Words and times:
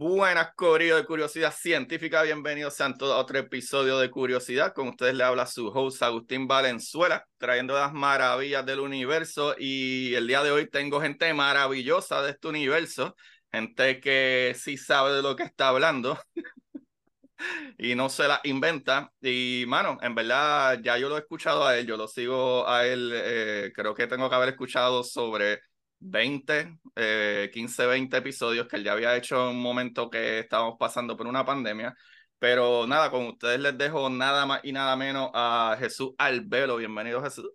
Buenas, 0.00 0.54
Corillo 0.54 0.94
de 0.94 1.04
Curiosidad 1.04 1.52
Científica. 1.52 2.22
Bienvenidos 2.22 2.74
sean 2.74 2.96
todos 2.96 3.16
a 3.16 3.18
otro 3.18 3.36
episodio 3.36 3.98
de 3.98 4.08
Curiosidad. 4.08 4.72
Con 4.72 4.86
ustedes 4.86 5.12
le 5.12 5.24
habla 5.24 5.44
su 5.44 5.66
host 5.66 6.00
Agustín 6.04 6.46
Valenzuela, 6.46 7.26
trayendo 7.36 7.74
las 7.74 7.92
maravillas 7.92 8.64
del 8.64 8.78
universo. 8.78 9.56
Y 9.58 10.14
el 10.14 10.28
día 10.28 10.44
de 10.44 10.52
hoy 10.52 10.70
tengo 10.70 11.00
gente 11.00 11.34
maravillosa 11.34 12.22
de 12.22 12.30
este 12.30 12.46
universo, 12.46 13.16
gente 13.50 13.98
que 13.98 14.54
sí 14.56 14.76
sabe 14.76 15.14
de 15.14 15.22
lo 15.22 15.34
que 15.34 15.42
está 15.42 15.70
hablando 15.70 16.16
y 17.76 17.96
no 17.96 18.08
se 18.08 18.28
la 18.28 18.40
inventa. 18.44 19.12
Y, 19.20 19.64
mano, 19.66 19.98
en 20.00 20.14
verdad, 20.14 20.78
ya 20.80 20.96
yo 20.96 21.08
lo 21.08 21.16
he 21.16 21.20
escuchado 21.20 21.66
a 21.66 21.76
él, 21.76 21.88
yo 21.88 21.96
lo 21.96 22.06
sigo 22.06 22.68
a 22.68 22.86
él. 22.86 23.10
eh, 23.14 23.72
creo 23.74 23.94
que 23.94 24.06
tengo 24.06 24.28
que 24.28 24.36
haber 24.36 24.50
escuchado 24.50 25.02
sobre 25.02 25.60
20, 26.00 26.78
eh, 26.96 27.50
15, 27.52 27.86
20 27.86 28.16
episodios 28.16 28.68
que 28.68 28.76
él 28.76 28.84
ya 28.84 28.92
había 28.92 29.16
hecho 29.16 29.50
en 29.50 29.56
un 29.56 29.62
momento 29.62 30.10
que 30.10 30.40
estábamos 30.40 30.76
pasando 30.78 31.16
por 31.16 31.26
una 31.26 31.44
pandemia. 31.44 31.94
Pero 32.38 32.86
nada, 32.86 33.10
con 33.10 33.26
ustedes 33.26 33.60
les 33.60 33.76
dejo 33.76 34.08
nada 34.08 34.46
más 34.46 34.60
y 34.62 34.72
nada 34.72 34.94
menos 34.96 35.30
a 35.34 35.76
Jesús 35.78 36.12
Albelo. 36.18 36.76
Bienvenido, 36.76 37.22
Jesús. 37.22 37.50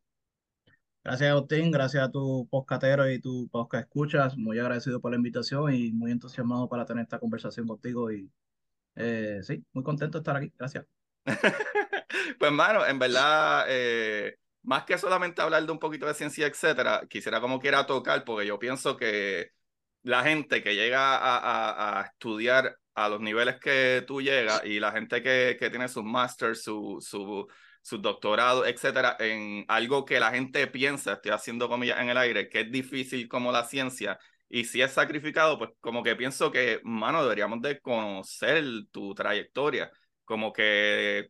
Gracias, 1.03 1.31
Agustín. 1.31 1.71
Gracias 1.71 2.03
a 2.03 2.11
tu 2.11 2.47
podcatero 2.49 3.09
y 3.09 3.19
tu 3.19 3.47
podcast 3.49 3.85
escuchas. 3.85 4.37
Muy 4.37 4.59
agradecido 4.59 5.01
por 5.01 5.11
la 5.11 5.17
invitación 5.17 5.73
y 5.73 5.91
muy 5.91 6.11
entusiasmado 6.11 6.67
para 6.67 6.85
tener 6.85 7.03
esta 7.03 7.19
conversación 7.19 7.67
contigo. 7.67 8.11
Y 8.11 8.29
eh, 8.95 9.39
sí, 9.43 9.63
muy 9.73 9.83
contento 9.83 10.17
de 10.17 10.21
estar 10.21 10.35
aquí. 10.37 10.51
Gracias. 10.57 10.85
Pues, 12.39 12.51
mano, 12.51 12.85
en 12.85 12.99
verdad, 12.99 13.65
eh, 13.67 14.37
más 14.63 14.85
que 14.85 14.97
solamente 14.97 15.41
hablar 15.41 15.65
de 15.65 15.71
un 15.71 15.79
poquito 15.79 16.05
de 16.07 16.13
ciencia, 16.13 16.47
etcétera, 16.47 17.03
quisiera 17.09 17.41
como 17.41 17.59
quiera 17.59 17.85
tocar, 17.85 18.23
porque 18.23 18.47
yo 18.47 18.59
pienso 18.59 18.97
que 18.97 19.51
la 20.03 20.23
gente 20.23 20.61
que 20.63 20.75
llega 20.75 21.17
a, 21.17 21.37
a- 21.37 21.99
a 22.01 22.03
estudiar 22.05 22.77
a 22.95 23.09
los 23.09 23.19
niveles 23.21 23.59
que 23.59 24.03
tú 24.07 24.21
llegas 24.21 24.63
y 24.65 24.79
la 24.79 24.91
gente 24.91 25.21
que, 25.23 25.57
que 25.59 25.69
tiene 25.69 25.87
sus 25.87 26.03
masters, 26.03 26.63
su, 26.63 26.97
su, 27.01 27.47
su 27.81 27.97
doctorado, 27.99 28.65
etcétera, 28.65 29.15
en 29.19 29.65
algo 29.67 30.05
que 30.05 30.19
la 30.19 30.31
gente 30.31 30.67
piensa, 30.67 31.13
estoy 31.13 31.31
haciendo 31.31 31.67
comillas 31.69 31.99
en 31.99 32.09
el 32.09 32.17
aire, 32.17 32.49
que 32.49 32.61
es 32.61 32.71
difícil 32.71 33.27
como 33.27 33.51
la 33.51 33.63
ciencia, 33.65 34.19
y 34.49 34.65
si 34.65 34.81
es 34.81 34.91
sacrificado, 34.91 35.57
pues 35.57 35.71
como 35.79 36.03
que 36.03 36.15
pienso 36.15 36.51
que, 36.51 36.79
mano, 36.83 37.23
deberíamos 37.23 37.61
de 37.61 37.79
conocer 37.81 38.63
tu 38.91 39.13
trayectoria, 39.15 39.91
como 40.25 40.53
que 40.53 41.29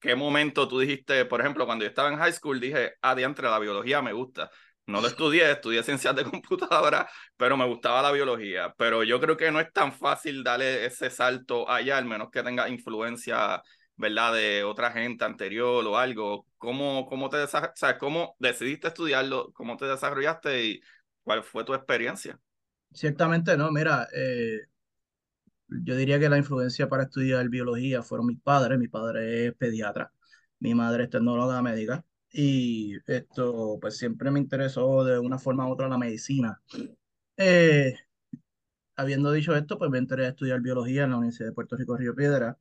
¿Qué 0.00 0.14
momento 0.14 0.66
tú 0.66 0.78
dijiste, 0.80 1.26
por 1.26 1.40
ejemplo, 1.40 1.66
cuando 1.66 1.84
yo 1.84 1.88
estaba 1.90 2.08
en 2.10 2.18
high 2.18 2.32
school, 2.32 2.58
dije, 2.58 2.94
adiantre, 3.02 3.48
la 3.48 3.58
biología 3.58 4.00
me 4.00 4.12
gusta? 4.12 4.50
No 4.86 5.00
lo 5.00 5.06
estudié, 5.08 5.50
estudié 5.50 5.82
ciencias 5.82 6.16
de 6.16 6.24
computadora, 6.24 7.08
pero 7.36 7.56
me 7.56 7.66
gustaba 7.66 8.02
la 8.02 8.10
biología. 8.10 8.74
Pero 8.78 9.04
yo 9.04 9.20
creo 9.20 9.36
que 9.36 9.50
no 9.50 9.60
es 9.60 9.72
tan 9.72 9.92
fácil 9.92 10.42
darle 10.42 10.86
ese 10.86 11.10
salto 11.10 11.68
allá, 11.70 11.98
al 11.98 12.06
menos 12.06 12.30
que 12.30 12.42
tenga 12.42 12.68
influencia, 12.68 13.62
¿verdad?, 13.96 14.34
de 14.34 14.64
otra 14.64 14.90
gente 14.90 15.24
anterior 15.24 15.86
o 15.86 15.98
algo. 15.98 16.46
¿Cómo, 16.56 17.06
cómo, 17.06 17.28
te 17.28 17.42
o 17.42 17.46
sea, 17.46 17.98
¿Cómo 17.98 18.36
decidiste 18.38 18.88
estudiarlo? 18.88 19.52
¿Cómo 19.52 19.76
te 19.76 19.84
desarrollaste 19.84 20.64
y 20.64 20.80
cuál 21.22 21.44
fue 21.44 21.64
tu 21.64 21.74
experiencia? 21.74 22.38
Ciertamente, 22.92 23.56
no, 23.56 23.70
mira, 23.70 24.08
eh, 24.14 24.60
yo 25.84 25.96
diría 25.96 26.18
que 26.18 26.28
la 26.28 26.38
influencia 26.38 26.88
para 26.88 27.04
estudiar 27.04 27.48
biología 27.48 28.02
fueron 28.02 28.26
mis 28.26 28.40
padres. 28.40 28.78
Mi 28.78 28.88
padre 28.88 29.46
es 29.46 29.54
pediatra, 29.54 30.12
mi 30.58 30.74
madre 30.74 31.04
es 31.04 31.10
tecnóloga 31.10 31.62
médica 31.62 32.04
y 32.32 32.96
esto 33.06 33.78
pues 33.80 33.96
siempre 33.98 34.30
me 34.30 34.40
interesó 34.40 35.04
de 35.04 35.18
una 35.18 35.38
forma 35.38 35.68
u 35.68 35.72
otra 35.72 35.88
la 35.88 35.98
medicina. 35.98 36.60
Eh, 37.36 37.94
habiendo 38.96 39.32
dicho 39.32 39.56
esto, 39.56 39.78
pues 39.78 39.90
me 39.90 39.98
enteré 39.98 40.26
a 40.26 40.28
estudiar 40.30 40.60
biología 40.60 41.04
en 41.04 41.10
la 41.10 41.16
Universidad 41.16 41.48
de 41.48 41.54
Puerto 41.54 41.76
Rico 41.76 41.96
Río 41.96 42.14
Piedra. 42.14 42.58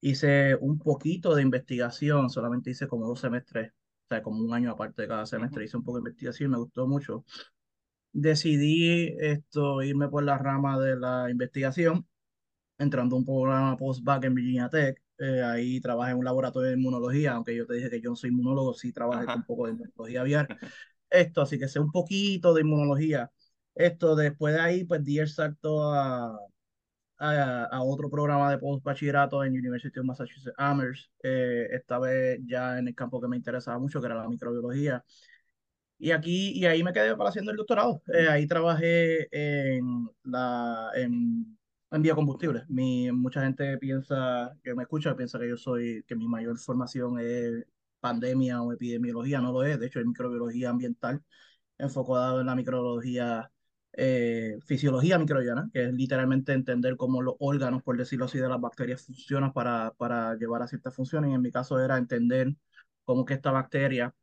Hice 0.00 0.56
un 0.56 0.78
poquito 0.78 1.34
de 1.34 1.42
investigación, 1.42 2.30
solamente 2.30 2.70
hice 2.70 2.88
como 2.88 3.06
dos 3.06 3.20
semestres, 3.20 3.72
o 3.72 4.08
sea, 4.08 4.22
como 4.22 4.40
un 4.44 4.54
año 4.54 4.72
aparte 4.72 5.02
de 5.02 5.08
cada 5.08 5.26
semestre, 5.26 5.64
hice 5.64 5.76
un 5.76 5.84
poco 5.84 5.98
de 5.98 6.02
investigación 6.02 6.50
y 6.50 6.52
me 6.52 6.58
gustó 6.58 6.86
mucho. 6.86 7.24
Decidí 8.12 9.14
esto, 9.20 9.82
irme 9.82 10.08
por 10.08 10.24
la 10.24 10.38
rama 10.38 10.78
de 10.80 10.96
la 10.96 11.30
investigación, 11.30 12.06
entrando 12.80 13.14
a 13.14 13.18
un 13.18 13.24
programa 13.24 13.76
post-bac 13.76 14.24
en 14.24 14.34
Virginia 14.34 14.68
Tech. 14.68 15.00
Eh, 15.18 15.42
ahí 15.42 15.80
trabajé 15.80 16.12
en 16.12 16.18
un 16.18 16.24
laboratorio 16.24 16.70
de 16.70 16.76
inmunología, 16.76 17.32
aunque 17.34 17.54
yo 17.54 17.66
te 17.66 17.74
dije 17.74 17.90
que 17.90 18.00
yo 18.00 18.10
no 18.10 18.16
soy 18.16 18.30
inmunólogo, 18.30 18.74
sí 18.74 18.92
trabajé 18.92 19.26
con 19.26 19.34
un 19.34 19.40
Ajá. 19.40 19.46
poco 19.46 19.66
de 19.66 19.72
inmunología 19.72 20.20
aviar. 20.22 20.58
Esto, 21.10 21.42
así 21.42 21.58
que 21.58 21.68
sé 21.68 21.78
un 21.78 21.92
poquito 21.92 22.54
de 22.54 22.62
inmunología. 22.62 23.30
Esto, 23.74 24.16
después 24.16 24.54
de 24.54 24.60
ahí, 24.60 24.84
pues 24.84 25.04
di 25.04 25.18
el 25.18 25.28
salto 25.28 25.92
a, 25.92 26.38
a, 27.18 27.64
a 27.64 27.82
otro 27.82 28.08
programa 28.10 28.50
de 28.50 28.58
post-bachillerato 28.58 29.44
en 29.44 29.52
University 29.52 29.98
of 29.98 30.06
Massachusetts 30.06 30.54
Amherst, 30.56 31.10
eh, 31.22 31.68
esta 31.72 31.98
vez 31.98 32.40
ya 32.46 32.78
en 32.78 32.88
el 32.88 32.94
campo 32.94 33.20
que 33.20 33.28
me 33.28 33.36
interesaba 33.36 33.78
mucho, 33.78 34.00
que 34.00 34.06
era 34.06 34.16
la 34.16 34.28
microbiología. 34.28 35.04
Y 35.98 36.12
aquí, 36.12 36.52
y 36.58 36.64
ahí 36.64 36.82
me 36.82 36.94
quedé 36.94 37.14
para 37.14 37.28
haciendo 37.28 37.50
el 37.50 37.58
doctorado. 37.58 38.02
Eh, 38.14 38.26
ahí 38.26 38.46
trabajé 38.46 39.28
en 39.30 40.08
la, 40.24 40.90
en, 40.94 41.58
en 41.90 42.02
biocombustibles. 42.02 42.68
Mi, 42.68 43.10
mucha 43.12 43.42
gente 43.42 43.78
piensa, 43.78 44.56
que 44.62 44.74
me 44.74 44.82
escucha, 44.84 45.16
piensa 45.16 45.38
que 45.38 45.48
yo 45.48 45.56
soy, 45.56 46.04
que 46.06 46.16
mi 46.16 46.28
mayor 46.28 46.58
formación 46.58 47.18
es 47.20 47.66
pandemia 48.00 48.62
o 48.62 48.72
epidemiología, 48.72 49.40
no 49.40 49.52
lo 49.52 49.62
es. 49.64 49.78
De 49.78 49.86
hecho, 49.86 50.00
es 50.00 50.06
microbiología 50.06 50.70
ambiental, 50.70 51.22
enfocado 51.78 52.40
en 52.40 52.46
la 52.46 52.54
microbiología, 52.56 53.50
eh, 53.92 54.58
fisiología 54.66 55.18
microbiana, 55.18 55.70
que 55.72 55.86
es 55.86 55.92
literalmente 55.94 56.52
entender 56.52 56.96
cómo 56.96 57.22
los 57.22 57.34
órganos, 57.40 57.82
por 57.82 57.96
decirlo 57.98 58.26
así, 58.26 58.38
de 58.38 58.48
las 58.48 58.60
bacterias 58.60 59.04
funcionan 59.06 59.52
para, 59.52 59.92
para 59.98 60.36
llevar 60.36 60.62
a 60.62 60.68
ciertas 60.68 60.94
funciones. 60.94 61.30
Y 61.30 61.34
en 61.34 61.42
mi 61.42 61.50
caso 61.52 61.78
era 61.80 61.98
entender 61.98 62.54
cómo 63.04 63.24
que 63.24 63.34
esta 63.34 63.50
bacteria 63.50 64.14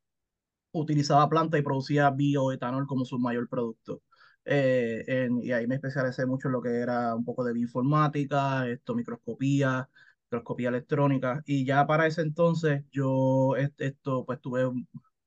utilizaba 0.72 1.30
planta 1.30 1.58
y 1.58 1.62
producía 1.62 2.10
bioetanol 2.12 2.88
como 2.88 3.06
su 3.06 3.19
mayor 3.19 3.48
producto. 3.50 4.02
Eh, 4.50 5.04
en- 5.08 5.44
y 5.44 5.52
ahí 5.52 5.68
me 5.68 5.76
especialicé 5.76 6.26
mucho 6.26 6.48
en 6.48 6.54
lo 6.54 6.62
que 6.62 6.70
era 6.80 7.14
un 7.16 7.26
poco 7.26 7.44
de 7.44 7.54
bioinformática, 7.54 8.68
esto, 8.70 8.96
microscopía, 8.96 9.90
microscopía 10.26 10.70
electrónica. 10.70 11.44
Y 11.46 11.66
ya 11.66 11.86
para 11.88 12.08
ese 12.08 12.22
entonces 12.22 12.84
yo 12.92 13.56
est- 13.58 13.80
esto, 13.82 14.26
pues 14.26 14.40
tuve 14.42 14.64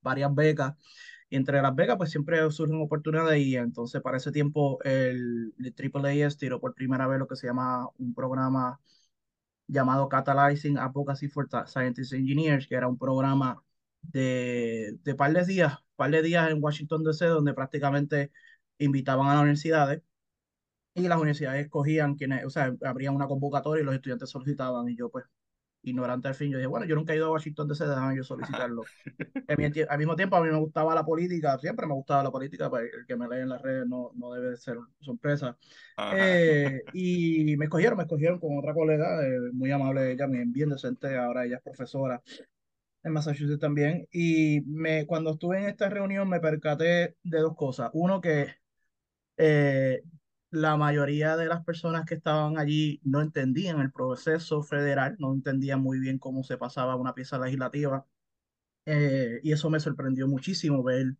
varias 0.03 0.35
becas. 0.35 0.75
Y 1.29 1.37
entre 1.37 1.63
las 1.63 1.75
becas, 1.75 1.97
pues 1.97 2.11
siempre 2.11 2.51
surgen 2.51 2.81
oportunidades. 2.83 3.41
Y 3.41 3.57
entonces 3.57 4.01
para 4.03 4.17
ese 4.19 4.33
tiempo 4.33 4.79
el, 4.85 5.55
el 5.59 5.75
AAAS 5.77 6.37
tiró 6.39 6.61
por 6.61 6.75
primera 6.75 7.07
vez 7.07 7.19
lo 7.19 7.27
que 7.29 7.37
se 7.37 7.47
llama 7.47 7.89
un 7.99 8.15
programa 8.15 8.81
llamado 9.67 10.09
Catalyzing 10.09 10.79
Advocacy 10.79 11.29
for 11.29 11.49
Scientists 11.67 12.13
Engineers, 12.13 12.67
que 12.67 12.75
era 12.75 12.89
un 12.89 12.99
programa 12.99 13.63
de, 14.03 14.99
de 15.05 15.15
par 15.15 15.33
de 15.33 15.45
días, 15.45 15.75
par 15.97 16.11
de 16.11 16.23
días 16.23 16.51
en 16.51 16.63
Washington 16.63 17.05
DC, 17.05 17.27
donde 17.27 17.55
prácticamente 17.55 18.33
invitaban 18.81 19.29
a 19.29 19.35
las 19.35 19.43
universidades 19.43 20.03
y 20.95 21.09
las 21.09 21.19
universidades 21.19 21.65
escogían 21.65 22.17
quienes, 22.17 22.45
o 22.45 22.51
sea, 22.51 22.75
abrían 22.85 23.15
una 23.15 23.29
convocatoria 23.29 23.83
y 23.83 23.85
los 23.85 23.95
estudiantes 23.95 24.31
solicitaban 24.31 24.89
y 24.89 24.97
yo 24.97 25.11
pues 25.11 25.25
ignorante 25.83 26.29
al 26.29 26.35
fin, 26.35 26.51
yo 26.51 26.59
dije, 26.59 26.67
bueno, 26.67 26.87
yo 26.87 26.95
nunca 26.95 27.13
he 27.13 27.17
ido 27.17 27.27
a 27.27 27.31
Washington 27.31 27.69
DC, 27.69 27.87
déjame 27.87 28.17
yo 28.17 28.23
solicitarlo. 28.23 28.83
al 29.49 29.99
mismo 29.99 30.17
tiempo, 30.17 30.37
a 30.37 30.43
mí 30.43 30.51
me 30.51 30.59
gustaba 30.59 30.95
la 30.95 31.05
política, 31.05 31.59
siempre 31.59 31.87
me 31.87 31.95
gustaba 31.95 32.23
la 32.23 32.31
política, 32.31 32.69
pues 32.69 32.91
el 32.93 33.07
que 33.07 33.17
me 33.17 33.29
lee 33.29 33.43
en 33.43 33.49
las 33.49 33.63
redes 33.63 33.87
no, 33.87 34.11
no 34.15 34.33
debe 34.33 34.57
ser 34.57 34.77
sorpresa. 35.01 35.57
Eh, 36.15 36.83
y 36.93 37.57
me 37.57 37.65
escogieron, 37.65 37.97
me 37.97 38.05
escogieron 38.05 38.39
con 38.39 38.59
otra 38.59 38.75
colega, 38.75 39.27
eh, 39.27 39.39
muy 39.53 39.71
amable 39.71 40.13
ella, 40.13 40.27
bien 40.29 40.69
decente, 40.69 41.17
ahora 41.17 41.47
ella 41.47 41.57
es 41.57 41.63
profesora 41.63 42.23
en 43.03 43.13
Massachusetts 43.13 43.59
también, 43.59 44.07
y 44.13 44.61
me, 44.67 45.07
cuando 45.07 45.31
estuve 45.31 45.59
en 45.59 45.65
esta 45.65 45.89
reunión 45.89 46.29
me 46.29 46.41
percaté 46.41 47.17
de 47.23 47.39
dos 47.39 47.57
cosas. 47.57 47.91
Uno, 47.95 48.21
que 48.21 48.60
eh, 49.41 50.03
la 50.51 50.77
mayoría 50.77 51.37
de 51.37 51.47
las 51.47 51.65
personas 51.65 52.05
que 52.07 52.15
estaban 52.17 52.59
allí 52.59 53.01
no 53.05 53.21
entendían 53.23 53.81
el 53.81 53.93
proceso 53.93 54.63
federal, 54.63 55.17
no 55.19 55.33
entendían 55.33 55.81
muy 55.81 55.99
bien 56.01 56.19
cómo 56.19 56.43
se 56.45 56.59
pasaba 56.59 56.97
una 56.97 57.15
pieza 57.15 57.39
legislativa. 57.39 58.07
Eh, 58.87 59.41
y 59.43 59.53
eso 59.53 59.71
me 59.71 59.81
sorprendió 59.81 60.29
muchísimo 60.29 60.83
ver 60.83 61.17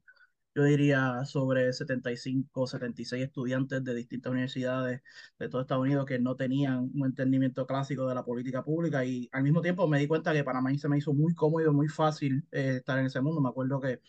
yo 0.55 0.65
diría, 0.65 1.25
sobre 1.27 1.73
75, 1.73 2.67
76 2.67 3.25
estudiantes 3.25 3.85
de 3.85 3.95
distintas 3.95 4.33
universidades 4.33 5.03
de 5.39 5.49
todo 5.49 5.63
Estados 5.63 5.83
Unidos 5.85 6.07
que 6.07 6.19
no 6.19 6.37
tenían 6.37 6.91
un 6.95 7.07
entendimiento 7.07 7.67
clásico 7.67 8.07
de 8.09 8.15
la 8.17 8.25
política 8.25 8.65
pública 8.65 9.05
y 9.05 9.29
al 9.33 9.45
mismo 9.45 9.61
tiempo 9.63 9.87
me 9.89 9.99
di 10.01 10.09
cuenta 10.09 10.33
que 10.33 10.45
para 10.45 10.61
mí 10.61 10.79
se 10.79 10.89
me 10.89 10.99
hizo 10.99 11.13
muy 11.15 11.35
cómodo, 11.35 11.73
muy 11.73 11.89
fácil 11.89 12.47
eh, 12.53 12.77
estar 12.79 12.99
en 12.99 13.07
ese 13.07 13.21
mundo. 13.21 13.41
Me 13.41 13.49
acuerdo 13.49 13.81
que 13.81 14.01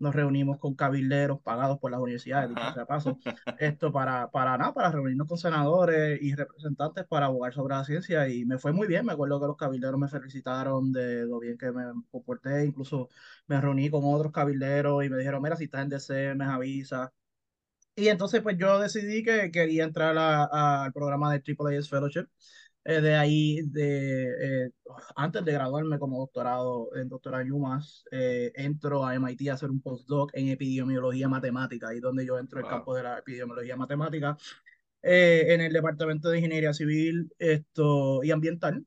nos 0.00 0.14
reunimos 0.14 0.58
con 0.58 0.74
cabilderos 0.74 1.40
pagados 1.40 1.78
por 1.78 1.90
las 1.92 2.00
universidades, 2.00 2.50
sea 2.74 2.86
paso, 2.86 3.18
esto 3.58 3.92
para, 3.92 4.30
para 4.30 4.56
nada, 4.58 4.74
para 4.74 4.90
reunirnos 4.90 5.28
con 5.28 5.38
senadores 5.38 6.20
y 6.22 6.34
representantes 6.34 7.04
para 7.06 7.26
abogar 7.26 7.52
sobre 7.52 7.74
la 7.74 7.84
ciencia 7.84 8.28
y 8.28 8.44
me 8.44 8.58
fue 8.58 8.72
muy 8.72 8.88
bien, 8.88 9.06
me 9.06 9.12
acuerdo 9.12 9.40
que 9.40 9.46
los 9.46 9.56
cabilderos 9.56 10.00
me 10.00 10.08
felicitaron 10.08 10.92
de 10.92 11.26
lo 11.26 11.38
bien 11.38 11.58
que 11.58 11.70
me 11.70 11.84
comporté, 12.10 12.64
incluso 12.64 13.08
me 13.46 13.60
reuní 13.60 13.90
con 13.90 14.02
otros 14.04 14.32
cabilderos 14.32 15.04
y 15.04 15.10
me 15.10 15.18
dijeron, 15.18 15.42
mira, 15.42 15.56
si 15.56 15.64
estás 15.64 15.82
en 15.82 15.90
DC, 15.90 16.34
me 16.34 16.46
avisa. 16.46 17.12
Y 17.96 18.08
entonces 18.08 18.40
pues 18.42 18.56
yo 18.58 18.78
decidí 18.78 19.22
que 19.22 19.50
quería 19.50 19.84
entrar 19.84 20.16
al 20.18 20.92
programa 20.92 21.32
de 21.32 21.40
Triple 21.40 21.76
A 21.78 21.82
Fellowship 21.82 22.26
eh, 22.84 23.00
de 23.00 23.14
ahí, 23.14 23.62
de, 23.66 24.64
eh, 24.66 24.70
antes 25.16 25.44
de 25.44 25.52
graduarme 25.52 25.98
como 25.98 26.18
doctorado 26.18 26.94
en 26.96 27.08
doctorado 27.08 27.42
en 27.42 27.52
UMass, 27.52 28.04
eh, 28.10 28.52
entro 28.54 29.04
a 29.04 29.14
MIT 29.14 29.50
a 29.50 29.54
hacer 29.54 29.70
un 29.70 29.82
postdoc 29.82 30.30
en 30.34 30.48
epidemiología 30.48 31.28
matemática, 31.28 31.88
ahí 31.88 32.00
donde 32.00 32.24
yo 32.24 32.38
entro 32.38 32.58
en 32.60 32.66
el 32.66 32.70
campo 32.70 32.94
de 32.94 33.02
la 33.02 33.18
epidemiología 33.18 33.76
matemática, 33.76 34.36
en 35.02 35.60
el 35.60 35.72
Departamento 35.72 36.28
de 36.30 36.38
Ingeniería 36.38 36.74
Civil 36.74 37.32
esto, 37.38 38.22
y 38.24 38.30
Ambiental, 38.30 38.84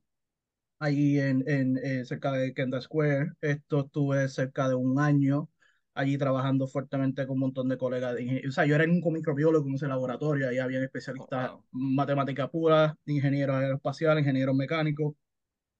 ahí 0.80 1.19
en, 1.19 1.44
en 1.48 2.06
cerca 2.06 2.31
de 2.31 2.54
Kendall 2.54 2.81
Square. 2.81 3.34
Esto 3.42 3.86
estuve 3.86 4.28
cerca 4.30 4.68
de 4.69 4.75
un 4.75 5.00
año 5.00 5.50
allí 5.94 6.18
trabajando 6.18 6.68
fuertemente 6.68 7.25
con 7.28 7.36
un 7.36 7.42
montón 7.42 7.69
de 7.69 7.78
colegas 7.78 8.16
de 8.16 8.24
ingeniería. 8.24 8.50
O 8.50 8.51
sea, 8.51 8.66
yo 8.66 8.75
era 8.75 8.86
un 8.86 9.01
microbiólogo 9.13 9.68
en 9.68 9.75
ese 9.75 9.88
laboratorio, 9.88 10.50
ahí 10.50 10.57
había 10.60 10.84
especialistas 10.84 11.51
oh, 11.51 11.66
en 11.74 11.95
matemática 11.95 12.50
pura, 12.50 12.98
ingenieros 13.06 13.56
aeroespaciales, 13.56 14.22
ingenieros 14.24 14.56
mecánicos. 14.56 15.16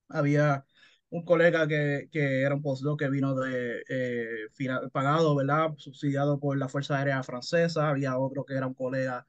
Había 0.10 0.66
un 1.10 1.26
colega 1.26 1.68
que, 1.68 2.10
que 2.12 2.42
era 2.42 2.56
un 2.56 2.62
postdoc 2.62 3.00
que 3.00 3.10
vino 3.10 3.36
de 3.36 3.84
eh, 3.90 4.50
pagado, 4.92 5.36
¿verdad? 5.36 5.72
Subsidiado 5.78 6.40
por 6.40 6.58
la 6.58 6.70
Fuerza 6.70 6.98
Aérea 6.98 7.24
Francesa. 7.24 7.90
Había 7.90 8.18
otro 8.18 8.46
que 8.46 8.56
era 8.56 8.68
un 8.68 8.74
colega 8.74 9.26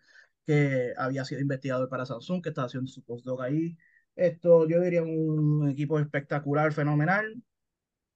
que 0.46 0.92
había 0.98 1.24
sido 1.24 1.40
investigador 1.40 1.88
para 1.88 2.06
Samsung, 2.06 2.42
que 2.42 2.50
estaba 2.50 2.66
haciendo 2.66 2.90
su 2.90 3.02
postdoc 3.04 3.40
ahí. 3.42 3.76
Esto, 4.16 4.68
yo 4.68 4.80
diría, 4.80 5.02
un 5.02 5.68
equipo 5.70 5.98
espectacular, 5.98 6.72
fenomenal 6.72 7.42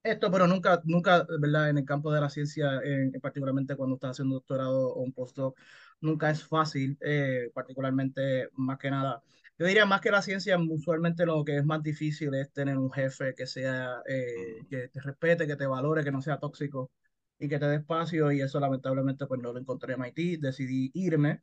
esto, 0.09 0.31
pero 0.31 0.47
nunca, 0.47 0.81
nunca, 0.85 1.27
¿verdad? 1.41 1.71
En 1.71 1.79
el 1.79 1.85
campo 1.85 2.13
de 2.13 2.21
la 2.21 2.31
ciencia, 2.31 2.81
en, 2.83 3.13
particularmente 3.21 3.77
cuando 3.77 3.97
estás 3.97 4.13
haciendo 4.13 4.37
doctorado 4.37 4.95
o 4.95 5.01
un 5.03 5.13
postdoc, 5.13 5.59
nunca 6.01 6.31
es 6.31 6.45
fácil, 6.45 6.99
eh, 7.01 7.51
particularmente 7.55 8.49
más 8.55 8.79
que 8.79 8.91
nada. 8.91 9.23
Yo 9.59 9.67
diría 9.67 9.87
más 9.87 10.01
que 10.01 10.11
la 10.11 10.23
ciencia, 10.23 10.57
usualmente 10.59 11.27
lo 11.27 11.45
que 11.45 11.59
es 11.59 11.65
más 11.65 11.83
difícil 11.83 12.35
es 12.35 12.53
tener 12.53 12.79
un 12.79 12.91
jefe 12.93 13.35
que 13.35 13.47
sea, 13.47 14.03
eh, 14.07 14.65
que 14.71 14.89
te 14.89 15.01
respete, 15.01 15.47
que 15.47 15.57
te 15.57 15.67
valore, 15.67 16.05
que 16.05 16.13
no 16.13 16.23
sea 16.23 16.39
tóxico 16.39 16.91
y 17.39 17.49
que 17.49 17.59
te 17.59 17.67
dé 17.67 17.77
espacio 17.77 18.33
y 18.33 18.41
eso 18.41 18.61
lamentablemente 18.61 19.27
pues 19.27 19.41
no 19.41 19.53
lo 19.53 19.59
encontré 19.61 19.95
en 19.95 20.03
MIT, 20.03 20.41
decidí 20.41 20.91
irme 20.95 21.43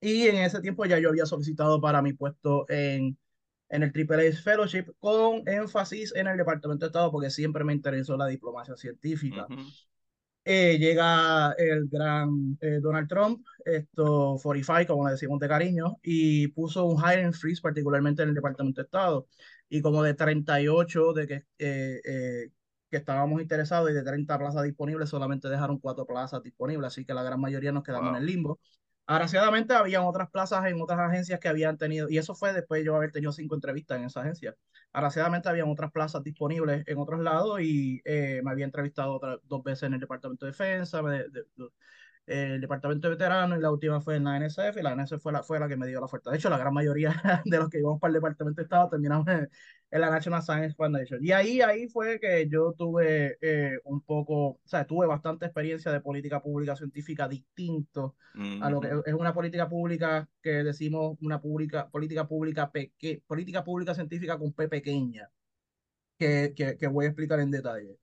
y 0.00 0.28
en 0.28 0.36
ese 0.36 0.60
tiempo 0.60 0.86
ya 0.86 0.98
yo 0.98 1.10
había 1.10 1.26
solicitado 1.26 1.80
para 1.80 2.02
mi 2.02 2.14
puesto 2.14 2.66
en 2.70 3.18
en 3.70 3.84
el 3.84 3.92
Triple 3.92 4.32
Fellowship 4.32 4.92
con 4.98 5.46
énfasis 5.46 6.14
en 6.14 6.26
el 6.26 6.36
Departamento 6.36 6.84
de 6.84 6.88
Estado 6.88 7.10
porque 7.10 7.30
siempre 7.30 7.64
me 7.64 7.72
interesó 7.72 8.16
la 8.16 8.26
diplomacia 8.26 8.76
científica. 8.76 9.46
Eh, 10.44 10.78
llega 10.78 11.52
el 11.52 11.86
gran 11.88 12.58
eh, 12.60 12.80
Donald 12.80 13.08
Trump, 13.08 13.46
esto 13.64 14.36
45, 14.42 14.92
como 14.92 15.06
le 15.06 15.12
decimos 15.12 15.38
de 15.38 15.48
cariño, 15.48 15.98
y 16.02 16.48
puso 16.48 16.86
un 16.86 17.00
hiring 17.00 17.32
freeze 17.32 17.60
particularmente 17.62 18.22
en 18.22 18.30
el 18.30 18.34
Departamento 18.34 18.80
de 18.80 18.86
Estado. 18.86 19.28
Y 19.68 19.80
como 19.82 20.02
de 20.02 20.14
38 20.14 21.12
de 21.12 21.26
que, 21.28 21.44
eh, 21.58 22.50
que 22.90 22.96
estábamos 22.96 23.40
interesados 23.40 23.90
y 23.90 23.94
de 23.94 24.02
30 24.02 24.36
plazas 24.38 24.64
disponibles, 24.64 25.08
solamente 25.10 25.48
dejaron 25.48 25.78
cuatro 25.78 26.06
plazas 26.06 26.42
disponibles, 26.42 26.88
así 26.88 27.04
que 27.04 27.14
la 27.14 27.22
gran 27.22 27.40
mayoría 27.40 27.70
nos 27.70 27.84
quedamos 27.84 28.10
en 28.10 28.16
el 28.16 28.26
limbo. 28.26 28.58
Agraciadamente 29.10 29.74
habían 29.74 30.04
otras 30.04 30.30
plazas 30.30 30.64
en 30.66 30.80
otras 30.80 31.00
agencias 31.00 31.40
que 31.40 31.48
habían 31.48 31.76
tenido, 31.76 32.08
y 32.08 32.16
eso 32.16 32.36
fue 32.36 32.52
después 32.52 32.80
de 32.80 32.84
yo 32.84 32.94
haber 32.94 33.10
tenido 33.10 33.32
cinco 33.32 33.56
entrevistas 33.56 33.98
en 33.98 34.04
esa 34.04 34.20
agencia. 34.20 34.54
Agraciadamente 34.92 35.48
habían 35.48 35.68
otras 35.68 35.90
plazas 35.90 36.22
disponibles 36.22 36.84
en 36.86 36.96
otros 36.96 37.18
lados 37.18 37.60
y 37.60 38.00
eh, 38.04 38.40
me 38.44 38.52
había 38.52 38.66
entrevistado 38.66 39.18
dos 39.42 39.64
veces 39.64 39.82
en 39.88 39.94
el 39.94 40.00
Departamento 40.00 40.46
de 40.46 40.52
Defensa, 40.52 41.02
el 42.26 42.60
Departamento 42.60 43.08
de 43.08 43.14
Veteranos 43.14 43.58
y 43.58 43.62
la 43.62 43.70
última 43.72 44.00
fue 44.00 44.16
en 44.16 44.24
la 44.24 44.36
NSF 44.36 44.76
y 44.78 44.82
la 44.82 44.92
NSF 44.92 45.20
fue 45.22 45.32
la, 45.32 45.42
fue 45.42 45.58
la 45.58 45.68
que 45.68 45.76
me 45.76 45.86
dio 45.86 45.98
la 46.00 46.06
oferta. 46.06 46.30
De 46.30 46.36
hecho, 46.36 46.50
la 46.50 46.58
gran 46.58 46.72
mayoría 46.72 47.12
de 47.44 47.58
los 47.58 47.68
que 47.68 47.78
íbamos 47.78 48.00
para 48.00 48.10
el 48.10 48.14
Departamento 48.14 48.60
de 48.60 48.64
Estado 48.64 48.88
terminamos 48.90 49.26
en, 49.28 49.48
en 49.90 50.00
la 50.00 50.10
National 50.10 50.42
Science 50.42 50.74
Foundation. 50.76 51.24
Y 51.24 51.32
ahí, 51.32 51.60
ahí 51.60 51.88
fue 51.88 52.20
que 52.20 52.48
yo 52.48 52.72
tuve 52.74 53.36
eh, 53.40 53.78
un 53.84 54.00
poco, 54.02 54.34
o 54.50 54.60
sea, 54.64 54.86
tuve 54.86 55.06
bastante 55.06 55.46
experiencia 55.46 55.90
de 55.92 56.00
política 56.00 56.40
pública 56.40 56.76
científica 56.76 57.28
distinto 57.28 58.16
a 58.60 58.70
lo 58.70 58.80
que 58.80 58.88
es 59.06 59.14
una 59.14 59.34
política 59.34 59.68
pública 59.68 60.28
que 60.40 60.62
decimos 60.62 61.16
una 61.20 61.40
pública, 61.40 61.88
política 61.90 62.28
pública 62.28 62.70
peque, 62.70 63.22
política 63.26 63.64
pública 63.64 63.94
científica 63.94 64.38
con 64.38 64.52
P 64.52 64.68
pequeña, 64.68 65.30
que, 66.18 66.52
que, 66.56 66.76
que 66.76 66.86
voy 66.88 67.06
a 67.06 67.08
explicar 67.08 67.40
en 67.40 67.50
detalle. 67.50 67.98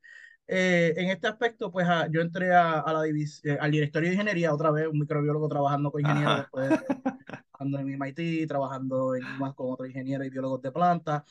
Eh, 0.50 0.94
en 0.96 1.10
este 1.10 1.28
aspecto, 1.28 1.70
pues 1.72 1.86
ah, 1.90 2.08
yo 2.10 2.22
entré 2.22 2.54
a, 2.54 2.80
a 2.80 2.94
la 2.94 3.06
eh, 3.08 3.58
al 3.60 3.72
directorio 3.72 4.10
de 4.10 4.16
ingeniería 4.16 4.54
otra 4.54 4.72
vez, 4.72 4.88
un 4.88 5.00
microbiólogo 5.00 5.50
trabajando 5.50 5.92
con 5.92 6.02
ingenieros, 6.02 6.38
después 6.38 6.70
trabajando 7.26 7.80
en 7.80 7.90
MIT, 7.90 8.48
trabajando 8.48 9.16
en, 9.16 9.24
más 9.40 9.54
con 9.56 9.72
otros 9.72 9.90
ingenieros 9.90 10.26
y 10.26 10.30
biólogos 10.30 10.62
de 10.62 10.72
planta. 10.72 11.26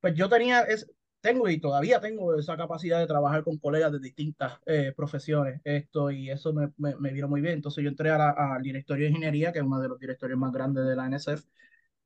Pues 0.00 0.14
yo 0.14 0.28
tenía, 0.28 0.62
es, 0.62 0.88
tengo 1.20 1.48
y 1.48 1.60
todavía 1.60 2.00
tengo 2.00 2.36
esa 2.38 2.56
capacidad 2.56 3.00
de 3.00 3.06
trabajar 3.06 3.42
con 3.44 3.58
colegas 3.58 3.92
de 3.92 3.98
distintas 3.98 4.58
eh, 4.66 4.92
profesiones, 4.96 5.60
esto 5.64 6.10
y 6.10 6.30
eso 6.30 6.52
me, 6.52 6.72
me, 6.78 7.12
vino 7.12 7.28
muy 7.28 7.40
bien. 7.40 7.54
Entonces 7.54 7.82
yo 7.82 7.90
entré 7.90 8.10
al 8.10 8.62
directorio 8.62 9.04
de 9.04 9.10
ingeniería, 9.10 9.52
que 9.52 9.58
es 9.58 9.64
uno 9.64 9.80
de 9.80 9.88
los 9.88 9.98
directorios 9.98 10.38
más 10.38 10.52
grandes 10.52 10.86
de 10.86 10.96
la 10.96 11.06
NSF, 11.06 11.44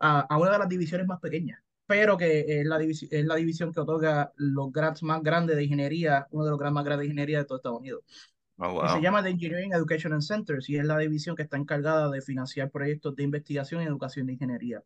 a, 0.01 0.21
a 0.21 0.39
una 0.39 0.53
de 0.53 0.59
las 0.59 0.69
divisiones 0.69 1.07
más 1.07 1.21
pequeñas, 1.21 1.61
pero 1.87 2.17
que 2.17 2.61
es 2.61 2.67
la, 2.67 2.81
es 2.81 3.25
la 3.25 3.35
división 3.37 3.73
que 3.73 3.81
otorga 3.81 4.33
los 4.37 4.73
grants 4.73 5.03
más 5.03 5.23
grandes 5.23 5.57
de 5.57 5.65
ingeniería, 5.65 6.27
uno 6.31 6.45
de 6.45 6.51
los 6.51 6.59
grants 6.59 6.75
más 6.75 6.85
grandes 6.85 7.05
de 7.05 7.07
ingeniería 7.07 7.39
de 7.39 7.45
todo 7.45 7.59
Estados 7.59 7.81
Unidos. 7.81 8.03
Oh, 8.57 8.89
se 8.89 9.01
llama 9.01 9.23
The 9.23 9.31
Engineering 9.31 9.73
Education 9.73 10.13
and 10.13 10.23
Centers 10.23 10.69
y 10.71 10.77
es 10.77 10.85
la 10.85 10.97
división 10.99 11.35
que 11.35 11.43
está 11.43 11.57
encargada 11.57 12.09
de 12.09 12.21
financiar 12.23 12.71
proyectos 12.71 13.17
de 13.17 13.25
investigación 13.25 13.83
y 13.83 13.87
educación 13.87 14.27
de 14.27 14.35
ingeniería. 14.35 14.83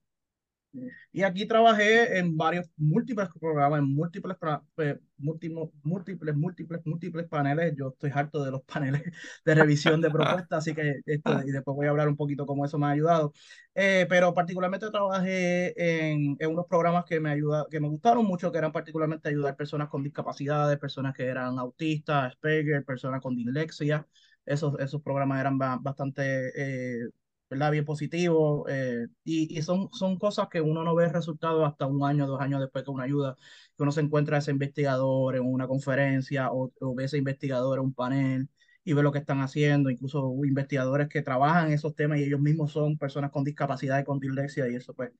Y 1.12 1.22
aquí 1.22 1.46
trabajé 1.46 2.18
en 2.18 2.36
varios, 2.36 2.68
múltiples 2.76 3.28
programas, 3.40 3.80
en 3.80 3.94
múltiples, 3.94 4.36
eh, 4.78 4.98
múltiples, 5.16 5.68
múltiples, 5.82 6.36
múltiples, 6.36 6.80
múltiples 6.84 7.28
paneles. 7.28 7.74
Yo 7.76 7.88
estoy 7.88 8.10
harto 8.14 8.44
de 8.44 8.50
los 8.50 8.62
paneles 8.62 9.02
de 9.44 9.54
revisión 9.54 10.00
de 10.00 10.10
propuestas, 10.10 10.58
así 10.58 10.74
que 10.74 11.00
esto, 11.06 11.42
y 11.44 11.50
después 11.50 11.74
voy 11.74 11.86
a 11.86 11.90
hablar 11.90 12.08
un 12.08 12.16
poquito 12.16 12.46
cómo 12.46 12.64
eso 12.64 12.78
me 12.78 12.86
ha 12.86 12.90
ayudado. 12.90 13.32
Eh, 13.74 14.06
pero 14.08 14.34
particularmente 14.34 14.90
trabajé 14.90 15.74
en, 16.12 16.36
en, 16.38 16.50
unos 16.50 16.66
programas 16.66 17.04
que 17.04 17.20
me, 17.20 17.30
ayuda, 17.30 17.66
que 17.70 17.80
me 17.80 17.88
gustaron 17.88 18.26
mucho, 18.26 18.52
que 18.52 18.58
eran 18.58 18.72
particularmente 18.72 19.28
ayudar 19.28 19.56
personas 19.56 19.88
con 19.88 20.02
discapacidades, 20.02 20.78
personas 20.78 21.14
que 21.14 21.24
eran 21.26 21.58
autistas, 21.58 22.32
Asperger, 22.32 22.84
personas 22.84 23.20
con 23.22 23.36
dislexia. 23.36 24.06
Esos, 24.44 24.78
esos 24.80 25.02
programas 25.02 25.40
eran 25.40 25.58
bastante... 25.58 27.02
Eh, 27.04 27.08
¿verdad? 27.50 27.70
Bien 27.72 27.84
positivo. 27.84 28.66
Eh, 28.68 29.06
y 29.24 29.58
y 29.58 29.62
son, 29.62 29.88
son 29.92 30.18
cosas 30.18 30.48
que 30.48 30.60
uno 30.60 30.82
no 30.84 30.94
ve 30.94 31.08
resultados 31.08 31.66
hasta 31.66 31.86
un 31.86 32.04
año, 32.04 32.26
dos 32.26 32.40
años 32.40 32.60
después 32.60 32.84
que 32.84 32.90
una 32.90 33.04
ayuda, 33.04 33.36
que 33.76 33.82
uno 33.82 33.92
se 33.92 34.00
encuentra 34.00 34.36
a 34.36 34.38
ese 34.40 34.50
investigador 34.50 35.36
en 35.36 35.42
una 35.44 35.66
conferencia 35.68 36.50
o, 36.52 36.72
o 36.80 36.94
ve 36.94 37.04
ese 37.04 37.18
investigador 37.18 37.78
en 37.78 37.84
un 37.86 37.94
panel 37.94 38.48
y 38.84 38.92
ve 38.94 39.02
lo 39.02 39.12
que 39.12 39.18
están 39.18 39.40
haciendo, 39.40 39.90
incluso 39.90 40.32
investigadores 40.44 41.08
que 41.08 41.22
trabajan 41.22 41.72
esos 41.72 41.94
temas 41.94 42.18
y 42.18 42.24
ellos 42.24 42.40
mismos 42.40 42.72
son 42.72 42.96
personas 42.98 43.30
con 43.30 43.44
discapacidad 43.44 43.98
y 44.00 44.04
con 44.04 44.18
dislexia 44.18 44.68
y 44.68 44.76
eso 44.76 44.94
pues, 44.94 45.10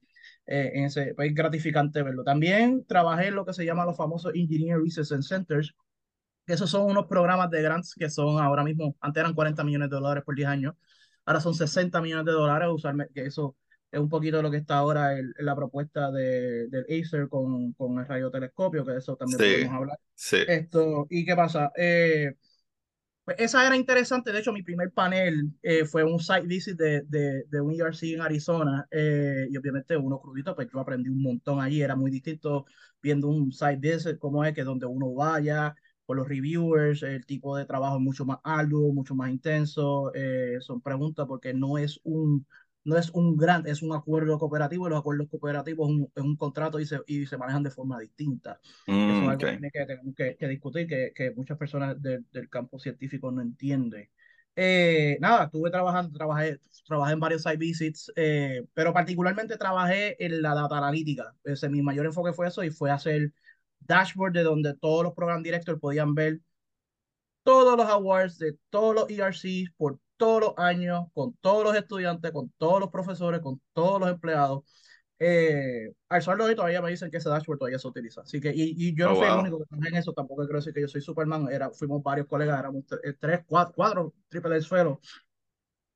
eh, 0.47 0.73
en 0.75 0.85
ese, 0.85 1.15
pues, 1.15 1.29
es 1.29 1.35
gratificante 1.35 2.03
verlo. 2.03 2.25
También 2.25 2.85
trabajé 2.87 3.29
en 3.29 3.35
lo 3.35 3.45
que 3.45 3.53
se 3.53 3.65
llama 3.65 3.85
los 3.85 3.97
famosos 3.97 4.33
Engineer 4.35 4.81
Research 4.81 5.23
Centers, 5.23 5.75
que 6.47 6.55
esos 6.55 6.71
son 6.71 6.91
unos 6.91 7.07
programas 7.07 7.51
de 7.51 7.63
grants 7.63 7.95
que 7.95 8.09
son 8.11 8.43
ahora 8.43 8.65
mismo, 8.65 8.97
antes 9.01 9.21
eran 9.21 9.35
40 9.35 9.65
millones 9.65 9.91
de 9.91 9.97
dólares 9.97 10.25
por 10.25 10.35
10 10.35 10.49
años, 10.49 10.75
ahora 11.29 11.41
son 11.41 11.55
60 11.55 12.01
millones 12.01 12.25
de 12.25 12.33
dólares, 12.33 12.71
usualmente, 12.73 13.13
que 13.13 13.27
eso 13.27 13.55
es 13.91 14.01
un 14.01 14.09
poquito 14.09 14.41
lo 14.41 14.51
que 14.51 14.57
está 14.57 14.79
ahora 14.79 15.19
en, 15.19 15.31
la 15.41 15.55
propuesta 15.55 16.11
de, 16.11 16.69
del 16.69 16.87
Acer 16.89 17.29
con, 17.29 17.75
con 17.75 17.99
el 17.99 18.07
radiotelescopio, 18.07 18.83
que 18.83 18.93
de 18.93 18.99
eso 18.99 19.15
también 19.15 19.39
podemos 19.39 19.75
hablar. 19.75 19.99
Sí. 20.15 20.39
Esto, 20.49 21.07
¿y 21.11 21.27
qué 21.27 21.37
pasa? 21.37 21.71
Eh, 21.77 22.35
pues 23.27 23.37
esa 23.41 23.67
era 23.67 23.77
interesante, 23.77 24.33
de 24.33 24.39
hecho 24.39 24.55
mi 24.55 24.63
primer 24.63 24.91
panel 24.91 25.53
eh, 25.63 25.85
fue 25.85 26.03
un 26.03 26.19
site 26.19 26.47
visit 26.47 26.79
de, 26.79 27.03
de, 27.03 27.45
de 27.47 27.61
un 27.61 27.79
ERC 27.79 28.05
en 28.05 28.23
Arizona 28.23 28.87
eh, 28.91 29.49
y 29.51 29.57
obviamente 29.59 29.99
uno 29.99 30.19
crudito, 30.19 30.55
pues 30.55 30.67
yo 30.73 30.81
aprendí 30.81 31.11
un 31.11 31.21
montón 31.21 31.61
allí, 31.61 31.83
era 31.83 31.95
muy 31.95 32.11
distinto 32.11 32.65
viendo 33.03 33.29
un 33.29 33.53
site 33.53 33.77
visit 33.77 34.19
como 34.19 34.47
es 34.47 34.55
que 34.55 34.65
donde 34.65 34.87
uno 34.87 35.13
vaya, 35.13 35.75
por 36.09 36.17
los 36.17 36.27
reviewers, 36.27 37.03
el 37.03 37.27
tipo 37.27 37.55
de 37.55 37.67
trabajo 37.67 37.97
es 37.97 38.03
mucho 38.03 38.25
más 38.25 38.39
arduo, 38.43 38.95
mucho 38.95 39.15
más 39.15 39.31
intenso, 39.31 40.11
eh, 40.15 40.57
son 40.61 40.81
preguntas 40.81 41.27
porque 41.29 41.53
no 41.53 41.77
es 41.77 42.01
un, 42.03 42.47
no 42.85 42.97
es 42.97 43.11
un 43.11 43.37
gran, 43.37 43.67
es 43.67 43.83
un 43.83 43.95
acuerdo 43.95 44.39
cooperativo 44.39 44.87
y 44.87 44.91
los 44.91 45.01
acuerdos 45.01 45.29
cooperativos 45.29 45.91
es 45.91 45.97
un, 45.97 46.13
es 46.17 46.23
un 46.23 46.37
contrato 46.37 46.81
y 46.81 46.87
se, 46.87 47.01
y 47.07 47.27
se 47.27 47.37
manejan 47.37 47.63
de 47.63 47.71
forma 47.71 48.01
distinta. 48.01 48.59
Mm, 48.87 48.93
Eso 49.11 49.23
es 49.23 49.29
algo 49.29 49.35
okay. 49.35 49.59
que 49.71 49.85
tenemos 49.87 50.15
que, 50.17 50.37
que, 50.39 50.49
discutir, 50.49 50.87
que, 50.87 51.13
que 51.15 51.31
muchas 51.33 51.59
personas 51.59 52.01
de, 52.01 52.25
del 52.33 52.49
campo 52.49 52.79
científico 52.79 53.31
no 53.31 53.43
entienden. 53.43 54.09
Eh, 54.57 55.19
nada, 55.21 55.45
estuve 55.45 55.71
trabajando, 55.71 56.17
trabajé, 56.17 56.59
trabajé 56.87 57.13
en 57.13 57.21
varios 57.21 57.43
site 57.43 57.59
visits, 57.59 58.11
eh, 58.17 58.65
pero 58.73 58.95
particularmente 58.95 59.59
trabajé 59.59 60.25
en 60.25 60.41
la 60.43 60.55
data 60.55 60.79
analítica. 60.79 61.35
Ese, 61.45 61.69
mi 61.69 61.83
mayor 61.83 62.07
enfoque 62.07 62.33
fue 62.33 62.49
eso 62.49 62.65
y 62.65 62.71
fue 62.71 62.91
hacer 62.91 63.33
dashboard 63.81 64.33
de 64.33 64.43
donde 64.43 64.75
todos 64.75 65.05
los 65.05 65.15
program 65.15 65.43
directors 65.43 65.81
podían 65.81 66.15
ver 66.15 66.41
todos 67.43 67.77
los 67.77 67.87
awards 67.87 68.39
de 68.39 68.59
todos 68.71 68.95
los 68.95 69.11
ERCs 69.11 69.71
por 69.77 69.99
todos 70.19 70.41
los 70.41 70.55
años, 70.59 71.07
con 71.15 71.35
todos 71.41 71.65
los 71.65 71.75
estudiantes, 71.75 72.33
con 72.33 72.53
todos 72.59 72.81
los 72.81 72.91
profesores, 72.91 73.41
con 73.41 73.61
todos 73.73 74.01
los 74.01 74.11
empleados. 74.11 74.65
Eh, 75.21 75.93
al 76.09 76.23
sol 76.23 76.39
de 76.39 76.45
hoy 76.45 76.55
todavía 76.55 76.83
me 76.83 76.91
dicen 76.91 77.11
que 77.11 77.17
ese 77.17 77.29
dashboard 77.29 77.59
todavía 77.59 77.79
se 77.79 77.89
utiliza. 77.89 78.21
Así 78.21 78.41
que, 78.41 78.53
y, 78.55 78.75
y 78.77 78.95
yo 78.95 79.07
no 79.07 79.13
oh, 79.13 79.17
fui 79.17 79.27
wow. 79.27 79.35
el 79.35 79.41
único 79.41 79.59
que 79.61 79.65
trabajé 79.67 79.89
en 79.89 79.97
eso, 79.97 80.13
tampoco 80.13 80.43
quiero 80.43 80.59
decir 80.59 80.75
que 80.75 80.83
yo 80.83 80.89
soy 80.89 81.01
Superman, 81.01 81.49
era, 81.51 81.71
fuimos 81.71 82.03
varios 82.03 82.27
colegas, 82.27 82.59
éramos 82.59 82.85
eh, 83.03 83.15
tres, 83.19 83.41
cuatro, 83.47 83.75
cuatro 83.75 84.15
triple 84.29 84.61
suelo, 84.61 85.01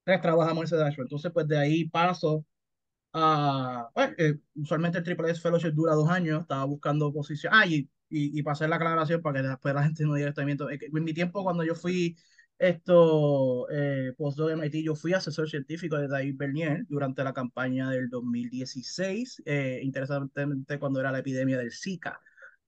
tres 0.05 0.21
trabajamos 0.21 0.63
en 0.63 0.65
ese 0.65 0.77
dashboard. 0.77 1.07
Entonces, 1.07 1.31
pues 1.33 1.47
de 1.47 1.59
ahí 1.59 1.85
paso 1.89 2.45
a, 3.13 3.89
bueno, 3.95 4.15
eh, 4.19 4.39
usualmente 4.55 4.99
el 4.99 5.05
triple 5.05 5.31
S 5.31 5.41
Fellowship 5.41 5.73
dura 5.73 5.95
dos 5.95 6.09
años, 6.09 6.43
estaba 6.43 6.65
buscando 6.65 7.13
posición, 7.13 7.53
ah, 7.55 7.67
y, 7.67 7.89
y, 8.09 8.39
y 8.39 8.43
pasar 8.43 8.69
la 8.69 8.77
aclaración 8.77 9.23
para 9.23 9.41
que 9.43 9.49
después 9.49 9.75
la 9.75 9.83
gente 9.85 10.05
no 10.05 10.15
diga 10.15 10.29
esto. 10.29 10.43
En 10.43 11.05
mi 11.05 11.15
tiempo, 11.15 11.43
cuando 11.43 11.65
yo 11.65 11.75
fui 11.75 12.17
esto, 12.59 13.69
eh, 13.71 14.13
postdoc 14.17 14.49
de 14.49 14.55
MIT, 14.55 14.83
yo 14.85 14.95
fui 14.95 15.13
asesor 15.15 15.49
científico 15.49 15.97
de 15.97 16.09
David 16.09 16.37
Bernier 16.37 16.85
durante 16.89 17.25
la 17.25 17.33
campaña 17.33 17.91
del 17.91 18.09
2016, 18.09 19.43
eh, 19.45 19.81
interesantemente 19.83 20.79
cuando 20.79 21.01
era 21.01 21.11
la 21.13 21.19
epidemia 21.19 21.59
del 21.59 21.73
Zika. 21.73 22.21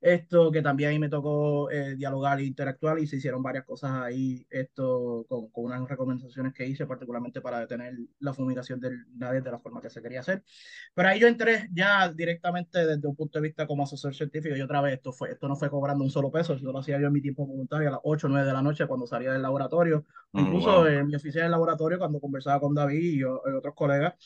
Esto 0.05 0.53
que 0.53 0.61
también 0.61 0.91
ahí 0.91 0.99
me 0.99 1.09
tocó 1.09 1.71
eh, 1.71 1.97
dialogar 1.97 2.39
e 2.39 2.45
interactuar 2.45 2.99
y 2.99 3.07
se 3.07 3.17
hicieron 3.17 3.43
varias 3.43 3.65
cosas 3.65 3.91
ahí, 3.93 4.47
esto 4.51 5.25
con, 5.27 5.49
con, 5.49 5.65
unas 5.65 5.89
recomendaciones 5.89 6.53
que 6.53 6.67
hice, 6.67 6.85
particularmente 6.85 7.41
para 7.41 7.61
detener 7.61 7.95
la 8.19 8.35
fumigación 8.35 8.79
del 8.81 9.07
nadie 9.17 9.41
de 9.41 9.51
la 9.51 9.59
forma 9.59 9.81
que 9.81 9.89
se 9.89 10.03
quería 10.03 10.21
hacer. 10.21 10.45
Pero 10.93 11.09
ahí 11.09 11.21
yo 11.21 11.27
entré 11.27 11.71
ya 11.73 12.13
directamente 12.13 12.85
desde 12.85 13.09
un 13.09 13.17
punto 13.17 13.39
de 13.39 13.49
vista 13.49 13.67
como 13.67 13.85
asesor 13.85 14.15
científico 14.15 14.55
y 14.55 14.61
otra 14.61 14.83
vez 14.83 14.97
esto, 14.97 15.11
fue, 15.11 15.31
esto 15.31 15.49
no 15.49 15.57
fue 15.57 15.71
cobrando 15.71 16.05
un 16.05 16.11
solo 16.11 16.31
peso, 16.31 16.53
eso 16.53 16.71
lo 16.71 16.81
hacía 16.81 17.01
yo 17.01 17.07
en 17.07 17.13
mi 17.15 17.23
tiempo 17.23 17.47
voluntario 17.47 17.89
a 17.89 17.93
las 17.93 18.01
8 18.05 18.27
o 18.27 18.31
9 18.31 18.47
de 18.47 18.53
la 18.53 18.61
noche 18.61 18.87
cuando 18.87 19.07
salía 19.07 19.33
del 19.33 19.41
laboratorio, 19.41 20.05
oh, 20.33 20.39
incluso 20.39 20.81
wow. 20.81 20.87
en 20.87 21.07
mi 21.07 21.15
oficina 21.15 21.45
del 21.45 21.53
laboratorio 21.53 21.99
cuando 21.99 22.21
conversaba 22.21 22.61
con 22.61 22.75
David 22.75 22.99
y, 22.99 23.21
yo, 23.21 23.41
y 23.47 23.53
otros 23.53 23.75
colegas 23.75 24.17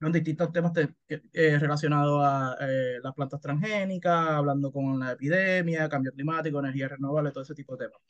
con 0.00 0.12
distintos 0.12 0.52
temas 0.52 0.72
te, 0.72 0.94
eh, 1.32 1.58
relacionados 1.58 2.20
a 2.24 2.56
eh, 2.60 2.98
las 3.02 3.14
plantas 3.14 3.40
transgénicas, 3.40 4.28
hablando 4.30 4.70
con 4.72 4.98
la 5.00 5.12
epidemia, 5.12 5.88
cambio 5.88 6.12
climático, 6.12 6.60
energía 6.60 6.88
renovable, 6.88 7.32
todo 7.32 7.42
ese 7.42 7.54
tipo 7.54 7.76
de 7.76 7.86
temas. 7.86 8.00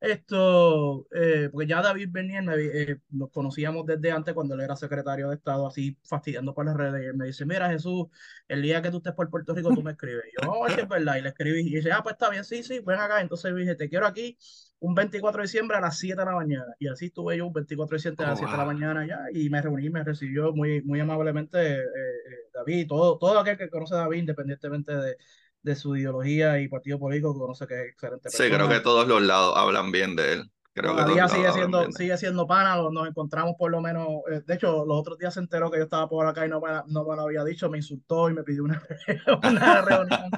Esto, 0.00 1.08
eh, 1.12 1.48
porque 1.50 1.66
ya 1.66 1.82
David 1.82 2.08
Bernier 2.12 2.44
me, 2.44 2.54
eh, 2.54 3.00
nos 3.10 3.30
conocíamos 3.30 3.84
desde 3.84 4.12
antes 4.12 4.32
cuando 4.32 4.54
él 4.54 4.60
era 4.60 4.76
secretario 4.76 5.28
de 5.28 5.34
Estado, 5.34 5.66
así 5.66 5.98
fastidiando 6.04 6.54
por 6.54 6.66
las 6.66 6.76
redes, 6.76 7.02
y 7.02 7.06
él 7.06 7.14
me 7.16 7.26
dice, 7.26 7.44
mira 7.44 7.68
Jesús, 7.68 8.06
el 8.46 8.62
día 8.62 8.80
que 8.80 8.92
tú 8.92 8.98
estés 8.98 9.14
por 9.14 9.28
Puerto 9.28 9.54
Rico, 9.54 9.74
tú 9.74 9.82
me 9.82 9.90
escribes. 9.90 10.24
Y 10.26 10.40
yo, 10.40 10.48
no, 10.48 10.66
es 10.68 10.88
verdad, 10.88 11.16
y 11.16 11.22
le 11.22 11.30
escribí, 11.30 11.60
y 11.62 11.74
dice, 11.76 11.90
ah, 11.90 12.00
pues 12.04 12.12
está 12.12 12.30
bien, 12.30 12.44
sí, 12.44 12.62
sí, 12.62 12.78
ven 12.86 13.00
acá. 13.00 13.20
Entonces 13.20 13.52
dije, 13.56 13.74
te 13.74 13.88
quiero 13.88 14.06
aquí 14.06 14.38
un 14.78 14.94
24 14.94 15.38
de 15.40 15.46
diciembre 15.46 15.76
a 15.76 15.80
las 15.80 15.98
7 15.98 16.20
de 16.20 16.24
la 16.24 16.32
mañana. 16.32 16.74
Y 16.78 16.86
así 16.86 17.06
estuve 17.06 17.36
yo 17.36 17.48
un 17.48 17.52
24 17.52 17.92
de 17.92 17.96
diciembre 17.96 18.24
a 18.26 18.28
las 18.30 18.38
7 18.38 18.52
de 18.52 18.58
la 18.58 18.64
mañana 18.64 19.04
ya, 19.04 19.18
y 19.32 19.50
me 19.50 19.60
reuní, 19.60 19.90
me 19.90 20.04
recibió 20.04 20.52
muy, 20.52 20.80
muy 20.82 21.00
amablemente 21.00 21.58
eh, 21.58 21.80
eh, 21.80 22.48
David, 22.54 22.86
todo, 22.86 23.18
todo 23.18 23.40
aquel 23.40 23.58
que 23.58 23.68
conoce 23.68 23.94
a 23.94 23.98
David, 23.98 24.18
independientemente 24.18 24.94
de, 24.94 25.16
de 25.62 25.76
su 25.76 25.96
ideología 25.96 26.60
y 26.60 26.68
partido 26.68 26.98
político, 26.98 27.34
que 27.34 27.40
conoce 27.40 27.66
que 27.66 27.74
es 27.74 27.88
excelente. 27.90 28.24
Persona. 28.24 28.48
Sí, 28.48 28.54
creo 28.54 28.68
que 28.68 28.80
todos 28.80 29.06
los 29.08 29.22
lados 29.22 29.54
hablan 29.56 29.92
bien 29.92 30.16
de 30.16 30.32
él. 30.34 30.50
Creo 30.72 30.92
Todavía 30.92 31.24
que 31.24 31.28
sigue 31.30 31.52
siendo, 31.52 31.92
sigue 31.92 32.16
siendo 32.16 32.46
pana, 32.46 32.76
nos 32.76 33.08
encontramos 33.08 33.56
por 33.58 33.70
lo 33.70 33.80
menos, 33.80 34.06
eh, 34.30 34.42
de 34.46 34.54
hecho, 34.54 34.84
los 34.84 35.00
otros 35.00 35.18
días 35.18 35.34
se 35.34 35.40
enteró 35.40 35.70
que 35.70 35.78
yo 35.78 35.84
estaba 35.84 36.08
por 36.08 36.24
acá 36.26 36.46
y 36.46 36.48
no 36.48 36.60
me, 36.60 36.70
no 36.86 37.04
me 37.04 37.16
lo 37.16 37.22
había 37.22 37.42
dicho, 37.42 37.68
me 37.68 37.78
insultó 37.78 38.30
y 38.30 38.34
me 38.34 38.44
pidió 38.44 38.62
una, 38.62 38.80
una 39.42 39.80
reunión. 39.82 40.30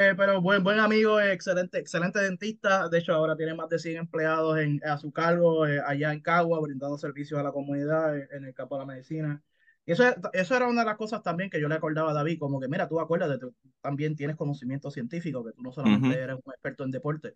Eh, 0.00 0.14
pero 0.16 0.40
buen, 0.40 0.64
buen 0.64 0.80
amigo, 0.80 1.20
excelente, 1.20 1.78
excelente 1.78 2.18
dentista. 2.18 2.88
De 2.88 2.98
hecho, 2.98 3.14
ahora 3.14 3.36
tiene 3.36 3.54
más 3.54 3.68
de 3.68 3.78
100 3.78 3.96
empleados 3.98 4.58
en, 4.58 4.80
a 4.84 4.98
su 4.98 5.12
cargo 5.12 5.66
eh, 5.66 5.80
allá 5.86 6.12
en 6.12 6.20
Cagua, 6.20 6.60
brindando 6.60 6.98
servicios 6.98 7.38
a 7.38 7.44
la 7.44 7.52
comunidad 7.52 8.16
en, 8.18 8.28
en 8.32 8.44
el 8.46 8.54
campo 8.54 8.74
de 8.76 8.80
la 8.80 8.86
medicina. 8.86 9.42
Eso, 9.86 10.04
eso 10.32 10.56
era 10.56 10.66
una 10.66 10.80
de 10.80 10.86
las 10.86 10.96
cosas 10.96 11.22
también 11.22 11.50
que 11.50 11.60
yo 11.60 11.68
le 11.68 11.74
acordaba 11.74 12.10
a 12.10 12.14
David, 12.14 12.38
como 12.38 12.58
que 12.58 12.68
mira, 12.68 12.88
tú 12.88 13.00
acuérdate, 13.00 13.38
tú 13.38 13.54
también 13.80 14.16
tienes 14.16 14.36
conocimiento 14.36 14.90
científico, 14.90 15.44
que 15.44 15.52
tú 15.52 15.62
no 15.62 15.72
solamente 15.72 16.08
uh 16.08 16.10
-huh. 16.12 16.22
eres 16.24 16.36
un 16.42 16.52
experto 16.52 16.84
en 16.84 16.90
deporte. 16.90 17.34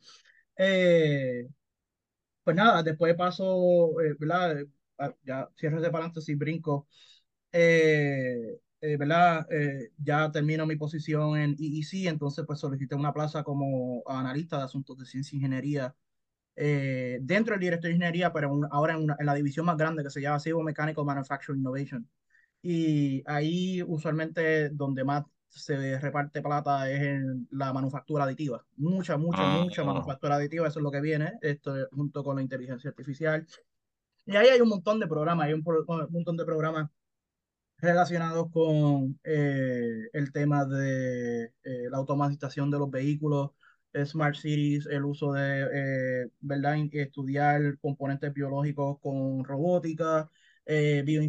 Eh, 0.56 1.46
pues 2.42 2.56
nada, 2.56 2.82
después 2.82 3.14
paso, 3.14 4.00
eh, 4.00 4.14
¿verdad? 4.18 4.64
Ya 5.22 5.48
cierro 5.56 5.80
de 5.80 5.90
paréntesis, 5.90 6.36
brinco. 6.36 6.88
Eh, 7.52 8.58
eh, 8.80 8.96
¿verdad? 8.96 9.46
Eh, 9.50 9.90
ya 9.98 10.30
termino 10.30 10.64
mi 10.66 10.76
posición 10.76 11.36
en 11.36 11.56
EEC, 11.58 12.06
entonces 12.08 12.44
pues 12.46 12.60
solicité 12.60 12.94
una 12.94 13.12
plaza 13.12 13.42
como 13.42 14.02
analista 14.06 14.58
de 14.58 14.64
asuntos 14.64 14.96
de 14.98 15.04
ciencia 15.04 15.34
e 15.34 15.38
ingeniería 15.38 15.96
eh, 16.56 17.18
dentro 17.22 17.54
del 17.54 17.60
director 17.60 17.88
de 17.88 17.94
ingeniería, 17.96 18.32
pero 18.32 18.52
un, 18.52 18.66
ahora 18.70 18.94
en, 18.94 19.02
una, 19.04 19.16
en, 19.18 19.26
la 19.26 19.34
división 19.34 19.66
más 19.66 19.76
grande 19.76 20.04
que 20.04 20.10
se 20.10 20.20
llama 20.20 20.40
Civil 20.40 20.64
Mechanical 20.64 21.04
Manufacturing 21.04 21.60
Innovation. 21.60 22.08
Y 22.62 23.22
ahí 23.26 23.82
usualmente 23.82 24.70
donde 24.70 25.04
más 25.04 25.24
se 25.48 25.98
reparte 25.98 26.42
plata 26.42 26.90
es 26.90 27.00
en 27.00 27.48
la 27.52 27.72
manufactura 27.72 28.24
aditiva. 28.24 28.64
Mucha, 28.76 29.16
mucha, 29.16 29.40
ah, 29.40 29.62
mucha 29.62 29.84
manufactura 29.84 30.36
aditiva, 30.36 30.68
eso 30.68 30.78
es 30.78 30.82
lo 30.82 30.90
que 30.90 31.00
viene, 31.00 31.32
esto 31.40 31.74
junto 31.92 32.22
con 32.22 32.36
la 32.36 32.42
inteligencia 32.42 32.90
artificial. 32.90 33.46
Y 34.26 34.36
ahí 34.36 34.48
hay 34.48 34.60
un 34.60 34.68
montón 34.68 35.00
de 35.00 35.06
programas, 35.06 35.46
hay 35.46 35.54
un, 35.54 35.64
un 35.66 36.06
montón 36.10 36.36
de 36.36 36.44
programas 36.44 36.90
relacionados 37.78 38.50
con 38.50 39.18
eh, 39.24 40.08
el 40.12 40.32
tema 40.32 40.64
de 40.64 41.44
eh, 41.62 41.88
la 41.90 41.98
automatización 41.98 42.70
de 42.70 42.78
los 42.78 42.90
vehículos, 42.90 43.50
Smart 44.04 44.36
Cities, 44.36 44.86
el 44.86 45.04
uso 45.04 45.32
de, 45.32 45.66
eh, 45.72 46.30
¿verdad? 46.40 46.76
Estudiar 46.92 47.78
componentes 47.80 48.32
biológicos 48.32 48.98
con 49.00 49.44
robótica, 49.44 50.30
bio, 51.04 51.22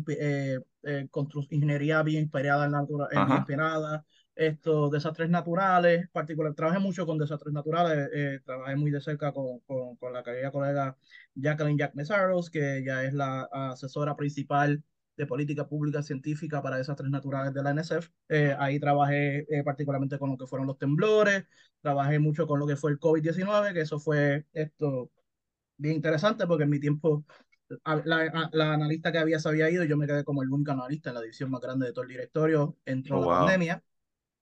ingeniería 1.49 2.03
bioinspirada 2.03 2.65
en 2.65 3.31
inspirada, 3.31 4.05
estos 4.39 4.89
desastres 4.91 5.29
naturales, 5.29 6.09
particular, 6.11 6.53
trabajé 6.53 6.79
mucho 6.79 7.05
con 7.05 7.17
desastres 7.17 7.53
naturales, 7.53 8.09
eh, 8.13 8.39
trabajé 8.45 8.75
muy 8.77 8.89
de 8.89 9.01
cerca 9.01 9.33
con, 9.33 9.59
con, 9.61 9.97
con 9.97 10.13
la 10.13 10.23
querida 10.23 10.49
colega 10.51 10.97
Jacqueline 11.35 11.77
Jack 11.77 11.95
Mesaros, 11.95 12.49
que 12.49 12.81
ya 12.85 13.03
es 13.03 13.13
la 13.13 13.49
asesora 13.51 14.15
principal 14.15 14.81
de 15.17 15.25
política 15.25 15.67
pública 15.67 16.01
científica 16.01 16.61
para 16.61 16.77
desastres 16.77 17.11
naturales 17.11 17.53
de 17.53 17.61
la 17.61 17.71
NSF. 17.71 18.09
Eh, 18.29 18.55
ahí 18.57 18.79
trabajé 18.79 19.39
eh, 19.49 19.63
particularmente 19.65 20.17
con 20.17 20.29
lo 20.29 20.37
que 20.37 20.47
fueron 20.47 20.67
los 20.67 20.77
temblores, 20.77 21.43
trabajé 21.81 22.19
mucho 22.19 22.47
con 22.47 22.59
lo 22.59 22.67
que 22.67 22.77
fue 22.77 22.91
el 22.91 22.99
COVID-19, 22.99 23.73
que 23.73 23.81
eso 23.81 23.99
fue 23.99 24.45
esto 24.53 25.11
bien 25.75 25.95
interesante 25.95 26.47
porque 26.47 26.63
en 26.63 26.69
mi 26.69 26.79
tiempo 26.79 27.25
la, 28.05 28.49
la, 28.51 28.73
analista 28.73 29.11
que 29.11 29.17
había 29.19 29.39
se 29.39 29.49
había 29.49 29.69
ido, 29.69 29.83
yo 29.83 29.97
me 29.97 30.07
quedé 30.07 30.23
como 30.23 30.43
el 30.43 30.49
único 30.49 30.71
analista 30.71 31.09
en 31.09 31.15
la 31.15 31.21
división 31.21 31.51
más 31.51 31.61
grande 31.61 31.87
de 31.87 31.93
todo 31.93 32.03
el 32.03 32.09
directorio, 32.09 32.77
entró 32.85 33.17
Oh, 33.17 33.21
la 33.21 33.27
wow. 33.27 33.37
pandemia. 33.39 33.83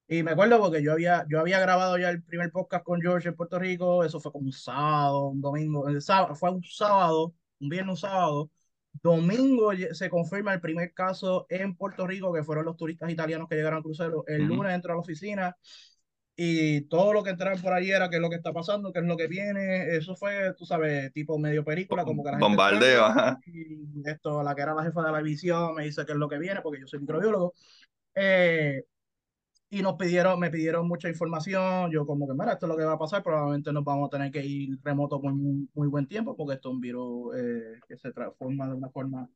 Y 0.08 0.24
me 0.24 0.32
acuerdo 0.32 0.60
porque 0.60 0.82
yo 0.84 0.94
había, 0.94 1.26
yo 1.30 1.40
había 1.40 1.60
grabado 1.60 1.98
ya 1.98 2.10
el 2.10 2.24
primer 2.24 2.52
podcast 2.52 2.84
con 2.86 3.02
George 3.02 3.30
en 3.30 3.36
Puerto 3.36 3.60
Rico, 3.60 4.04
eso 4.06 4.20
fue 4.22 4.32
como 4.32 4.46
un 4.46 4.54
sábado, 4.54 5.28
un 5.30 5.42
domingo, 5.42 5.88
el 5.90 6.02
sábado, 6.02 6.36
fue 6.36 6.52
un 6.52 6.64
sábado, 6.64 7.34
un 7.60 7.70
viernes, 7.70 7.92
un 7.92 7.98
sábado. 7.98 8.52
Domingo 9.04 9.72
se 9.94 10.10
confirma 10.10 10.54
el 10.54 10.62
primer 10.62 10.94
caso 10.94 11.46
en 11.50 11.76
Puerto 11.76 12.08
Rico, 12.08 12.34
que 12.34 12.44
fueron 12.44 12.66
los 12.66 12.78
turistas 12.78 13.12
italianos 13.12 13.48
que 13.50 13.56
llegaron 13.56 13.78
al 13.78 13.84
crucero. 13.84 14.24
El 14.28 14.46
Ujú. 14.46 14.56
lunes 14.56 14.74
entro 14.74 14.94
a 14.94 14.96
la 14.96 15.02
oficina 15.02 15.56
y 16.40 16.82
todo 16.82 17.14
lo 17.14 17.24
que 17.24 17.32
entraron 17.32 17.60
por 17.60 17.74
allí 17.74 17.90
era 17.90 18.12
qué 18.12 18.18
es 18.18 18.22
lo 18.22 18.30
que 18.30 18.36
está 18.36 18.54
pasando, 18.54 18.94
qué 18.94 19.00
es 19.00 19.06
lo 19.06 19.18
que 19.18 19.26
viene. 19.26 19.96
Eso 19.96 20.16
fue, 20.16 20.54
tú 20.54 20.66
sabes, 20.68 21.12
tipo 21.12 21.40
medio 21.40 21.66
película, 21.66 22.06
como 22.06 22.24
que 22.24 22.30
la 22.30 22.38
gente 22.38 22.48
Bombardeo, 22.48 23.08
entrando, 23.08 23.22
ajá. 23.22 23.40
y 23.48 24.08
esto, 24.08 24.44
la 24.44 24.54
que 24.54 24.62
era 24.62 24.76
la 24.76 24.84
jefa 24.84 25.02
de 25.02 25.12
la 25.12 25.22
visión 25.22 25.74
me 25.74 25.86
dice 25.86 26.06
qué 26.06 26.12
es 26.12 26.18
lo 26.18 26.30
que 26.30 26.38
viene, 26.38 26.62
porque 26.62 26.80
yo 26.80 26.86
soy 26.86 27.00
microbiólogo. 27.00 27.56
Eh, 28.14 28.84
y 29.72 29.82
nos 29.82 29.96
pidieron, 29.96 30.40
me 30.40 30.52
pidieron 30.52 30.88
mucha 30.88 31.10
información. 31.10 31.90
Yo, 31.92 32.06
como 32.06 32.28
que, 32.28 32.34
mira, 32.34 32.54
esto 32.54 32.68
es 32.68 32.70
lo 32.70 32.78
que 32.78 32.86
va 32.86 32.94
a 32.94 33.00
pasar. 33.00 33.24
Probablemente 33.24 33.74
nos 33.74 33.84
vamos 33.84 34.08
a 34.08 34.12
tener 34.12 34.32
que 34.32 34.46
ir 34.46 34.78
remoto 34.84 35.20
por 35.20 35.34
muy, 35.34 35.68
muy 35.74 35.88
buen 35.88 36.08
tiempo, 36.08 36.38
porque 36.38 36.54
esto 36.54 36.70
es 36.70 36.76
un 36.76 36.82
virus 36.82 37.36
eh, 37.36 37.80
que 37.88 37.98
se 37.98 38.12
transforma 38.14 38.68
de 38.68 38.76
una 38.76 38.90
forma, 38.90 39.28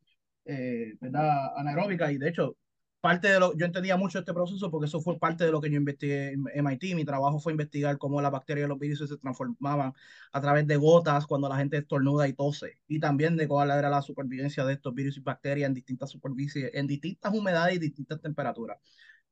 eh, 0.46 0.94
¿verdad?, 1.02 1.58
anaeróbica. 1.58 2.12
Y 2.12 2.20
de 2.20 2.30
hecho, 2.30 2.56
parte 3.02 3.28
de 3.28 3.40
lo, 3.40 3.58
yo 3.58 3.66
entendía 3.66 3.98
mucho 3.98 4.20
este 4.20 4.34
proceso 4.34 4.70
porque 4.72 4.86
eso 4.86 5.02
fue 5.02 5.18
parte 5.20 5.44
de 5.44 5.52
lo 5.52 5.60
que 5.60 5.70
yo 5.70 5.76
investigué 5.78 6.34
en 6.34 6.46
MIT. 6.54 6.96
Mi 6.96 7.04
trabajo 7.04 7.40
fue 7.40 7.52
investigar 7.52 7.98
cómo 7.98 8.22
las 8.22 8.32
bacterias 8.32 8.66
y 8.68 8.70
los 8.70 8.80
virus 8.80 9.10
se 9.10 9.18
transformaban 9.18 9.94
a 10.32 10.42
través 10.42 10.68
de 10.68 10.78
gotas 10.78 11.26
cuando 11.28 11.50
la 11.50 11.58
gente 11.58 11.78
estornuda 11.78 12.28
y 12.28 12.34
tose. 12.34 12.80
Y 12.88 13.00
también 13.00 13.36
de 13.36 13.48
cuál 13.48 13.72
era 13.72 13.90
la 13.90 14.02
supervivencia 14.02 14.64
de 14.66 14.74
estos 14.74 14.94
virus 14.94 15.18
y 15.18 15.22
bacterias 15.22 15.68
en 15.68 15.74
distintas 15.74 16.12
superficies, 16.12 16.72
en 16.74 16.88
distintas 16.88 17.34
humedades 17.34 17.76
y 17.76 17.80
distintas 17.80 18.22
temperaturas. 18.22 18.78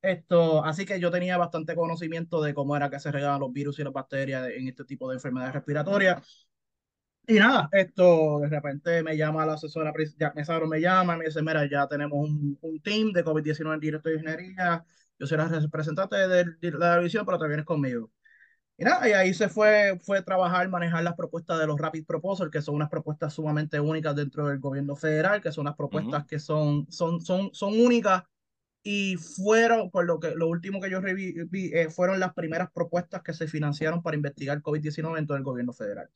Esto, 0.02 0.64
así 0.64 0.86
que 0.86 1.00
yo 1.00 1.12
tenía 1.12 1.38
bastante 1.38 1.76
conocimiento 1.76 2.42
de 2.42 2.54
cómo 2.54 2.76
era 2.76 2.90
que 2.90 3.00
se 3.00 3.12
regaban 3.12 3.42
los 3.42 3.52
virus 3.52 3.80
y 3.80 3.84
las 3.84 3.94
bacterias 3.94 4.48
en 4.50 4.68
este 4.68 4.86
tipo 4.86 5.10
de 5.10 5.16
enfermedades 5.16 5.54
respiratorias. 5.54 6.49
Y 7.30 7.36
nada, 7.36 7.70
esto 7.74 8.40
de 8.40 8.50
repente 8.50 9.04
me 9.04 9.16
llama 9.16 9.46
la 9.46 9.54
asesora, 9.54 9.94
Jack 10.18 10.34
Mesaro 10.36 10.66
me 10.66 10.82
llama, 10.82 11.16
me 11.16 11.26
dice, 11.26 11.44
mira, 11.44 11.70
ya 11.70 11.88
tenemos 11.88 12.18
un, 12.28 12.58
un 12.60 12.82
team 12.82 13.12
de 13.12 13.24
COVID-19 13.24 13.76
en 13.76 13.80
directo 13.80 14.10
de 14.10 14.16
ingeniería, 14.16 14.84
yo 15.20 15.28
soy 15.28 15.38
la 15.38 15.48
representante 15.48 16.16
de, 16.16 16.46
de 16.60 16.72
la 16.72 16.98
división, 16.98 17.28
pero 17.28 17.38
te 17.38 17.48
vienes 17.48 17.68
conmigo. 17.68 18.12
Y 18.78 18.84
nada, 18.86 19.08
y 19.08 19.14
ahí 19.14 19.34
se 19.36 19.48
fue, 19.48 20.00
fue 20.02 20.24
trabajar, 20.24 20.70
manejar 20.70 21.04
las 21.04 21.16
propuestas 21.16 21.60
de 21.60 21.68
los 21.68 21.80
Rapid 21.80 22.06
Proposals, 22.06 22.52
que 22.52 22.64
son 22.64 22.76
unas 22.76 22.90
propuestas 22.90 23.34
sumamente 23.34 23.80
únicas 23.80 24.16
dentro 24.16 24.48
del 24.48 24.60
gobierno 24.60 24.96
federal, 24.96 25.42
que 25.42 25.52
son 25.52 25.64
unas 25.64 25.76
propuestas 25.76 26.26
que 26.26 26.40
son, 26.40 26.88
son, 26.92 27.22
son, 27.22 27.52
son 27.54 27.80
únicas 27.80 28.24
y 28.84 29.18
fueron, 29.18 29.92
por 29.92 30.06
lo 30.06 30.20
que 30.20 30.32
lo 30.36 30.48
último 30.48 30.82
que 30.82 30.90
yo 30.90 31.02
vi, 31.02 31.72
eh, 31.74 31.90
fueron 31.90 32.20
las 32.20 32.34
primeras 32.34 32.72
propuestas 32.72 33.22
que 33.22 33.34
se 33.34 33.48
financiaron 33.48 34.02
para 34.02 34.18
investigar 34.18 34.62
COVID-19 34.62 35.20
en 35.20 35.28
todo 35.28 35.38
el 35.38 35.44
gobierno 35.44 35.74
federal. 35.74 36.10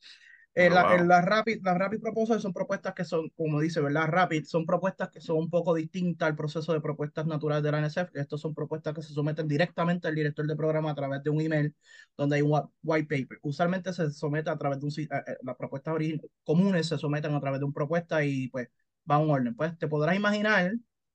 Eh, 0.56 0.70
Oh, 0.70 0.70
la, 0.70 0.82
wow. 0.82 1.04
las 1.04 1.24
rapid, 1.24 1.60
las 1.64 1.76
rapid 1.76 1.98
proposals 2.00 2.40
son 2.42 2.52
propuestas 2.52 2.94
que 2.94 3.04
son, 3.04 3.28
como 3.30 3.60
dice, 3.60 3.80
¿verdad? 3.80 4.06
Rapid, 4.08 4.44
son 4.44 4.64
propuestas 4.66 5.10
que 5.10 5.20
son 5.20 5.38
un 5.38 5.50
poco 5.50 5.74
distintas 5.74 6.28
al 6.28 6.36
proceso 6.36 6.72
de 6.72 6.80
propuestas 6.80 7.26
naturales 7.26 7.64
de 7.64 7.72
la 7.72 7.78
NSF. 7.78 8.20
Estos 8.20 8.40
son 8.40 8.54
propuestas 8.54 8.94
que 8.94 9.02
se 9.02 9.12
someten 9.12 9.48
directamente 9.48 10.06
al 10.06 10.14
director 10.14 10.46
de 10.46 10.54
programa 10.56 10.92
a 10.92 10.94
través 10.94 11.22
de 11.24 11.30
un 11.30 11.40
email 11.40 11.74
donde 12.16 12.36
hay 12.36 12.42
un 12.42 12.52
white 12.84 13.08
paper. 13.08 13.38
Usualmente 13.42 13.92
se 13.92 14.10
somete 14.12 14.48
a 14.50 14.56
través 14.56 14.78
de 14.80 14.86
un, 14.86 14.92
eh, 14.92 15.08
eh, 15.26 15.36
las 15.42 15.56
propuestas 15.56 15.96
comunes 16.44 16.86
se 16.88 16.98
someten 16.98 17.34
a 17.34 17.40
través 17.40 17.58
de 17.60 17.64
una 17.66 17.74
propuesta 17.74 18.24
y 18.24 18.48
pues 18.48 18.68
va 19.10 19.16
a 19.16 19.18
un 19.18 19.30
orden. 19.30 19.54
Pues 19.56 19.76
te 19.78 19.88
podrás 19.88 20.14
imaginar 20.16 20.72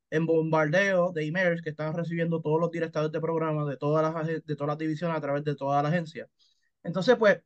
en 0.10 0.26
bombardeo 0.26 1.12
de 1.14 1.26
emails 1.28 1.62
que 1.62 1.70
están 1.70 1.94
recibiendo 1.96 2.42
todos 2.42 2.60
los 2.60 2.72
directores 2.72 3.12
de 3.12 3.22
programa 3.22 3.66
de 3.70 3.78
todas 3.78 4.04
las, 4.14 4.28
de 4.28 4.56
todas 4.56 4.68
las 4.70 4.78
divisiones 4.78 5.16
a 5.18 5.22
través 5.22 5.44
de 5.44 5.56
toda 5.56 5.82
la 5.84 5.90
agencia. 5.90 6.28
Entonces, 6.84 7.16
pues, 7.18 7.40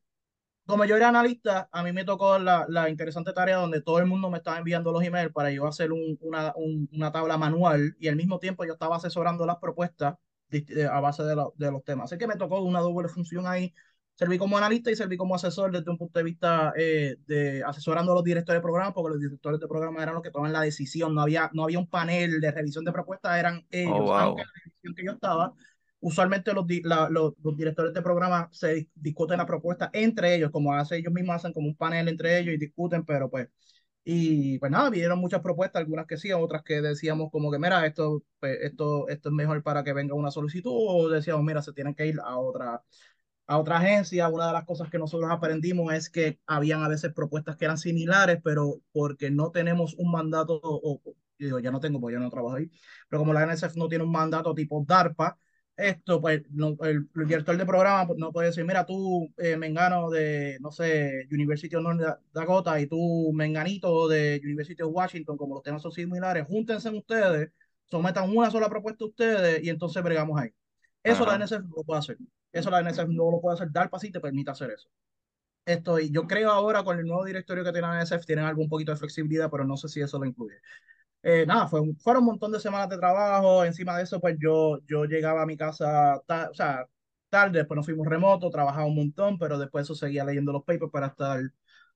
como 0.66 0.86
yo 0.86 0.96
era 0.96 1.10
analista, 1.10 1.70
a 1.72 1.84
mí 1.84 1.92
me 1.92 2.06
tocó 2.06 2.40
la, 2.40 2.66
la 2.70 2.90
interesante 2.90 3.34
tarea 3.34 3.58
donde 3.58 3.82
todo 3.82 4.00
el 4.00 4.06
mundo 4.06 4.30
me 4.30 4.38
estaba 4.38 4.58
enviando 4.58 4.92
los 4.92 5.04
emails 5.04 5.32
para 5.34 5.52
yo 5.52 5.68
hacer 5.68 5.92
un- 5.92 6.18
una, 6.22 6.54
un- 6.56 6.90
una 6.94 7.12
tabla 7.12 7.38
manual 7.38 7.96
y 8.00 8.08
al 8.08 8.16
mismo 8.16 8.40
tiempo 8.40 8.66
yo 8.66 8.74
estaba 8.74 8.96
asesorando 8.98 9.46
las 9.46 9.58
propuestas 9.58 10.16
de- 10.50 10.86
a 10.88 11.00
base 11.00 11.24
de, 11.24 11.36
lo- 11.36 11.54
de 11.58 11.72
los 11.72 11.84
temas. 11.84 12.06
Así 12.12 12.18
que 12.20 12.28
me 12.28 12.36
tocó 12.38 12.62
una 12.62 12.80
doble 12.80 13.10
función 13.10 13.46
ahí. 13.48 13.74
Serví 14.16 14.38
como 14.38 14.58
analista 14.58 14.92
y 14.92 14.96
serví 14.96 15.18
como 15.18 15.34
asesor 15.36 15.72
desde 15.72 15.90
un 15.90 15.98
punto 15.98 16.20
de 16.20 16.24
vista 16.24 16.72
eh, 16.78 17.18
de 17.26 17.64
asesorando 17.64 18.12
a 18.12 18.16
los 18.16 18.24
directores 18.24 18.60
de 18.60 18.62
programa, 18.62 18.94
porque 18.94 19.10
los 19.14 19.20
directores 19.20 19.60
de 19.60 19.68
programa 19.68 20.04
eran 20.04 20.14
los 20.14 20.24
que 20.24 20.30
toman 20.32 20.54
la 20.54 20.62
decisión. 20.62 21.16
No 21.16 21.22
había, 21.22 21.50
no 21.54 21.64
había 21.64 21.80
un 21.80 21.88
panel 21.90 22.40
de 22.40 22.52
revisión 22.52 22.86
de 22.86 22.92
propuestas, 22.92 23.38
eran 23.40 23.66
ellos. 23.72 23.94
Oh, 23.96 24.04
wow. 24.04 24.14
Aunque 24.20 24.44
la 24.44 24.52
división 24.66 24.96
que 24.96 25.06
yo 25.06 25.12
estaba 25.14 25.54
usualmente 26.04 26.54
los, 26.54 26.66
la- 26.84 27.10
los, 27.10 27.34
los 27.44 27.58
directores 27.58 27.94
de 27.94 28.02
programa 28.02 28.50
se 28.52 28.76
dis- 28.78 28.90
discuten 28.96 29.38
la 29.38 29.46
propuesta 29.46 29.90
entre 29.94 30.36
ellos, 30.36 30.52
como 30.52 30.74
hace 30.74 30.98
ellos 30.98 31.14
mismos 31.14 31.38
hacen 31.38 31.54
como 31.54 31.68
un 31.68 31.76
panel 31.76 32.08
entre 32.10 32.40
ellos 32.40 32.54
y 32.56 32.58
discuten, 32.58 33.06
pero 33.06 33.30
pues, 33.30 33.50
y 34.06 34.60
pues 34.60 34.72
nada, 34.72 34.90
vinieron 34.90 35.20
muchas 35.20 35.42
propuestas, 35.42 35.82
algunas 35.82 36.08
que 36.08 36.18
sí, 36.18 36.32
otras 36.34 36.64
que 36.64 36.82
decíamos 36.82 37.32
como 37.32 37.52
que, 37.52 37.60
mira, 37.60 37.86
esto, 37.86 38.24
pues, 38.40 38.60
esto, 38.62 39.08
esto 39.10 39.30
es 39.30 39.36
mejor 39.36 39.64
para 39.64 39.84
que 39.84 39.94
venga 39.94 40.16
una 40.16 40.32
solicitud, 40.32 40.72
o 40.74 41.10
decíamos, 41.10 41.44
mira, 41.46 41.62
se 41.62 41.74
tienen 41.74 41.96
que 41.96 42.08
ir 42.08 42.20
a 42.24 42.38
otra, 42.38 42.84
a 43.48 43.58
otra 43.60 43.78
agencia. 43.78 44.30
Una 44.30 44.48
de 44.48 44.54
las 44.54 44.66
cosas 44.66 44.90
que 44.90 44.98
nosotros 45.00 45.30
aprendimos 45.32 45.94
es 45.94 46.10
que 46.10 46.40
habían 46.48 46.84
a 46.84 46.88
veces 46.88 47.14
propuestas 47.14 47.56
que 47.58 47.66
eran 47.66 47.78
similares, 47.78 48.40
pero 48.44 48.82
porque 48.92 49.32
no 49.32 49.52
tenemos 49.52 49.96
un 49.98 50.12
mandato, 50.12 50.56
o, 50.64 51.02
o- 51.06 51.16
digo, 51.38 51.60
ya 51.60 51.72
no 51.72 51.80
tengo, 51.80 52.00
porque 52.00 52.16
ya 52.16 52.20
no 52.20 52.30
trabajo 52.30 52.56
ahí, 52.56 52.70
pero 53.10 53.20
como 53.22 53.34
la 53.34 53.44
NSF 53.44 53.78
no 53.80 53.88
tiene 53.90 54.04
un 54.04 54.12
mandato 54.12 54.54
tipo 54.54 54.84
DARPA, 54.88 55.38
esto, 55.76 56.22
pues, 56.22 56.44
no, 56.52 56.78
el, 56.82 57.10
el 57.16 57.28
director 57.28 57.58
de 57.58 57.66
programa 57.66 58.06
pues, 58.08 58.20
no 58.20 58.32
puede 58.32 58.48
decir, 58.50 58.64
mira, 58.66 58.86
tú, 58.86 59.34
eh, 59.38 59.58
Mengano 59.58 60.10
de, 60.10 60.58
no 60.62 60.72
sé, 60.72 61.28
University 61.32 61.76
of 61.76 61.84
North 61.84 62.20
Dakota 62.32 62.80
y 62.80 62.88
tú, 62.88 63.32
Menganito 63.34 64.08
de 64.08 64.40
University 64.44 64.82
of 64.84 64.92
Washington, 64.94 65.38
como 65.38 65.56
los 65.56 65.64
temas 65.64 65.82
son 65.82 65.92
similares, 65.92 66.46
júntense 66.48 66.90
ustedes, 66.90 67.52
sometan 67.86 68.30
una 68.36 68.52
sola 68.52 68.70
propuesta 68.70 69.06
ustedes 69.06 69.64
y 69.64 69.70
entonces 69.70 70.04
bregamos 70.04 70.40
ahí. 70.40 70.50
Eso 71.04 71.26
la 71.26 71.34
Ajá. 71.34 71.38
NSF 71.38 71.66
no 71.66 71.76
lo 71.78 71.84
puede 71.84 72.00
hacer. 72.00 72.18
Eso 72.52 72.70
la 72.70 72.80
NSF 72.80 73.10
no 73.10 73.32
lo 73.32 73.42
puede 73.42 73.56
hacer. 73.56 73.72
DARPA 73.72 74.00
sí 74.00 74.12
te 74.12 74.20
permite 74.20 74.52
hacer 74.52 74.72
eso. 74.72 74.90
Esto, 75.66 76.00
y 76.00 76.12
yo 76.12 76.28
creo 76.28 76.52
ahora 76.52 76.84
con 76.84 77.00
el 77.00 77.06
nuevo 77.08 77.24
directorio 77.26 77.64
que 77.64 77.72
tiene 77.72 77.88
la 77.88 77.96
NSF 77.98 78.26
tienen 78.26 78.46
algún 78.46 78.70
poquito 78.70 78.92
de 78.92 78.98
flexibilidad, 78.98 79.50
pero 79.52 79.66
no 79.66 79.78
sé 79.78 79.88
si 79.90 80.02
eso 80.02 80.20
lo 80.20 80.26
incluye. 80.26 80.56
Eh, 81.26 81.46
nada, 81.46 81.68
fue, 81.70 81.80
un- 81.80 81.98
fueron 82.00 82.24
un 82.24 82.28
montón 82.32 82.52
de 82.52 82.60
semanas 82.60 82.90
de 82.90 82.98
trabajo. 82.98 83.64
Encima 83.64 83.98
de 83.98 84.04
eso, 84.04 84.20
pues 84.20 84.36
yo, 84.40 84.80
yo 84.88 85.06
llegaba 85.06 85.42
a 85.44 85.46
mi 85.46 85.56
casa, 85.58 86.22
ta- 86.28 86.50
o 86.52 86.54
sea, 86.54 86.86
tarde, 87.30 87.60
después 87.60 87.76
nos 87.78 87.86
fuimos 87.86 88.08
remoto, 88.08 88.50
trabajaba 88.50 88.86
un 88.86 88.96
montón, 88.96 89.38
pero 89.40 89.58
después 89.58 89.84
eso 89.84 89.96
seguía 89.96 90.26
leyendo 90.26 90.52
los 90.52 90.64
papers 90.64 90.92
para 90.92 91.08
estar 91.08 91.42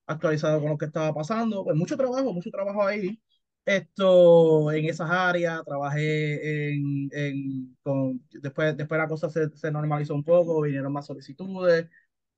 actualizado 0.06 0.60
con 0.60 0.70
lo 0.70 0.78
que 0.78 0.86
estaba 0.86 1.12
pasando. 1.14 1.62
Pues 1.64 1.76
mucho 1.76 1.96
trabajo, 1.96 2.32
mucho 2.32 2.50
trabajo 2.50 2.82
ahí. 2.86 3.20
Esto 3.66 4.72
en 4.72 4.86
esas 4.86 5.10
áreas, 5.10 5.62
trabajé 5.64 6.70
en, 6.72 7.08
en 7.12 7.76
con, 7.82 8.26
después, 8.30 8.74
después 8.78 8.98
la 8.98 9.08
cosa 9.08 9.28
se, 9.28 9.50
se 9.56 9.70
normalizó 9.70 10.14
un 10.14 10.24
poco, 10.24 10.62
vinieron 10.62 10.90
más 10.92 11.04
solicitudes, 11.06 11.86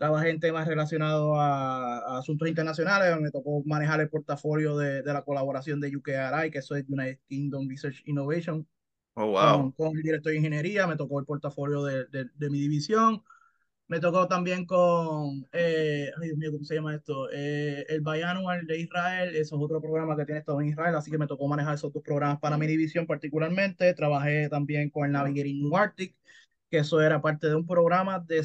trabajé 0.00 0.30
en 0.32 0.40
temas 0.40 0.66
relacionados 0.68 1.36
a, 1.38 1.98
a 2.16 2.18
asuntos 2.20 2.48
internacionales, 2.48 3.20
me 3.20 3.30
tocó 3.32 3.62
manejar 3.66 4.00
el 4.02 4.10
portafolio 4.10 4.76
de, 4.78 5.04
de 5.04 5.14
la 5.14 5.22
colaboración 5.24 5.80
de 5.80 5.96
UKRI, 5.96 6.50
que 6.52 6.60
eso 6.60 6.76
es 6.76 6.86
United 6.88 7.20
Kingdom 7.28 7.68
Research 7.70 8.02
Innovation, 8.06 8.68
Oh, 9.16 9.26
con, 9.38 9.72
wow. 9.72 9.72
con 9.72 9.96
el 9.96 10.02
director 10.02 10.32
de 10.32 10.38
ingeniería, 10.38 10.86
me 10.86 10.96
tocó 10.96 11.20
el 11.20 11.26
portafolio 11.26 11.84
de, 11.84 12.06
de, 12.06 12.26
de 12.34 12.50
mi 12.50 12.60
división, 12.60 13.22
me 13.88 14.00
tocó 14.00 14.28
también 14.28 14.66
con, 14.66 15.48
eh, 15.52 16.10
ay 16.20 16.28
Dios 16.28 16.38
mío, 16.38 16.52
¿cómo 16.52 16.64
se 16.64 16.76
llama 16.76 16.94
esto? 16.94 17.28
Eh, 17.32 17.84
el 17.88 18.02
Bianual 18.02 18.66
de 18.66 18.78
Israel, 18.80 19.34
eso 19.36 19.56
es 19.56 19.62
otro 19.62 19.80
programa 19.82 20.16
que 20.16 20.24
tiene 20.26 20.40
estado 20.40 20.60
en 20.60 20.68
Israel, 20.68 20.94
así 20.96 21.10
que 21.10 21.18
me 21.18 21.26
tocó 21.26 21.48
manejar 21.48 21.74
esos 21.74 21.92
dos 21.92 22.02
programas 22.02 22.38
para 22.40 22.58
mi 22.58 22.66
división 22.68 23.06
particularmente. 23.06 23.92
Trabajé 23.94 24.48
también 24.48 24.90
con 24.90 25.06
el 25.06 25.12
Navigating 25.12 25.70
Arctic, 25.74 26.16
que 26.70 26.78
eso 26.78 27.00
era 27.02 27.20
parte 27.20 27.48
de 27.48 27.56
un 27.56 27.66
programa 27.66 28.20
de 28.20 28.44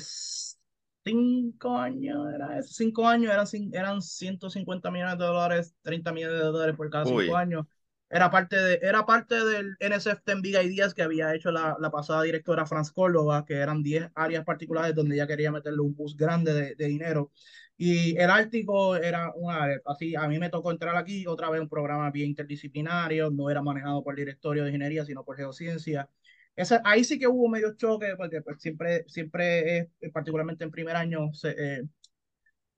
cinco 1.06 1.78
años, 1.78 2.28
era 2.34 2.60
eso, 2.60 2.74
cinco 2.74 3.08
años, 3.08 3.32
eran, 3.32 3.48
eran 3.74 4.02
150 4.02 4.92
millones 4.92 5.18
de 5.18 5.26
dólares, 5.26 5.76
30 5.84 6.12
millones 6.12 6.40
de 6.40 6.46
dólares 6.46 6.76
por 6.76 6.90
cada 6.90 7.06
cinco 7.06 7.18
Uy. 7.18 7.30
años. 7.36 7.66
Era 8.10 8.30
parte, 8.30 8.56
de, 8.58 8.80
era 8.84 9.06
parte 9.06 9.36
del 9.46 9.76
NSF 9.80 10.22
10 10.26 10.42
Big 10.42 10.56
Ideas 10.56 10.94
que 10.94 11.02
había 11.02 11.34
hecho 11.34 11.52
la, 11.52 11.76
la 11.80 11.92
pasada 11.92 12.22
directora 12.24 12.66
Franz 12.66 12.92
Córdoba, 12.92 13.46
que 13.46 13.56
eran 13.56 13.84
10 13.84 14.10
áreas 14.16 14.46
particulares 14.46 14.96
donde 14.96 15.16
ella 15.16 15.28
quería 15.28 15.52
meterle 15.52 15.82
un 15.82 15.96
bus 15.96 16.16
grande 16.16 16.54
de, 16.54 16.76
de 16.76 16.86
dinero. 16.88 17.32
Y 17.78 18.18
el 18.18 18.30
Ártico 18.30 18.96
era 18.96 19.34
un 19.36 19.52
área, 19.52 19.80
así 19.86 20.16
a 20.16 20.28
mí 20.28 20.40
me 20.40 20.50
tocó 20.50 20.72
entrar 20.72 20.96
aquí, 20.96 21.28
otra 21.28 21.50
vez 21.50 21.60
un 21.62 21.68
programa 21.70 22.10
bien 22.12 22.30
interdisciplinario, 22.30 23.32
no 23.32 23.50
era 23.50 23.62
manejado 23.62 24.04
por 24.04 24.14
el 24.14 24.18
directorio 24.26 24.64
de 24.64 24.70
ingeniería, 24.70 25.04
sino 25.06 25.26
por 25.26 25.36
geociencia. 25.36 26.10
Ese, 26.56 26.80
ahí 26.86 27.04
sí 27.04 27.20
que 27.20 27.28
hubo 27.28 27.50
medio 27.50 27.76
choque, 27.76 28.16
porque 28.18 28.42
pues, 28.42 28.62
siempre, 28.62 29.04
siempre 29.08 29.78
es, 30.00 30.12
particularmente 30.14 30.64
en 30.64 30.72
primer 30.72 30.96
año, 30.96 31.34
se, 31.34 31.50
eh, 31.58 31.84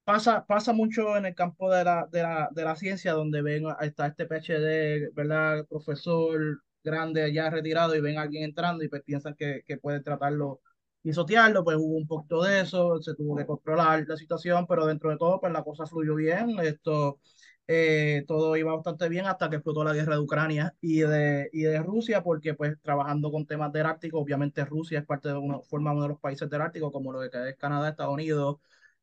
pasa, 0.04 0.46
pasa 0.46 0.74
mucho 0.74 1.18
en 1.18 1.26
el 1.26 1.36
campo 1.36 1.72
de 1.72 1.84
la, 1.84 2.08
de 2.12 2.24
la, 2.24 2.50
de 2.52 2.64
la 2.64 2.76
ciencia, 2.76 3.14
donde 3.14 3.42
ven, 3.42 3.66
está 3.82 4.08
este 4.08 4.26
PhD, 4.26 5.12
¿verdad? 5.14 5.66
Profesor 5.68 6.64
grande 6.84 7.34
ya 7.34 7.50
retirado 7.50 7.96
y 7.96 8.02
ven 8.02 8.18
a 8.18 8.22
alguien 8.24 8.44
entrando 8.44 8.84
y 8.84 8.88
pues 8.90 9.04
piensan 9.04 9.36
que, 9.36 9.64
que 9.66 9.78
puede 9.78 10.00
tratarlo 10.02 10.62
y 11.04 11.14
sotearlo, 11.14 11.64
pues 11.64 11.78
hubo 11.78 11.98
un 11.98 12.08
poquito 12.08 12.44
de 12.44 12.62
eso, 12.62 13.02
se 13.02 13.16
tuvo 13.16 13.36
que 13.38 13.46
controlar 13.46 14.06
la 14.08 14.18
situación, 14.18 14.66
pero 14.68 14.86
dentro 14.86 15.10
de 15.10 15.18
todo, 15.18 15.40
pues 15.40 15.54
la 15.54 15.64
cosa 15.64 15.86
fluyó 15.86 16.16
bien, 16.16 16.58
esto, 16.60 17.20
eh, 17.68 18.24
todo 18.28 18.56
iba 18.56 18.74
bastante 18.74 19.10
bien 19.10 19.26
hasta 19.26 19.50
que 19.50 19.58
explotó 19.58 19.84
la 19.84 19.94
guerra 19.94 20.16
de 20.16 20.22
Ucrania 20.22 20.76
y 20.82 21.00
de, 21.00 21.50
y 21.52 21.64
de 21.64 21.80
Rusia, 21.84 22.24
porque 22.24 22.54
pues 22.54 22.78
trabajando 22.82 23.32
con 23.32 23.46
temas 23.46 23.74
del 23.74 23.86
Ártico, 23.86 24.20
obviamente 24.20 24.64
Rusia 24.66 25.00
es 25.00 25.06
parte 25.06 25.30
de 25.30 25.36
una 25.36 25.60
forma 25.60 25.92
uno 25.92 26.04
de 26.04 26.10
los 26.10 26.20
países 26.20 26.50
del 26.50 26.62
Ártico, 26.62 26.92
como 26.92 27.12
lo 27.12 27.20
que 27.30 27.50
es 27.50 27.58
Canadá, 27.58 27.90
Estados 27.90 28.14
Unidos, 28.14 28.58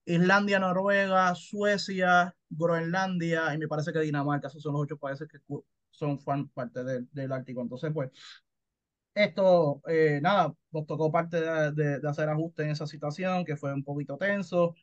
Islandia, 0.06 0.58
Noruega, 0.58 1.34
Suecia, 1.34 2.34
Groenlandia 2.48 3.54
y 3.54 3.58
me 3.58 3.68
parece 3.68 3.92
que 3.92 4.00
Dinamarca, 4.00 4.48
esos 4.48 4.62
son 4.62 4.72
los 4.74 4.82
ocho 4.82 4.96
países 4.98 5.28
que 5.28 5.38
son 5.90 6.18
parte 6.48 6.84
del, 6.84 7.08
del 7.12 7.32
Ártico. 7.32 7.60
Entonces, 7.62 7.90
pues, 7.92 8.10
esto, 9.14 9.80
eh, 9.86 10.20
nada, 10.22 10.52
nos 10.72 10.86
tocó 10.86 11.10
parte 11.12 11.40
de, 11.40 11.72
de, 12.00 12.08
hacer 12.08 12.28
ajustes 12.28 12.66
en 12.66 12.72
esa 12.72 12.86
situación, 12.86 13.44
que 13.44 13.56
fue 13.56 13.72
un 13.72 13.84
poquito 13.84 14.16
tenso. 14.16 14.74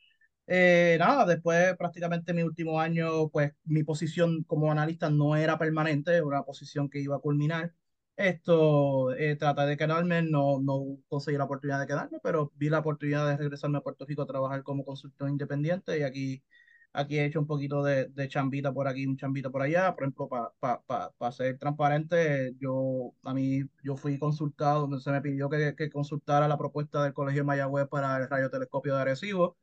Eh, 0.53 0.97
nada, 0.99 1.25
después 1.25 1.77
prácticamente 1.77 2.33
mi 2.33 2.43
último 2.43 2.79
año, 2.81 3.29
pues 3.29 3.53
mi 3.63 3.83
posición 3.83 4.43
como 4.43 4.69
analista 4.69 5.09
no 5.09 5.37
era 5.37 5.57
permanente, 5.57 6.13
era 6.13 6.25
una 6.25 6.43
posición 6.43 6.89
que 6.89 6.99
iba 6.99 7.15
a 7.15 7.19
culminar. 7.19 7.73
Esto, 8.17 9.13
eh, 9.15 9.37
traté 9.37 9.61
de 9.61 9.77
quedarme, 9.77 10.21
no, 10.23 10.59
no 10.59 10.97
conseguí 11.07 11.37
la 11.37 11.45
oportunidad 11.45 11.79
de 11.79 11.87
quedarme, 11.87 12.19
pero 12.21 12.51
vi 12.55 12.69
la 12.69 12.79
oportunidad 12.79 13.27
de 13.29 13.37
regresarme 13.37 13.77
a 13.77 13.81
Puerto 13.81 14.05
Rico 14.05 14.23
a 14.23 14.25
trabajar 14.27 14.61
como 14.63 14.83
consultor 14.83 15.29
independiente 15.29 15.97
y 15.97 16.03
aquí, 16.03 16.43
aquí 16.91 17.17
he 17.17 17.25
hecho 17.25 17.39
un 17.39 17.47
poquito 17.47 17.81
de, 17.83 18.07
de 18.07 18.27
chambita 18.27 18.73
por 18.73 18.87
aquí, 18.89 19.05
un 19.07 19.15
chambita 19.17 19.49
por 19.49 19.61
allá. 19.61 19.93
Por 19.95 20.03
ejemplo, 20.03 20.27
para 20.27 20.49
pa, 20.59 21.13
pa, 21.17 21.31
ser 21.31 21.57
transparente, 21.59 22.53
yo, 22.59 23.13
a 23.23 23.33
mí, 23.33 23.63
yo 23.83 23.95
fui 23.95 24.19
consultado, 24.19 24.99
se 24.99 25.11
me 25.11 25.21
pidió 25.21 25.49
que, 25.49 25.75
que 25.77 25.89
consultara 25.89 26.47
la 26.49 26.57
propuesta 26.57 27.03
del 27.03 27.13
Colegio 27.13 27.45
Mayagüez 27.45 27.87
para 27.87 28.17
el 28.17 28.29
radiotelescopio 28.29 28.95
de 28.95 29.01
Arecibo 29.01 29.57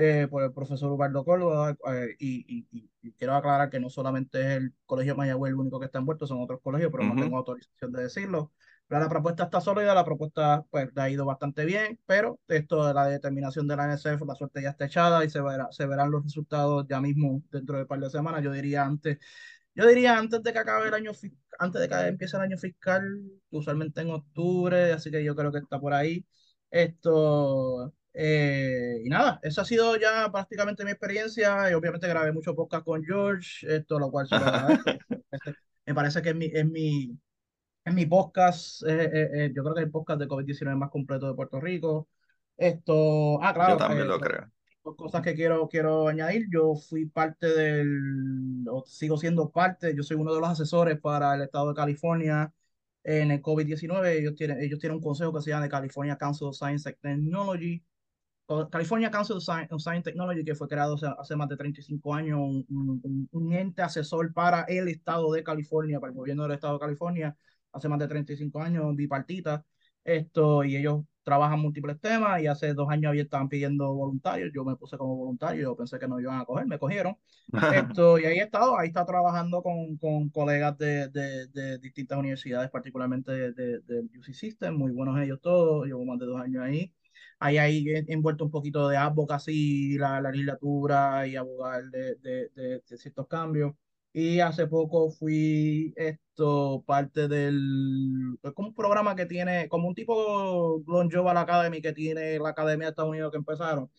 eh, 0.00 0.28
por 0.28 0.42
el 0.42 0.52
profesor 0.52 0.90
Ubaldo 0.92 1.24
Córdoba, 1.24 1.76
eh, 1.92 2.16
y, 2.18 2.66
y, 2.70 3.12
quiero 3.18 3.34
aclarar 3.34 3.70
que 3.70 3.80
no 3.80 3.90
solamente 3.90 4.40
es 4.40 4.46
el 4.58 4.74
Colegio 4.86 5.16
Mayagüez 5.16 5.50
el 5.50 5.58
único 5.58 5.78
que 5.78 5.86
está 5.86 5.98
envuelto, 5.98 6.26
son 6.26 6.40
otros 6.40 6.60
colegios, 6.62 6.90
pero 6.90 7.04
no 7.04 7.20
tengo 7.20 7.36
autorización 7.38 7.92
de 7.92 8.02
decirlo. 8.04 8.52
Pero 8.88 9.02
la 9.02 9.08
propuesta 9.08 9.44
está 9.44 9.60
sólida, 9.60 9.94
la 9.94 10.04
propuesta 10.04 10.64
pues 10.70 10.90
ha 10.96 11.10
ido 11.10 11.24
bastante 11.24 11.64
bien, 11.64 12.00
pero 12.06 12.40
esto 12.48 12.86
de 12.86 12.94
la 12.94 13.06
determinación 13.06 13.68
de 13.68 13.76
la 13.76 13.84
NSF, 13.84 14.22
la 14.26 14.34
suerte 14.34 14.62
ya 14.62 14.70
está 14.70 14.86
echada 14.86 15.24
y 15.24 15.30
se, 15.30 15.40
verá, 15.40 15.68
se 15.70 15.86
verán 15.86 16.10
los 16.10 16.24
resultados 16.24 16.86
ya 16.88 17.00
mismo 17.00 17.42
dentro 17.50 17.76
de 17.76 17.82
un 17.82 17.88
par 17.88 18.00
de 18.00 18.10
semanas, 18.10 18.42
yo 18.42 18.52
diría 18.52 18.84
antes, 18.84 19.18
yo 19.74 19.86
diría 19.86 20.18
antes 20.18 20.42
de 20.42 20.52
que 20.52 20.58
acabe 20.58 20.88
el 20.88 20.94
año, 20.94 21.12
antes 21.58 21.80
de 21.80 21.88
que 21.88 21.94
empiece 22.08 22.36
el 22.36 22.42
año 22.42 22.58
fiscal, 22.58 23.02
usualmente 23.50 24.00
en 24.00 24.10
octubre, 24.10 24.92
así 24.92 25.10
que 25.10 25.22
yo 25.24 25.36
creo 25.36 25.52
que 25.52 25.58
está 25.58 25.78
por 25.80 25.94
ahí. 25.94 26.26
Esto, 26.70 27.92
eh, 28.22 29.00
y 29.02 29.08
nada, 29.08 29.40
eso 29.42 29.62
ha 29.62 29.64
sido 29.64 29.96
ya 29.96 30.30
prácticamente 30.30 30.84
mi 30.84 30.90
experiencia 30.90 31.70
y 31.70 31.72
obviamente 31.72 32.06
grabé 32.06 32.32
mucho 32.32 32.54
podcast 32.54 32.84
con 32.84 33.02
George, 33.02 33.66
esto 33.66 33.98
lo 33.98 34.10
cual. 34.10 34.28
Este, 35.32 35.54
me 35.86 35.94
parece 35.94 36.20
que 36.20 36.30
es 36.30 36.36
mi, 36.36 36.46
es 36.46 36.66
mi, 36.66 37.16
es 37.82 37.94
mi 37.94 38.04
podcast, 38.04 38.82
eh, 38.82 39.08
eh, 39.12 39.52
yo 39.54 39.62
creo 39.62 39.74
que 39.74 39.80
es 39.80 39.86
el 39.86 39.92
podcast 39.92 40.20
de 40.20 40.28
COVID-19 40.28 40.76
más 40.76 40.90
completo 40.90 41.28
de 41.28 41.34
Puerto 41.34 41.60
Rico. 41.60 42.08
Esto, 42.58 43.42
ah, 43.42 43.54
claro. 43.54 43.74
Yo 43.74 43.78
también 43.78 44.08
lo 44.08 44.20
creo. 44.20 44.50
Cosas 44.82 45.22
que 45.22 45.34
quiero, 45.34 45.66
quiero 45.68 46.08
añadir, 46.08 46.46
yo 46.52 46.74
fui 46.74 47.06
parte 47.06 47.46
del, 47.46 48.66
o 48.68 48.84
sigo 48.84 49.16
siendo 49.16 49.48
parte, 49.50 49.94
yo 49.96 50.02
soy 50.02 50.18
uno 50.18 50.34
de 50.34 50.40
los 50.40 50.48
asesores 50.50 51.00
para 51.00 51.36
el 51.36 51.42
estado 51.42 51.68
de 51.68 51.74
California 51.74 52.52
en 53.02 53.30
el 53.30 53.40
COVID-19. 53.40 54.10
Ellos 54.18 54.34
tienen, 54.34 54.60
ellos 54.60 54.78
tienen 54.78 54.96
un 54.96 55.02
consejo 55.02 55.32
que 55.32 55.40
se 55.40 55.50
llama 55.50 55.70
California 55.70 56.18
Council 56.18 56.48
of 56.48 56.56
Science 56.56 56.86
and 56.86 56.98
Technology 57.00 57.82
California 58.70 59.10
Council 59.10 59.36
of 59.36 59.42
Science, 59.44 59.88
and 59.88 60.04
Technology, 60.04 60.44
que 60.44 60.54
fue 60.54 60.68
creado 60.68 60.96
hace, 61.18 61.36
más 61.36 61.48
de 61.48 61.56
35 61.56 62.14
años, 62.14 62.38
un, 62.40 63.28
un, 63.30 63.52
ente 63.52 63.82
asesor 63.82 64.32
para 64.32 64.62
el 64.62 64.88
estado 64.88 65.32
de 65.32 65.44
California, 65.44 66.00
para 66.00 66.10
el 66.10 66.16
gobierno 66.16 66.42
del 66.44 66.52
estado 66.52 66.74
de 66.74 66.80
California, 66.80 67.36
hace 67.72 67.88
más 67.88 67.98
de 68.00 68.08
35 68.08 68.60
años, 68.60 68.96
bipartita, 68.96 69.64
esto, 70.02 70.64
y 70.64 70.76
ellos 70.76 71.04
trabajan 71.22 71.60
múltiples 71.60 72.00
temas, 72.00 72.42
y 72.42 72.48
hace 72.48 72.74
dos 72.74 72.88
años 72.90 73.14
estaban 73.14 73.48
pidiendo 73.48 73.94
voluntarios, 73.94 74.50
yo 74.52 74.64
me 74.64 74.74
puse 74.74 74.98
como 74.98 75.14
voluntario, 75.16 75.62
yo 75.62 75.76
pensé 75.76 76.00
que 76.00 76.08
no 76.08 76.18
iban 76.18 76.40
a 76.40 76.44
coger, 76.44 76.66
me 76.66 76.78
cogieron, 76.78 77.16
esto, 77.94 78.18
y 78.18 78.24
ahí 78.24 78.38
he 78.38 78.42
estado, 78.42 78.76
ahí 78.76 78.88
está 78.88 79.06
trabajando 79.06 79.62
con, 79.62 79.96
con 79.98 80.28
colegas 80.30 80.76
de, 80.76 81.08
de, 81.08 81.46
de, 81.48 81.78
distintas 81.78 82.18
universidades, 82.18 82.68
particularmente 82.70 83.30
del 83.30 83.54
de, 83.54 84.18
UC 84.18 84.34
System, 84.34 84.74
muy 84.74 84.90
buenos 84.90 85.20
ellos 85.20 85.40
todos, 85.40 85.86
llevo 85.86 86.04
más 86.04 86.18
de 86.18 86.26
dos 86.26 86.40
años 86.40 86.64
ahí, 86.64 86.92
hay 87.40 87.58
ahí 87.58 87.86
envuelto 88.08 88.44
un 88.44 88.50
poquito 88.50 88.88
de 88.88 88.96
advocacy, 88.98 89.96
la, 89.98 90.20
la 90.20 90.30
legislatura 90.30 91.26
y 91.26 91.36
abogar 91.36 91.84
de, 91.90 92.16
de, 92.16 92.50
de, 92.54 92.98
ciertos 92.98 93.26
cambios. 93.28 93.74
Y 94.12 94.40
hace 94.40 94.66
poco 94.66 95.10
fui 95.10 95.92
esto 95.96 96.82
parte 96.86 97.28
del, 97.28 98.38
como 98.54 98.68
un 98.68 98.74
programa 98.74 99.14
que 99.16 99.26
tiene, 99.26 99.68
como 99.68 99.88
un 99.88 99.94
tipo 99.94 100.80
Global 100.82 101.36
Academy 101.38 101.80
que 101.80 101.92
tiene 101.92 102.38
la 102.38 102.50
Academia 102.50 102.86
de 102.88 102.90
Estados 102.90 103.10
Unidos 103.10 103.30
que 103.30 103.38
empezaron, 103.38 103.90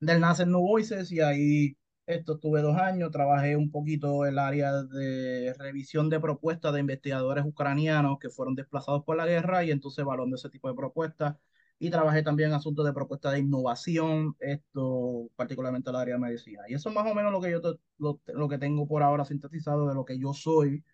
del 0.00 0.20
Nasser 0.20 0.46
New 0.46 0.60
Voices, 0.60 1.12
y 1.12 1.20
ahí 1.20 1.76
esto 2.06 2.34
estuve 2.34 2.62
dos 2.62 2.76
años, 2.76 3.10
trabajé 3.10 3.56
un 3.56 3.70
poquito 3.70 4.24
el 4.26 4.38
área 4.38 4.82
de 4.82 5.54
revisión 5.58 6.08
de 6.10 6.20
propuestas 6.20 6.72
de 6.74 6.80
investigadores 6.80 7.44
ucranianos 7.44 8.18
que 8.18 8.30
fueron 8.30 8.54
desplazados 8.54 9.04
por 9.04 9.16
la 9.16 9.26
guerra 9.26 9.64
y 9.64 9.70
entonces 9.70 10.00
evaluando 10.00 10.36
ese 10.36 10.50
tipo 10.50 10.68
de 10.68 10.74
propuestas 10.74 11.36
y 11.82 11.90
trabajé 11.90 12.22
también 12.22 12.50
en 12.50 12.56
asuntos 12.56 12.84
de 12.84 12.92
propuesta 12.92 13.32
de 13.32 13.38
innovación, 13.38 14.36
esto 14.38 15.30
particularmente 15.34 15.88
en 15.88 15.96
el 15.96 16.00
área 16.02 16.14
de 16.16 16.20
medicina. 16.20 16.62
Y 16.68 16.74
eso 16.74 16.90
es 16.90 16.94
más 16.94 17.10
o 17.10 17.14
menos 17.14 17.32
lo 17.32 17.40
que 17.40 17.50
yo 17.50 17.60
lo, 17.96 18.20
lo, 18.26 18.48
que 18.50 18.58
tengo 18.58 18.86
por 18.86 19.02
ahora 19.02 19.24
sintetizado 19.24 19.88
de 19.88 19.94
lo 19.94 20.04
que 20.04 20.18
yo 20.18 20.34
soy, 20.34 20.84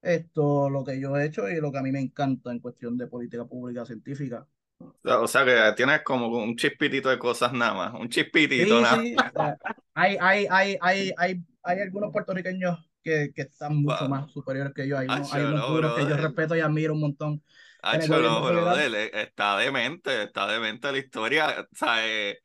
esto, 0.00 0.70
lo 0.70 0.84
que 0.84 1.00
yo 1.00 1.16
he 1.16 1.26
hecho 1.26 1.48
y 1.48 1.60
lo 1.60 1.72
que 1.72 1.78
a 1.78 1.82
mí 1.82 1.90
me 1.90 1.98
encanta 1.98 2.52
en 2.52 2.60
cuestión 2.60 2.96
de 2.96 3.08
política 3.08 3.44
pública 3.44 3.84
científica. 3.84 4.46
O 5.02 5.26
sea 5.26 5.44
que 5.44 5.74
tienes 5.74 6.02
como 6.02 6.28
un 6.28 6.54
chispitito 6.54 7.08
de 7.08 7.18
cosas 7.18 7.52
nada 7.52 7.74
más, 7.74 7.94
un 8.00 8.08
chispitito 8.08 8.80
nada 8.80 9.02
sí. 9.02 9.16
hay, 9.94 10.16
hay, 10.20 10.46
hay, 10.48 10.78
hay, 10.80 11.12
hay, 11.16 11.44
hay 11.64 11.80
algunos 11.80 12.12
puertorriqueños 12.12 12.88
que, 13.02 13.32
que 13.34 13.42
están 13.42 13.82
mucho 13.82 14.08
más 14.08 14.30
superiores 14.30 14.72
que 14.72 14.86
yo. 14.86 14.96
Hay, 14.96 15.06
unos, 15.06 15.34
hay 15.34 15.42
unos 15.42 15.96
que 15.96 16.08
yo 16.08 16.16
respeto 16.16 16.54
y 16.54 16.60
admiro 16.60 16.94
un 16.94 17.00
montón. 17.00 17.42
Ah, 17.88 17.98
no, 17.98 18.76
eh, 18.76 19.10
está 19.14 19.56
demente, 19.58 20.24
está 20.24 20.48
demente 20.48 20.90
la 20.90 20.98
historia. 20.98 21.68
O 21.72 21.76
sea, 21.76 22.04
eh, 22.04 22.36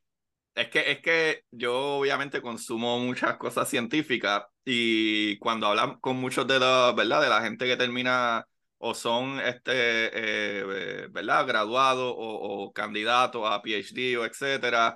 es 0.53 0.69
que, 0.69 0.91
es 0.91 1.01
que 1.01 1.43
yo 1.51 1.97
obviamente 1.97 2.41
consumo 2.43 2.99
muchas 2.99 3.37
cosas 3.37 3.67
científicas 3.67 4.43
y 4.63 5.39
cuando 5.39 5.65
hablan 5.67 5.99
con 5.99 6.17
muchos 6.17 6.45
de 6.47 6.59
los, 6.59 6.95
¿verdad? 6.95 7.21
De 7.23 7.29
la 7.29 7.41
gente 7.41 7.65
que 7.65 7.75
termina 7.75 8.45
o 8.77 8.93
son, 8.93 9.39
este, 9.39 9.71
eh, 9.73 11.07
¿verdad? 11.09 11.47
Graduados 11.47 12.13
o, 12.15 12.65
o, 12.65 12.71
candidatos 12.73 13.41
a 13.45 13.61
PhD 13.63 14.17
o 14.19 14.25
etcétera, 14.25 14.95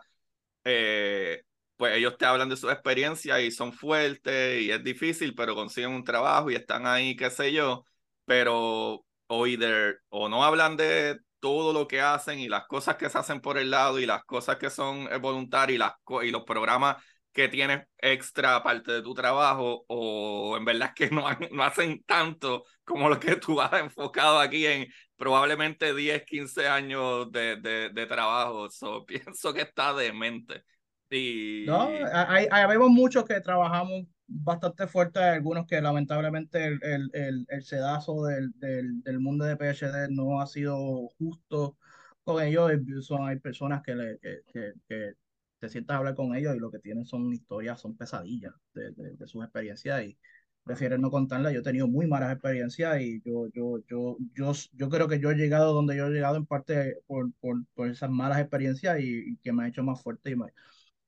pues 1.78 1.98
ellos 1.98 2.18
te 2.18 2.26
hablan 2.26 2.50
de 2.50 2.58
su 2.58 2.70
experiencia 2.70 3.42
y 3.42 3.52
son 3.52 3.74
fuertes 3.74 4.62
y 4.62 4.72
es 4.72 4.84
difícil, 4.84 5.34
pero 5.36 5.56
consiguen 5.56 5.92
un 5.92 6.04
trabajo 6.04 6.52
y 6.52 6.56
están 6.56 6.86
ahí, 6.88 7.16
qué 7.16 7.30
sé 7.32 7.52
yo, 7.52 7.84
pero 8.26 9.06
o 9.28 9.48
either, 9.48 10.02
o 10.10 10.30
no 10.30 10.44
hablan 10.44 10.78
de 10.78 11.20
todo 11.40 11.74
lo 11.74 11.88
que 11.88 12.02
hacen 12.02 12.40
y 12.40 12.48
las 12.48 12.66
cosas 12.66 12.96
que 12.96 13.10
se 13.10 13.18
hacen 13.18 13.42
por 13.42 13.58
el 13.58 13.70
lado 13.72 14.00
y 14.00 14.06
las 14.06 14.24
cosas 14.26 14.58
que 14.58 14.70
son 14.70 15.08
eh, 15.12 15.18
voluntarias 15.18 15.76
y, 15.76 15.78
las, 15.78 15.94
y 16.24 16.32
los 16.32 16.44
programas 16.44 16.98
que 17.32 17.50
tienes 17.50 17.86
extra 17.98 18.56
aparte 18.56 18.94
de 18.94 19.02
tu 19.02 19.14
trabajo 19.14 19.84
o 19.88 20.56
en 20.58 20.66
verdad 20.66 20.90
es 20.90 21.10
que 21.10 21.14
no, 21.14 21.28
no 21.52 21.64
hacen 21.64 22.02
tanto 22.04 22.64
como 22.84 23.10
lo 23.10 23.20
que 23.20 23.36
tú 23.36 23.60
has 23.60 23.74
enfocado 23.74 24.40
aquí 24.40 24.66
en 24.66 24.88
probablemente 25.18 25.94
10, 25.94 26.24
15 26.24 26.68
años 26.68 27.32
de, 27.32 27.58
de, 27.58 27.90
de 27.90 28.06
trabajo. 28.06 28.70
So, 28.70 29.06
pienso 29.06 29.54
que 29.54 29.62
está 29.62 29.94
demente. 29.94 30.64
Y... 31.10 31.66
No, 31.68 31.84
hay, 31.84 32.48
hay, 32.50 32.68
vemos 32.68 32.90
muchos 32.90 33.26
que 33.26 33.40
trabajamos 33.42 34.06
bastante 34.28 34.88
fuerte, 34.88 35.20
hay 35.20 35.36
algunos 35.36 35.66
que 35.68 35.82
lamentablemente 35.82 36.66
el, 36.66 36.80
el, 36.84 37.10
el, 37.14 37.46
el 37.50 37.64
sedazo 37.64 38.26
del, 38.26 38.52
del, 38.60 39.02
del, 39.04 39.20
mundo 39.20 39.46
de 39.46 39.56
PhD 39.58 40.10
no 40.10 40.42
ha 40.42 40.48
sido 40.48 41.10
justo 41.18 41.78
con 42.24 42.44
ellos. 42.44 42.72
Son, 43.02 43.28
hay 43.28 43.40
personas 43.40 43.82
que, 43.84 43.96
le, 43.96 44.20
que, 44.20 44.42
que, 44.52 44.74
que 44.88 45.14
te 45.60 45.70
sientas 45.70 45.96
a 45.96 45.98
hablar 46.00 46.16
con 46.16 46.36
ellos 46.36 46.56
y 46.56 46.60
lo 46.60 46.72
que 46.72 46.80
tienen 46.80 47.06
son 47.06 47.32
historias, 47.34 47.80
son 47.82 47.96
pesadillas 47.98 48.54
de, 48.74 48.92
de, 48.92 49.16
de 49.16 49.28
sus 49.28 49.44
experiencias 49.44 50.04
y 50.04 50.18
prefieren 50.64 51.02
no 51.02 51.12
contarlas. 51.12 51.54
Yo 51.54 51.60
he 51.60 51.64
tenido 51.64 51.88
muy 51.88 52.08
malas 52.08 52.32
experiencias 52.34 53.00
y 53.02 53.22
yo, 53.24 53.48
yo, 53.54 53.80
yo, 53.88 54.18
yo, 54.34 54.52
yo 54.74 54.90
creo 54.90 55.08
que 55.08 55.20
yo 55.20 55.32
he 55.32 55.36
llegado 55.36 55.74
donde 55.74 55.96
yo 55.96 56.08
he 56.08 56.12
llegado 56.12 56.38
en 56.38 56.46
parte 56.46 56.98
por, 57.08 57.32
por, 57.40 57.66
por 57.76 57.88
esas 57.90 58.10
malas 58.10 58.40
experiencias 58.40 59.00
y, 59.00 59.34
y 59.34 59.38
que 59.38 59.54
me 59.54 59.64
ha 59.64 59.68
hecho 59.68 59.84
más 59.84 60.02
fuerte 60.02 60.32
y 60.32 60.36
más 60.36 60.52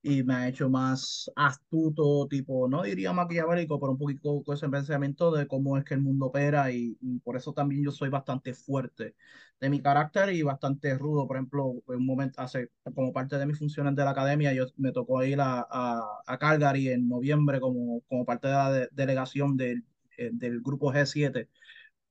y 0.07 0.23
me 0.23 0.35
ha 0.35 0.47
hecho 0.47 0.69
más 0.69 1.29
astuto, 1.35 2.27
tipo, 2.29 2.69
no 2.69 2.83
diría 2.83 3.11
maquiavélico, 3.11 3.77
pero 3.77 3.91
un 3.91 3.97
poquito 3.97 4.41
con 4.43 4.55
ese 4.55 4.69
pensamiento 4.69 5.31
de 5.31 5.47
cómo 5.47 5.77
es 5.77 5.83
que 5.83 5.95
el 5.95 6.01
mundo 6.01 6.27
opera 6.27 6.71
y, 6.71 6.97
y, 7.01 7.19
por 7.19 7.35
eso 7.35 7.51
también 7.53 7.83
yo 7.83 7.91
soy 7.91 8.07
bastante 8.09 8.53
fuerte 8.53 9.15
de 9.59 9.69
mi 9.69 9.81
carácter 9.81 10.33
y 10.33 10.43
bastante 10.43 10.97
rudo. 10.97 11.27
Por 11.27 11.35
ejemplo, 11.35 11.73
en 11.89 11.95
un 11.95 12.05
momento, 12.05 12.41
hace, 12.41 12.71
como 12.95 13.11
parte 13.11 13.37
de 13.37 13.45
mis 13.45 13.59
funciones 13.59 13.95
de 13.97 14.05
la 14.05 14.11
academia, 14.11 14.53
yo 14.53 14.65
me 14.77 14.93
tocó 14.93 15.21
ir 15.25 15.41
a, 15.41 15.67
a, 15.69 16.01
a 16.25 16.37
Calgary 16.37 16.87
en 16.89 17.09
noviembre 17.09 17.59
como, 17.59 18.01
como 18.07 18.23
parte 18.25 18.47
de 18.47 18.53
la 18.53 18.71
de, 18.71 18.89
delegación 18.93 19.57
del, 19.57 19.83
eh, 20.17 20.29
del 20.31 20.61
grupo 20.61 20.93
G7 20.93 21.49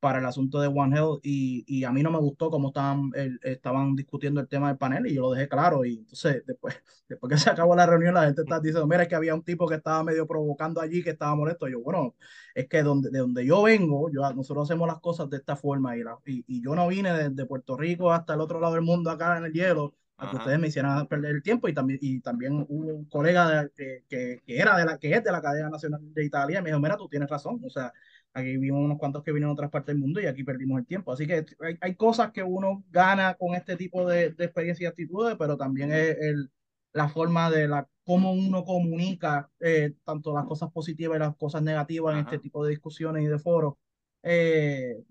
para 0.01 0.19
el 0.19 0.27
asunto 0.27 0.61
de 0.61 0.69
One 0.69 0.97
Health 0.97 1.21
y, 1.23 1.65
y 1.67 1.85
a 1.85 1.91
mí 1.93 2.03
no 2.03 2.11
me 2.11 2.19
gustó 2.19 2.51
cómo 2.51 2.69
estaban, 2.69 3.11
el, 3.15 3.41
estaban 3.43 3.97
discutiendo 3.97 4.41
el 4.41 4.49
tema 4.49 4.69
del 4.69 4.79
panel 4.79 5.07
y 5.07 5.15
yo 5.15 5.23
lo 5.23 5.31
dejé 5.33 5.49
claro 5.49 5.85
y 5.85 5.99
entonces 5.99 6.45
después, 6.47 6.77
después 7.09 7.33
que 7.33 7.39
se 7.39 7.51
acabó 7.51 7.75
la 7.75 7.87
reunión 7.87 8.15
la 8.15 8.25
gente 8.25 8.43
está 8.43 8.61
diciendo, 8.61 8.87
mira, 8.87 9.03
es 9.05 9.09
que 9.09 9.15
había 9.15 9.35
un 9.35 9.43
tipo 9.43 9.67
que 9.67 9.77
estaba 9.77 10.05
medio 10.05 10.27
provocando 10.27 10.81
allí, 10.81 11.03
que 11.03 11.11
estaba 11.11 11.35
molesto. 11.35 11.69
Y 11.69 11.73
yo, 11.73 11.81
bueno, 11.81 12.15
es 12.55 12.69
que 12.69 12.83
donde, 12.83 13.11
de 13.11 13.19
donde 13.19 13.47
yo 13.47 13.63
vengo, 13.63 14.11
yo, 14.11 14.21
nosotros 14.35 14.69
hacemos 14.69 14.87
las 14.87 15.01
cosas 15.01 15.29
de 15.31 15.39
esta 15.39 15.57
forma 15.57 15.97
y, 15.97 16.03
la, 16.03 16.19
y, 16.27 16.45
y, 16.47 16.63
yo 16.63 16.75
no 16.75 16.89
vine 16.89 17.13
desde 17.13 17.31
de 17.31 17.47
Puerto 17.47 17.77
Rico 17.77 18.13
hasta 18.13 18.35
el 18.35 18.41
otro 18.41 18.61
lado 18.61 18.75
del 18.75 18.83
mundo 18.83 19.11
acá 19.11 19.37
en 19.39 19.45
el 19.45 19.53
hielo 19.53 19.95
a 20.19 20.31
que 20.31 20.37
ustedes 20.37 20.59
me 20.59 20.69
hicieran 20.69 21.07
perder 21.07 21.35
el 21.35 21.43
tiempo 21.43 21.69
y 21.69 21.75
también, 21.75 21.99
y 22.01 22.21
también 22.21 22.65
hubo 22.69 22.95
un 22.95 23.05
colega 23.05 23.49
de, 23.51 23.71
que, 23.77 24.05
que, 24.09 24.43
que, 24.47 24.59
era 24.59 24.77
de 24.77 24.85
la, 24.87 24.99
que 24.99 25.13
es 25.13 25.23
de 25.23 25.31
la 25.31 25.43
cadena 25.43 25.69
nacional 25.69 26.01
de 26.03 26.25
Italia 26.25 26.59
y 26.59 26.63
me 26.63 26.71
dijo, 26.71 26.81
mira, 26.81 26.97
tú 26.97 27.09
tienes 27.09 27.29
razón, 27.29 27.61
o 27.63 27.71
sea, 27.71 27.93
Aquí 28.37 28.59
vimos 28.59 28.85
unos 28.85 28.99
cuantos 28.99 29.23
que 29.23 29.33
vienen 29.33 29.49
de 29.49 29.55
otras 29.55 29.71
partes 29.71 29.95
del 29.95 29.99
mundo 29.99 30.21
y 30.21 30.27
aquí 30.27 30.45
perdimos 30.45 30.79
el 30.79 30.87
tiempo. 30.87 31.11
Así 31.11 31.27
que 31.27 31.47
hay, 31.61 31.79
hay 31.81 31.95
cosas 31.95 32.33
que 32.33 32.43
uno 32.43 32.85
gana 32.91 33.35
con 33.35 33.55
este 33.55 33.77
tipo 33.77 34.07
de, 34.07 34.33
de 34.33 34.45
experiencias 34.45 34.83
y 34.83 34.87
actitudes, 34.87 35.37
pero 35.39 35.57
también 35.57 35.91
es 35.91 36.19
el, 36.21 36.51
la 36.93 37.09
forma 37.09 37.51
de 37.51 37.67
la 37.67 37.89
cómo 38.05 38.33
uno 38.33 38.63
comunica 38.65 39.51
eh, 39.59 39.95
tanto 40.05 40.35
las 40.35 40.45
cosas 40.45 40.71
positivas 40.71 41.17
y 41.17 41.21
las 41.21 41.35
cosas 41.37 41.63
negativas 41.63 42.13
Ajá. 42.13 42.21
en 42.21 42.27
este 42.27 42.39
tipo 42.39 42.63
de 42.63 42.71
discusiones 42.73 43.25
y 43.25 43.27
de 43.27 43.39
foros. 43.39 43.75
Eh, 44.23 45.03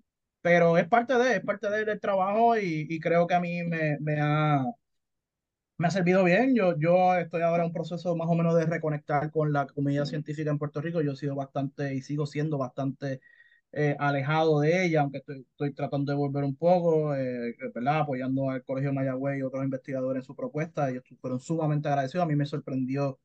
pero 0.42 0.78
es 0.78 0.88
parte 0.88 1.16
de, 1.18 1.38
es 1.38 1.44
parte 1.44 1.68
de, 1.68 1.84
del 1.84 2.00
trabajo 2.00 2.56
y, 2.58 2.86
y, 2.88 3.00
creo 3.00 3.26
que 3.26 3.34
a 3.34 3.40
mí 3.40 3.64
me, 3.64 3.98
me 4.02 4.20
ha, 4.22 4.64
me 5.78 5.88
ha 5.88 5.92
servido 5.92 6.24
bien. 6.24 6.56
Yo, 6.56 6.78
yo 6.78 7.16
estoy 7.16 7.42
ahora 7.42 7.64
en 7.64 7.68
un 7.68 7.74
proceso 7.74 8.16
más 8.16 8.28
o 8.30 8.36
menos 8.36 8.56
de 8.56 8.66
reconectar 8.66 9.32
con 9.32 9.52
la 9.54 9.68
comunidad 9.68 10.06
científica 10.06 10.50
en 10.50 10.58
Puerto 10.58 10.82
Rico. 10.82 11.02
Yo 11.02 11.14
he 11.14 11.16
sido 11.16 11.36
bastante 11.36 11.94
y 11.96 12.02
sigo 12.02 12.26
siendo 12.26 12.58
bastante 12.58 13.22
eh, 13.72 13.96
alejado 14.00 14.62
de 14.62 14.86
ella, 14.86 15.02
aunque 15.02 15.18
estoy, 15.18 15.46
estoy, 15.50 15.74
tratando 15.74 16.12
de 16.14 16.18
volver 16.18 16.46
un 16.46 16.56
poco, 16.56 17.14
eh, 17.14 17.56
¿verdad? 17.74 18.02
apoyando 18.02 18.50
al 18.50 18.64
Colegio 18.64 18.94
Mayagüey 18.94 19.40
y 19.40 19.42
otros 19.42 19.64
investigadores 19.66 20.22
en 20.22 20.26
su 20.26 20.36
propuesta. 20.36 20.90
Ellos 20.90 21.04
fueron 21.20 21.40
sumamente 21.42 21.90
agradecidos. 21.90 22.24
A 22.24 22.28
mí 22.28 22.36
me 22.38 22.46
sorprendió 22.46 23.20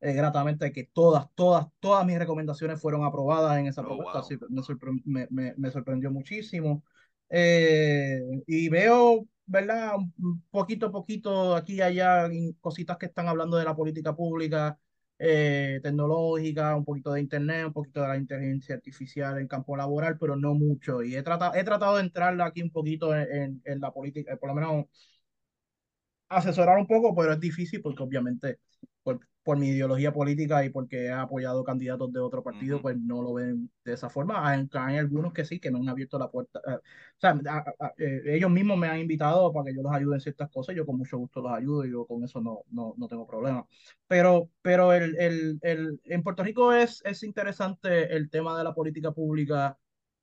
eh, 0.00 0.14
gratamente 0.14 0.72
que 0.72 0.84
todas, 0.84 1.26
todas, 1.34 1.66
todas 1.80 2.06
mis 2.06 2.18
recomendaciones 2.18 2.80
fueron 2.80 3.04
aprobadas 3.04 3.58
en 3.58 3.66
esa 3.66 3.82
oh, 3.82 3.84
propuesta. 3.86 4.20
Wow. 4.20 4.22
Así, 4.22 4.38
me, 4.48 4.62
sorpre 4.62 4.90
me, 5.04 5.28
me, 5.30 5.54
me, 5.56 5.70
sorprendió 5.70 6.10
muchísimo. 6.10 6.82
y 7.28 8.68
veo 8.70 9.26
¿verdad? 9.50 9.96
Un 9.96 10.42
poquito 10.50 10.86
a 10.86 10.92
poquito, 10.92 11.56
aquí 11.56 11.74
y 11.74 11.80
allá, 11.82 12.28
cositas 12.60 12.96
que 12.98 13.06
están 13.06 13.28
hablando 13.28 13.56
de 13.56 13.64
la 13.64 13.74
política 13.76 14.14
pública, 14.14 14.78
eh, 15.18 15.80
tecnológica, 15.82 16.76
un 16.76 16.84
poquito 16.84 17.12
de 17.12 17.20
internet, 17.20 17.66
un 17.66 17.72
poquito 17.72 18.00
de 18.02 18.08
la 18.08 18.16
inteligencia 18.16 18.76
artificial 18.76 19.38
en 19.38 19.48
campo 19.48 19.76
laboral, 19.76 20.18
pero 20.18 20.36
no 20.36 20.54
mucho. 20.54 21.02
Y 21.02 21.16
he 21.16 21.22
tratado, 21.22 21.54
he 21.54 21.64
tratado 21.64 21.96
de 21.96 22.02
entrar 22.02 22.40
aquí 22.42 22.62
un 22.62 22.70
poquito 22.70 23.14
en, 23.14 23.60
en, 23.64 23.80
la 23.80 23.92
política, 23.92 24.36
por 24.36 24.50
lo 24.50 24.54
menos 24.54 24.86
asesorar 26.28 26.78
un 26.78 26.86
poco, 26.86 27.14
pero 27.14 27.32
es 27.32 27.40
difícil 27.40 27.80
porque 27.82 28.02
obviamente 28.02 28.58
por, 29.02 29.20
por, 29.42 29.58
mi 29.58 29.68
ideología 29.68 30.12
política 30.12 30.64
y 30.64 30.70
porque 30.70 31.06
he 31.06 31.12
apoyado 31.12 31.64
candidatos 31.64 32.12
de 32.12 32.20
otro 32.20 32.42
partido, 32.42 32.76
uh 32.76 32.78
-huh. 32.80 32.82
pues 32.82 32.96
no 32.98 33.22
lo 33.22 33.34
ven 33.34 33.70
de 33.84 33.92
esa 33.92 34.08
forma. 34.08 34.48
Hay, 34.48 34.68
hay, 34.72 34.98
algunos 34.98 35.32
que 35.32 35.44
sí, 35.44 35.58
que 35.60 35.70
no 35.70 35.78
han 35.78 35.88
abierto 35.88 36.18
la 36.18 36.30
puerta. 36.30 36.60
Eh, 36.66 36.74
o 36.74 37.20
sea, 37.20 37.30
a, 37.48 37.58
a, 37.78 37.94
eh, 37.98 38.22
ellos 38.26 38.50
mismos 38.50 38.78
me 38.78 38.88
han 38.88 39.00
invitado 39.00 39.52
para 39.52 39.66
que 39.66 39.74
yo 39.74 39.82
los 39.82 39.92
ayude 39.92 40.16
en 40.16 40.20
ciertas 40.20 40.50
cosas, 40.50 40.76
yo 40.76 40.86
con 40.86 40.98
mucho 40.98 41.18
gusto 41.18 41.40
los 41.42 41.52
ayudo 41.52 41.84
y 41.84 41.90
yo 41.90 42.06
con 42.06 42.24
eso 42.24 42.40
no, 42.40 42.64
no, 42.70 42.94
no 42.96 43.08
tengo 43.08 43.26
problema. 43.26 43.66
Pero, 44.06 44.50
pero 44.62 44.92
el, 44.92 45.16
el, 45.18 45.58
el, 45.62 46.00
en 46.04 46.22
Puerto 46.22 46.42
Rico 46.42 46.72
es, 46.72 47.02
es 47.04 47.22
interesante 47.22 48.14
el 48.16 48.30
tema 48.30 48.56
de 48.58 48.64
la 48.64 48.74
política 48.74 49.12
pública 49.12 49.78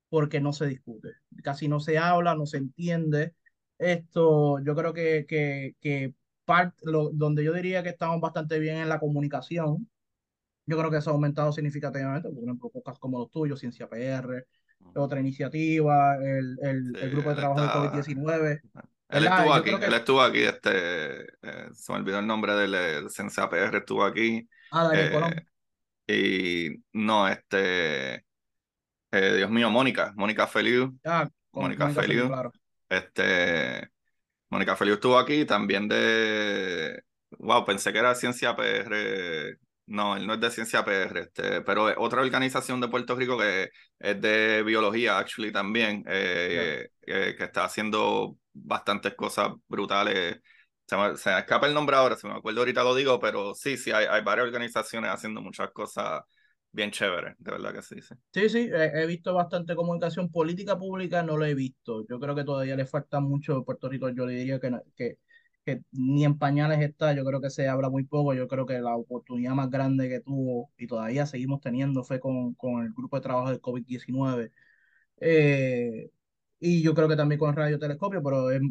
porque 0.08 0.40
no 0.40 0.52
se 0.52 0.66
discute, 0.66 1.10
casi 1.42 1.68
no 1.68 1.80
se 1.80 1.98
habla, 1.98 2.34
no 2.34 2.46
se 2.46 2.58
entiende. 2.58 3.34
Esto, 3.78 4.60
yo 4.60 4.74
creo 4.74 4.92
que, 4.92 5.26
que, 5.28 5.76
que 5.80 6.14
donde 7.12 7.44
yo 7.44 7.52
diría 7.52 7.82
que 7.82 7.90
estamos 7.90 8.20
bastante 8.20 8.58
bien 8.58 8.78
en 8.78 8.88
la 8.88 8.98
comunicación, 8.98 9.88
yo 10.66 10.76
creo 10.76 10.90
que 10.90 10.98
eso 10.98 11.10
ha 11.10 11.14
aumentado 11.14 11.52
significativamente, 11.52 12.28
por 12.28 12.44
ejemplo, 12.44 12.70
pocas 12.70 12.98
como 12.98 13.18
los 13.18 13.30
tuyos, 13.30 13.58
Ciencia 13.58 13.88
PR, 13.88 14.46
otra 14.94 15.20
iniciativa, 15.20 16.16
el, 16.16 16.58
el, 16.62 16.92
sí, 16.94 17.04
el 17.04 17.10
grupo 17.10 17.30
de 17.30 17.36
trabajo 17.36 17.60
de 17.60 17.68
COVID-19. 17.68 18.60
Él 19.10 19.24
estuvo 19.24 19.54
aquí, 19.54 19.78
que... 19.78 19.86
él 19.86 19.94
estuvo 19.94 20.20
aquí, 20.20 20.40
este, 20.40 21.22
eh, 21.22 21.68
se 21.72 21.92
me 21.92 21.98
olvidó 21.98 22.18
el 22.18 22.26
nombre 22.26 22.54
del 22.54 22.72
de 22.72 23.08
Ciencia 23.08 23.48
PR, 23.48 23.78
estuvo 23.78 24.04
aquí. 24.04 24.46
Ah, 24.70 24.84
Daniel 24.84 25.46
eh, 26.06 26.74
Y 26.74 26.84
no, 26.92 27.26
este, 27.26 28.26
eh, 29.10 29.34
Dios 29.36 29.50
mío, 29.50 29.70
Mónica, 29.70 30.12
Mónica 30.16 30.46
Feliu. 30.46 30.98
Ah, 31.04 31.28
Mónica, 31.52 31.86
Mónica 31.86 32.02
Feliu. 32.02 32.20
Feliu 32.20 32.28
claro. 32.28 32.52
Este, 32.90 33.90
Mónica 34.50 34.76
Feliu 34.76 34.94
estuvo 34.94 35.18
aquí 35.18 35.44
también 35.44 35.88
de. 35.88 37.02
Wow, 37.38 37.64
pensé 37.64 37.92
que 37.92 37.98
era 37.98 38.14
Ciencia 38.14 38.56
PR. 38.56 39.58
No, 39.86 40.16
él 40.16 40.26
no 40.26 40.34
es 40.34 40.40
de 40.40 40.50
Ciencia 40.50 40.84
PR, 40.84 41.20
este, 41.20 41.62
pero 41.62 41.88
es 41.88 41.96
otra 41.98 42.20
organización 42.20 42.80
de 42.80 42.88
Puerto 42.88 43.14
Rico 43.16 43.38
que 43.38 43.70
es 43.98 44.20
de 44.20 44.62
biología, 44.62 45.18
actually, 45.18 45.50
también, 45.50 46.04
eh, 46.06 46.88
yeah. 47.06 47.28
eh, 47.28 47.36
que 47.36 47.44
está 47.44 47.64
haciendo 47.64 48.36
bastantes 48.52 49.14
cosas 49.14 49.50
brutales. 49.66 50.40
Se 50.86 50.96
me, 50.96 51.16
se 51.16 51.30
me, 51.30 51.38
escapa 51.38 51.66
el 51.66 51.74
nombre 51.74 51.96
ahora, 51.96 52.16
si 52.16 52.26
me 52.26 52.34
acuerdo 52.34 52.60
ahorita 52.60 52.82
lo 52.84 52.94
digo, 52.94 53.18
pero 53.18 53.54
sí, 53.54 53.76
sí, 53.78 53.90
hay, 53.90 54.06
hay 54.06 54.22
varias 54.22 54.46
organizaciones 54.46 55.10
haciendo 55.10 55.40
muchas 55.40 55.70
cosas 55.70 56.22
bien 56.72 56.90
chévere, 56.90 57.34
de 57.38 57.50
verdad 57.50 57.72
que 57.72 57.82
sí. 57.82 58.00
Sí, 58.00 58.14
sí, 58.32 58.48
sí 58.48 58.58
he, 58.72 59.02
he, 59.02 59.06
visto 59.06 59.34
bastante 59.34 59.74
comunicación 59.74 60.30
política 60.30 60.78
pública, 60.78 61.22
no 61.22 61.36
lo 61.36 61.44
he 61.44 61.54
visto. 61.54 62.06
Yo 62.08 62.20
creo 62.20 62.34
que 62.34 62.44
todavía 62.44 62.76
le 62.76 62.86
falta 62.86 63.20
mucho 63.20 63.64
Puerto 63.64 63.88
Rico, 63.88 64.08
yo 64.10 64.26
le 64.26 64.34
diría 64.34 64.60
que, 64.60 64.70
que, 64.96 65.18
que 65.64 65.82
ni 65.92 66.24
en 66.24 66.38
pañales 66.38 66.80
está, 66.80 67.12
yo 67.14 67.24
creo 67.24 67.40
que 67.40 67.50
se 67.50 67.68
habla 67.68 67.90
muy 67.90 68.04
poco, 68.04 68.34
yo 68.34 68.48
creo 68.48 68.66
que 68.66 68.78
la 68.80 68.96
oportunidad 68.96 69.52
más 69.54 69.70
grande 69.70 70.08
que 70.08 70.20
tuvo 70.20 70.70
y 70.78 70.86
todavía 70.86 71.26
seguimos 71.26 71.60
teniendo 71.60 72.04
fue 72.04 72.20
con, 72.20 72.54
con 72.54 72.82
el 72.84 72.92
grupo 72.92 73.16
de 73.16 73.22
trabajo 73.22 73.50
del 73.50 73.60
COVID-19. 73.60 74.52
Eh, 75.20 76.10
y 76.60 76.82
yo 76.82 76.94
creo 76.94 77.08
que 77.08 77.16
también 77.16 77.38
con 77.38 77.50
el 77.50 77.56
radiotelescopio, 77.56 78.22
pero 78.22 78.50
es, 78.50 78.62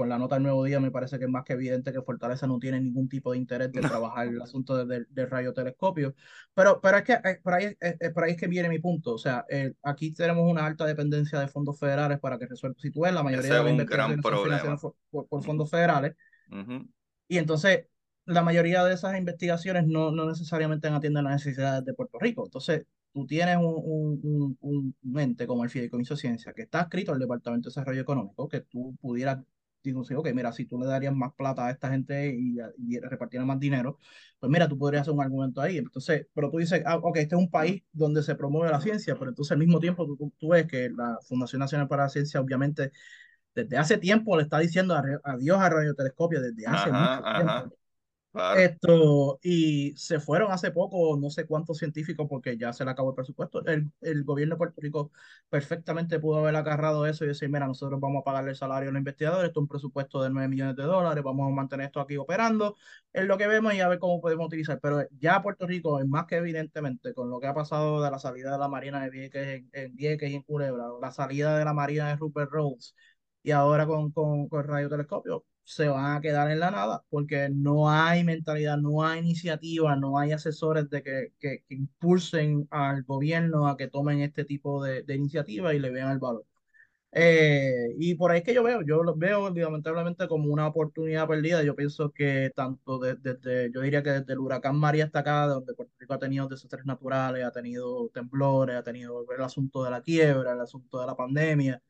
con 0.00 0.08
la 0.08 0.16
nota 0.16 0.36
del 0.36 0.44
nuevo 0.44 0.64
día 0.64 0.80
me 0.80 0.90
parece 0.90 1.18
que 1.18 1.26
es 1.26 1.30
más 1.30 1.44
que 1.44 1.52
evidente 1.52 1.92
que 1.92 2.00
Fortaleza 2.00 2.46
no 2.46 2.58
tiene 2.58 2.80
ningún 2.80 3.06
tipo 3.06 3.32
de 3.32 3.36
interés 3.36 3.70
de 3.70 3.82
trabajar 3.82 4.28
el 4.28 4.40
asunto 4.40 4.74
del 4.74 4.88
de, 4.88 5.06
de 5.10 5.26
radiotelescopio. 5.26 6.14
Pero, 6.54 6.80
pero 6.80 6.96
es 6.96 7.04
que 7.04 7.12
eh, 7.12 7.38
por, 7.42 7.52
ahí, 7.52 7.76
eh, 7.78 8.10
por 8.14 8.24
ahí 8.24 8.30
es 8.30 8.38
que 8.38 8.46
viene 8.46 8.70
mi 8.70 8.78
punto. 8.78 9.12
O 9.12 9.18
sea, 9.18 9.44
eh, 9.50 9.74
aquí 9.82 10.14
tenemos 10.14 10.50
una 10.50 10.64
alta 10.64 10.86
dependencia 10.86 11.38
de 11.38 11.48
fondos 11.48 11.78
federales 11.78 12.18
para 12.18 12.38
que 12.38 12.46
resuelva. 12.46 12.78
Si 12.80 12.90
tú 12.90 13.02
ves, 13.02 13.12
la 13.12 13.22
mayoría 13.22 13.44
Ese 13.50 13.58
de 13.58 13.62
las 13.62 13.70
investigaciones 13.72 14.22
son 14.22 14.42
financiadas 14.44 14.80
por, 14.80 14.96
por, 15.10 15.28
por, 15.28 15.44
fondos 15.44 15.70
federales. 15.70 16.16
Uh 16.50 16.54
-huh. 16.54 16.88
Y 17.28 17.36
entonces, 17.36 17.84
la 18.24 18.42
mayoría 18.42 18.82
de 18.84 18.94
esas 18.94 19.18
investigaciones 19.18 19.86
no, 19.86 20.12
no 20.12 20.26
necesariamente 20.26 20.88
atienden 20.88 21.24
las 21.24 21.44
necesidades 21.44 21.84
de 21.84 21.92
Puerto 21.92 22.18
Rico. 22.18 22.46
Entonces, 22.46 22.86
tú 23.12 23.26
tienes 23.26 23.58
un, 23.58 23.64
un, 23.66 24.56
un, 24.62 24.94
un 25.02 25.20
ente 25.20 25.46
como 25.46 25.62
el 25.62 25.68
Fideicomiso 25.68 26.16
Ciencia, 26.16 26.54
que 26.54 26.62
está 26.62 26.80
escrito 26.80 27.12
al 27.12 27.18
Departamento 27.18 27.68
de 27.68 27.74
Desarrollo 27.74 28.00
Económico, 28.00 28.48
que 28.48 28.60
tú 28.62 28.96
pudieras 28.98 29.40
digo, 29.82 30.04
sí, 30.04 30.14
ok, 30.14 30.28
mira, 30.34 30.52
si 30.52 30.66
tú 30.66 30.78
le 30.78 30.86
darías 30.86 31.14
más 31.14 31.32
plata 31.34 31.66
a 31.66 31.70
esta 31.70 31.90
gente 31.90 32.34
y, 32.34 32.58
y 32.78 32.98
repartieran 33.00 33.46
más 33.46 33.58
dinero, 33.60 33.98
pues 34.38 34.50
mira, 34.50 34.68
tú 34.68 34.78
podrías 34.78 35.02
hacer 35.02 35.14
un 35.14 35.22
argumento 35.22 35.60
ahí. 35.60 35.78
Entonces, 35.78 36.26
pero 36.34 36.50
tú 36.50 36.58
dices, 36.58 36.82
ah, 36.86 36.96
ok, 36.96 37.16
este 37.18 37.34
es 37.34 37.40
un 37.40 37.50
país 37.50 37.82
donde 37.92 38.22
se 38.22 38.34
promueve 38.34 38.70
la 38.70 38.80
ciencia, 38.80 39.16
pero 39.18 39.30
entonces 39.30 39.52
al 39.52 39.58
mismo 39.58 39.80
tiempo 39.80 40.06
tú, 40.06 40.32
tú 40.38 40.48
ves 40.48 40.66
que 40.66 40.90
la 40.90 41.18
Fundación 41.26 41.60
Nacional 41.60 41.88
para 41.88 42.04
la 42.04 42.08
Ciencia, 42.08 42.40
obviamente, 42.40 42.92
desde 43.54 43.76
hace 43.78 43.98
tiempo 43.98 44.36
le 44.36 44.44
está 44.44 44.58
diciendo 44.58 44.94
adiós 45.24 45.58
a 45.58 45.68
radiotelescopio, 45.70 46.40
desde 46.40 46.66
hace 46.66 46.90
ajá, 46.90 47.16
mucho 47.16 47.22
ajá. 47.24 47.70
Esto, 48.52 49.38
y 49.42 49.94
se 49.96 50.18
fueron 50.18 50.50
hace 50.50 50.72
poco, 50.72 51.16
no 51.16 51.30
sé 51.30 51.46
cuántos 51.46 51.78
científicos, 51.78 52.26
porque 52.28 52.56
ya 52.58 52.72
se 52.72 52.84
le 52.84 52.90
acabó 52.90 53.10
el 53.10 53.14
presupuesto. 53.14 53.64
El, 53.64 53.92
el 54.00 54.24
gobierno 54.24 54.56
de 54.56 54.58
Puerto 54.58 54.80
Rico 54.80 55.12
perfectamente 55.48 56.18
pudo 56.18 56.38
haber 56.40 56.56
agarrado 56.56 57.06
eso 57.06 57.24
y 57.24 57.28
decir: 57.28 57.48
Mira, 57.48 57.66
nosotros 57.68 58.00
vamos 58.00 58.22
a 58.22 58.24
pagarle 58.24 58.50
el 58.50 58.56
salario 58.56 58.88
a 58.90 58.92
los 58.92 58.98
investigadores, 58.98 59.48
esto 59.48 59.60
es 59.60 59.62
un 59.62 59.68
presupuesto 59.68 60.20
de 60.20 60.30
9 60.30 60.48
millones 60.48 60.74
de 60.74 60.82
dólares, 60.82 61.22
vamos 61.22 61.46
a 61.46 61.54
mantener 61.54 61.86
esto 61.86 62.00
aquí 62.00 62.16
operando, 62.16 62.76
es 63.12 63.24
lo 63.24 63.38
que 63.38 63.46
vemos 63.46 63.72
y 63.74 63.80
a 63.80 63.88
ver 63.88 64.00
cómo 64.00 64.20
podemos 64.20 64.46
utilizar. 64.46 64.80
Pero 64.80 65.06
ya 65.20 65.40
Puerto 65.42 65.66
Rico, 65.66 66.00
es 66.00 66.06
más 66.06 66.26
que 66.26 66.36
evidentemente, 66.36 67.14
con 67.14 67.30
lo 67.30 67.38
que 67.38 67.46
ha 67.46 67.54
pasado 67.54 68.02
de 68.02 68.10
la 68.10 68.18
salida 68.18 68.50
de 68.52 68.58
la 68.58 68.68
Marina 68.68 69.00
de 69.02 69.10
Vieques 69.10 69.46
en, 69.46 69.70
en 69.72 69.94
Vieques 69.94 70.28
y 70.30 70.34
en 70.34 70.42
Culebra, 70.42 70.86
la 71.00 71.12
salida 71.12 71.56
de 71.56 71.64
la 71.64 71.72
Marina 71.72 72.08
de 72.08 72.16
Rupert 72.16 72.50
Rhodes 72.50 72.94
y 73.42 73.52
ahora 73.52 73.86
con, 73.86 74.10
con, 74.12 74.48
con 74.48 74.60
el 74.62 74.66
radiotelescopio, 74.68 75.44
se 75.70 75.88
van 75.88 76.16
a 76.16 76.20
quedar 76.20 76.50
en 76.50 76.60
la 76.60 76.70
nada 76.70 77.04
porque 77.10 77.48
no 77.50 77.90
hay 77.90 78.24
mentalidad, 78.24 78.76
no 78.78 79.04
hay 79.04 79.20
iniciativa, 79.20 79.96
no 79.96 80.18
hay 80.18 80.32
asesores 80.32 80.90
de 80.90 81.02
que, 81.02 81.32
que, 81.38 81.64
impulsen 81.68 82.66
al 82.70 83.04
gobierno 83.04 83.68
a 83.68 83.76
que 83.76 83.88
tomen 83.88 84.20
este 84.20 84.44
tipo 84.44 84.82
de, 84.82 85.02
de 85.04 85.14
iniciativas 85.14 85.74
y 85.74 85.78
le 85.78 85.90
vean 85.90 86.10
el 86.10 86.18
valor. 86.18 86.44
Eh, 87.12 87.88
y 87.98 88.14
por 88.14 88.30
ahí 88.30 88.38
es 88.38 88.44
que 88.44 88.54
yo 88.54 88.62
veo, 88.62 88.82
yo 88.82 89.02
lo 89.02 89.16
veo 89.16 89.50
lamentablemente 89.50 90.28
como 90.28 90.52
una 90.52 90.66
oportunidad 90.68 91.26
perdida. 91.28 91.62
Yo 91.62 91.74
pienso 91.76 92.10
que 92.12 92.52
tanto 92.54 92.98
desde, 92.98 93.70
yo 93.72 93.80
diría 93.80 94.02
que 94.02 94.10
desde 94.10 94.32
el 94.32 94.38
huracán 94.38 94.76
María 94.76 95.04
hasta 95.06 95.20
acá, 95.20 95.46
donde 95.46 95.74
Puerto 95.74 95.94
Rico 95.98 96.14
ha 96.14 96.18
tenido 96.18 96.48
desastres 96.48 96.84
naturales, 96.86 97.44
ha 97.44 97.50
tenido 97.52 98.08
temblores, 98.10 98.76
ha 98.76 98.82
tenido 98.84 99.24
el 99.32 99.42
asunto 99.42 99.82
de 99.84 99.90
la 99.90 100.02
quiebra, 100.02 100.52
el 100.52 100.60
asunto 100.60 101.00
de 101.00 101.06
la 101.06 101.16
pandemia, 101.16 101.82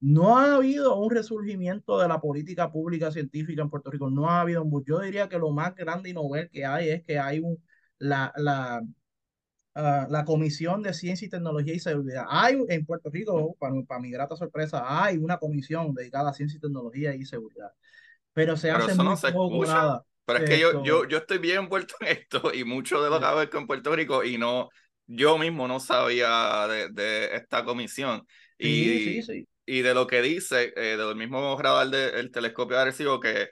no 0.00 0.38
ha 0.38 0.56
habido 0.56 0.96
un 0.96 1.10
resurgimiento 1.10 1.98
de 1.98 2.08
la 2.08 2.20
política 2.20 2.70
pública 2.70 3.10
científica 3.10 3.62
en 3.62 3.70
Puerto 3.70 3.90
Rico. 3.90 4.10
No 4.10 4.28
ha 4.30 4.40
habido, 4.42 4.64
yo 4.84 5.00
diría 5.00 5.28
que 5.28 5.38
lo 5.38 5.50
más 5.50 5.74
grande 5.74 6.10
y 6.10 6.12
novel 6.12 6.50
que 6.50 6.64
hay 6.64 6.90
es 6.90 7.02
que 7.02 7.18
hay 7.18 7.40
un, 7.40 7.62
la, 7.98 8.32
la, 8.36 8.82
Ah, 9.78 10.06
la 10.08 10.24
Comisión 10.24 10.82
de 10.82 10.94
Ciencia 10.94 11.26
y 11.26 11.28
Tecnología 11.28 11.74
y 11.74 11.78
Seguridad. 11.78 12.24
Hay 12.30 12.56
en 12.70 12.86
Puerto 12.86 13.10
Rico, 13.10 13.54
para, 13.58 13.74
para 13.86 14.00
mi 14.00 14.10
grata 14.10 14.34
sorpresa, 14.34 14.82
hay 14.86 15.18
una 15.18 15.36
comisión 15.36 15.92
dedicada 15.92 16.30
a 16.30 16.32
ciencia 16.32 16.56
y 16.56 16.60
tecnología 16.60 17.14
y 17.14 17.26
seguridad. 17.26 17.72
Pero 18.32 18.56
se 18.56 18.70
hace 18.70 18.94
muy 18.94 19.14
poco 19.34 19.66
nada. 19.66 20.02
Pero 20.24 20.38
es 20.38 20.48
que 20.48 20.58
yo, 20.58 20.82
yo, 20.82 21.06
yo 21.06 21.18
estoy 21.18 21.36
bien 21.36 21.58
envuelto 21.58 21.94
en 22.00 22.06
esto 22.06 22.54
y 22.54 22.64
mucho 22.64 23.02
de 23.02 23.10
lo 23.10 23.18
que 23.18 23.26
hago 23.26 23.50
con 23.50 23.66
Puerto 23.66 23.94
Rico 23.94 24.24
y 24.24 24.38
no, 24.38 24.70
yo 25.06 25.36
mismo 25.36 25.68
no 25.68 25.78
sabía 25.78 26.66
de, 26.68 26.88
de 26.88 27.36
esta 27.36 27.62
comisión. 27.62 28.26
Y, 28.58 29.20
y 29.66 29.82
de 29.82 29.94
lo 29.94 30.06
que 30.06 30.22
dice, 30.22 30.72
eh, 30.76 30.96
del 30.96 31.16
mismo 31.16 31.58
radar 31.58 31.88
del 31.88 32.30
telescopio 32.30 32.78
de 32.78 33.20
que 33.20 33.50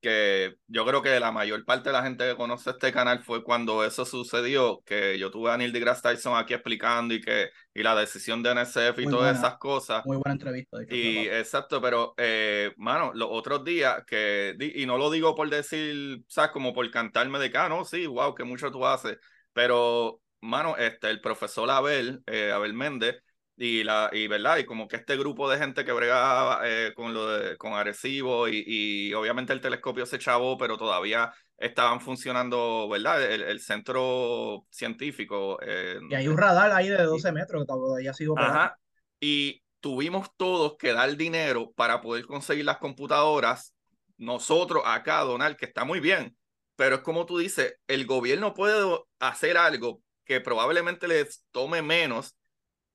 que 0.00 0.54
yo 0.68 0.86
creo 0.86 1.02
que 1.02 1.18
la 1.18 1.32
mayor 1.32 1.64
parte 1.64 1.88
de 1.88 1.92
la 1.94 2.02
gente 2.02 2.28
que 2.28 2.36
conoce 2.36 2.70
este 2.70 2.92
canal 2.92 3.20
fue 3.20 3.42
cuando 3.42 3.84
eso 3.84 4.04
sucedió, 4.04 4.82
que 4.84 5.18
yo 5.18 5.30
tuve 5.30 5.50
a 5.50 5.56
Neil 5.56 5.72
deGrasse 5.72 6.02
Tyson 6.02 6.36
aquí 6.36 6.54
explicando 6.54 7.14
y 7.14 7.20
que 7.20 7.50
y 7.74 7.82
la 7.82 7.96
decisión 7.96 8.42
de 8.42 8.54
NSF 8.54 8.98
y 8.98 9.06
todas 9.06 9.38
esas 9.38 9.56
cosas. 9.58 10.04
Muy 10.04 10.18
buena 10.18 10.32
entrevista. 10.32 10.78
y 10.88 11.26
exacto, 11.26 11.80
pero 11.80 12.14
eh, 12.16 12.72
mano, 12.76 13.12
los 13.14 13.28
otros 13.32 13.64
días 13.64 14.04
que, 14.06 14.56
y 14.60 14.86
no 14.86 14.98
lo 14.98 15.10
digo 15.10 15.34
por 15.34 15.50
decir, 15.50 16.22
sabes, 16.28 16.52
como 16.52 16.72
por 16.72 16.88
cantarme 16.90 17.38
de 17.38 17.50
que, 17.50 17.58
ah, 17.58 17.68
no, 17.68 17.84
sí, 17.84 18.06
wow, 18.06 18.34
que 18.34 18.44
mucho 18.44 18.70
tú 18.70 18.86
haces, 18.86 19.18
pero, 19.52 20.20
mano, 20.40 20.76
este, 20.76 21.10
el 21.10 21.20
profesor 21.20 21.68
Abel, 21.70 22.22
eh, 22.26 22.52
Abel 22.52 22.74
Méndez, 22.74 23.16
y 23.62 23.84
la 23.84 24.10
y 24.12 24.26
verdad 24.26 24.56
y 24.56 24.64
como 24.64 24.88
que 24.88 24.96
este 24.96 25.16
grupo 25.16 25.48
de 25.48 25.56
gente 25.56 25.84
que 25.84 25.92
bregaba 25.92 26.62
eh, 26.64 26.92
con 26.96 27.14
lo 27.14 27.28
de, 27.28 27.56
con 27.56 27.74
Arecibo 27.74 28.48
y, 28.48 28.64
y, 28.66 29.14
obviamente 29.14 29.52
el 29.52 29.60
telescopio 29.60 30.04
se 30.04 30.18
chavó 30.18 30.58
pero 30.58 30.76
todavía 30.76 31.32
estaban 31.56 32.00
funcionando 32.00 32.88
verdad 32.88 33.22
el, 33.22 33.60
centro 33.60 34.66
científico 34.68 35.60
eh, 35.62 36.00
y 36.10 36.14
hay 36.16 36.26
un 36.26 36.38
radar 36.38 36.72
ahí 36.72 36.88
de 36.88 37.04
12 37.04 37.30
metros 37.30 37.62
que 37.62 37.66
todavía 37.66 38.12
sigo 38.12 38.36
Ajá, 38.36 38.76
y 39.20 39.62
tuvimos 39.78 40.30
todos 40.36 40.76
que 40.76 40.92
dar 40.92 41.16
dinero 41.16 41.70
para 41.76 42.00
poder 42.00 42.26
conseguir 42.26 42.64
las 42.64 42.78
computadoras 42.78 43.76
nosotros 44.16 44.82
acá 44.84 45.20
donar 45.20 45.56
que 45.56 45.66
está 45.66 45.84
muy 45.84 46.00
bien 46.00 46.36
pero 46.74 46.96
es 46.96 47.02
como 47.02 47.26
tú 47.26 47.38
dices 47.38 47.76
el 47.86 48.06
gobierno 48.06 48.54
puede 48.54 48.98
hacer 49.20 49.56
algo 49.56 50.02
que 50.24 50.40
probablemente 50.40 51.06
les 51.06 51.44
tome 51.52 51.80
menos 51.80 52.34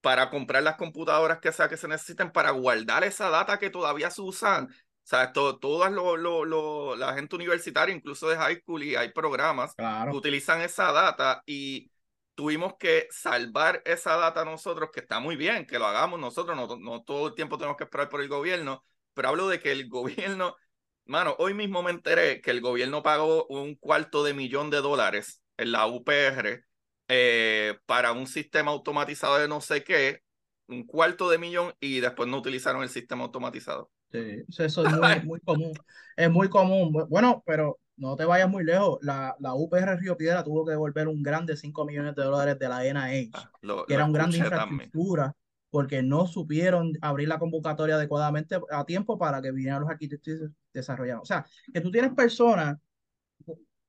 para 0.07 0.29
comprar 0.29 0.63
las 0.63 0.77
computadoras 0.77 1.39
que 1.39 1.51
sea 1.51 1.67
que 1.67 1.75
se 1.75 1.85
necesiten 1.85 2.31
para 2.31 2.51
guardar 2.51 3.03
esa 3.03 3.29
data 3.29 3.59
que 3.59 3.69
todavía 3.69 4.09
se 4.09 4.21
usan. 4.21 4.67
O 4.67 4.71
sea, 5.03 5.33
todas 5.33 5.91
lo, 5.91 6.15
lo, 6.15 6.95
la 6.95 7.13
gente 7.13 7.35
universitaria, 7.35 7.93
incluso 7.93 8.29
de 8.29 8.37
high 8.37 8.61
school, 8.61 8.83
y 8.83 8.95
hay 8.95 9.11
programas 9.11 9.75
que 9.75 10.15
utilizan 10.15 10.61
esa 10.61 10.93
data 10.93 11.43
y 11.45 11.91
tuvimos 12.35 12.75
que 12.79 13.09
salvar 13.11 13.81
esa 13.83 14.15
data 14.15 14.45
nosotros, 14.45 14.91
que 14.93 15.01
está 15.01 15.19
muy 15.19 15.35
bien 15.35 15.65
que 15.65 15.77
lo 15.77 15.85
hagamos 15.85 16.21
nosotros, 16.21 16.55
no, 16.55 16.77
no 16.77 17.03
todo 17.03 17.27
el 17.27 17.35
tiempo 17.35 17.57
tenemos 17.57 17.75
que 17.75 17.83
esperar 17.83 18.07
por 18.07 18.21
el 18.21 18.29
gobierno, 18.29 18.85
pero 19.13 19.27
hablo 19.27 19.49
de 19.49 19.59
que 19.59 19.73
el 19.73 19.89
gobierno, 19.89 20.55
mano, 21.03 21.35
hoy 21.37 21.53
mismo 21.53 21.83
me 21.83 21.91
enteré 21.91 22.39
que 22.39 22.51
el 22.51 22.61
gobierno 22.61 23.03
pagó 23.03 23.45
un 23.47 23.75
cuarto 23.75 24.23
de 24.23 24.33
millón 24.33 24.69
de 24.69 24.77
dólares 24.77 25.41
en 25.57 25.73
la 25.73 25.85
UPR 25.85 26.65
eh, 27.07 27.77
para 27.85 28.11
un 28.11 28.27
sistema 28.27 28.71
automatizado 28.71 29.39
de 29.39 29.47
no 29.47 29.61
sé 29.61 29.83
qué, 29.83 30.21
un 30.67 30.85
cuarto 30.85 31.29
de 31.29 31.37
millón 31.37 31.73
y 31.79 31.99
después 31.99 32.29
no 32.29 32.37
utilizaron 32.37 32.83
el 32.83 32.89
sistema 32.89 33.23
automatizado. 33.23 33.89
Sí, 34.11 34.43
eso 34.57 34.85
es 34.85 34.91
muy, 34.93 35.21
muy 35.25 35.39
común. 35.41 35.73
Es 36.15 36.29
muy 36.29 36.49
común. 36.49 36.91
Bueno, 37.09 37.43
pero 37.45 37.79
no 37.97 38.15
te 38.15 38.25
vayas 38.25 38.49
muy 38.49 38.63
lejos. 38.63 38.99
La, 39.01 39.35
la 39.39 39.53
UPR 39.53 39.97
Río 39.99 40.17
Piedra 40.17 40.43
tuvo 40.43 40.65
que 40.65 40.71
devolver 40.71 41.07
un 41.07 41.23
grande 41.23 41.57
5 41.57 41.85
millones 41.85 42.15
de 42.15 42.23
dólares 42.23 42.59
de 42.59 42.69
la 42.69 42.85
NIH, 42.85 43.31
ah, 43.33 43.51
que 43.87 43.93
era 43.93 44.05
un 44.05 44.13
grande 44.13 44.37
infraestructura, 44.37 45.35
porque 45.69 46.01
no 46.01 46.27
supieron 46.27 46.93
abrir 47.01 47.27
la 47.27 47.39
convocatoria 47.39 47.95
adecuadamente 47.95 48.59
a 48.71 48.85
tiempo 48.85 49.17
para 49.17 49.41
que 49.41 49.51
vinieran 49.51 49.81
los 49.81 49.89
arquitectos 49.89 50.33
y 50.33 50.53
desarrollaran. 50.73 51.21
O 51.21 51.25
sea, 51.25 51.45
que 51.73 51.81
tú 51.81 51.91
tienes 51.91 52.13
personas 52.13 52.77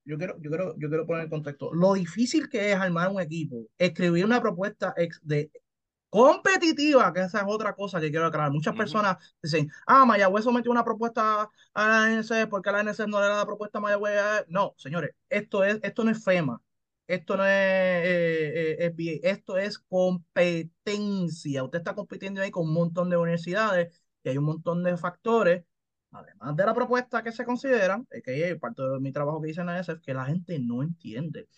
yo 0.08 0.16
quiero, 0.18 0.36
yo 0.40 0.50
quiero, 0.50 0.74
yo 0.78 0.88
quiero 0.88 1.06
poner 1.06 1.24
en 1.24 1.30
contexto 1.30 1.72
lo 1.74 1.92
difícil 1.94 2.48
que 2.48 2.72
es 2.72 2.76
armar 2.76 3.10
un 3.10 3.20
equipo, 3.20 3.66
escribir 3.76 4.24
una 4.24 4.40
propuesta 4.40 4.94
de 5.22 5.50
competitiva, 6.08 7.12
que 7.12 7.20
esa 7.20 7.40
es 7.40 7.44
otra 7.46 7.74
cosa 7.74 8.00
que 8.00 8.10
quiero 8.10 8.26
aclarar. 8.26 8.50
Muchas 8.50 8.74
personas 8.74 9.18
dicen, 9.42 9.70
ah, 9.86 10.06
Mayagüez 10.06 10.44
sometió 10.44 10.70
una 10.70 10.84
propuesta 10.84 11.50
a 11.74 11.88
la 11.88 12.04
ANC 12.04 12.48
porque 12.48 12.72
la 12.72 12.80
ANC 12.80 13.00
no 13.06 13.20
le 13.20 13.28
da 13.28 13.36
la 13.38 13.46
propuesta 13.46 13.78
a 13.78 13.80
Mayagüez. 13.82 14.46
No, 14.48 14.74
señores, 14.78 15.10
esto, 15.28 15.64
es, 15.64 15.78
esto 15.82 16.04
no 16.04 16.10
es 16.10 16.24
FEMA, 16.24 16.62
esto 17.06 17.36
no 17.36 17.44
es 17.44 17.50
eh, 17.50 18.94
eh 18.96 19.20
esto 19.24 19.58
es 19.58 19.78
competencia. 19.78 21.64
Usted 21.64 21.78
está 21.78 21.94
compitiendo 21.94 22.40
ahí 22.40 22.50
con 22.50 22.66
un 22.66 22.74
montón 22.74 23.10
de 23.10 23.16
universidades 23.18 24.00
y 24.22 24.30
hay 24.30 24.38
un 24.38 24.44
montón 24.44 24.82
de 24.84 24.96
factores 24.96 25.64
además 26.10 26.56
de 26.56 26.66
la 26.66 26.74
propuesta 26.74 27.22
que 27.22 27.32
se 27.32 27.44
consideran, 27.44 28.06
que 28.24 28.50
es 28.50 28.58
parte 28.58 28.82
de 28.82 29.00
mi 29.00 29.12
trabajo 29.12 29.40
que 29.40 29.50
hice 29.50 29.60
en 29.60 29.66
la 29.66 29.78
ESF, 29.78 30.00
que 30.00 30.14
la 30.14 30.26
gente 30.26 30.58
no 30.58 30.82
entiende. 30.82 31.48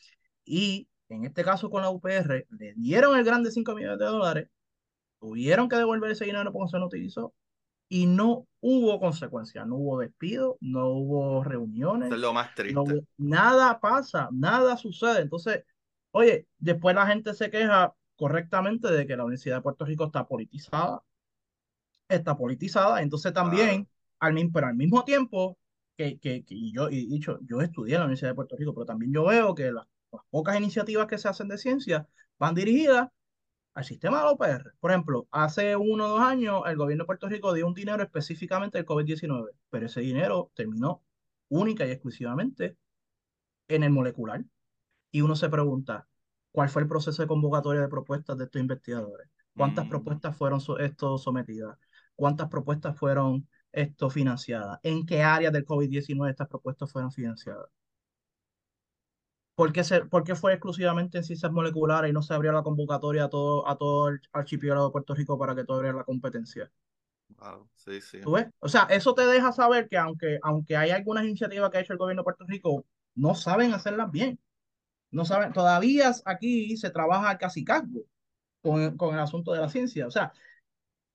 Y 0.44 0.88
en 1.08 1.24
este 1.24 1.44
caso 1.44 1.70
con 1.70 1.82
la 1.82 1.90
UPR, 1.90 2.46
le 2.50 2.74
dieron 2.74 3.16
el 3.16 3.24
grande 3.24 3.50
5 3.50 3.74
millones 3.74 3.98
de 3.98 4.04
dólares, 4.04 4.48
tuvieron 5.20 5.68
que 5.68 5.76
devolver 5.76 6.10
ese 6.10 6.24
dinero 6.24 6.52
porque 6.52 6.70
se 6.70 6.78
no 6.78 6.86
utilizó 6.86 7.34
y 7.88 8.06
no 8.06 8.46
hubo 8.60 9.00
consecuencias, 9.00 9.66
no 9.66 9.76
hubo 9.76 9.98
despido, 9.98 10.56
no 10.60 10.86
hubo 10.90 11.42
reuniones. 11.42 12.10
es 12.10 12.18
lo 12.18 12.32
más 12.32 12.54
triste. 12.54 13.04
nada 13.18 13.80
pasa, 13.80 14.28
nada 14.32 14.76
sucede. 14.76 15.22
Entonces, 15.22 15.64
oye, 16.12 16.46
después 16.58 16.94
la 16.94 17.06
gente 17.06 17.34
se 17.34 17.50
queja 17.50 17.92
correctamente 18.14 18.88
de 18.88 19.06
que 19.06 19.16
la 19.16 19.24
Universidad 19.24 19.56
de 19.56 19.62
Puerto 19.62 19.84
Rico 19.84 20.04
está 20.04 20.26
politizada, 20.26 21.02
está 22.08 22.36
politizada, 22.36 23.02
entonces 23.02 23.32
también 23.32 23.88
al, 24.20 24.50
pero 24.52 24.66
al 24.66 24.74
mismo 24.76 25.04
tiempo 25.04 25.58
que, 25.96 26.18
que, 26.18 26.44
que 26.44 26.72
yo, 26.72 26.88
y 26.90 27.06
dicho, 27.06 27.38
yo 27.42 27.60
estudié 27.60 27.94
en 27.94 28.00
la 28.00 28.06
Universidad 28.06 28.30
de 28.30 28.34
Puerto 28.36 28.56
Rico, 28.56 28.74
pero 28.74 28.86
también 28.86 29.12
yo 29.12 29.24
veo 29.24 29.54
que 29.54 29.72
las, 29.72 29.86
pocas 30.30 30.56
iniciativas 30.58 31.06
que 31.06 31.18
se 31.18 31.28
hacen 31.28 31.48
de 31.48 31.58
ciencia 31.58 32.08
van 32.38 32.54
dirigidas 32.54 33.08
al 33.74 33.84
sistema 33.84 34.18
de 34.18 34.24
la 34.24 34.30
OPR. 34.32 34.74
Por 34.80 34.90
ejemplo, 34.90 35.28
hace 35.30 35.76
uno 35.76 36.06
o 36.06 36.08
dos 36.08 36.20
años 36.20 36.62
el 36.66 36.76
gobierno 36.76 37.04
de 37.04 37.06
Puerto 37.06 37.28
Rico 37.28 37.52
dio 37.52 37.66
un 37.66 37.74
dinero 37.74 38.02
específicamente 38.02 38.78
del 38.78 38.86
COVID-19, 38.86 39.50
pero 39.70 39.86
ese 39.86 40.00
dinero 40.00 40.50
terminó 40.54 41.02
única 41.48 41.86
y 41.86 41.90
exclusivamente 41.90 42.76
en 43.68 43.84
el 43.84 43.90
molecular. 43.90 44.44
Y 45.12 45.22
uno 45.22 45.36
se 45.36 45.48
pregunta, 45.48 46.08
¿cuál 46.52 46.68
fue 46.68 46.82
el 46.82 46.88
proceso 46.88 47.22
de 47.22 47.28
convocatoria 47.28 47.82
de 47.82 47.88
propuestas 47.88 48.38
de 48.38 48.44
estos 48.44 48.60
investigadores? 48.60 49.28
¿Cuántas 49.56 49.86
mm. 49.86 49.88
propuestas 49.90 50.36
fueron 50.36 50.60
esto 50.80 51.18
sometidas? 51.18 51.78
¿Cuántas 52.14 52.48
propuestas 52.48 52.96
fueron 52.98 53.48
esto 53.72 54.10
financiada? 54.10 54.80
¿En 54.82 55.06
qué 55.06 55.22
áreas 55.22 55.52
del 55.52 55.66
COVID-19 55.66 56.30
estas 56.30 56.48
propuestas 56.48 56.90
fueron 56.90 57.12
financiadas? 57.12 57.68
¿Por 59.54 59.72
qué, 59.72 59.84
se, 59.84 60.06
¿Por 60.06 60.24
qué, 60.24 60.34
fue 60.34 60.54
exclusivamente 60.54 61.18
en 61.18 61.24
ciencias 61.24 61.52
moleculares 61.52 62.10
y 62.10 62.14
no 62.14 62.22
se 62.22 62.32
abrió 62.32 62.50
la 62.50 62.62
convocatoria 62.62 63.24
a 63.24 63.28
todo, 63.28 63.68
a 63.68 63.76
todo 63.76 64.08
el 64.08 64.20
archipiélago 64.32 64.86
de 64.86 64.92
Puerto 64.92 65.14
Rico 65.14 65.38
para 65.38 65.54
que 65.54 65.64
todo 65.64 65.76
abriera 65.76 65.98
la 65.98 66.04
competencia? 66.04 66.70
Wow, 67.28 67.68
sí, 67.74 68.00
sí. 68.00 68.20
¿Tú 68.22 68.32
ves? 68.32 68.46
O 68.60 68.68
sea, 68.68 68.84
eso 68.84 69.14
te 69.14 69.26
deja 69.26 69.52
saber 69.52 69.88
que 69.88 69.98
aunque, 69.98 70.38
aunque 70.42 70.76
hay 70.76 70.90
algunas 70.90 71.24
iniciativas 71.24 71.70
que 71.70 71.78
ha 71.78 71.80
hecho 71.82 71.92
el 71.92 71.98
gobierno 71.98 72.22
de 72.22 72.24
Puerto 72.24 72.44
Rico, 72.46 72.86
no 73.14 73.34
saben 73.34 73.74
hacerlas 73.74 74.10
bien. 74.10 74.40
No 75.10 75.24
saben, 75.24 75.52
todavía 75.52 76.12
aquí 76.24 76.76
se 76.76 76.90
trabaja 76.90 77.36
casi 77.36 77.64
cargo 77.64 78.00
con, 78.62 78.96
con 78.96 79.14
el 79.14 79.20
asunto 79.20 79.52
de 79.52 79.60
la 79.60 79.68
ciencia. 79.68 80.06
O 80.06 80.10
sea, 80.10 80.32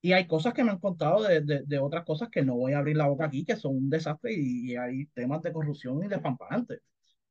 y 0.05 0.13
hay 0.13 0.27
cosas 0.27 0.53
que 0.53 0.63
me 0.63 0.69
han 0.69 0.77
contado 0.77 1.23
de, 1.23 1.41
de, 1.41 1.79
otras 1.79 2.05
cosas 2.05 2.29
que 2.29 2.43
no 2.43 2.55
voy 2.55 2.73
a 2.73 2.77
abrir 2.77 2.95
la 2.95 3.07
boca 3.07 3.25
aquí, 3.25 3.43
que 3.43 3.55
son 3.55 3.75
un 3.75 3.89
desastre 3.89 4.33
y, 4.33 4.75
hay 4.75 5.07
temas 5.07 5.41
de 5.41 5.51
corrupción 5.51 6.03
y 6.03 6.07
de 6.07 6.21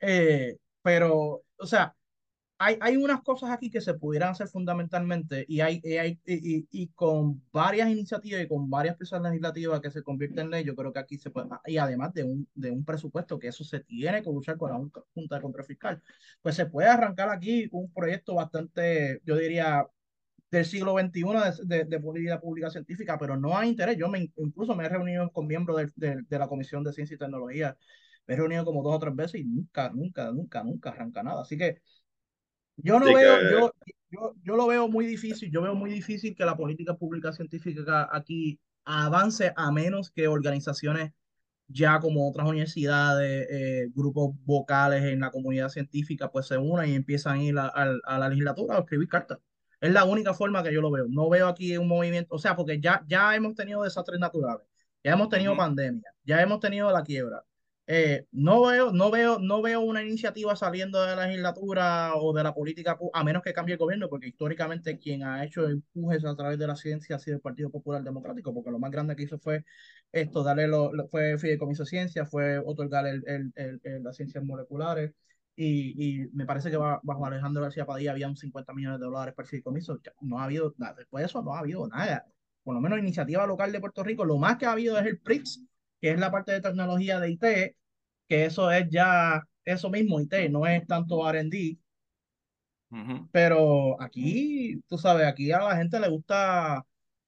Eh, 0.00 0.58
pero, 0.82 1.44
o 1.56 1.66
sea, 1.66 1.94
hay, 2.58 2.76
hay 2.80 2.96
unas 2.96 3.22
cosas 3.22 3.50
aquí 3.50 3.70
que 3.70 3.80
se 3.80 3.94
pudieran 3.94 4.30
hacer 4.30 4.48
fundamentalmente 4.48 5.44
y, 5.46 5.60
hay, 5.60 5.80
y, 5.84 5.98
hay 5.98 6.20
y, 6.26 6.66
y, 6.72 6.88
con 6.88 7.42
varias 7.52 7.88
iniciativas 7.90 8.42
y 8.42 8.48
con 8.48 8.68
varias 8.68 8.96
piezas 8.96 9.22
legislativas 9.22 9.80
que 9.80 9.92
se 9.92 10.02
convierten 10.02 10.46
en 10.46 10.50
ley, 10.50 10.64
yo 10.64 10.74
creo 10.74 10.92
que 10.92 10.98
aquí 10.98 11.16
se 11.16 11.30
puede, 11.30 11.48
y 11.66 11.78
además 11.78 12.12
de 12.12 12.24
un, 12.24 12.48
de 12.54 12.72
un 12.72 12.84
presupuesto 12.84 13.38
que 13.38 13.48
eso 13.48 13.62
se 13.62 13.80
tiene 13.80 14.20
que 14.20 14.30
luchar 14.30 14.56
con 14.58 14.70
la 14.72 14.78
Junta 15.14 15.36
de 15.36 15.42
Control 15.42 15.64
Fiscal, 15.64 16.02
pues 16.42 16.56
se 16.56 16.66
puede 16.66 16.88
arrancar 16.88 17.28
aquí 17.28 17.68
un 17.70 17.92
proyecto 17.92 18.34
bastante, 18.34 19.20
yo 19.24 19.36
diría, 19.36 19.86
del 20.54 20.64
siglo 20.64 20.94
XXI 20.96 21.22
de, 21.64 21.76
de, 21.78 21.84
de, 21.84 22.00
política 22.00 22.40
pública 22.40 22.70
científica, 22.70 23.18
pero 23.18 23.36
no 23.36 23.56
hay 23.58 23.68
interés. 23.68 23.96
Yo 23.98 24.08
me, 24.08 24.30
incluso 24.36 24.74
me 24.76 24.84
he 24.84 24.88
reunido 24.88 25.30
con 25.32 25.46
miembros 25.46 25.76
de, 25.76 25.90
de, 25.96 26.22
de, 26.28 26.38
la 26.38 26.48
Comisión 26.48 26.84
de 26.84 26.92
Ciencia 26.92 27.16
y 27.16 27.18
Tecnología, 27.18 27.76
me 28.26 28.34
he 28.34 28.36
reunido 28.36 28.64
como 28.64 28.82
dos 28.82 28.94
o 28.94 28.98
tres 29.00 29.16
veces 29.16 29.40
y 29.40 29.44
nunca, 29.44 29.90
nunca, 29.90 30.30
nunca, 30.30 30.62
nunca 30.62 30.90
arranca 30.90 31.22
nada. 31.22 31.42
Así 31.42 31.58
que 31.58 31.80
yo 32.76 33.00
no 33.00 33.06
veo, 33.06 33.50
yo, 33.50 33.72
yo, 34.10 34.34
yo 34.42 34.56
lo 34.56 34.66
veo 34.66 34.88
muy 34.88 35.06
difícil, 35.06 35.50
yo 35.50 35.62
veo 35.62 35.74
muy 35.74 35.90
difícil 35.90 36.34
que 36.36 36.44
la 36.44 36.56
política 36.56 36.96
pública 36.96 37.32
científica 37.32 38.08
aquí 38.12 38.60
avance 38.84 39.52
a 39.56 39.72
menos 39.72 40.10
que 40.10 40.28
organizaciones 40.28 41.12
ya 41.66 41.98
como 41.98 42.28
otras 42.28 42.48
universidades, 42.48 43.48
eh, 43.50 43.88
grupos 43.94 44.36
vocales 44.44 45.02
en 45.04 45.20
la 45.20 45.30
comunidad 45.30 45.68
científica, 45.70 46.30
pues 46.30 46.46
se 46.46 46.58
unan 46.58 46.88
y 46.88 46.94
empiezan 46.94 47.38
a 47.38 47.42
ir 47.42 47.58
a, 47.58 47.66
a, 47.66 47.96
a 48.04 48.18
la 48.18 48.28
legislatura 48.28 48.76
a 48.76 48.80
escribir 48.80 49.08
cartas. 49.08 49.38
Es 49.84 49.92
la 49.92 50.04
única 50.04 50.34
forma 50.34 50.62
que 50.62 50.72
yo 50.72 50.80
lo 50.80 50.90
veo. 50.90 51.06
No 51.08 51.28
veo 51.28 51.46
aquí 51.48 51.76
un 51.76 51.88
movimiento, 51.88 52.34
o 52.34 52.38
sea, 52.38 52.56
porque 52.56 52.80
ya, 52.80 53.04
ya 53.06 53.34
hemos 53.36 53.54
tenido 53.54 53.82
desastres 53.82 54.18
naturales, 54.20 54.66
ya 55.02 55.12
hemos 55.12 55.28
tenido 55.28 55.52
uh 55.52 55.54
-huh. 55.54 55.58
pandemia, 55.58 56.10
ya 56.24 56.40
hemos 56.42 56.60
tenido 56.60 56.90
la 56.90 57.02
quiebra. 57.02 57.44
Eh, 57.86 58.26
no 58.32 58.62
veo, 58.66 58.92
no 58.92 59.10
veo, 59.10 59.38
no 59.38 59.60
veo 59.60 59.80
una 59.82 60.02
iniciativa 60.02 60.56
saliendo 60.56 61.02
de 61.02 61.14
la 61.16 61.26
legislatura 61.26 62.14
o 62.16 62.32
de 62.32 62.42
la 62.42 62.54
política, 62.54 62.98
a 63.12 63.24
menos 63.24 63.42
que 63.42 63.52
cambie 63.52 63.74
el 63.74 63.78
gobierno, 63.78 64.08
porque 64.08 64.28
históricamente 64.28 64.98
quien 64.98 65.22
ha 65.22 65.44
hecho 65.44 65.68
empujes 65.68 66.24
a 66.24 66.34
través 66.34 66.58
de 66.58 66.66
la 66.66 66.76
ciencia 66.76 67.16
ha 67.16 67.18
sido 67.18 67.36
el 67.36 67.42
Partido 67.42 67.70
Popular 67.70 68.02
Democrático, 68.02 68.54
porque 68.54 68.70
lo 68.70 68.78
más 68.78 68.90
grande 68.90 69.14
que 69.14 69.24
hizo 69.24 69.38
fue 69.38 69.64
esto, 70.12 70.42
darle 70.42 70.66
lo, 70.66 70.92
lo 70.94 71.08
fue 71.08 71.36
fideicomiso 71.38 71.82
de 71.82 71.90
ciencia, 71.90 72.24
fue 72.26 72.58
otorgar 72.58 73.06
el, 73.06 73.22
el, 73.26 73.52
el, 73.54 73.80
el, 73.84 74.02
las 74.02 74.16
ciencias 74.16 74.42
moleculares, 74.44 75.12
y, 75.56 76.22
y, 76.22 76.28
me 76.32 76.46
parece 76.46 76.70
que 76.70 76.76
bajo 76.76 77.26
Alejandro 77.26 77.62
García 77.62 77.86
Padilla 77.86 78.12
había 78.12 78.28
un 78.28 78.36
50 78.36 78.72
millones 78.72 78.98
de 79.00 79.06
dólares 79.06 79.34
para 79.34 79.44
el 79.44 79.50
fideicomiso, 79.50 80.00
no 80.20 80.38
ha 80.38 80.44
habido 80.44 80.74
nada, 80.78 80.94
después 80.94 81.22
de 81.22 81.26
eso 81.26 81.42
no 81.42 81.54
ha 81.54 81.60
habido 81.60 81.86
nada, 81.86 82.26
por 82.64 82.74
lo 82.74 82.80
menos 82.80 82.98
iniciativa 82.98 83.46
local 83.46 83.70
de 83.72 83.80
Puerto 83.80 84.02
Rico, 84.02 84.24
lo 84.24 84.38
más 84.38 84.56
que 84.56 84.66
ha 84.66 84.72
habido 84.72 84.98
es 84.98 85.06
el 85.06 85.20
PRIX, 85.20 85.62
que 86.00 86.10
es 86.10 86.18
la 86.18 86.30
parte 86.30 86.52
de 86.52 86.60
tecnología 86.60 87.20
de 87.20 87.30
IT, 87.30 87.44
que 88.28 88.44
eso 88.46 88.70
es 88.70 88.88
ya 88.90 89.42
eso 89.64 89.90
mismo, 89.90 90.20
IT, 90.20 90.34
no 90.50 90.66
es 90.66 90.86
tanto 90.86 91.30
RD. 91.30 91.78
Uh 92.90 92.96
-huh. 92.96 93.28
Pero 93.32 94.00
aquí, 94.00 94.80
tú 94.88 94.98
sabes, 94.98 95.26
aquí 95.26 95.50
a 95.52 95.58
la 95.60 95.76
gente 95.76 95.98
le 96.00 96.08
gusta 96.08 96.84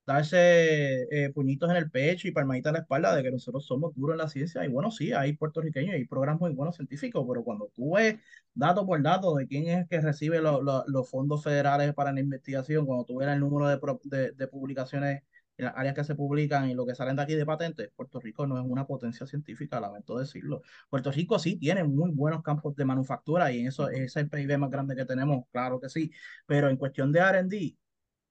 darse 0.06 1.02
eh, 1.10 1.30
puñitos 1.34 1.68
en 1.70 1.76
el 1.76 1.90
pecho 1.90 2.28
y 2.28 2.30
palmaditas 2.32 2.70
en 2.70 2.74
la 2.74 2.80
espalda 2.80 3.14
de 3.14 3.22
que 3.22 3.30
nosotros 3.30 3.66
somos 3.66 3.94
duros 3.94 4.14
en 4.14 4.18
la 4.18 4.28
ciencia. 4.28 4.64
Y 4.64 4.68
bueno, 4.68 4.90
sí, 4.90 5.12
hay 5.12 5.32
puertorriqueños 5.36 5.96
y 5.96 6.04
programas 6.06 6.40
muy 6.40 6.52
buenos 6.54 6.76
científicos, 6.76 7.24
pero 7.28 7.42
cuando 7.44 7.68
tú 7.74 7.94
ves 7.94 8.16
dato 8.54 8.86
por 8.86 9.02
dato 9.02 9.34
de 9.34 9.46
quién 9.46 9.66
es 9.68 9.78
el 9.78 9.88
que 9.88 10.00
recibe 10.00 10.40
lo, 10.40 10.62
los 10.86 11.10
fondos 11.10 11.42
federales 11.42 11.92
para 11.94 12.12
la 12.12 12.20
investigación, 12.20 12.86
cuando 12.86 13.04
tú 13.04 13.16
ves 13.16 13.28
el 13.28 13.40
número 13.40 13.68
de, 13.68 13.78
de, 14.04 14.32
de 14.32 14.46
publicaciones 14.48 15.22
en 15.58 15.64
las 15.66 15.74
áreas 15.76 15.94
que 15.94 16.04
se 16.04 16.14
publican 16.14 16.68
y 16.68 16.74
lo 16.74 16.84
que 16.86 16.94
salen 16.94 17.16
de 17.16 17.22
aquí 17.22 17.34
de 17.34 17.46
patentes, 17.46 17.90
Puerto 17.96 18.20
Rico 18.20 18.46
no 18.46 18.58
es 18.58 18.64
una 18.66 18.86
potencia 18.86 19.26
científica, 19.26 19.80
lamento 19.80 20.18
decirlo. 20.18 20.62
Puerto 20.90 21.10
Rico 21.10 21.38
sí 21.38 21.56
tiene 21.58 21.82
muy 21.84 22.10
buenos 22.12 22.42
campos 22.42 22.76
de 22.76 22.84
manufactura 22.84 23.50
y 23.52 23.60
en 23.60 23.68
eso 23.68 23.88
es 23.88 24.16
el 24.16 24.28
PIB 24.28 24.58
más 24.58 24.70
grande 24.70 24.94
que 24.94 25.04
tenemos, 25.06 25.44
claro 25.50 25.80
que 25.80 25.88
sí, 25.88 26.12
pero 26.46 26.68
en 26.68 26.76
cuestión 26.76 27.10
de 27.12 27.20
R&D, 27.20 27.76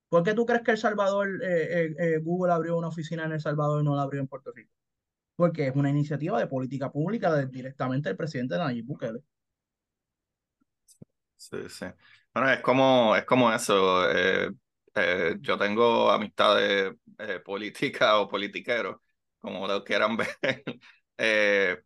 ¿por 0.10 0.24
qué 0.24 0.34
tú 0.34 0.46
crees 0.46 0.64
que 0.64 0.72
El 0.72 0.78
Salvador, 0.78 1.42
eh, 1.44 1.86
eh, 1.88 1.96
eh, 2.00 2.20
Google 2.24 2.54
abrió 2.54 2.78
una 2.78 2.88
oficina 2.90 3.26
en 3.26 3.34
El 3.34 3.42
Salvador 3.42 3.82
y 3.82 3.86
no 3.86 3.96
la 3.96 4.04
abrió 4.04 4.22
en 4.22 4.28
Puerto 4.28 4.52
Rico? 4.54 4.72
Porque 5.36 5.68
es 5.68 5.76
una 5.76 5.90
iniciativa 5.90 6.40
de 6.40 6.48
política 6.48 6.92
pública 6.92 7.34
de, 7.34 7.48
directamente 7.48 8.10
del 8.10 8.18
presidente 8.18 8.58
Nayib 8.58 8.86
Bukele. 8.86 9.22
Sí, 11.38 11.58
sí. 11.70 11.86
Bueno, 12.34 12.50
es 12.52 12.62
como, 12.62 13.16
es 13.16 13.26
como 13.26 13.52
eso. 13.54 14.04
Yo 15.42 15.58
tengo 15.58 16.10
amistades 16.12 16.94
políticas 17.44 18.14
o 18.16 18.28
politiqueros, 18.28 18.98
como 19.40 19.68
lo 19.68 19.84
quieran 19.84 20.18
ver, 21.18 21.86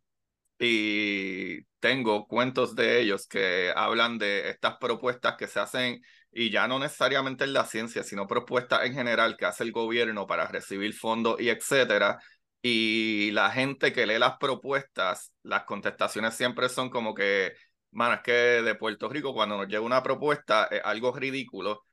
y 0.60 1.64
tengo 1.80 2.28
cuentos 2.28 2.76
de 2.76 3.00
ellos 3.02 3.28
que 3.28 3.72
hablan 3.76 4.18
de 4.18 4.50
estas 4.50 4.78
propuestas 4.78 5.36
que 5.38 5.48
se 5.48 5.60
hacen, 5.60 6.02
y 6.32 6.50
ya 6.52 6.68
no 6.68 6.80
necesariamente 6.80 7.44
en 7.46 7.54
la 7.54 7.66
ciencia, 7.66 8.04
sino 8.04 8.28
propuestas 8.28 8.86
en 8.86 8.94
general 8.94 9.38
que 9.38 9.46
hace 9.46 9.64
el 9.64 9.72
gobierno 9.72 10.28
para 10.28 10.48
recibir 10.48 10.94
fondos 10.94 11.40
y 11.40 11.50
etcétera. 11.50 12.20
Y 12.62 13.32
la 13.32 13.52
gente 13.52 13.94
que 13.94 14.06
lee 14.06 14.20
las 14.20 14.38
propuestas, 14.38 15.32
las 15.44 15.64
contestaciones 15.64 16.36
siempre 16.36 16.68
son 16.70 16.90
como 16.90 17.14
que, 17.16 17.54
man, 17.92 18.14
es 18.14 18.22
que 18.22 18.32
de 18.32 18.76
Puerto 18.76 19.10
Rico 19.10 19.34
cuando 19.34 19.58
nos 19.58 19.68
llega 19.68 19.82
una 19.82 20.04
propuesta 20.04 20.66
es 20.66 20.82
algo 20.84 21.12
ridículo 21.14 21.84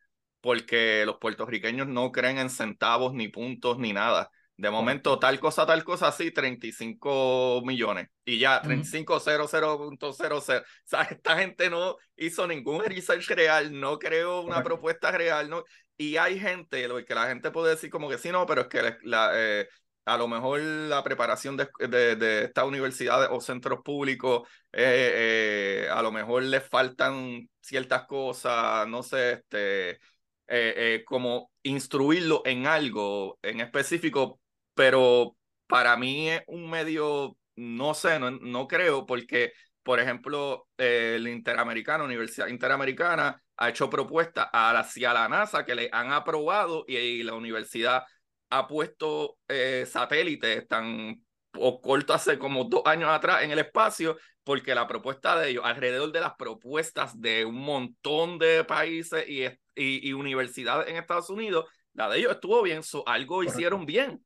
porque 0.41 1.05
los 1.07 1.19
puertorriqueños 1.19 1.89
no 1.89 2.13
creen 2.13 2.39
en 2.39 2.51
centavos, 2.51 3.15
ni 3.15 3.29
puntos, 3.29 3.79
ni 3.79 3.93
nada. 3.93 4.31
De 4.57 4.71
momento, 4.71 5.19
tal 5.19 5.39
cosa, 5.39 5.67
tal 5.67 5.85
cosa, 5.85 6.11
sí, 6.13 6.31
35 6.31 7.63
millones. 7.65 8.09
Y 8.25 8.39
ya, 8.39 8.63
3500.00. 8.63 10.39
O 10.39 10.41
sea, 10.41 11.03
esta 11.11 11.37
gente 11.39 11.69
no 11.69 11.97
hizo 12.17 12.47
ningún 12.47 12.83
research 12.85 13.29
real, 13.31 13.79
no 13.79 13.99
creó 13.99 14.41
una 14.41 14.63
Correcto. 14.63 14.63
propuesta 14.63 15.11
real. 15.13 15.51
No, 15.51 15.63
y 15.99 16.17
hay 16.17 16.39
gente, 16.41 16.89
lo 16.89 17.05
que 17.05 17.15
la 17.15 17.29
gente 17.29 17.51
puede 17.51 17.71
decir 17.71 17.91
como 17.91 18.09
que 18.09 18.19
sí, 18.19 18.31
no, 18.31 18.47
pero 18.47 18.63
es 18.63 18.69
que 18.69 18.97
la, 19.03 19.31
eh, 19.35 19.69
a 20.07 20.17
lo 20.17 20.29
mejor 20.29 20.61
la 20.61 21.03
preparación 21.03 21.57
de, 21.57 21.69
de, 21.89 22.17
de 22.17 22.45
estas 22.45 22.65
universidades 22.65 23.29
o 23.31 23.41
centros 23.41 23.81
públicos, 23.85 24.49
eh, 24.73 25.85
eh, 25.87 25.89
a 25.91 26.01
lo 26.03 26.13
mejor 26.13 26.43
les 26.45 26.63
faltan 26.67 27.49
ciertas 27.61 28.07
cosas, 28.07 28.87
no 28.89 29.03
sé, 29.03 29.33
este 29.33 29.91
eh, 29.91 30.75
eh, 30.77 31.05
como 31.07 31.51
instruirlo 31.63 32.43
en 32.45 32.67
algo 32.67 33.39
en 33.43 33.61
específico, 33.61 34.41
pero 34.77 35.37
para 35.67 35.97
mí 35.97 36.29
es 36.31 36.43
un 36.47 36.71
medio, 36.71 37.37
no 37.57 37.95
sé, 37.95 38.19
no, 38.21 38.31
no 38.31 38.69
creo, 38.69 39.07
porque, 39.07 39.53
por 39.83 40.01
ejemplo, 40.01 40.69
eh, 40.79 41.15
el 41.17 41.29
Interamericano, 41.29 42.05
Universidad 42.05 42.49
Interamericana, 42.49 43.43
ha 43.57 43.69
hecho 43.71 43.91
propuestas 43.91 44.49
hacia 44.53 45.15
la 45.15 45.29
NASA 45.29 45.65
que 45.65 45.75
le 45.75 45.89
han 45.93 46.13
aprobado 46.13 46.85
y, 46.87 46.97
y 46.97 47.23
la 47.23 47.35
universidad 47.35 48.05
ha 48.51 48.69
puesto 48.69 49.39
eh, 49.49 49.87
satélites 49.89 50.69
tan 50.69 51.23
o 51.59 51.81
corto 51.81 52.13
hace 52.13 52.39
como 52.39 52.65
dos 52.65 52.83
años 52.85 53.09
atrás 53.11 53.43
en 53.43 53.51
el 53.51 53.59
espacio, 53.59 54.19
porque 54.45 54.75
la 54.75 54.87
propuesta 54.87 55.39
de 55.41 55.51
ellos, 55.51 55.65
alrededor 55.65 56.13
de 56.13 56.21
las 56.21 56.35
propuestas 56.35 57.19
de 57.21 57.45
un 57.47 57.57
montón 57.57 58.39
de 58.39 58.63
países 58.65 59.29
y 59.29 59.47
y, 59.77 60.09
y, 60.09 60.13
universidades 60.15 60.89
en 60.89 60.97
Estados 60.97 61.31
Unidos, 61.31 61.67
la 61.93 62.09
de 62.09 62.19
ellos 62.19 62.33
estuvo 62.33 62.63
bien, 62.63 62.83
so, 62.83 63.07
algo 63.07 63.37
Correcto. 63.37 63.55
hicieron 63.55 63.87
bien. 63.87 64.26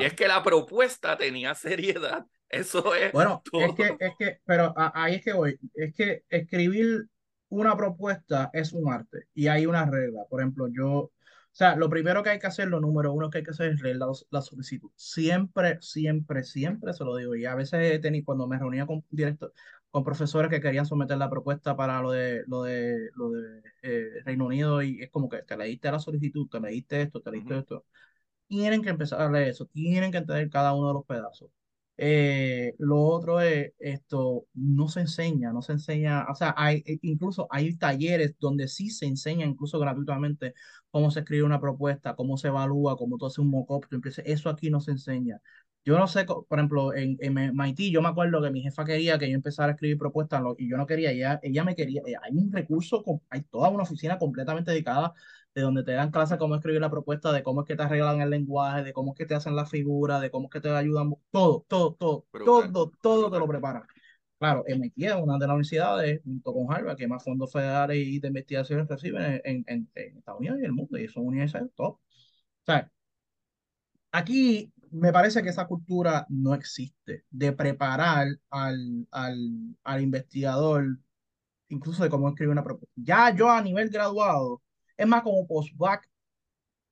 Y 0.00 0.04
es 0.04 0.14
que 0.14 0.28
la 0.28 0.42
propuesta 0.42 1.16
tenía 1.16 1.54
seriedad. 1.54 2.26
Eso 2.48 2.94
es. 2.94 3.12
Bueno, 3.12 3.42
todo. 3.50 3.62
es 3.62 3.74
que, 3.74 3.96
es 3.98 4.12
que, 4.18 4.40
pero 4.44 4.72
ahí 4.76 5.16
es 5.16 5.22
que 5.22 5.32
voy. 5.32 5.58
Es 5.74 5.94
que 5.94 6.24
escribir 6.28 7.06
una 7.50 7.76
propuesta 7.76 8.50
es 8.52 8.72
un 8.72 8.92
arte 8.92 9.26
y 9.34 9.48
hay 9.48 9.66
una 9.66 9.84
regla. 9.86 10.24
Por 10.28 10.40
ejemplo, 10.40 10.68
yo, 10.68 10.90
o 10.90 11.12
sea, 11.52 11.76
lo 11.76 11.88
primero 11.90 12.22
que 12.22 12.30
hay 12.30 12.38
que 12.38 12.46
hacer, 12.46 12.68
lo 12.68 12.80
número 12.80 13.12
uno 13.12 13.30
que 13.30 13.38
hay 13.38 13.44
que 13.44 13.50
hacer 13.50 13.72
es 13.72 13.80
leer 13.80 13.96
la, 13.96 14.06
la 14.30 14.42
solicitud. 14.42 14.90
Siempre, 14.96 15.78
siempre, 15.80 16.42
siempre 16.42 16.92
se 16.92 17.04
lo 17.04 17.16
digo. 17.16 17.34
Y 17.34 17.44
a 17.44 17.54
veces 17.54 17.92
he 17.92 17.98
tenido, 17.98 18.24
cuando 18.24 18.46
me 18.46 18.58
reunía 18.58 18.86
con 18.86 19.04
director, 19.10 19.52
con 19.90 20.04
profesores 20.04 20.50
que 20.50 20.60
querían 20.60 20.86
someter 20.86 21.16
la 21.18 21.30
propuesta 21.30 21.76
para 21.76 22.00
lo 22.02 22.10
de 22.12 22.44
lo 22.46 22.62
de 22.62 23.10
lo 23.14 23.30
de 23.30 23.62
eh, 23.82 24.10
Reino 24.24 24.46
Unido 24.46 24.82
y 24.82 25.02
es 25.02 25.10
como 25.10 25.28
que 25.28 25.42
te 25.42 25.56
leíste 25.56 25.90
la 25.90 25.98
solicitud, 25.98 26.48
te 26.48 26.60
leíste 26.60 27.02
esto, 27.02 27.20
te 27.20 27.30
leíste 27.30 27.54
uh 27.54 27.56
-huh. 27.56 27.60
esto. 27.60 27.86
Tienen 28.48 28.82
que 28.82 28.88
empezar 28.90 29.20
a 29.20 29.30
leer 29.30 29.48
eso, 29.48 29.66
tienen 29.66 30.10
que 30.10 30.18
entender 30.18 30.48
cada 30.50 30.72
uno 30.74 30.88
de 30.88 30.94
los 30.94 31.04
pedazos. 31.04 31.50
Eh, 32.00 32.74
lo 32.78 32.98
otro 33.00 33.40
es 33.40 33.72
esto, 33.78 34.46
no 34.54 34.88
se 34.88 35.00
enseña, 35.00 35.52
no 35.52 35.62
se 35.62 35.72
enseña, 35.72 36.26
o 36.30 36.34
sea, 36.34 36.54
hay, 36.56 36.82
e, 36.86 36.98
incluso 37.02 37.46
hay 37.50 37.76
talleres 37.76 38.36
donde 38.38 38.68
sí 38.68 38.88
se 38.90 39.04
enseña, 39.06 39.44
incluso 39.46 39.78
gratuitamente, 39.80 40.54
cómo 40.90 41.10
se 41.10 41.20
escribe 41.20 41.42
una 41.42 41.60
propuesta, 41.60 42.14
cómo 42.16 42.36
se 42.38 42.48
evalúa, 42.48 42.96
cómo 42.96 43.18
tú 43.18 43.26
haces 43.26 43.38
un 43.40 43.50
mock-up, 43.50 43.86
eso 44.24 44.48
aquí 44.50 44.70
no 44.70 44.80
se 44.80 44.92
enseña. 44.92 45.40
Yo 45.84 45.98
no 45.98 46.06
sé, 46.06 46.24
por 46.26 46.46
ejemplo, 46.58 46.94
en, 46.94 47.16
en 47.20 47.36
MIT, 47.38 47.90
yo 47.90 48.02
me 48.02 48.08
acuerdo 48.08 48.42
que 48.42 48.50
mi 48.50 48.60
jefa 48.62 48.84
quería 48.84 49.18
que 49.18 49.28
yo 49.30 49.34
empezara 49.34 49.70
a 49.70 49.74
escribir 49.74 49.96
propuestas 49.98 50.42
y 50.58 50.68
yo 50.68 50.76
no 50.76 50.86
quería, 50.86 51.10
ella, 51.12 51.40
ella 51.42 51.64
me 51.64 51.74
quería, 51.74 52.02
eh, 52.06 52.14
hay 52.22 52.36
un 52.36 52.52
recurso, 52.52 53.02
hay 53.30 53.42
toda 53.42 53.70
una 53.70 53.84
oficina 53.84 54.18
completamente 54.18 54.70
dedicada 54.70 55.14
de 55.54 55.62
donde 55.62 55.82
te 55.84 55.92
dan 55.92 56.10
clases 56.10 56.38
cómo 56.38 56.54
escribir 56.56 56.80
la 56.80 56.90
propuesta, 56.90 57.32
de 57.32 57.42
cómo 57.42 57.62
es 57.62 57.66
que 57.66 57.76
te 57.76 57.82
arreglan 57.82 58.20
el 58.20 58.30
lenguaje, 58.30 58.82
de 58.84 58.92
cómo 58.92 59.12
es 59.12 59.18
que 59.18 59.26
te 59.26 59.34
hacen 59.34 59.56
la 59.56 59.66
figura, 59.66 60.20
de 60.20 60.30
cómo 60.30 60.46
es 60.46 60.52
que 60.52 60.60
te 60.60 60.70
ayudan, 60.70 61.14
todo, 61.30 61.64
todo, 61.68 61.94
todo, 61.94 62.26
todo, 62.44 62.92
todo 63.00 63.30
te 63.30 63.38
lo 63.38 63.48
preparan. 63.48 63.82
claro, 64.38 64.64
MIT 64.66 65.06
es 65.06 65.14
una 65.14 65.34
de 65.38 65.46
las 65.46 65.54
universidades, 65.54 66.20
junto 66.24 66.52
con 66.54 66.72
Harvard, 66.72 66.96
que 66.96 67.08
más 67.08 67.24
fondos 67.24 67.52
federales 67.52 67.98
y 67.98 68.20
de 68.20 68.28
investigación 68.28 68.86
reciben 68.88 69.40
en, 69.44 69.64
en, 69.66 69.90
en 69.94 70.18
Estados 70.18 70.40
Unidos 70.40 70.58
y 70.60 70.64
el 70.64 70.72
mundo, 70.72 70.98
y 70.98 71.08
son 71.08 71.26
universidades 71.26 71.72
top. 71.74 71.94
O 71.96 72.00
sea, 72.66 72.90
aquí 74.12 74.72
me 74.90 75.12
parece 75.12 75.42
que 75.42 75.50
esa 75.50 75.66
cultura 75.66 76.26
no 76.28 76.54
existe, 76.54 77.24
de 77.30 77.52
preparar 77.52 78.28
al, 78.50 79.08
al, 79.10 79.76
al 79.84 80.02
investigador, 80.02 80.98
incluso 81.68 82.02
de 82.04 82.10
cómo 82.10 82.28
escribir 82.28 82.52
una 82.52 82.64
propuesta. 82.64 82.92
Ya 82.96 83.34
yo 83.34 83.50
a 83.50 83.62
nivel 83.62 83.90
graduado, 83.90 84.62
es 84.98 85.06
más 85.06 85.22
como 85.22 85.46
post-bac 85.46 86.06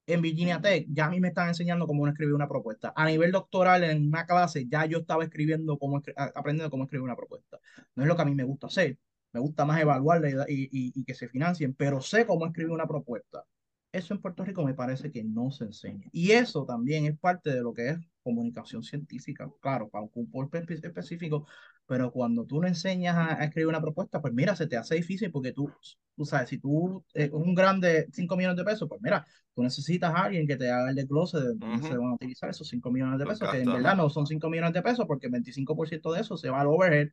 en 0.07 0.23
Virginia 0.23 0.61
Tech, 0.61 0.87
ya 0.89 1.07
a 1.07 1.11
mí 1.11 1.21
me 1.21 1.29
están 1.29 1.49
enseñando 1.49 1.87
cómo 1.87 2.07
escribir 2.07 2.35
una 2.35 2.49
propuesta. 2.49 2.93
A 2.97 3.07
nivel 3.07 3.33
doctoral, 3.33 3.83
en 3.83 4.07
una 4.07 4.25
clase, 4.25 4.67
ya 4.69 4.87
yo 4.87 4.99
estaba 4.99 5.25
escribiendo 5.25 5.79
cómo, 5.79 6.01
aprendiendo 6.17 6.71
cómo 6.71 6.85
escribir 6.85 7.03
una 7.03 7.17
propuesta. 7.17 7.59
No 7.97 8.05
es 8.05 8.09
lo 8.09 8.15
que 8.15 8.23
a 8.23 8.25
mí 8.25 8.35
me 8.35 8.45
gusta 8.45 8.69
hacer. 8.69 8.99
Me 9.33 9.41
gusta 9.41 9.65
más 9.65 9.81
evaluarla 9.81 10.47
y, 10.49 10.63
y, 10.71 10.93
y 10.95 11.05
que 11.05 11.15
se 11.15 11.29
financien, 11.29 11.75
pero 11.75 12.01
sé 12.01 12.25
cómo 12.25 12.47
escribir 12.47 12.73
una 12.73 12.87
propuesta. 12.87 13.45
Eso 13.93 14.15
en 14.15 14.21
Puerto 14.21 14.45
Rico 14.45 14.65
me 14.65 14.75
parece 14.75 15.11
que 15.11 15.25
no 15.25 15.51
se 15.51 15.65
enseña. 15.65 16.09
Y 16.13 16.31
eso 16.31 16.65
también 16.65 17.07
es 17.07 17.19
parte 17.19 17.51
de 17.53 17.63
lo 17.63 17.75
que 17.75 17.89
es 17.91 17.99
comunicación 18.27 18.83
científica, 18.83 19.49
claro, 19.61 19.89
para 19.89 20.05
un 20.13 20.29
público 20.29 20.59
específico, 20.59 21.47
pero 21.87 22.11
cuando 22.11 22.45
tú 22.45 22.61
le 22.61 22.69
enseñas 22.69 23.17
a, 23.17 23.45
escribir 23.45 23.69
una 23.69 23.81
propuesta, 23.81 24.21
pues 24.21 24.35
mira, 24.35 24.57
se 24.57 24.67
te 24.67 24.77
hace 24.77 24.97
difícil 24.97 25.31
porque 25.31 25.53
tú, 25.53 25.71
tú 26.17 26.25
sabes, 26.25 26.49
si 26.49 26.59
tú 26.59 27.05
es 27.15 27.31
un 27.31 27.55
grande 27.55 28.09
5 28.13 28.37
millones 28.37 28.57
de 28.57 28.65
pesos, 28.65 28.89
pues 28.89 29.01
mira, 29.01 29.25
tú 29.55 29.63
necesitas 29.63 30.13
a 30.13 30.25
alguien 30.25 30.45
que 30.45 30.57
te 30.57 30.69
haga 30.69 30.91
el 30.91 30.97
desglose 30.97 31.39
de 31.39 31.55
dónde 31.55 31.87
se 31.87 31.97
van 31.97 32.09
a 32.11 32.15
utilizar 32.15 32.51
esos 32.51 32.67
5 32.69 32.91
millones 32.91 33.21
de 33.21 33.27
pesos, 33.27 33.49
que 33.49 33.59
en 33.61 33.73
verdad 33.73 33.97
no 33.97 34.11
son 34.11 34.27
5 34.27 34.51
millones 34.51 34.73
de 34.73 34.83
pesos 34.83 35.07
porque 35.07 35.27
el 35.27 35.33
25% 35.33 36.13
de 36.13 36.21
eso 36.21 36.37
se 36.37 36.51
va 36.51 36.63
al 36.63 36.67
overhead, 36.67 37.11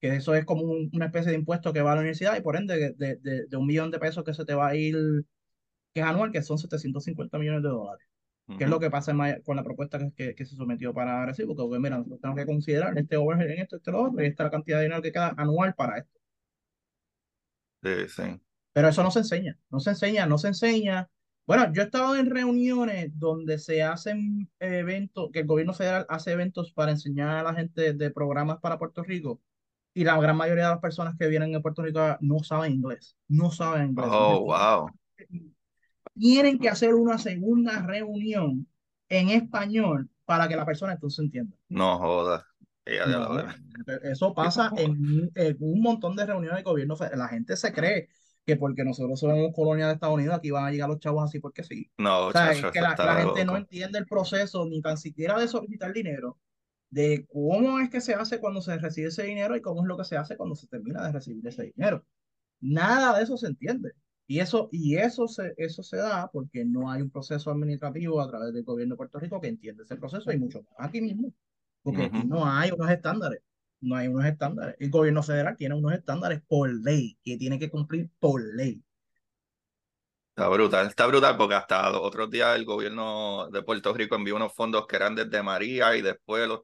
que 0.00 0.16
eso 0.16 0.34
es 0.34 0.44
como 0.44 0.62
una 0.92 1.06
especie 1.06 1.30
de 1.30 1.38
impuesto 1.38 1.72
que 1.72 1.82
va 1.82 1.92
a 1.92 1.94
la 1.94 2.00
universidad 2.00 2.36
y 2.36 2.40
por 2.40 2.56
ende 2.56 2.94
de, 2.96 3.16
de, 3.22 3.46
de, 3.46 3.56
un 3.56 3.66
millón 3.66 3.92
de 3.92 4.00
pesos 4.00 4.24
que 4.24 4.34
se 4.34 4.44
te 4.44 4.54
va 4.54 4.68
a 4.68 4.74
ir, 4.74 4.96
que 5.94 6.00
es 6.00 6.06
anual, 6.06 6.32
que 6.32 6.42
son 6.42 6.58
750 6.58 7.38
millones 7.38 7.62
de 7.62 7.68
dólares. 7.68 8.07
¿Qué 8.56 8.64
es 8.64 8.70
lo 8.70 8.80
que 8.80 8.90
pasa 8.90 9.14
con 9.44 9.56
la 9.56 9.62
propuesta 9.62 9.98
que, 10.16 10.34
que, 10.34 10.46
se 10.46 10.56
sometió 10.56 10.94
para 10.94 11.26
recibo? 11.26 11.54
Porque, 11.54 11.68
pues, 11.68 11.80
mira, 11.80 11.98
nosotros 11.98 12.20
tenemos 12.20 12.40
que 12.40 12.46
considerar 12.46 12.96
este 12.96 13.16
overhead 13.16 13.50
en 13.50 13.58
esto, 13.60 13.76
este, 13.76 13.90
lo 13.90 14.04
otro, 14.04 14.22
y 14.22 14.26
esta 14.26 14.44
es 14.44 14.46
la 14.46 14.50
cantidad 14.50 14.78
de 14.78 14.84
dinero 14.84 15.02
que 15.02 15.12
queda 15.12 15.34
anual 15.36 15.74
para 15.74 15.98
esto. 15.98 16.18
Sí, 17.82 18.08
sí. 18.08 18.40
Pero 18.72 18.88
eso 18.88 19.02
no 19.02 19.10
se 19.10 19.18
enseña, 19.18 19.58
no 19.70 19.80
se 19.80 19.90
enseña, 19.90 20.26
no 20.26 20.38
se 20.38 20.48
enseña. 20.48 21.10
Bueno, 21.46 21.70
yo 21.72 21.82
he 21.82 21.84
estado 21.84 22.16
en 22.16 22.30
reuniones 22.30 23.10
donde 23.18 23.58
se 23.58 23.82
hacen 23.82 24.50
eventos, 24.58 25.28
que 25.30 25.40
el 25.40 25.46
gobierno 25.46 25.74
federal 25.74 26.06
hace 26.08 26.32
eventos 26.32 26.72
para 26.72 26.92
enseñar 26.92 27.36
a 27.36 27.42
la 27.42 27.54
gente 27.54 27.92
de 27.92 28.10
programas 28.10 28.58
para 28.60 28.78
Puerto 28.78 29.02
Rico, 29.02 29.42
y 29.92 30.04
la 30.04 30.18
gran 30.18 30.36
mayoría 30.36 30.64
de 30.64 30.70
las 30.70 30.80
personas 30.80 31.16
que 31.18 31.28
vienen 31.28 31.54
a 31.54 31.60
Puerto 31.60 31.82
Rico 31.82 32.00
no 32.20 32.38
saben 32.38 32.72
inglés, 32.72 33.16
no 33.28 33.50
saben 33.50 33.90
inglés. 33.90 34.08
Oh, 34.10 34.40
wow 34.44 34.90
tienen 36.18 36.58
que 36.58 36.68
hacer 36.68 36.94
una 36.94 37.18
segunda 37.18 37.82
reunión 37.82 38.66
en 39.08 39.30
español 39.30 40.10
para 40.24 40.48
que 40.48 40.56
la 40.56 40.66
persona 40.66 40.92
entonces 40.92 41.24
entienda. 41.24 41.56
No 41.68 41.98
joda. 41.98 42.46
eso 44.02 44.34
pasa 44.34 44.70
en, 44.76 45.30
un 45.60 45.80
montón 45.80 46.16
de 46.16 46.26
reuniones 46.26 46.58
de 46.58 46.62
gobierno. 46.64 46.96
La 47.14 47.28
gente 47.28 47.56
se 47.56 47.72
cree 47.72 48.08
que 48.44 48.56
porque 48.56 48.84
nosotros 48.84 49.20
somos 49.20 49.52
colonia 49.54 49.86
de 49.86 49.94
Estados 49.94 50.14
Unidos, 50.14 50.36
aquí 50.36 50.50
van 50.50 50.64
a 50.64 50.70
llegar 50.70 50.88
los 50.88 51.00
chavos 51.00 51.24
así 51.24 51.38
porque 51.38 51.62
sí. 51.62 51.90
No, 51.98 52.26
o 52.26 52.32
sea, 52.32 52.52
que 52.72 52.80
la, 52.80 52.96
gente 52.96 53.44
no 53.44 53.56
entiende 53.56 53.98
el 53.98 54.06
proceso 54.06 54.66
ni 54.66 54.80
tan 54.80 54.96
siquiera 54.96 55.38
de 55.38 55.48
solicitar 55.48 55.92
dinero, 55.92 56.38
de 56.90 57.26
cómo 57.30 57.78
es 57.78 57.90
que 57.90 58.00
se 58.00 58.14
hace 58.14 58.40
cuando 58.40 58.62
se 58.62 58.78
recibe 58.78 59.08
ese 59.08 59.24
dinero 59.24 59.54
y 59.54 59.60
cómo 59.60 59.82
es 59.82 59.86
lo 59.86 59.98
que 59.98 60.04
se 60.04 60.16
hace 60.16 60.36
cuando 60.36 60.56
se 60.56 60.66
termina 60.66 61.04
de 61.04 61.12
recibir 61.12 61.46
ese 61.46 61.72
dinero. 61.74 62.04
Nada 62.60 63.16
de 63.16 63.24
eso 63.24 63.36
se 63.36 63.48
entiende. 63.48 63.92
Y 64.30 64.40
eso, 64.40 64.68
y 64.70 64.96
eso, 64.96 65.26
se, 65.26 65.54
eso 65.56 65.82
se 65.82 65.96
da 65.96 66.30
porque 66.30 66.62
no 66.62 66.90
hay 66.90 67.00
un 67.00 67.10
proceso 67.10 67.50
administrativo 67.50 68.20
a 68.20 68.28
través 68.28 68.52
del 68.52 68.62
gobierno 68.62 68.92
de 68.92 68.98
Puerto 68.98 69.18
Rico 69.18 69.40
que 69.40 69.48
entiende 69.48 69.84
ese 69.84 69.96
proceso 69.96 70.30
y 70.30 70.36
mucho 70.36 70.62
más 70.62 70.74
aquí 70.86 71.00
mismo, 71.00 71.32
porque 71.82 72.04
aquí 72.04 72.24
no 72.26 72.44
hay 72.44 72.70
unos 72.70 72.90
estándares, 72.90 73.40
no 73.80 73.96
hay 73.96 74.08
unos 74.08 74.26
estándares. 74.26 74.76
El 74.78 74.90
gobierno 74.90 75.22
federal 75.22 75.56
tiene 75.56 75.74
unos 75.76 75.94
estándares 75.94 76.42
por 76.46 76.70
ley 76.70 77.16
que 77.24 77.38
tiene 77.38 77.58
que 77.58 77.70
cumplir 77.70 78.10
por 78.20 78.42
ley. 78.54 78.82
Está 80.36 80.48
brutal, 80.50 80.86
está 80.88 81.06
brutal 81.06 81.36
porque 81.38 81.54
hasta 81.54 81.98
otros 81.98 82.30
días 82.30 82.54
el 82.54 82.66
gobierno 82.66 83.48
de 83.50 83.62
Puerto 83.62 83.94
Rico 83.94 84.14
envió 84.14 84.36
unos 84.36 84.54
fondos 84.54 84.86
que 84.86 84.96
eran 84.96 85.14
desde 85.14 85.42
María 85.42 85.96
y 85.96 86.02
después 86.02 86.46
los 86.46 86.60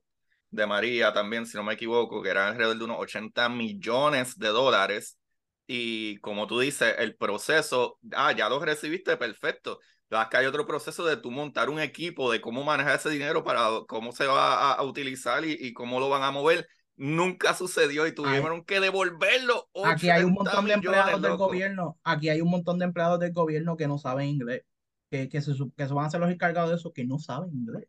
de 0.51 0.67
María 0.67 1.15
también, 1.15 1.47
si 1.47 1.57
no 1.57 1.65
me 1.65 1.73
equivoco, 1.73 2.23
que 2.23 2.29
eran 2.29 2.49
alrededor 2.49 2.77
de 2.77 2.85
unos 2.85 2.99
80 3.01 3.49
millones 3.49 4.39
de 4.39 4.49
dólares 4.49 5.19
y 5.67 6.19
como 6.19 6.47
tú 6.47 6.61
dices, 6.61 6.95
el 6.99 7.17
proceso, 7.17 7.99
ah, 8.13 8.33
ya 8.33 8.49
lo 8.49 8.59
recibiste, 8.59 9.17
perfecto. 9.17 9.81
Pero 10.09 10.29
que 10.29 10.37
hay 10.37 10.47
otro 10.47 10.67
proceso 10.67 11.05
de 11.05 11.17
tú 11.17 11.31
montar 11.31 11.71
un 11.71 11.81
equipo, 11.81 12.31
de 12.31 12.41
cómo 12.41 12.63
manejar 12.63 12.97
ese 12.97 13.11
dinero 13.11 13.43
para 13.43 13.69
cómo 13.89 14.13
se 14.13 14.27
va 14.27 14.73
a, 14.73 14.83
utilizar 14.83 15.45
y, 15.45 15.73
cómo 15.73 15.99
lo 15.99 16.09
van 16.09 16.23
a 16.23 16.31
mover. 16.31 16.69
Nunca 16.97 17.55
sucedió 17.55 18.07
y 18.07 18.15
tuvieron 18.15 18.65
que 18.65 18.81
devolverlo. 18.81 19.69
Aquí 19.85 20.11
hay 20.11 20.23
un 20.23 20.35
montón 20.35 20.67
de 20.67 20.75
empleados 20.75 21.21
del 21.21 21.37
gobierno, 21.37 21.99
aquí 22.05 22.29
hay 22.29 22.41
un 22.41 22.51
montón 22.51 22.79
de 22.79 22.85
empleados 22.85 23.19
del 23.19 23.33
gobierno 23.33 23.77
que 23.77 23.89
no 23.89 23.99
saben 23.99 24.29
inglés, 24.29 24.63
que, 25.11 25.29
que, 25.29 25.41
se, 25.41 25.53
que 25.77 25.87
se 25.87 25.95
van 25.95 26.05
a 26.05 26.11
ser 26.11 26.21
los 26.21 26.31
encargados 26.31 26.71
de 26.71 26.77
eso, 26.77 26.93
que 26.93 27.05
no 27.05 27.19
saben 27.19 27.53
inglés. 27.53 27.89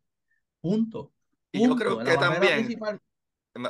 Punto. 0.61 1.11
Y 1.51 1.67
yo 1.67 1.75
creo 1.75 1.99
que 1.99 2.17
también, 2.17 2.79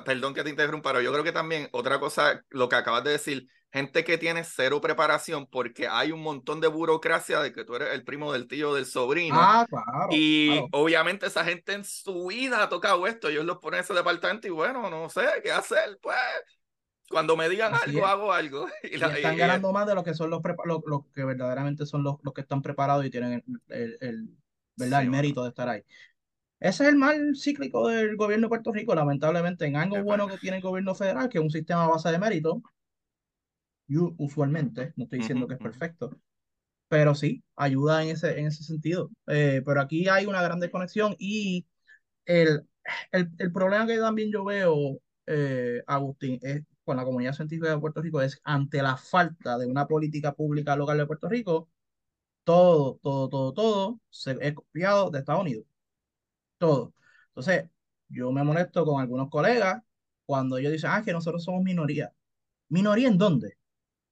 perdón 0.05 0.33
que 0.33 0.43
te 0.43 0.49
interrumpa, 0.49 0.91
pero 0.91 1.01
yo 1.01 1.11
creo 1.11 1.23
que 1.23 1.31
también 1.31 1.67
otra 1.71 1.99
cosa, 1.99 2.43
lo 2.49 2.69
que 2.69 2.75
acabas 2.77 3.03
de 3.03 3.11
decir, 3.11 3.47
gente 3.75 4.05
que 4.05 4.17
tiene 4.17 4.45
cero 4.45 4.79
preparación 4.79 5.47
porque 5.47 5.89
hay 5.89 6.13
un 6.13 6.21
montón 6.21 6.61
de 6.61 6.67
burocracia 6.69 7.41
de 7.41 7.51
que 7.51 7.65
tú 7.65 7.75
eres 7.75 7.93
el 7.93 8.05
primo 8.05 8.31
del 8.31 8.47
tío 8.47 8.73
del 8.73 8.85
sobrino. 8.85 9.35
Ah, 9.37 9.65
claro. 9.67 10.07
Y 10.11 10.65
obviamente 10.71 11.25
esa 11.25 11.43
gente 11.43 11.73
en 11.73 11.83
su 11.83 12.27
vida 12.27 12.63
ha 12.63 12.69
tocado 12.69 13.05
esto. 13.05 13.27
Ellos 13.27 13.43
los 13.43 13.57
ponen 13.57 13.79
en 13.79 13.83
ese 13.83 13.93
departamento 13.93 14.47
y 14.47 14.51
bueno, 14.51 14.89
no 14.89 15.09
sé 15.09 15.25
qué 15.43 15.51
hacer. 15.51 15.99
Pues 16.01 16.15
cuando 17.09 17.35
me 17.35 17.49
digan 17.49 17.73
algo, 17.75 18.05
hago 18.05 18.31
algo. 18.31 18.65
Y, 18.83 18.95
están 18.95 19.35
ganando 19.35 19.73
más 19.73 19.85
de 19.85 19.95
lo 19.95 20.05
que 20.05 20.13
son 20.13 20.29
los, 20.29 20.41
los, 20.63 21.01
que 21.13 21.25
verdaderamente 21.25 21.85
son 21.85 22.01
los, 22.01 22.15
los 22.23 22.33
que 22.33 22.41
están 22.41 22.61
preparados 22.61 23.05
y 23.05 23.09
tienen 23.09 23.43
el, 23.67 23.97
el, 23.99 24.29
¿verdad? 24.77 25.01
el 25.01 25.09
mérito 25.09 25.43
de 25.43 25.49
estar 25.49 25.67
ahí. 25.67 25.83
Ese 26.61 26.83
es 26.83 26.89
el 26.91 26.95
mal 26.95 27.35
cíclico 27.35 27.89
del 27.89 28.15
gobierno 28.15 28.45
de 28.45 28.49
Puerto 28.49 28.71
Rico, 28.71 28.95
lamentablemente, 28.95 29.65
en 29.65 29.75
algo 29.75 30.01
bueno 30.01 30.27
que 30.29 30.37
tiene 30.37 30.57
el 30.57 30.63
gobierno 30.63 30.95
federal, 30.95 31.27
que 31.27 31.39
es 31.39 31.43
un 31.43 31.51
sistema 31.51 31.83
a 31.83 31.89
base 31.89 32.09
de 32.09 32.17
mérito, 32.17 32.61
usualmente, 34.17 34.93
no 34.95 35.05
estoy 35.05 35.19
diciendo 35.19 35.47
que 35.47 35.55
es 35.55 35.59
perfecto, 35.59 36.11
pero 36.87 37.15
sí, 37.15 37.43
ayuda 37.55 38.03
en 38.03 38.09
ese, 38.09 38.39
en 38.39 38.47
ese 38.47 38.63
sentido. 38.63 39.11
Eh, 39.27 39.61
pero 39.65 39.81
aquí 39.81 40.07
hay 40.09 40.25
una 40.25 40.41
gran 40.43 40.59
desconexión 40.59 41.15
y 41.19 41.67
el, 42.25 42.67
el, 43.11 43.31
el 43.39 43.51
problema 43.53 43.87
que 43.87 43.99
también 43.99 44.31
yo 44.31 44.45
veo, 44.45 44.99
eh, 45.27 45.83
Agustín, 45.87 46.39
es 46.43 46.63
con 46.85 46.97
la 46.97 47.05
comunidad 47.05 47.33
científica 47.33 47.69
de 47.71 47.79
Puerto 47.79 48.01
Rico, 48.01 48.21
es 48.21 48.41
ante 48.43 48.81
la 48.83 48.97
falta 48.97 49.57
de 49.57 49.67
una 49.67 49.87
política 49.87 50.33
pública 50.33 50.75
local 50.75 50.97
de 50.99 51.07
Puerto 51.07 51.29
Rico, 51.29 51.69
todo, 52.43 52.99
todo, 53.03 53.29
todo, 53.29 53.53
todo 53.53 54.01
se 54.09 54.37
es 54.41 54.53
copiado 54.55 55.11
de 55.11 55.19
Estados 55.19 55.41
Unidos. 55.43 55.65
Todo. 56.57 56.93
Entonces, 57.29 57.69
yo 58.09 58.31
me 58.31 58.43
molesto 58.43 58.85
con 58.85 59.01
algunos 59.01 59.29
colegas 59.29 59.83
cuando 60.25 60.57
ellos 60.57 60.71
dicen, 60.71 60.91
ah, 60.93 61.03
que 61.03 61.13
nosotros 61.13 61.43
somos 61.43 61.63
minoría. 61.63 62.13
¿Minoría 62.69 63.07
en 63.09 63.17
dónde? 63.17 63.57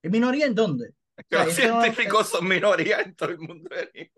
¿Minoría 0.03 0.45
en 0.45 0.55
dónde? 0.55 0.93
los 1.29 1.53
científicos 1.53 2.29
son 2.29 2.47
minoría 2.47 3.01
en 3.01 3.15
todo 3.15 3.29
el 3.29 3.39
mundo. 3.39 3.69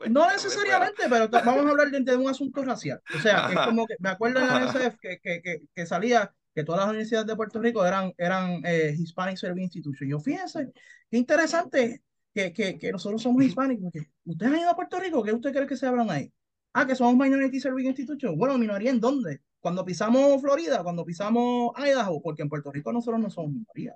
No 0.10 0.32
necesariamente, 0.32 1.04
pero 1.10 1.28
vamos 1.30 1.66
a 1.66 1.70
hablar 1.70 1.92
de, 1.92 2.16
un 2.16 2.30
asunto 2.30 2.64
racial. 2.64 3.02
O 3.16 3.20
sea, 3.20 3.50
es 3.52 3.60
como 3.60 3.86
que 3.86 3.96
me 4.00 4.10
acuerdo 4.10 4.40
en 4.40 4.48
la 4.48 4.58
UNICEF 4.58 4.96
que, 5.00 5.20
que, 5.20 5.42
que, 5.42 5.62
que, 5.74 5.86
salía 5.86 6.34
que 6.54 6.64
todas 6.64 6.82
las 6.82 6.90
universidades 6.90 7.28
de 7.28 7.36
Puerto 7.36 7.60
Rico 7.60 7.86
eran, 7.86 8.14
eran 8.18 8.62
eh, 8.64 8.96
Hispanic 8.98 9.38
Service 9.38 9.64
Institution. 9.64 10.10
Yo 10.10 10.20
fíjense, 10.20 10.72
qué 11.10 11.18
interesante 11.18 12.02
que, 12.34 12.54
que, 12.54 12.78
que 12.78 12.92
nosotros 12.92 13.22
somos 13.22 13.44
hispánicos. 13.44 13.92
¿Ustedes 14.24 14.54
han 14.54 14.60
ido 14.60 14.70
a 14.70 14.76
Puerto 14.76 15.00
Rico? 15.00 15.22
¿Qué 15.24 15.34
usted 15.34 15.52
cree 15.52 15.68
que 15.68 15.78
se 15.78 15.88
hablan 15.88 16.10
ahí? 16.10 16.32
Ah, 16.74 16.86
que 16.86 16.96
somos 16.96 17.16
Minority 17.16 17.60
Service 17.60 17.88
Institution. 17.88 18.38
Bueno, 18.38 18.58
minoría 18.58 18.92
en 18.92 19.00
dónde? 19.00 19.42
Cuando 19.60 19.84
pisamos 19.84 20.42
Florida, 20.42 20.84
cuando 20.84 21.06
pisamos 21.06 21.72
Idaho, 21.78 22.22
porque 22.22 22.44
en 22.44 22.50
Puerto 22.50 22.72
Rico 22.72 22.94
nosotros 22.94 23.20
no 23.20 23.30
somos 23.30 23.52
minoría 23.52 23.94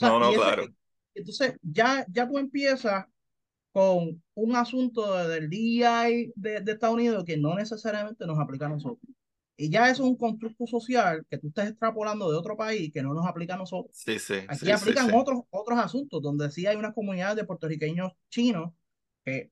no, 0.00 0.18
no, 0.18 0.32
claro. 0.32 0.66
entonces, 1.14 1.54
ya, 1.62 2.04
ya 2.08 2.28
tú 2.28 2.38
empiezas 2.38 3.06
con 3.72 4.22
un 4.34 4.56
asunto 4.56 5.28
del 5.28 5.50
DEI 5.50 6.32
de, 6.36 6.60
de, 6.60 6.72
Estados 6.72 6.94
Unidos 6.94 7.24
que 7.24 7.36
no 7.36 7.56
necesariamente 7.56 8.24
nos 8.24 8.38
aplica 8.38 8.66
a 8.66 8.68
nosotros. 8.68 9.02
Y 9.56 9.68
ya 9.68 9.88
eso 9.88 10.02
es 10.02 10.08
un 10.08 10.16
constructo 10.16 10.66
social 10.66 11.24
que 11.28 11.38
tú 11.38 11.48
estás 11.48 11.70
extrapolando 11.70 12.30
de 12.30 12.36
otro 12.36 12.56
país 12.56 12.92
que 12.92 13.02
no 13.02 13.14
nos 13.14 13.26
aplica 13.26 13.54
a 13.54 13.58
nosotros. 13.58 13.96
Sí, 13.96 14.18
sí. 14.18 14.34
Aquí 14.48 14.70
aplican 14.70 15.12
Otros, 15.14 15.42
otros 15.50 15.78
asuntos 15.78 16.22
donde 16.22 16.50
sí 16.50 16.66
hay 16.66 16.76
unas 16.76 16.94
comunidades 16.94 17.36
de 17.36 17.44
puertorriqueños 17.44 18.12
chinos 18.30 18.72
que, 19.24 19.50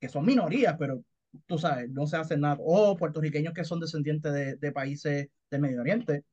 que 0.00 0.08
son 0.08 0.24
minorías, 0.24 0.76
pero 0.78 1.04
tú 1.46 1.58
sabes, 1.58 1.90
no 1.90 2.06
se 2.06 2.16
hacen 2.16 2.40
nada. 2.40 2.58
O 2.60 2.96
puertorriqueños 2.96 3.54
que 3.54 3.64
son 3.64 3.80
descendientes 3.80 4.32
de, 4.32 4.56
de 4.56 4.72
países 4.72 5.28
del 5.50 5.60
Medio 5.60 5.80
Oriente 5.80 6.24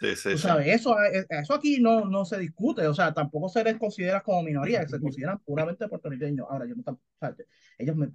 Sí, 0.00 0.14
sí, 0.16 0.30
Tú 0.30 0.38
sí. 0.38 0.48
sabes, 0.48 0.66
eso, 0.68 0.94
eh, 1.02 1.26
eso 1.30 1.54
aquí 1.54 1.80
no, 1.80 2.04
no 2.04 2.24
se 2.26 2.38
discute, 2.38 2.86
o 2.86 2.94
sea, 2.94 3.14
tampoco 3.14 3.48
se 3.48 3.64
les 3.64 3.78
considera 3.78 4.22
como 4.22 4.42
minoría, 4.42 4.86
se 4.86 5.00
consideran 5.00 5.38
puramente 5.40 5.88
puertorriqueños. 5.88 6.46
Ahora, 6.50 6.66
yo 6.66 6.74
no 6.76 6.82
tampoco, 6.82 7.06
sea, 7.20 7.34
ellos 7.78 7.96
me, 7.96 8.10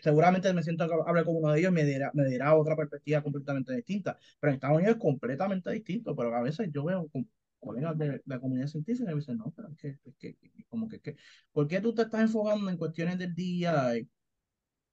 seguramente 0.00 0.52
me 0.52 0.62
siento 0.62 0.86
que 0.88 0.94
hable 1.06 1.24
con 1.24 1.36
uno 1.36 1.52
de 1.52 1.60
ellos 1.60 1.72
y 1.72 1.74
me 1.74 1.84
dirá, 1.84 2.10
me 2.14 2.24
dirá 2.26 2.54
otra 2.56 2.76
perspectiva 2.76 3.22
completamente 3.22 3.74
distinta, 3.74 4.18
pero 4.40 4.50
en 4.50 4.54
Estados 4.56 4.76
Unidos 4.76 4.96
es 4.96 5.02
completamente 5.02 5.70
distinto, 5.70 6.16
pero 6.16 6.34
a 6.34 6.42
veces 6.42 6.68
yo 6.72 6.84
veo 6.84 7.08
con 7.08 7.28
colegas 7.60 7.96
de, 7.98 8.08
de 8.10 8.22
la 8.26 8.40
comunidad 8.40 8.66
científica 8.68 9.10
y 9.10 9.14
me 9.14 9.20
dicen, 9.20 9.38
no, 9.38 9.52
pero 9.56 9.68
es 9.70 9.76
que, 9.78 9.88
es 10.04 10.16
que, 10.18 10.36
como 10.68 10.88
que, 10.88 11.00
que, 11.00 11.16
¿por 11.52 11.68
qué 11.68 11.80
tú 11.80 11.94
te 11.94 12.02
estás 12.02 12.20
enfocando 12.22 12.70
en 12.70 12.76
cuestiones 12.76 13.18
del 13.18 13.34
día 13.34 13.94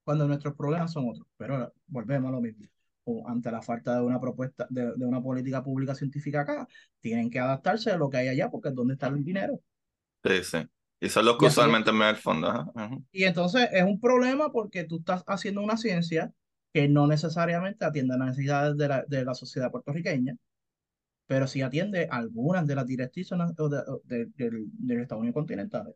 cuando 0.04 0.28
nuestros 0.28 0.56
problemas 0.56 0.92
son 0.94 1.10
otros? 1.10 1.28
Pero 1.38 1.74
volvemos 1.88 2.30
a 2.30 2.32
lo 2.34 2.42
mismo. 2.42 2.68
O 3.06 3.28
ante 3.28 3.52
la 3.52 3.62
falta 3.62 3.96
de 3.96 4.02
una 4.04 4.20
propuesta, 4.20 4.68
de, 4.70 4.94
de 4.96 5.06
una 5.06 5.22
política 5.22 5.64
pública 5.64 5.96
científica 5.96 6.42
acá, 6.42 6.68
tienen 7.00 7.30
que 7.30 7.40
adaptarse 7.40 7.92
a 7.92 7.98
lo 7.98 8.10
que 8.10 8.18
hay 8.18 8.28
allá, 8.30 8.50
porque 8.52 8.70
es 8.70 8.76
donde 8.76 8.94
está 8.94 9.08
el 9.08 9.24
dinero. 9.24 9.62
Sí, 10.24 10.44
sí. 10.44 10.58
Y 11.00 11.10
son 11.10 11.26
los 11.26 11.38
que 11.38 11.46
usualmente 11.46 11.92
me 11.92 12.06
dan 12.06 12.16
el 12.16 12.22
fondo. 12.22 12.48
ajá. 12.48 12.90
Y 13.12 13.24
entonces 13.26 13.70
es 13.72 13.84
un 13.84 14.00
problema 14.00 14.52
porque 14.52 14.84
tú 14.86 15.00
estás 15.00 15.24
haciendo 15.28 15.62
una 15.62 15.78
ciencia 15.78 16.34
que 16.74 16.88
no 16.88 17.08
necesariamente 17.08 17.84
atiende 17.86 18.14
a 18.16 18.18
las 18.18 18.28
necesidades 18.30 18.78
de 18.78 18.88
la, 18.88 19.04
de 19.08 19.26
la 19.26 19.34
sociedad 19.34 19.72
puertorriqueña, 19.72 20.38
pero 21.28 21.48
sí 21.48 21.62
atiende 21.62 22.08
algunas 22.12 22.68
de 22.68 22.76
las 22.76 22.88
directrices 22.88 23.38
de- 23.40 23.84
de- 24.06 24.26
del, 24.38 24.66
del 24.74 25.02
Estados 25.02 25.22
Unidos 25.22 25.36
continental. 25.36 25.96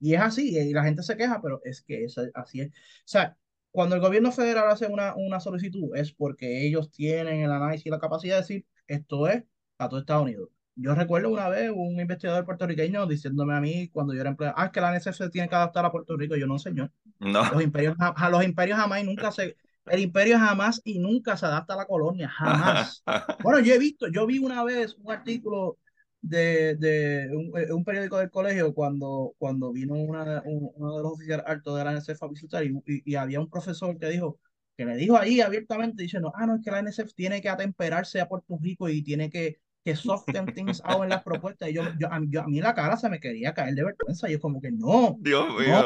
Y 0.00 0.14
es 0.14 0.20
así, 0.20 0.56
y 0.58 0.72
la 0.74 0.84
gente 0.84 1.02
se 1.02 1.16
queja, 1.16 1.40
pero 1.42 1.60
es 1.64 1.82
que 1.82 2.04
es, 2.04 2.16
así 2.34 2.60
es. 2.62 2.68
O 2.70 2.72
sea, 3.06 3.36
cuando 3.70 3.94
el 3.96 4.00
gobierno 4.00 4.32
federal 4.32 4.70
hace 4.70 4.86
una, 4.86 5.14
una 5.16 5.40
solicitud 5.40 5.94
es 5.96 6.12
porque 6.12 6.66
ellos 6.66 6.90
tienen 6.90 7.42
el 7.42 7.52
análisis 7.52 7.86
y 7.86 7.90
la 7.90 7.98
capacidad 7.98 8.36
de 8.36 8.40
decir, 8.42 8.66
esto 8.86 9.28
es 9.28 9.44
a 9.78 9.88
todo 9.88 10.00
Estados 10.00 10.24
Unidos. 10.24 10.48
Yo 10.74 10.94
recuerdo 10.94 11.30
una 11.30 11.48
vez 11.48 11.70
un 11.74 12.00
investigador 12.00 12.44
puertorriqueño 12.44 13.06
diciéndome 13.06 13.54
a 13.54 13.60
mí 13.60 13.88
cuando 13.90 14.14
yo 14.14 14.20
era 14.20 14.30
empleado, 14.30 14.54
ah, 14.58 14.66
es 14.66 14.70
que 14.72 14.80
la 14.80 14.90
NSF 14.92 15.16
se 15.16 15.30
tiene 15.30 15.48
que 15.48 15.54
adaptar 15.56 15.84
a 15.84 15.90
Puerto 15.92 16.16
Rico. 16.16 16.36
Yo 16.36 16.46
no, 16.46 16.58
señor. 16.58 16.92
No. 17.18 17.42
Los 17.52 17.62
imperios, 17.62 17.96
ja- 17.98 18.30
los 18.30 18.44
imperios 18.44 18.78
jamás 18.78 19.00
y 19.02 19.04
nunca 19.04 19.32
se, 19.32 19.56
el 19.86 20.00
imperio 20.00 20.38
jamás 20.38 20.80
y 20.84 20.98
nunca 21.00 21.36
se 21.36 21.46
adapta 21.46 21.74
a 21.74 21.78
la 21.78 21.86
colonia, 21.86 22.28
jamás. 22.28 23.04
Bueno, 23.42 23.60
yo 23.60 23.74
he 23.74 23.78
visto, 23.78 24.06
yo 24.08 24.26
vi 24.26 24.38
una 24.38 24.62
vez 24.64 24.96
un 25.02 25.12
artículo 25.12 25.78
de, 26.20 26.76
de 26.76 27.28
un, 27.34 27.52
eh, 27.58 27.72
un 27.72 27.84
periódico 27.84 28.18
del 28.18 28.30
colegio 28.30 28.74
cuando, 28.74 29.34
cuando 29.38 29.72
vino 29.72 29.94
una, 29.94 30.42
un- 30.44 30.70
uno 30.74 30.96
de 30.96 31.02
los 31.02 31.12
oficiales 31.12 31.46
altos 31.46 31.76
de 31.78 31.84
la 31.84 31.92
NSF 31.92 32.24
a 32.24 32.28
visitar 32.28 32.64
y, 32.64 32.68
y, 32.86 33.12
y 33.12 33.14
había 33.16 33.40
un 33.40 33.48
profesor 33.50 33.98
que 33.98 34.08
dijo, 34.08 34.38
que 34.76 34.84
le 34.84 34.96
dijo 34.96 35.16
ahí 35.18 35.40
abiertamente 35.40 36.02
diciendo, 36.02 36.32
ah, 36.34 36.46
no, 36.46 36.56
es 36.56 36.64
que 36.64 36.70
la 36.70 36.80
NSF 36.80 37.14
tiene 37.14 37.40
que 37.42 37.48
atemperarse 37.48 38.20
a 38.20 38.28
Puerto 38.28 38.58
Rico 38.60 38.88
y 38.88 39.02
tiene 39.02 39.30
que, 39.30 39.60
que 39.84 39.96
soften 39.96 40.52
things 40.52 40.82
out 40.84 41.04
en 41.04 41.10
las 41.10 41.22
propuestas. 41.22 41.70
Y 41.70 41.74
yo, 41.74 41.82
yo, 41.98 42.12
a, 42.12 42.20
mí, 42.20 42.28
yo- 42.30 42.42
a 42.42 42.46
mí 42.48 42.60
la 42.60 42.74
cara 42.74 42.96
se 42.96 43.08
me 43.08 43.20
quería 43.20 43.54
caer 43.54 43.74
de 43.74 43.84
vergüenza. 43.84 44.28
Y 44.28 44.32
yo 44.32 44.40
como 44.40 44.60
que 44.60 44.70
no, 44.72 45.16
Dios 45.20 45.48
mío, 45.56 45.84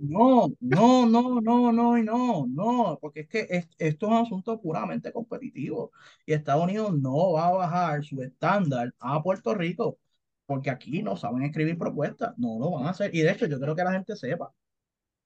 no. 0.00 0.48
no, 0.60 1.06
no, 1.06 1.06
no, 1.40 1.40
no, 1.40 1.72
no, 1.72 1.96
no, 2.02 2.46
no, 2.48 2.98
porque 3.00 3.20
es 3.20 3.28
que 3.28 3.46
es- 3.50 3.68
esto 3.78 4.06
es 4.06 4.12
un 4.12 4.18
asunto 4.18 4.60
puramente 4.60 5.12
competitivo 5.12 5.92
y 6.24 6.32
Estados 6.32 6.64
Unidos 6.64 6.94
no 6.98 7.32
va 7.32 7.48
a 7.48 7.50
bajar 7.52 8.04
su 8.04 8.22
estándar 8.22 8.94
a 8.98 9.22
Puerto 9.22 9.54
Rico 9.54 9.98
porque 10.46 10.70
aquí 10.70 11.02
no 11.02 11.16
saben 11.16 11.42
escribir 11.42 11.76
propuestas, 11.78 12.34
no 12.38 12.58
lo 12.58 12.70
van 12.72 12.86
a 12.86 12.90
hacer. 12.90 13.12
Y 13.14 13.20
de 13.22 13.32
hecho, 13.32 13.46
yo 13.46 13.58
creo 13.60 13.74
que 13.74 13.82
la 13.84 13.92
gente 13.92 14.14
sepa, 14.16 14.52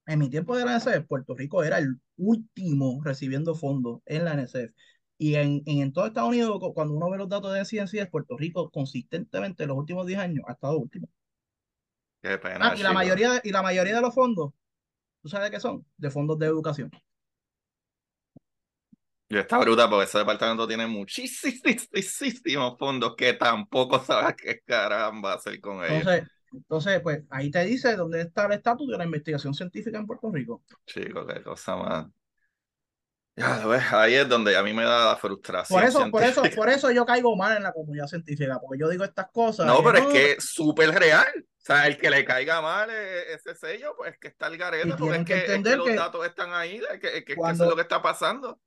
en 0.07 0.19
mi 0.19 0.29
tiempo 0.29 0.55
de 0.57 0.65
la 0.65 0.71
NSF, 0.73 1.07
Puerto 1.07 1.35
Rico 1.35 1.63
era 1.63 1.77
el 1.79 1.99
último 2.17 3.01
recibiendo 3.03 3.55
fondos 3.55 4.01
en 4.05 4.25
la 4.25 4.33
NSF. 4.33 4.73
Y 5.21 5.35
en, 5.35 5.61
en, 5.67 5.93
todo 5.93 6.05
Estados 6.07 6.29
Unidos, 6.29 6.59
cu- 6.59 6.73
cuando 6.73 6.93
uno 6.95 7.09
ve 7.09 7.17
los 7.17 7.29
datos 7.29 7.53
de 7.53 7.63
ciencias, 7.65 8.09
Puerto 8.09 8.35
Rico 8.37 8.69
consistentemente 8.71 9.63
en 9.63 9.69
los 9.69 9.77
últimos 9.77 10.05
10 10.07 10.19
años 10.19 10.43
ha 10.47 10.53
estado 10.53 10.77
último. 10.79 11.07
Qué 12.21 12.37
pena, 12.37 12.69
Ah, 12.69 12.75
y 12.77 12.83
la 12.83 12.93
mayoría, 12.93 13.31
de- 13.33 13.41
y 13.43 13.51
la 13.51 13.61
mayoría 13.61 13.95
de 13.95 14.01
los 14.01 14.13
fondos, 14.13 14.53
¿tú 15.21 15.29
sabes 15.29 15.49
de 15.51 15.57
qué 15.57 15.61
son? 15.61 15.85
De 15.97 16.11
fondos 16.11 16.39
de 16.39 16.47
educación. 16.47 16.91
Y 19.29 19.37
está 19.37 19.57
bruta 19.59 19.89
porque 19.89 20.03
ese 20.05 20.17
departamento 20.19 20.67
tiene 20.67 20.87
muchísimos 20.87 22.77
fondos 22.77 23.15
que 23.15 23.33
tampoco 23.33 23.99
sabes 24.03 24.35
qué 24.35 24.59
caramba 24.65 25.35
hacer 25.35 25.61
con 25.61 25.83
ellos. 25.85 26.09
Entonces, 26.09 26.27
entonces, 26.51 26.99
pues 27.01 27.23
ahí 27.29 27.49
te 27.49 27.63
dice 27.65 27.95
dónde 27.95 28.21
está 28.21 28.45
el 28.45 28.53
estatus 28.53 28.87
de 28.89 28.97
la 28.97 29.05
investigación 29.05 29.53
científica 29.53 29.97
en 29.99 30.05
Puerto 30.07 30.29
Rico. 30.31 30.61
Chico, 30.85 31.25
qué 31.25 31.41
cosa 31.43 31.75
más. 31.77 32.07
Ahí 33.91 34.15
es 34.15 34.27
donde 34.27 34.55
a 34.57 34.63
mí 34.63 34.73
me 34.73 34.83
da 34.83 35.05
la 35.05 35.15
frustración 35.15 35.79
Por 35.79 35.87
eso, 35.87 36.11
por 36.11 36.23
eso, 36.23 36.43
por 36.55 36.69
eso 36.69 36.91
yo 36.91 37.05
caigo 37.05 37.35
mal 37.35 37.55
en 37.55 37.63
la 37.63 37.71
comunidad 37.71 38.07
científica, 38.07 38.59
porque 38.59 38.79
yo 38.79 38.89
digo 38.89 39.03
estas 39.03 39.29
cosas. 39.31 39.65
No, 39.65 39.81
pero 39.83 39.99
es 39.99 40.05
que 40.07 40.31
es 40.33 40.43
súper 40.43 40.91
real. 40.91 41.27
O 41.37 41.63
sea, 41.63 41.87
el 41.87 41.97
que 41.97 42.09
le 42.09 42.25
caiga 42.25 42.59
mal 42.59 42.89
eh, 42.91 43.33
ese 43.33 43.55
sello, 43.55 43.93
pues 43.95 44.17
que 44.19 44.29
está 44.29 44.47
el 44.47 44.57
garete, 44.57 44.95
porque 44.97 45.15
es 45.15 45.19
que 45.19 45.45
que, 45.45 45.55
es 45.55 45.63
que 45.63 45.75
los 45.75 45.87
que 45.87 45.95
datos 45.95 46.25
están 46.25 46.53
ahí, 46.53 46.79
de 46.79 47.23
que, 47.23 47.35
cuando- 47.35 47.53
eso 47.53 47.63
es 47.65 47.69
lo 47.69 47.75
que 47.75 47.83
está 47.83 48.01
pasando. 48.01 48.59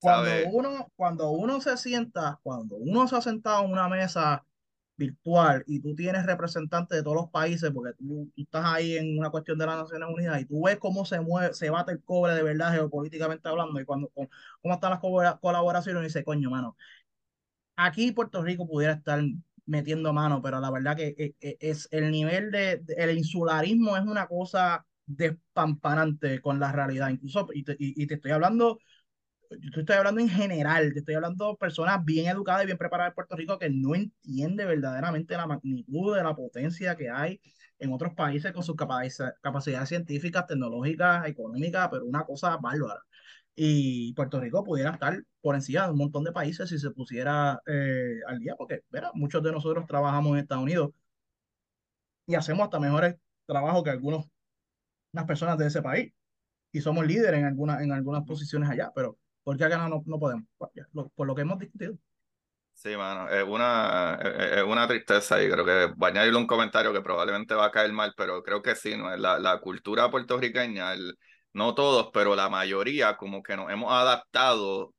Cuando 0.00 0.30
¿sabes? 0.30 0.48
uno, 0.52 0.92
cuando 0.96 1.30
uno 1.30 1.60
se 1.60 1.76
sienta, 1.76 2.38
cuando 2.42 2.76
uno 2.76 3.06
se 3.06 3.16
ha 3.16 3.20
sentado 3.20 3.64
en 3.64 3.72
una 3.72 3.88
mesa 3.88 4.44
virtual 4.98 5.64
y 5.66 5.80
tú 5.80 5.94
tienes 5.94 6.26
representantes 6.26 6.98
de 6.98 7.02
todos 7.04 7.16
los 7.16 7.30
países, 7.30 7.70
porque 7.72 7.94
tú, 7.98 8.30
tú 8.34 8.42
estás 8.42 8.64
ahí 8.66 8.96
en 8.98 9.18
una 9.18 9.30
cuestión 9.30 9.58
de 9.58 9.66
las 9.66 9.76
Naciones 9.78 10.08
Unidas 10.12 10.40
y 10.42 10.46
tú 10.46 10.64
ves 10.64 10.78
cómo 10.78 11.04
se 11.06 11.20
mueve, 11.20 11.54
se 11.54 11.70
bate 11.70 11.92
el 11.92 12.02
cobre 12.04 12.34
de 12.34 12.42
verdad 12.42 12.72
geopolíticamente 12.72 13.48
hablando 13.48 13.80
y 13.80 13.84
cuando, 13.86 14.08
cómo, 14.10 14.28
cómo 14.62 14.74
están 14.74 14.90
las 14.90 15.00
colabora- 15.00 15.38
colaboraciones 15.40 16.02
y 16.02 16.06
dice, 16.06 16.24
coño, 16.24 16.50
mano, 16.50 16.76
aquí 17.76 18.12
Puerto 18.12 18.42
Rico 18.42 18.66
pudiera 18.66 18.94
estar 18.94 19.20
metiendo 19.66 20.12
mano, 20.12 20.40
pero 20.42 20.60
la 20.60 20.70
verdad 20.70 20.96
que 20.96 21.14
eh, 21.18 21.34
eh, 21.40 21.56
es 21.60 21.88
el 21.90 22.10
nivel 22.10 22.50
de, 22.50 22.78
de- 22.78 22.94
el 22.94 23.16
insularismo 23.18 23.96
es 23.96 24.02
una 24.04 24.26
cosa 24.26 24.86
despampanante 25.06 26.40
con 26.40 26.58
la 26.60 26.72
realidad, 26.72 27.10
incluso, 27.10 27.46
y 27.52 27.64
te, 27.64 27.72
y- 27.78 28.02
y 28.02 28.06
te 28.06 28.14
estoy 28.14 28.30
hablando 28.32 28.78
yo 29.50 29.80
estoy 29.80 29.96
hablando 29.96 30.20
en 30.20 30.28
general, 30.28 30.92
te 30.92 30.98
estoy 31.00 31.14
hablando 31.14 31.50
de 31.50 31.56
personas 31.56 32.04
bien 32.04 32.26
educadas 32.26 32.62
y 32.64 32.66
bien 32.66 32.78
preparadas 32.78 33.10
en 33.12 33.14
Puerto 33.14 33.36
Rico 33.36 33.58
que 33.58 33.70
no 33.70 33.94
entiende 33.94 34.64
verdaderamente 34.66 35.36
la 35.36 35.46
magnitud 35.46 36.14
de 36.16 36.22
la 36.22 36.34
potencia 36.34 36.96
que 36.96 37.08
hay 37.10 37.40
en 37.78 37.92
otros 37.92 38.14
países 38.14 38.52
con 38.52 38.62
sus 38.62 38.76
capaci- 38.76 39.32
capacidades 39.40 39.88
científicas, 39.88 40.46
tecnológicas, 40.46 41.26
económicas, 41.26 41.88
pero 41.90 42.04
una 42.04 42.24
cosa 42.24 42.56
bárbara. 42.58 43.00
Y 43.54 44.12
Puerto 44.14 44.40
Rico 44.40 44.62
pudiera 44.64 44.90
estar 44.90 45.22
por 45.40 45.54
encima 45.54 45.86
de 45.86 45.92
un 45.92 45.98
montón 45.98 46.24
de 46.24 46.32
países 46.32 46.68
si 46.68 46.78
se 46.78 46.90
pusiera 46.90 47.60
eh, 47.66 48.20
al 48.26 48.38
día, 48.40 48.54
porque 48.56 48.82
verá, 48.90 49.10
muchos 49.14 49.42
de 49.42 49.52
nosotros 49.52 49.86
trabajamos 49.86 50.32
en 50.34 50.38
Estados 50.40 50.64
Unidos 50.64 50.90
y 52.26 52.34
hacemos 52.34 52.64
hasta 52.64 52.80
mejores 52.80 53.16
trabajos 53.46 53.82
que 53.84 53.90
algunos 53.90 54.26
las 55.12 55.26
personas 55.26 55.58
de 55.58 55.68
ese 55.68 55.82
país 55.82 56.12
y 56.72 56.80
somos 56.82 57.06
líderes 57.06 57.40
en 57.40 57.46
algunas 57.46 57.82
en 57.82 57.92
algunas 57.92 58.24
posiciones 58.24 58.70
allá, 58.70 58.92
pero 58.94 59.18
¿por 59.48 59.56
qué 59.56 59.64
acá 59.64 59.88
no, 59.88 60.02
no 60.06 60.18
podemos? 60.18 60.44
Lo- 60.92 61.08
por 61.10 61.26
lo 61.26 61.34
que 61.34 61.40
hemos 61.42 61.58
discutido. 61.58 61.96
Sí, 62.74 62.96
mano, 62.96 63.28
es 63.28 63.42
una, 63.42 64.14
es 64.22 64.62
una 64.62 64.86
tristeza 64.86 65.42
y 65.42 65.50
creo 65.50 65.64
que 65.64 65.86
voy 65.96 66.06
a 66.08 66.12
añadirle 66.12 66.38
un 66.38 66.46
comentario 66.46 66.92
que 66.92 67.00
probablemente 67.00 67.54
va 67.54 67.66
a 67.66 67.70
caer 67.72 67.92
mal, 67.92 68.14
pero 68.16 68.40
creo 68.44 68.62
que 68.62 68.76
sí, 68.76 68.96
¿no? 68.96 69.14
La, 69.16 69.38
la 69.40 69.58
cultura 69.60 70.08
puertorriqueña, 70.12 70.92
el- 70.92 71.18
no 71.52 71.74
todos, 71.74 72.10
pero 72.12 72.36
la 72.36 72.48
mayoría 72.48 73.16
como 73.16 73.42
que 73.42 73.56
nos 73.56 73.68
hemos 73.72 73.92
adaptado, 73.92 74.94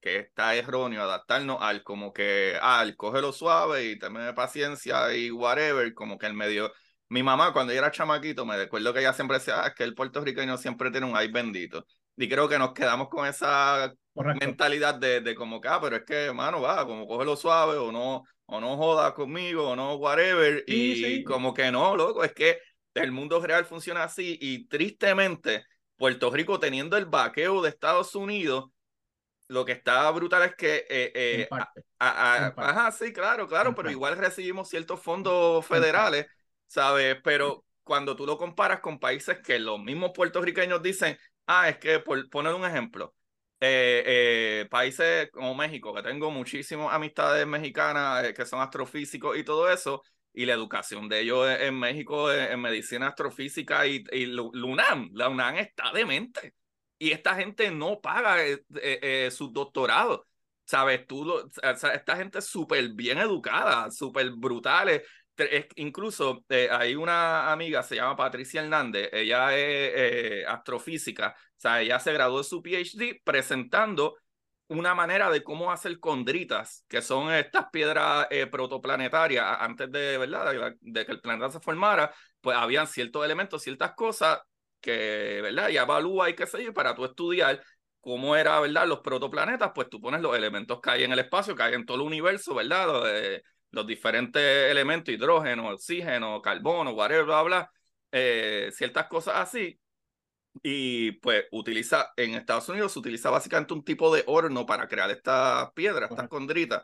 que 0.00 0.18
está 0.18 0.54
erróneo, 0.56 1.02
adaptarnos 1.02 1.58
al 1.62 1.82
como 1.82 2.12
que, 2.14 2.58
al 2.62 2.96
cógelo 2.96 3.32
suave 3.32 3.86
y 3.90 3.98
tener 3.98 4.34
paciencia 4.34 5.14
y 5.16 5.30
whatever, 5.30 5.94
como 5.94 6.18
que 6.18 6.26
el 6.26 6.34
medio... 6.34 6.72
Mi 7.10 7.22
mamá 7.22 7.52
cuando 7.54 7.72
yo 7.72 7.78
era 7.80 7.90
chamaquito 7.90 8.46
me 8.46 8.56
recuerdo 8.56 8.92
que 8.94 9.00
ella 9.00 9.12
siempre 9.14 9.38
decía, 9.38 9.64
ah, 9.64 9.74
que 9.74 9.84
el 9.84 9.94
puertorriqueño 9.94 10.56
siempre 10.58 10.90
tiene 10.90 11.06
un 11.06 11.16
ay 11.16 11.28
bendito. 11.30 11.86
Y 12.20 12.28
creo 12.28 12.48
que 12.48 12.58
nos 12.58 12.72
quedamos 12.72 13.08
con 13.08 13.26
esa 13.26 13.92
Correcto. 14.12 14.44
mentalidad 14.44 14.96
de, 14.96 15.20
de 15.20 15.34
como 15.34 15.60
que, 15.60 15.68
ah, 15.68 15.78
pero 15.80 15.96
es 15.96 16.04
que, 16.04 16.32
mano, 16.32 16.60
va, 16.60 16.84
como 16.84 17.06
cógelo 17.06 17.36
suave 17.36 17.76
o 17.76 17.92
no, 17.92 18.24
o 18.46 18.60
no 18.60 18.76
jodas 18.76 19.12
conmigo 19.12 19.70
o 19.70 19.76
no 19.76 19.94
whatever. 19.94 20.64
Sí, 20.66 20.74
y 20.74 20.94
sí. 20.96 21.24
como 21.24 21.54
que 21.54 21.70
no, 21.70 21.96
loco, 21.96 22.24
es 22.24 22.32
que 22.32 22.58
el 22.94 23.12
mundo 23.12 23.40
real 23.40 23.64
funciona 23.64 24.02
así 24.02 24.36
y 24.40 24.66
tristemente 24.66 25.64
Puerto 25.96 26.30
Rico 26.30 26.58
teniendo 26.58 26.96
el 26.96 27.06
vaqueo 27.06 27.62
de 27.62 27.68
Estados 27.68 28.14
Unidos, 28.16 28.70
lo 29.48 29.64
que 29.64 29.72
está 29.72 30.10
brutal 30.10 30.42
es 30.42 30.56
que... 30.56 30.76
eh, 30.88 31.12
eh, 31.14 31.48
parte. 31.48 31.82
a- 32.00 32.46
a- 32.46 32.54
ajá, 32.56 32.92
sí, 32.92 33.12
claro, 33.12 33.46
claro, 33.48 33.70
En 33.70 33.74
pero 33.76 33.88
parte. 33.88 33.92
igual 33.92 34.16
recibimos 34.18 34.68
ciertos 34.68 35.00
fondos 35.00 35.64
federales, 35.66 36.26
¿sabes? 36.66 37.16
Pero 37.22 37.64
cuando 37.84 38.14
tú 38.16 38.26
lo 38.26 38.36
comparas 38.36 38.80
con 38.80 38.98
países 38.98 39.38
que 39.38 39.58
los 39.58 39.78
mismos 39.80 40.10
puertorriqueños 40.14 40.82
dicen, 40.82 41.16
ah, 41.48 41.68
es 41.70 41.78
que 41.78 42.00
por 42.00 42.30
poner 42.30 42.54
un 42.54 42.64
ejemplo, 42.64 43.16
eh, 43.60 44.62
eh, 44.64 44.68
países 44.70 45.30
como 45.32 45.54
México, 45.56 45.94
que 45.94 46.02
tengo 46.02 46.30
muchísimas 46.30 46.94
amistades 46.94 47.46
mexicanas 47.46 48.24
eh, 48.24 48.34
que 48.34 48.46
son 48.46 48.60
astrofísicos 48.60 49.36
y 49.38 49.44
todo 49.44 49.70
eso, 49.70 50.02
y 50.32 50.46
la 50.46 50.54
educación 50.54 51.08
de 51.08 51.20
ellos 51.22 51.48
en, 51.48 51.62
en 51.62 51.78
México 51.78 52.32
en, 52.32 52.52
en 52.52 52.60
medicina 52.60 53.08
astrofísica 53.08 53.86
y, 53.86 54.04
y 54.12 54.26
Lu- 54.26 54.52
la 54.54 54.66
UNAM, 55.28 55.56
está 55.58 55.92
demente. 55.92 56.54
Y 56.98 57.12
esta 57.12 57.34
gente 57.36 57.70
no 57.70 58.00
paga 58.00 58.44
eh, 58.46 58.64
eh, 58.76 59.26
eh, 59.26 59.30
sus 59.32 59.52
doctorados. 59.52 60.20
¿sabes? 60.64 61.06
Tú, 61.06 61.24
lo, 61.24 61.36
o 61.46 61.76
sea, 61.76 61.92
esta 61.94 62.16
gente 62.16 62.40
súper 62.42 62.90
bien 62.92 63.18
educada, 63.18 63.90
súper 63.90 64.30
brutales. 64.32 65.02
Incluso 65.76 66.44
eh, 66.48 66.68
hay 66.70 66.96
una 66.96 67.52
amiga, 67.52 67.82
se 67.82 67.96
llama 67.96 68.16
Patricia 68.16 68.62
Hernández, 68.62 69.08
ella 69.12 69.56
es 69.56 69.92
eh, 69.94 70.44
astrofísica, 70.46 71.34
o 71.36 71.60
sea, 71.60 71.80
ella 71.80 72.00
se 72.00 72.12
graduó 72.12 72.38
de 72.38 72.44
su 72.44 72.62
PhD 72.62 73.20
presentando 73.24 74.16
una 74.68 74.94
manera 74.94 75.30
de 75.30 75.42
cómo 75.42 75.70
hacer 75.72 75.98
condritas, 76.00 76.84
que 76.88 77.00
son 77.02 77.32
estas 77.32 77.70
piedras 77.70 78.26
eh, 78.30 78.46
protoplanetarias, 78.46 79.44
antes 79.60 79.90
de, 79.90 80.18
¿verdad? 80.18 80.74
De, 80.80 81.06
que 81.06 81.12
el 81.12 81.20
planeta 81.20 81.50
se 81.50 81.60
formara, 81.60 82.12
pues 82.40 82.56
habían 82.56 82.86
ciertos 82.86 83.24
elementos, 83.24 83.62
ciertas 83.62 83.92
cosas 83.94 84.40
que, 84.80 85.40
¿verdad? 85.42 85.70
Y 85.70 85.78
evalúa 85.78 86.30
y 86.30 86.34
qué 86.34 86.46
sé 86.46 86.64
yo, 86.64 86.74
para 86.74 86.94
tú 86.94 87.04
estudiar 87.04 87.62
cómo 88.00 88.36
era, 88.36 88.60
¿verdad? 88.60 88.86
Los 88.86 89.00
protoplanetas, 89.00 89.72
pues 89.74 89.88
tú 89.88 90.00
pones 90.00 90.20
los 90.20 90.36
elementos 90.36 90.80
que 90.80 90.90
hay 90.90 91.04
en 91.04 91.12
el 91.12 91.18
espacio, 91.20 91.54
que 91.56 91.62
hay 91.62 91.74
en 91.74 91.86
todo 91.86 91.96
el 91.98 92.02
universo, 92.02 92.54
¿verdad? 92.54 92.86
Los, 92.86 93.08
los 93.70 93.86
diferentes 93.86 94.70
elementos, 94.70 95.14
hidrógeno, 95.14 95.68
oxígeno, 95.70 96.40
carbono, 96.42 96.92
whatever, 96.92 97.24
bla, 97.24 97.42
bla, 97.42 97.72
eh, 98.12 98.70
ciertas 98.72 99.06
cosas 99.06 99.36
así, 99.36 99.78
y 100.62 101.12
pues 101.12 101.44
utiliza, 101.52 102.12
en 102.16 102.34
Estados 102.34 102.68
Unidos 102.68 102.92
se 102.92 102.98
utiliza 102.98 103.30
básicamente 103.30 103.74
un 103.74 103.84
tipo 103.84 104.14
de 104.14 104.24
horno 104.26 104.66
para 104.66 104.88
crear 104.88 105.10
estas 105.10 105.72
piedras, 105.72 106.10
estas 106.10 106.28
condritas. 106.28 106.82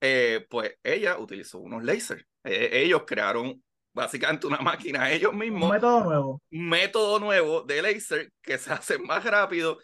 Eh, 0.00 0.46
pues 0.48 0.76
ella 0.82 1.18
utilizó 1.18 1.58
unos 1.58 1.84
láseres. 1.84 2.24
Eh, 2.44 2.70
ellos 2.72 3.02
crearon 3.06 3.62
básicamente 3.92 4.46
una 4.46 4.58
máquina 4.60 5.10
ellos 5.10 5.34
mismos. 5.34 5.64
Un 5.64 5.74
método 5.74 6.04
nuevo. 6.04 6.42
Un 6.50 6.68
método 6.68 7.18
nuevo 7.18 7.62
de 7.62 7.82
láser 7.82 8.32
que 8.40 8.58
se 8.58 8.72
hace 8.72 8.98
más 8.98 9.24
rápido, 9.24 9.78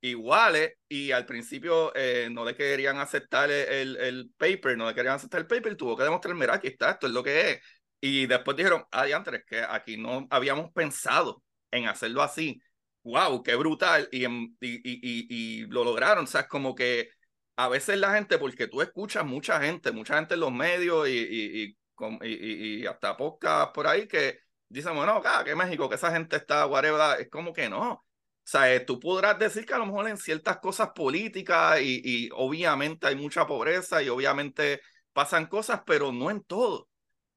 iguales, 0.00 0.74
y 0.88 1.12
al 1.12 1.26
principio 1.26 1.92
eh, 1.94 2.28
no 2.30 2.44
le 2.44 2.54
querían 2.54 2.98
aceptar 2.98 3.50
el, 3.50 3.96
el, 3.96 4.30
paper, 4.36 4.76
no 4.76 4.88
le 4.88 4.94
querían 4.94 5.14
aceptar 5.14 5.40
el 5.40 5.46
paper, 5.46 5.76
tuvo 5.76 5.96
que 5.96 6.04
demostrar, 6.04 6.34
mira, 6.34 6.54
aquí 6.54 6.68
está, 6.68 6.92
esto 6.92 7.06
es 7.06 7.12
lo 7.12 7.22
que 7.22 7.50
es. 7.52 7.60
Y 8.00 8.26
después 8.26 8.56
dijeron, 8.56 8.84
ah, 8.92 9.06
es 9.06 9.44
que 9.46 9.62
aquí 9.62 9.96
no 9.96 10.26
habíamos 10.30 10.72
pensado 10.72 11.42
en 11.70 11.86
hacerlo 11.86 12.22
así 12.22 12.60
wow, 13.02 13.42
qué 13.42 13.54
brutal, 13.56 14.08
y, 14.12 14.24
y, 14.26 14.50
y, 14.60 15.62
y, 15.62 15.66
lo 15.66 15.84
lograron, 15.84 16.24
o 16.24 16.26
sea, 16.26 16.42
es 16.42 16.48
como 16.48 16.74
que 16.74 17.10
a 17.56 17.68
veces 17.68 17.98
la 17.98 18.14
gente, 18.14 18.38
porque 18.38 18.66
tú 18.68 18.82
escuchas 18.82 19.24
mucha 19.24 19.60
gente, 19.60 19.92
mucha 19.92 20.16
gente 20.16 20.34
en 20.34 20.40
los 20.40 20.52
medios 20.52 21.08
y, 21.08 21.76
y, 22.00 22.86
hasta 22.86 23.16
podcast 23.16 23.74
por 23.74 23.86
ahí 23.86 24.08
que 24.08 24.40
dicen, 24.68 24.94
bueno, 24.94 25.12
acá, 25.12 25.44
que 25.44 25.54
México, 25.54 25.88
que 25.88 25.96
esa 25.96 26.10
gente 26.12 26.36
está, 26.36 26.66
whatever, 26.66 27.20
es 27.20 27.28
como 27.30 27.52
que 27.52 27.68
no. 27.68 28.04
O 28.44 28.50
sea, 28.50 28.74
eh, 28.74 28.80
tú 28.80 28.98
podrás 28.98 29.38
decir 29.38 29.64
que 29.64 29.74
a 29.74 29.78
lo 29.78 29.86
mejor 29.86 30.08
en 30.08 30.16
ciertas 30.16 30.58
cosas 30.58 30.90
políticas 30.94 31.80
y, 31.80 32.00
y 32.04 32.28
obviamente 32.34 33.06
hay 33.06 33.16
mucha 33.16 33.46
pobreza 33.46 34.02
y 34.02 34.08
obviamente 34.08 34.80
pasan 35.12 35.46
cosas, 35.46 35.82
pero 35.86 36.12
no 36.12 36.30
en 36.30 36.42
todo. 36.42 36.90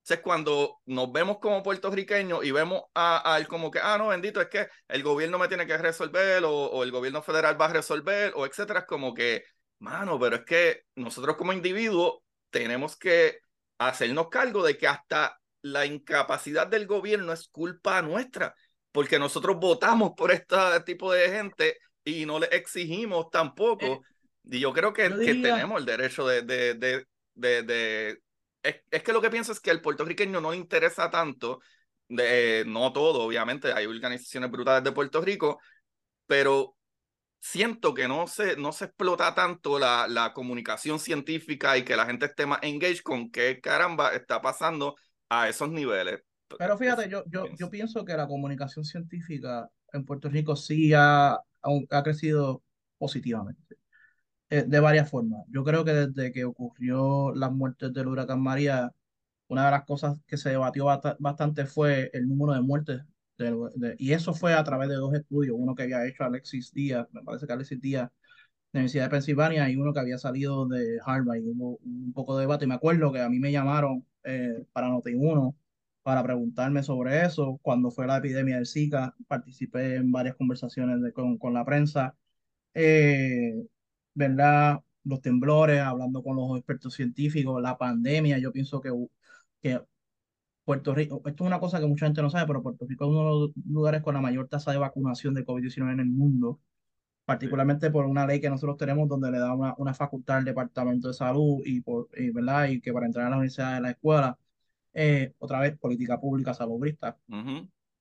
Entonces, 0.03 0.21
cuando 0.21 0.81
nos 0.85 1.13
vemos 1.13 1.37
como 1.39 1.63
puertorriqueños 1.63 2.43
y 2.43 2.51
vemos 2.51 2.83
a, 2.93 3.37
él 3.39 3.47
como 3.47 3.71
que, 3.71 3.79
ah, 3.81 3.97
no, 3.97 4.09
bendito, 4.09 4.41
es 4.41 4.49
que 4.49 4.67
el 4.89 5.01
gobierno 5.01 5.39
me 5.39 5.47
tiene 5.47 5.65
que 5.65 5.77
resolver 5.77 6.43
o, 6.45 6.83
el 6.83 6.91
gobierno 6.91 7.21
federal 7.21 7.59
va 7.59 7.67
a 7.67 7.73
resolver 7.73 8.33
o 8.35 8.45
etcétera, 8.45 8.81
es 8.81 8.85
como 8.85 9.13
que, 9.13 9.45
mano, 9.79 10.19
pero 10.19 10.35
es 10.37 10.43
que 10.43 10.81
nosotros 10.95 11.37
como 11.37 11.53
individuos 11.53 12.15
tenemos 12.49 12.97
que 12.97 13.39
hacernos 13.77 14.27
cargo 14.27 14.61
de 14.65 14.77
que 14.77 14.87
hasta 14.89 15.39
la 15.61 15.85
incapacidad 15.85 16.67
del 16.67 16.85
gobierno 16.85 17.31
es 17.31 17.47
culpa 17.47 18.01
nuestra, 18.01 18.53
porque 18.93 19.19
nosotros 19.19 19.57
votamos 19.59 20.11
por 20.15 20.31
este 20.31 20.55
tipo 20.85 21.11
de 21.11 21.29
gente 21.29 21.77
y 22.05 22.25
no 22.25 22.39
le 22.39 22.45
exigimos 22.47 23.29
tampoco. 23.29 23.85
Eh, 23.85 23.99
y 24.45 24.59
yo 24.59 24.71
creo 24.71 24.93
que, 24.93 25.09
que 25.09 25.35
tenemos 25.35 25.79
el 25.79 25.85
derecho 25.85 26.25
de, 26.25 26.43
de, 26.43 26.75
de, 26.75 27.63
de 27.63 28.19
es, 28.61 29.03
que 29.03 29.11
lo 29.11 29.21
que 29.21 29.29
pienso 29.29 29.51
es 29.51 29.59
que 29.59 29.71
al 29.71 29.81
puertorriqueño 29.81 30.39
no 30.39 30.51
le 30.51 30.57
interesa 30.57 31.09
tanto, 31.09 31.59
de, 32.07 32.63
no 32.67 32.93
todo, 32.93 33.23
obviamente, 33.23 33.73
hay 33.73 33.85
organizaciones 33.85 34.51
brutales 34.51 34.83
de 34.83 34.91
Puerto 34.91 35.21
Rico, 35.21 35.59
pero 36.27 36.75
siento 37.39 37.93
que 37.93 38.07
no 38.07 38.27
se, 38.27 38.55
no 38.55 38.71
se 38.71 38.85
explota 38.85 39.33
tanto 39.33 39.79
la, 39.79 40.07
la 40.07 40.33
comunicación 40.33 40.99
científica 40.99 41.77
y 41.77 41.83
que 41.83 41.95
la 41.95 42.05
gente 42.05 42.27
esté 42.27 42.45
más 42.45 42.59
engaged 42.61 43.01
con 43.01 43.31
qué 43.31 43.59
caramba 43.59 44.13
está 44.13 44.41
pasando 44.41 44.95
a 45.29 45.49
esos 45.49 45.69
niveles. 45.69 46.21
Pero 46.57 46.77
fíjate, 46.77 47.09
yo, 47.09 47.23
yo, 47.27 47.45
yo 47.57 47.69
pienso 47.69 48.05
que 48.05 48.15
la 48.15 48.27
comunicación 48.27 48.85
científica 48.85 49.69
en 49.91 50.05
Puerto 50.05 50.29
Rico 50.29 50.55
sí 50.55 50.93
ha, 50.93 51.33
ha 51.33 52.03
crecido 52.03 52.63
positivamente. 52.97 53.77
Eh, 54.53 54.65
de 54.67 54.79
varias 54.79 55.09
formas. 55.09 55.41
Yo 55.49 55.63
creo 55.63 55.83
que 55.83 55.93
desde 55.93 56.31
que 56.31 56.45
ocurrió 56.45 57.33
las 57.33 57.51
muertes 57.51 57.91
del 57.91 58.07
huracán 58.07 58.39
María, 58.39 58.91
una 59.47 59.65
de 59.65 59.71
las 59.71 59.83
cosas 59.85 60.19
que 60.27 60.37
se 60.37 60.49
debatió 60.51 60.85
bastante 61.19 61.65
fue 61.65 62.11
el 62.13 62.27
número 62.27 62.53
de 62.53 62.61
muertes. 62.61 63.01
y 63.97 64.11
eso 64.13 64.33
fue 64.35 64.53
a 64.53 64.63
través 64.63 64.89
de 64.89 64.95
dos 64.95 65.13
estudios, 65.15 65.55
uno 65.59 65.73
que 65.75 65.83
había 65.83 66.05
hecho 66.05 66.23
Alexis 66.23 66.71
Díaz, 66.71 67.07
me 67.13 67.23
parece 67.23 67.47
que 67.47 67.53
Alexis 67.53 67.81
Díaz, 67.81 68.09
de 68.09 68.13
la 68.73 68.79
Universidad 68.81 69.05
de 69.05 69.09
Pensilvania, 69.11 69.69
y 69.69 69.75
uno 69.75 69.93
que 69.93 69.99
había 70.01 70.19
salido 70.19 70.67
de 70.67 70.99
Harvard, 71.05 71.39
y 71.39 71.49
hubo 71.49 71.77
un 71.83 72.13
poco 72.13 72.37
de 72.37 72.41
debate. 72.41 72.65
Y 72.65 72.67
me 72.67 72.75
acuerdo 72.75 73.11
que 73.11 73.21
a 73.21 73.29
mí 73.29 73.39
me 73.39 73.51
llamaron 73.51 74.05
eh, 74.23 74.65
para 74.73 74.89
Noti1 74.89 75.55
para 76.03 76.23
preguntarme 76.23 76.83
sobre 76.83 77.25
eso. 77.25 77.59
Cuando 77.63 77.91
fue 77.91 78.07
la 78.07 78.17
epidemia 78.17 78.55
del 78.57 78.67
Zika, 78.67 79.15
participé 79.27 79.95
en 79.95 80.11
varias 80.11 80.35
conversaciones 80.35 81.01
de, 81.01 81.13
con, 81.13 81.37
con 81.37 81.53
la 81.53 81.65
prensa. 81.65 82.15
Eh, 82.73 83.65
¿verdad? 84.13 84.81
Los 85.03 85.21
temblores, 85.21 85.81
hablando 85.81 86.23
con 86.23 86.35
los 86.37 86.57
expertos 86.57 86.93
científicos, 86.95 87.61
la 87.61 87.77
pandemia, 87.77 88.37
yo 88.39 88.51
pienso 88.51 88.81
que, 88.81 88.91
que 89.61 89.81
Puerto 90.65 90.95
Rico, 90.95 91.21
esto 91.25 91.43
es 91.43 91.47
una 91.47 91.59
cosa 91.59 91.79
que 91.79 91.87
mucha 91.87 92.05
gente 92.05 92.21
no 92.21 92.29
sabe, 92.29 92.47
pero 92.47 92.63
Puerto 92.63 92.85
Rico 92.87 93.05
es 93.05 93.09
uno 93.11 93.19
de 93.23 93.25
los 93.25 93.51
lugares 93.67 94.01
con 94.01 94.13
la 94.15 94.21
mayor 94.21 94.47
tasa 94.47 94.71
de 94.71 94.77
vacunación 94.77 95.33
de 95.33 95.45
COVID-19 95.45 95.93
en 95.93 95.99
el 95.99 96.05
mundo, 96.07 96.61
particularmente 97.25 97.91
por 97.91 98.05
una 98.05 98.25
ley 98.27 98.41
que 98.41 98.49
nosotros 98.49 98.77
tenemos 98.77 99.09
donde 99.09 99.31
le 99.31 99.39
da 99.39 99.53
una, 99.55 99.75
una 99.77 99.93
facultad 99.93 100.37
al 100.37 100.45
Departamento 100.45 101.09
de 101.09 101.13
Salud 101.15 101.61
y, 101.65 101.81
por, 101.81 102.09
¿verdad? 102.33 102.69
y 102.69 102.81
que 102.81 102.93
para 102.93 103.05
entrar 103.07 103.27
a 103.27 103.29
la 103.31 103.37
universidad 103.37 103.75
de 103.75 103.81
la 103.81 103.91
escuela, 103.91 104.39
eh, 104.93 105.33
otra 105.39 105.59
vez, 105.59 105.77
política 105.77 106.19
pública 106.19 106.53
salubrista. 106.53 107.17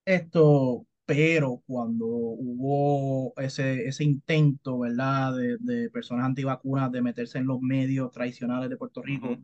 Esto, 0.04 0.86
pero 1.06 1.62
cuando 1.66 2.06
hubo 2.06 3.34
ese, 3.38 3.86
ese 3.88 4.04
intento, 4.04 4.80
¿verdad?, 4.80 5.36
de, 5.36 5.58
de 5.60 5.90
personas 5.90 6.26
antivacunas 6.26 6.92
de 6.92 7.02
meterse 7.02 7.38
en 7.38 7.46
los 7.46 7.60
medios 7.60 8.10
tradicionales 8.12 8.70
de 8.70 8.78
Puerto 8.78 9.02
Rico, 9.02 9.42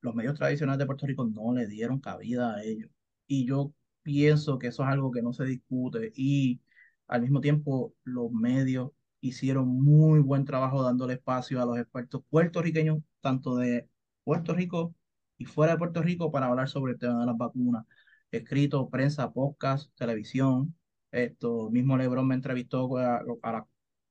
los 0.00 0.14
medios 0.14 0.34
tradicionales 0.36 0.78
de 0.78 0.86
Puerto 0.86 1.06
Rico 1.06 1.24
no 1.26 1.52
le 1.54 1.66
dieron 1.66 2.00
cabida 2.00 2.54
a 2.56 2.62
ellos. 2.62 2.90
Y 3.26 3.46
yo 3.46 3.72
pienso 4.02 4.58
que 4.58 4.68
eso 4.68 4.82
es 4.84 4.88
algo 4.88 5.10
que 5.10 5.22
no 5.22 5.32
se 5.32 5.44
discute 5.44 6.12
y 6.14 6.60
al 7.08 7.22
mismo 7.22 7.40
tiempo 7.40 7.94
los 8.04 8.30
medios 8.32 8.92
hicieron 9.20 9.68
muy 9.68 10.20
buen 10.20 10.44
trabajo 10.44 10.82
dándole 10.82 11.14
espacio 11.14 11.60
a 11.62 11.66
los 11.66 11.78
expertos 11.78 12.22
puertorriqueños, 12.30 12.98
tanto 13.20 13.56
de 13.56 13.88
Puerto 14.24 14.54
Rico 14.54 14.94
y 15.38 15.44
fuera 15.44 15.72
de 15.72 15.78
Puerto 15.78 16.02
Rico, 16.02 16.30
para 16.30 16.46
hablar 16.46 16.68
sobre 16.68 16.92
el 16.92 16.98
tema 16.98 17.20
de 17.20 17.26
las 17.26 17.36
vacunas 17.36 17.84
escrito, 18.30 18.88
prensa, 18.88 19.32
podcast, 19.32 19.90
televisión. 19.96 20.74
Esto 21.10 21.70
mismo 21.70 21.96
Lebron 21.96 22.26
me 22.26 22.34
entrevistó 22.34 22.96
a, 22.98 23.22
las 23.42 23.62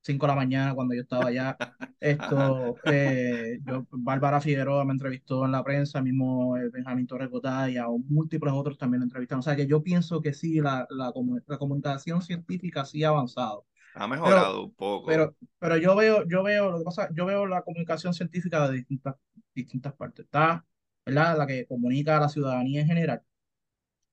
5 0.01 0.25
de 0.25 0.27
la 0.27 0.35
mañana 0.35 0.75
cuando 0.75 0.93
yo 0.93 1.01
estaba 1.01 1.27
allá. 1.27 1.57
Esto, 1.99 2.75
eh, 2.85 3.59
yo, 3.63 3.85
Bárbara 3.91 4.41
Figueroa 4.41 4.85
me 4.85 4.93
entrevistó 4.93 5.45
en 5.45 5.51
la 5.51 5.63
prensa, 5.63 6.01
mismo 6.01 6.57
eh, 6.57 6.69
Benjamín 6.71 7.07
Torres 7.07 7.29
y 7.69 7.77
a 7.77 7.87
múltiples 7.87 8.53
otros 8.53 8.77
también 8.77 8.99
me 8.99 9.05
entrevistaron. 9.05 9.39
O 9.39 9.43
sea 9.43 9.55
que 9.55 9.67
yo 9.67 9.83
pienso 9.83 10.21
que 10.21 10.33
sí, 10.33 10.61
la, 10.61 10.87
la, 10.89 11.11
la 11.47 11.57
comunicación 11.57 12.21
científica 12.21 12.85
sí 12.85 13.03
ha 13.03 13.09
avanzado. 13.09 13.65
Ha 13.95 14.07
mejorado 14.07 14.65
un 14.65 14.73
poco. 14.73 15.07
Pero, 15.07 15.35
pero 15.57 15.77
yo 15.77 15.95
veo, 15.95 16.27
yo 16.27 16.43
veo, 16.43 16.71
lo 16.71 16.77
que 16.79 16.83
pasa, 16.83 17.09
yo 17.13 17.25
veo 17.25 17.45
la 17.45 17.61
comunicación 17.61 18.13
científica 18.13 18.67
de 18.67 18.77
distintas, 18.77 19.15
distintas 19.53 19.93
partes. 19.93 20.25
Está, 20.25 20.65
¿verdad? 21.05 21.37
La 21.37 21.47
que 21.47 21.65
comunica 21.67 22.17
a 22.17 22.21
la 22.21 22.29
ciudadanía 22.29 22.81
en 22.81 22.87
general 22.87 23.21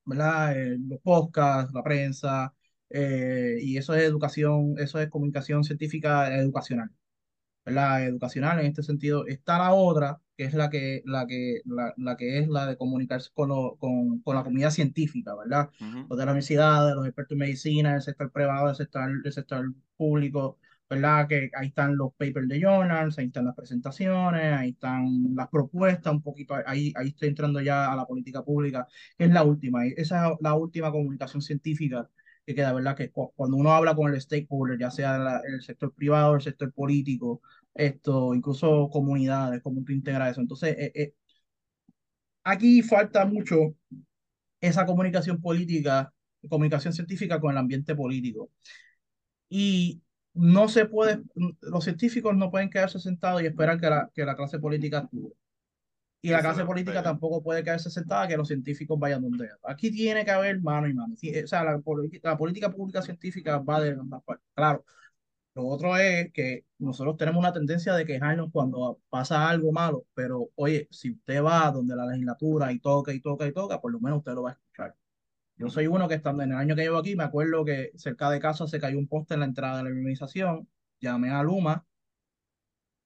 ¿verdad? 0.05 0.57
Eh, 0.57 0.79
los 0.79 1.01
podcasts, 1.01 1.73
la 1.75 1.83
prensa, 1.83 2.55
eh, 2.91 3.59
y 3.61 3.77
eso 3.79 3.95
es 3.95 4.03
educación, 4.03 4.75
eso 4.79 5.01
es 5.01 5.09
comunicación 5.09 5.65
científica 5.65 6.35
educacional, 6.37 6.91
¿verdad? 7.65 8.07
Educacional 8.07 8.61
en 8.61 8.67
este 8.67 8.83
sentido. 8.83 9.27
Está 9.27 9.59
la 9.59 9.75
otra, 9.75 10.21
que 10.37 10.45
es 10.45 10.55
la 10.55 10.71
que, 10.71 11.03
la 11.07 11.27
que, 11.27 11.63
la, 11.65 12.17
que 12.17 12.39
es 12.41 12.49
la 12.49 12.67
de 12.67 12.77
comunicarse 12.77 13.31
con, 13.35 13.51
con, 13.79 14.21
con, 14.23 14.37
la 14.37 14.45
comunidad 14.45 14.71
científica, 14.71 15.35
¿verdad? 15.37 15.71
Los 16.09 16.19
de 16.19 16.27
la 16.27 16.33
universidad, 16.33 16.95
los 16.95 17.07
expertos 17.07 17.33
en 17.33 17.39
medicina, 17.39 17.95
el 17.97 18.03
sector 18.03 18.31
privado, 18.33 18.71
el 18.71 18.77
sector, 18.77 19.11
el 19.25 19.33
sector 19.33 19.73
público, 19.97 20.59
¿verdad? 20.93 21.27
Que 21.29 21.51
ahí 21.55 21.69
están 21.69 21.97
los 21.97 22.13
papers 22.15 22.49
de 22.49 22.61
journals, 22.61 23.19
ahí 23.19 23.27
están 23.27 23.47
las 23.47 23.55
presentaciones, 23.57 24.53
ahí 24.55 24.71
están 24.71 25.35
las 25.35 25.49
propuestas, 25.49 26.13
un 26.13 26.23
poquito, 26.23 26.55
ahí, 26.67 26.93
ahí 26.97 27.09
estoy 27.09 27.29
entrando 27.29 27.61
ya 27.61 27.93
a 27.93 27.97
la 27.97 28.07
política 28.07 28.43
pública, 28.45 28.87
que 29.17 29.25
es 29.25 29.31
la 29.31 29.43
última, 29.45 29.87
esa 29.87 30.29
es 30.33 30.39
la 30.41 30.55
última 30.55 30.91
comunicación 30.93 31.43
científica 31.43 32.09
que 32.45 32.55
queda, 32.55 32.73
¿verdad? 32.73 32.97
Que 32.97 33.11
cuando 33.11 33.57
uno 33.57 33.73
habla 33.73 33.95
con 33.95 34.13
el 34.13 34.21
stakeholder, 34.21 34.79
ya 34.79 34.91
sea 34.91 35.41
el 35.47 35.63
sector 35.63 35.95
privado, 35.95 36.35
el 36.35 36.43
sector 36.43 36.73
político, 36.73 37.41
esto, 37.75 38.35
incluso 38.35 38.89
comunidades, 38.91 39.63
cómo 39.63 39.83
tú 39.85 39.93
integras 39.93 40.33
eso. 40.33 40.41
Entonces, 40.41 40.77
eh, 40.79 40.93
eh, 40.95 41.15
aquí 42.45 42.83
falta 42.83 43.25
mucho 43.27 43.75
esa 44.61 44.87
comunicación 44.87 45.41
política, 45.41 46.13
comunicación 46.49 46.93
científica 46.95 47.41
con 47.41 47.53
el 47.53 47.59
ambiente 47.59 47.95
político. 47.95 48.51
Y 49.49 50.03
no 50.35 50.69
se 50.69 50.87
puede, 50.87 51.23
los 51.61 51.85
científicos 51.85 52.37
no 52.37 52.51
pueden 52.51 52.71
quedarse 52.71 52.99
sentados 52.99 53.43
y 53.43 53.47
esperar 53.47 53.81
que 53.81 53.91
la, 53.91 54.11
que 54.15 54.25
la 54.25 54.37
clase 54.37 54.59
política 54.59 54.99
actúe. 54.99 55.35
Y 56.25 56.31
la 56.31 56.41
clase 56.41 56.65
política 56.65 57.03
tampoco 57.03 57.43
puede 57.43 57.65
quedarse 57.65 57.91
sentada 57.91 58.29
que 58.29 58.37
los 58.37 58.47
científicos 58.49 58.99
vayan 58.99 59.23
donde. 59.23 59.49
Aquí 59.65 59.91
tiene 59.91 60.25
que 60.25 60.31
haber 60.31 60.61
mano 60.61 60.87
y 60.89 60.95
mano. 60.95 61.15
O 61.15 61.47
sea, 61.49 61.65
la, 61.65 61.83
la 62.23 62.39
política 62.39 62.71
pública 62.73 63.03
científica 63.03 63.59
va 63.59 63.81
de 63.81 63.91
ambas 63.93 64.23
partes. 64.23 64.47
Claro, 64.55 64.85
lo 65.55 65.67
otro 65.67 65.97
es 65.99 66.33
que 66.33 66.65
nosotros 66.79 67.17
tenemos 67.19 67.41
una 67.41 67.53
tendencia 67.53 67.95
de 67.95 68.07
quejarnos 68.07 68.51
cuando 68.53 69.01
pasa 69.11 69.49
algo 69.49 69.73
malo, 69.73 70.07
pero 70.15 70.51
oye, 70.57 70.89
si 70.91 71.13
usted 71.13 71.43
va 71.43 71.71
donde 71.73 71.97
la 71.97 72.07
legislatura 72.07 72.73
y 72.73 72.79
toca 72.81 73.13
y 73.13 73.21
toca 73.21 73.47
y 73.47 73.53
toca, 73.53 73.81
por 73.81 73.93
lo 73.93 74.01
menos 74.01 74.19
usted 74.21 74.35
lo 74.35 74.45
va 74.45 74.53
a. 74.53 74.61
Yo 75.57 75.69
soy 75.69 75.87
uno 75.87 76.09
que 76.09 76.15
estando 76.15 76.43
en 76.43 76.53
el 76.53 76.59
año 76.59 76.75
que 76.75 76.83
llevo 76.83 76.99
aquí, 76.99 77.15
me 77.15 77.25
acuerdo 77.25 77.65
que 77.65 77.91
cerca 77.97 78.31
de 78.31 78.41
casa 78.41 78.67
se 78.67 78.81
cayó 78.81 78.99
un 78.99 79.07
poste 79.07 79.35
en 79.35 79.41
la 79.41 79.47
entrada 79.47 79.79
de 79.79 79.85
la 79.85 79.91
organización, 79.91 80.69
llamé 81.01 81.31
a 81.31 81.43
Luma, 81.43 81.87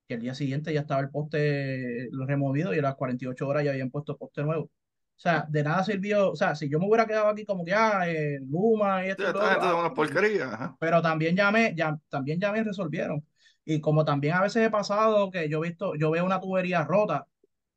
que 0.08 0.14
el 0.14 0.20
día 0.20 0.34
siguiente 0.34 0.72
ya 0.72 0.80
estaba 0.80 1.00
el 1.00 1.10
poste 1.10 2.08
removido 2.26 2.74
y 2.74 2.78
a 2.78 2.82
las 2.82 2.94
48 2.94 3.46
horas 3.46 3.64
ya 3.64 3.72
habían 3.72 3.90
puesto 3.90 4.16
poste 4.16 4.42
nuevo. 4.42 4.64
O 4.64 5.18
sea, 5.18 5.46
de 5.48 5.62
nada 5.62 5.82
sirvió, 5.82 6.30
o 6.30 6.36
sea, 6.36 6.54
si 6.54 6.68
yo 6.68 6.78
me 6.78 6.86
hubiera 6.86 7.06
quedado 7.06 7.28
aquí 7.28 7.44
como 7.44 7.64
que, 7.64 7.72
ah, 7.72 8.04
eh, 8.06 8.38
Luma 8.46 9.04
y 9.06 9.10
esto. 9.10 9.26
esto 9.26 9.50
es 9.50 9.74
una 9.74 9.94
porquería. 9.94 10.76
Pero 10.78 11.00
también 11.00 11.34
llamé, 11.34 11.74
ya, 11.74 11.98
también 12.10 12.38
llamé 12.38 12.60
y 12.60 12.64
resolvieron. 12.64 13.26
Y 13.64 13.80
como 13.80 14.04
también 14.04 14.34
a 14.34 14.42
veces 14.42 14.64
he 14.64 14.70
pasado 14.70 15.30
que 15.30 15.48
yo 15.48 15.64
he 15.64 15.68
visto, 15.68 15.94
yo 15.96 16.10
veo 16.10 16.24
una 16.24 16.40
tubería 16.40 16.84
rota, 16.84 17.26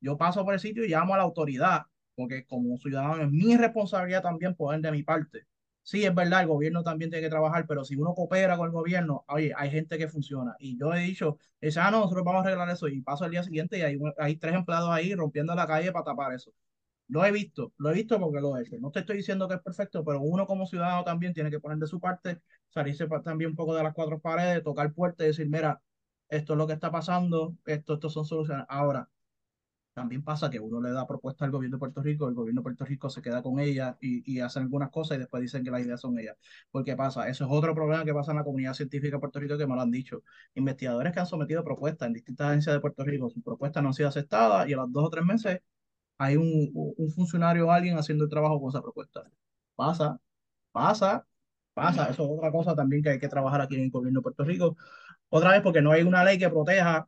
yo 0.01 0.17
paso 0.17 0.43
por 0.43 0.53
el 0.53 0.59
sitio 0.59 0.83
y 0.83 0.89
llamo 0.89 1.13
a 1.13 1.17
la 1.17 1.23
autoridad, 1.23 1.83
porque 2.19 2.45
como 2.45 2.77
ciudadano 2.77 3.23
es 3.23 3.31
mi 3.31 3.55
responsabilidad 3.55 4.21
también 4.21 4.53
poner 4.55 4.81
de 4.81 4.91
mi 4.91 5.03
parte. 5.03 5.47
Sí, 5.83 6.03
es 6.05 6.13
verdad, 6.13 6.41
el 6.41 6.47
gobierno 6.47 6.83
también 6.83 7.09
tiene 7.09 7.25
que 7.25 7.29
trabajar, 7.29 7.65
pero 7.65 7.85
si 7.85 7.95
uno 7.95 8.13
coopera 8.13 8.57
con 8.57 8.67
el 8.67 8.73
gobierno, 8.73 9.23
oye, 9.29 9.53
hay 9.55 9.71
gente 9.71 9.97
que 9.97 10.07
funciona. 10.09 10.55
Y 10.59 10.77
yo 10.77 10.93
he 10.93 10.99
dicho, 10.99 11.37
ah, 11.77 11.91
no, 11.91 12.01
nosotros 12.01 12.25
vamos 12.25 12.43
a 12.45 12.47
arreglar 12.47 12.69
eso. 12.69 12.87
Y 12.89 13.01
paso 13.01 13.25
el 13.25 13.31
día 13.31 13.43
siguiente 13.43 13.79
y 13.79 13.81
hay, 14.17 14.35
tres 14.37 14.53
empleados 14.53 14.89
ahí 14.91 15.15
rompiendo 15.15 15.55
la 15.55 15.65
calle 15.65 15.91
para 15.93 16.05
tapar 16.05 16.33
eso. 16.33 16.53
Lo 17.07 17.25
he 17.25 17.31
visto, 17.31 17.73
lo 17.77 17.91
he 17.91 17.93
visto 17.95 18.19
porque 18.19 18.41
lo 18.41 18.57
he 18.57 18.63
hecho. 18.63 18.77
No 18.79 18.91
te 18.91 18.99
estoy 18.99 19.17
diciendo 19.17 19.47
que 19.47 19.55
es 19.55 19.61
perfecto, 19.61 20.03
pero 20.05 20.21
uno 20.21 20.45
como 20.45 20.65
ciudadano 20.67 21.03
también 21.03 21.33
tiene 21.33 21.49
que 21.51 21.59
poner 21.59 21.77
de 21.77 21.87
su 21.87 21.99
parte, 21.99 22.41
salirse 22.69 23.07
también 23.23 23.51
un 23.51 23.55
poco 23.55 23.75
de 23.75 23.83
las 23.83 23.93
cuatro 23.93 24.19
paredes, 24.19 24.63
tocar 24.63 24.93
puertas 24.93 25.25
y 25.25 25.27
decir, 25.29 25.49
mira, 25.49 25.81
esto 26.29 26.53
es 26.53 26.57
lo 26.57 26.67
que 26.67 26.73
está 26.73 26.91
pasando, 26.91 27.55
esto, 27.65 27.95
esto 27.95 28.09
son 28.09 28.25
soluciones. 28.25 28.65
Ahora, 28.69 29.09
también 29.93 30.23
pasa 30.23 30.49
que 30.49 30.59
uno 30.59 30.81
le 30.81 30.91
da 30.91 31.05
propuesta 31.07 31.45
al 31.45 31.51
gobierno 31.51 31.75
de 31.77 31.79
Puerto 31.79 32.01
Rico, 32.01 32.27
el 32.29 32.35
gobierno 32.35 32.61
de 32.61 32.63
Puerto 32.63 32.85
Rico 32.85 33.09
se 33.09 33.21
queda 33.21 33.43
con 33.43 33.59
ella 33.59 33.97
y, 34.01 34.23
y 34.33 34.39
hacen 34.39 34.63
algunas 34.63 34.89
cosas 34.91 35.17
y 35.17 35.19
después 35.19 35.41
dicen 35.41 35.63
que 35.63 35.71
las 35.71 35.81
ideas 35.81 35.99
son 36.01 36.17
ellas. 36.19 36.37
Porque 36.71 36.95
pasa, 36.95 37.27
eso 37.29 37.45
es 37.45 37.51
otro 37.51 37.75
problema 37.75 38.05
que 38.05 38.13
pasa 38.13 38.31
en 38.31 38.37
la 38.37 38.43
comunidad 38.45 38.73
científica 38.73 39.17
de 39.17 39.19
Puerto 39.19 39.39
Rico 39.39 39.57
que 39.57 39.67
me 39.67 39.75
lo 39.75 39.81
han 39.81 39.91
dicho. 39.91 40.23
Investigadores 40.55 41.13
que 41.13 41.19
han 41.19 41.25
sometido 41.25 41.63
propuestas 41.63 42.07
en 42.07 42.13
distintas 42.13 42.47
agencias 42.49 42.75
de 42.75 42.79
Puerto 42.81 43.03
Rico, 43.03 43.29
sus 43.29 43.43
propuestas 43.43 43.83
no 43.83 43.89
han 43.89 43.93
sido 43.93 44.09
aceptadas 44.09 44.67
y 44.69 44.73
a 44.73 44.77
los 44.77 44.91
dos 44.91 45.05
o 45.05 45.09
tres 45.09 45.25
meses 45.25 45.59
hay 46.17 46.35
un, 46.37 46.71
un 46.73 47.11
funcionario 47.11 47.67
o 47.67 47.71
alguien 47.71 47.97
haciendo 47.97 48.25
el 48.25 48.29
trabajo 48.29 48.59
con 48.59 48.69
esa 48.69 48.81
propuesta. 48.81 49.23
Pasa, 49.75 50.19
pasa, 50.71 51.25
pasa. 51.73 52.09
Eso 52.09 52.23
es 52.25 52.29
otra 52.31 52.51
cosa 52.51 52.75
también 52.75 53.03
que 53.03 53.09
hay 53.11 53.19
que 53.19 53.29
trabajar 53.29 53.61
aquí 53.61 53.75
en 53.75 53.83
el 53.83 53.91
gobierno 53.91 54.19
de 54.19 54.23
Puerto 54.23 54.43
Rico. 54.43 54.77
Otra 55.29 55.51
vez 55.51 55.61
porque 55.61 55.81
no 55.81 55.91
hay 55.91 56.03
una 56.03 56.23
ley 56.23 56.37
que 56.39 56.49
proteja 56.49 57.07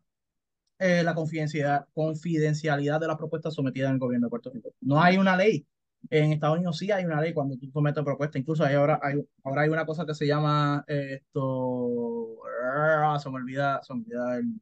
eh, 0.81 1.03
la 1.03 1.13
confidencialidad, 1.13 1.87
confidencialidad 1.93 2.99
de 2.99 3.07
las 3.07 3.17
propuestas 3.17 3.53
sometidas 3.53 3.89
en 3.89 3.93
el 3.95 3.99
gobierno 3.99 4.27
de 4.27 4.31
Puerto 4.31 4.49
Rico. 4.51 4.73
No 4.81 5.01
hay 5.01 5.17
una 5.17 5.37
ley. 5.37 5.67
En 6.09 6.31
Estados 6.33 6.57
Unidos 6.57 6.79
sí 6.79 6.91
hay 6.91 7.05
una 7.05 7.21
ley 7.21 7.33
cuando 7.33 7.55
tú 7.57 7.69
sometes 7.71 8.03
propuesta. 8.03 8.39
Incluso 8.39 8.63
hay 8.65 8.73
ahora, 8.75 8.99
hay, 9.03 9.23
ahora 9.43 9.61
hay 9.61 9.69
una 9.69 9.85
cosa 9.85 10.05
que 10.07 10.15
se 10.15 10.25
llama 10.25 10.83
esto. 10.87 12.37
Ah, 12.73 13.19
se 13.21 13.29
me 13.29 13.35
olvida, 13.35 13.79
se 13.83 13.93
me 13.93 13.99
olvida 14.01 14.37
el, 14.37 14.59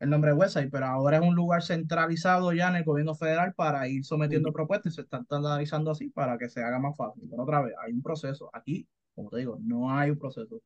el 0.00 0.10
nombre 0.10 0.30
de 0.30 0.36
website, 0.36 0.70
pero 0.70 0.86
ahora 0.86 1.18
es 1.18 1.22
un 1.22 1.34
lugar 1.34 1.62
centralizado 1.62 2.52
ya 2.52 2.68
en 2.70 2.76
el 2.76 2.84
gobierno 2.84 3.14
federal 3.14 3.52
para 3.54 3.88
ir 3.88 4.04
sometiendo 4.04 4.52
propuestas 4.52 4.92
y 4.92 4.96
se 4.96 5.02
están 5.02 5.26
analizando 5.28 5.90
así 5.90 6.08
para 6.10 6.38
que 6.38 6.48
se 6.48 6.62
haga 6.62 6.78
más 6.78 6.96
fácil. 6.96 7.24
Pero 7.28 7.42
otra 7.42 7.62
vez, 7.62 7.74
hay 7.84 7.92
un 7.92 8.02
proceso. 8.02 8.48
Aquí, 8.54 8.88
como 9.14 9.30
te 9.30 9.38
digo, 9.38 9.58
no 9.60 9.92
hay 9.92 10.10
un 10.10 10.18
proceso. 10.18 10.62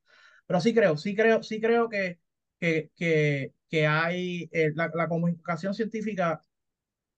Pero 0.47 0.61
sí 0.61 0.75
creo, 0.75 0.97
sí 0.97 1.17
creo, 1.17 1.43
sí 1.43 1.61
creo 1.61 1.89
que, 1.89 2.21
que, 2.63 2.91
que, 2.95 3.53
que 3.69 3.89
hay 3.89 4.49
eh, 4.53 4.71
la, 4.77 4.89
la, 4.95 5.09
comunicación 5.09 5.75
científica 5.75 6.41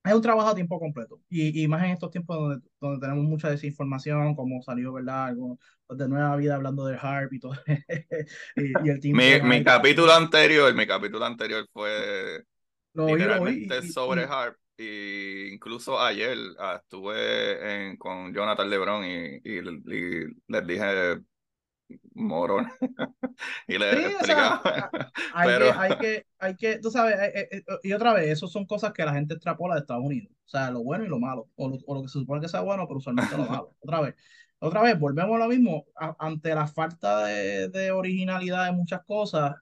es 0.03 0.15
un 0.15 0.23
trabajo 0.23 0.49
a 0.49 0.55
tiempo 0.55 0.81
completo. 0.81 1.21
Y, 1.29 1.63
y 1.63 1.69
más 1.69 1.85
en 1.85 1.91
estos 1.91 2.11
tiempos 2.11 2.39
donde, 2.39 2.67
donde 2.81 2.99
tenemos 2.99 3.25
mucha 3.25 3.51
desinformación, 3.51 4.35
como 4.37 4.63
salió, 4.63 4.95
¿verdad? 4.95 5.27
Algo 5.27 5.59
de 5.91 6.09
nueva 6.09 6.35
vida 6.37 6.55
hablando 6.55 6.87
de 6.87 6.97
HARP 6.97 7.35
y 7.35 7.41
todo. 7.41 7.53
y, 8.57 8.87
y, 8.87 8.91
el 8.91 9.01
team 9.01 9.17
mi, 9.19 9.43
mi 9.43 9.63
capítulo 9.63 10.15
anterior, 10.15 10.75
mi 10.75 10.87
capítulo 10.87 11.27
anterior 11.27 11.69
fue 11.75 12.43
lo 12.95 13.07
literalmente 13.07 13.79
oí, 13.81 13.89
sobre 13.91 14.25
HARP. 14.25 14.57
Y 14.79 15.53
incluso 15.53 16.01
ayer 16.01 16.39
uh, 16.39 16.77
estuve 16.77 17.91
en, 17.91 17.97
con 17.99 18.33
Jonathan 18.33 18.71
Lebron 18.71 19.05
y, 19.05 19.41
y, 19.45 19.59
y 19.59 20.25
les 20.49 20.67
dije 20.67 21.21
morón. 22.15 22.69
y 23.69 23.79
le 23.79 23.97
sí, 23.97 24.15
o 24.21 24.25
sea, 24.25 24.61
hay, 25.35 25.49
Pero... 25.49 25.67
que, 25.67 25.73
hay, 25.79 25.99
que, 25.99 26.27
hay 26.39 26.57
que, 26.57 26.79
tú 26.79 26.91
sabes, 26.91 27.17
eh, 27.19 27.49
eh, 27.51 27.63
y 27.83 27.93
otra 27.93 28.15
vez, 28.15 28.31
eso 28.31 28.47
son 28.47 28.67
cosas 28.67 28.93
que 28.93 29.05
la 29.05 29.13
gente 29.13 29.35
extrapola 29.35 29.75
de 29.75 29.81
Estados 29.81 30.05
Unidos. 30.05 30.31
O 30.47 30.49
sea, 30.49 30.71
lo 30.71 30.83
bueno 30.83 31.05
y 31.05 31.09
lo 31.09 31.19
malo. 31.19 31.49
O 31.57 31.69
lo, 31.69 31.79
o 31.87 31.95
lo 31.95 32.03
que 32.03 32.09
se 32.09 32.19
supone 32.19 32.41
que 32.41 32.49
sea 32.49 32.61
bueno, 32.61 32.87
pero 32.87 32.99
usualmente 32.99 33.37
lo 33.37 33.45
malo. 33.45 33.75
Otra 33.81 34.01
vez. 34.01 34.15
Otra 34.59 34.83
vez, 34.83 34.99
volvemos 34.99 35.37
a 35.37 35.45
lo 35.45 35.49
mismo. 35.49 35.85
A, 35.97 36.17
ante 36.19 36.55
la 36.55 36.67
falta 36.67 37.27
de, 37.27 37.69
de, 37.69 37.91
originalidad 37.91 38.67
de 38.67 38.73
muchas 38.73 39.03
cosas, 39.05 39.55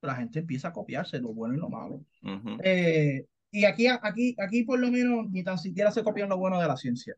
la 0.00 0.16
gente 0.16 0.40
empieza 0.40 0.68
a 0.68 0.72
copiarse 0.72 1.18
lo 1.18 1.32
bueno 1.32 1.54
y 1.54 1.58
lo 1.58 1.68
malo. 1.68 2.04
Uh 2.22 2.28
-huh. 2.28 2.60
eh, 2.64 3.26
y 3.50 3.64
aquí, 3.64 3.86
aquí, 3.86 4.34
aquí, 4.38 4.64
por 4.64 4.80
lo 4.80 4.90
menos, 4.90 5.30
ni 5.30 5.44
tan 5.44 5.58
siquiera 5.58 5.92
se 5.92 6.02
copian 6.02 6.28
lo 6.28 6.36
bueno 6.36 6.60
de 6.60 6.66
la 6.66 6.76
ciencia 6.76 7.14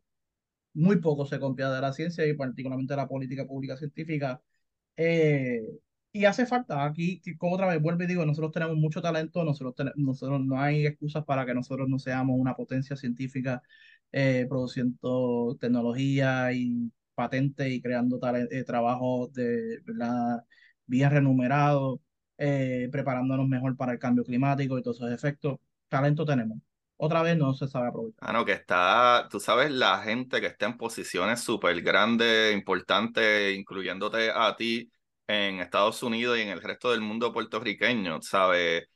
muy 0.77 0.99
poco 1.01 1.27
se 1.27 1.41
copia 1.41 1.71
de 1.71 1.81
la 1.81 1.93
ciencia 1.93 2.27
y 2.27 2.35
particularmente 2.35 2.95
de 2.95 2.99
la 2.99 3.09
política 3.09 3.47
pública 3.47 3.77
científica. 3.77 4.43
Eh, 4.97 5.63
y 6.13 6.25
hace 6.25 6.47
falta, 6.47 6.85
aquí, 6.85 7.21
como 7.39 7.55
otra 7.55 7.67
vez 7.69 7.81
vuelvo 7.83 8.03
y 8.05 8.07
digo, 8.07 8.25
nosotros 8.25 8.53
tenemos 8.53 8.77
mucho 8.77 9.03
talento, 9.03 9.45
nosotros, 9.45 9.75
tenemos, 9.75 9.97
nosotros 9.99 10.41
no 10.45 10.61
hay 10.61 10.87
excusas 10.87 11.25
para 11.25 11.45
que 11.45 11.55
nosotros 11.55 11.89
no 11.89 11.99
seamos 11.99 12.37
una 12.39 12.57
potencia 12.57 12.97
científica 12.97 13.63
eh, 14.13 14.47
produciendo 14.49 15.57
tecnología 15.61 16.53
y 16.53 16.91
patentes 17.15 17.69
y 17.69 17.83
creando 17.83 18.19
eh, 18.51 18.65
trabajos 18.65 19.33
de 19.35 19.81
¿verdad? 19.85 20.45
bien 20.87 21.11
remunerados, 21.11 22.01
eh, 22.39 22.89
preparándonos 22.93 23.49
mejor 23.49 23.77
para 23.77 23.93
el 23.93 23.99
cambio 23.99 24.25
climático 24.25 24.79
y 24.79 24.83
todos 24.83 24.99
esos 24.99 25.13
efectos. 25.13 25.59
Talento 25.89 26.25
tenemos 26.25 26.59
otra 26.97 27.23
vez 27.23 27.37
no 27.37 27.55
se 27.55 27.69
sabe 27.69 27.89
aprovechar. 27.89 28.29
Ah, 28.29 28.33
no, 28.33 28.45
que 28.45 28.53
está, 28.53 29.29
tú 29.31 29.41
sabes, 29.41 29.71
la 29.71 29.99
gente 30.03 30.41
que 30.41 30.47
está 30.47 30.67
en 30.67 30.77
posiciones 30.77 31.41
súper 31.41 31.83
grandes, 31.83 32.55
importantes, 32.55 33.57
incluyéndote 33.57 34.31
a 34.31 34.57
ti 34.57 34.91
en 35.27 35.61
Estados 35.61 36.03
Unidos 36.03 36.39
y 36.39 36.43
en 36.43 36.49
el 36.49 36.63
resto 36.63 36.91
del 36.91 37.01
mundo 37.01 37.33
puertorriqueño, 37.33 38.23
¿sabes? 38.23 38.89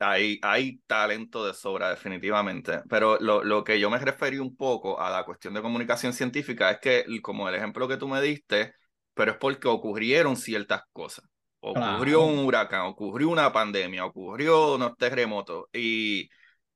Hay, 0.00 0.38
hay 0.42 0.78
talento 0.86 1.44
de 1.46 1.54
sobra, 1.54 1.90
definitivamente. 1.90 2.82
Pero 2.88 3.18
lo, 3.20 3.42
lo 3.42 3.64
que 3.64 3.80
yo 3.80 3.90
me 3.90 3.98
referí 3.98 4.38
un 4.38 4.56
poco 4.56 5.00
a 5.00 5.10
la 5.10 5.24
cuestión 5.24 5.54
de 5.54 5.62
comunicación 5.62 6.12
científica 6.12 6.70
es 6.70 6.78
que, 6.80 7.04
como 7.22 7.48
el 7.48 7.54
ejemplo 7.54 7.88
que 7.88 7.96
tú 7.96 8.06
me 8.08 8.20
diste, 8.20 8.74
pero 9.14 9.32
es 9.32 9.38
porque 9.38 9.68
ocurrieron 9.68 10.36
ciertas 10.36 10.82
cosas. 10.92 11.24
Ocurrió 11.60 12.20
claro. 12.20 12.26
un 12.26 12.38
huracán, 12.46 12.82
ocurrió 12.82 13.30
una 13.30 13.52
pandemia, 13.52 14.04
ocurrió 14.04 14.74
unos 14.76 14.96
terremotos 14.96 15.64
y 15.72 16.28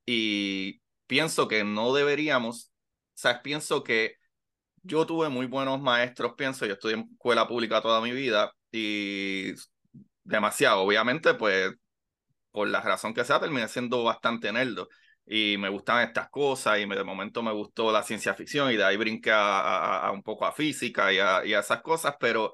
y 0.07 0.81
pienso 1.07 1.49
que 1.49 1.65
no 1.65 1.95
deberíamos, 1.95 2.73
¿sabes? 3.15 3.41
Pienso 3.43 3.83
que 3.85 4.17
yo 4.83 5.07
tuve 5.07 5.29
muy 5.29 5.47
buenos 5.47 5.81
maestros, 5.81 6.35
pienso, 6.37 6.67
yo 6.67 6.75
estudié 6.75 6.97
en 6.97 7.11
escuela 7.13 7.49
pública 7.49 7.83
toda 7.83 8.01
mi 8.01 8.13
vida 8.13 8.53
y 8.73 9.53
demasiado, 10.25 10.83
obviamente, 10.83 11.35
pues 11.35 11.73
por 12.51 12.69
la 12.69 12.81
razón 12.81 13.15
que 13.15 13.25
sea, 13.25 13.41
terminé 13.41 13.69
siendo 13.69 14.05
bastante 14.05 14.53
nerdo 14.53 14.89
y 15.27 15.57
me 15.59 15.69
gustaban 15.69 16.07
estas 16.09 16.29
cosas 16.31 16.81
y 16.81 16.87
me, 16.87 16.97
de 16.97 17.05
momento 17.05 17.43
me 17.43 17.53
gustó 17.53 17.93
la 17.93 18.03
ciencia 18.03 18.35
ficción 18.35 18.71
y 18.73 18.77
de 18.77 18.85
ahí 18.85 18.97
brinqué 18.97 19.31
a, 19.31 19.61
a, 19.61 20.09
a 20.09 20.13
un 20.13 20.23
poco 20.23 20.45
a 20.47 20.53
física 20.53 21.13
y 21.13 21.19
a, 21.19 21.45
y 21.47 21.55
a 21.55 21.61
esas 21.61 21.83
cosas, 21.83 22.17
pero 22.21 22.53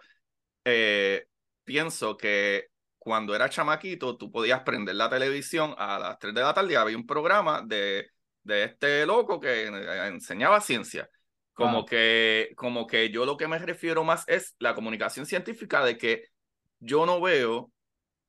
eh, 0.65 1.27
pienso 1.65 2.17
que 2.17 2.69
cuando 3.09 3.35
era 3.35 3.49
chamaquito, 3.49 4.19
tú 4.19 4.31
podías 4.31 4.61
prender 4.61 4.95
la 4.95 5.09
televisión 5.09 5.75
a 5.79 5.99
las 5.99 6.19
3 6.19 6.35
de 6.35 6.43
la 6.43 6.53
tarde 6.53 6.75
y 6.75 6.77
había 6.77 6.97
un 6.97 7.07
programa 7.07 7.63
de, 7.65 8.11
de 8.43 8.65
este 8.65 9.07
loco 9.07 9.41
que 9.41 9.65
eh, 9.65 10.07
enseñaba 10.09 10.61
ciencia. 10.61 11.09
Como, 11.55 11.87
que, 11.87 12.53
como 12.55 12.87
que 12.87 13.11
yo 13.11 13.25
lo 13.25 13.39
que 13.39 13.49
me 13.49 13.59
refiero 13.59 14.05
más 14.05 14.25
es 14.29 14.55
la 14.59 14.75
comunicación 14.75 15.25
científica 15.25 15.83
de 15.83 15.97
que 15.97 16.27
yo 16.81 17.07
no 17.07 17.19
veo 17.21 17.73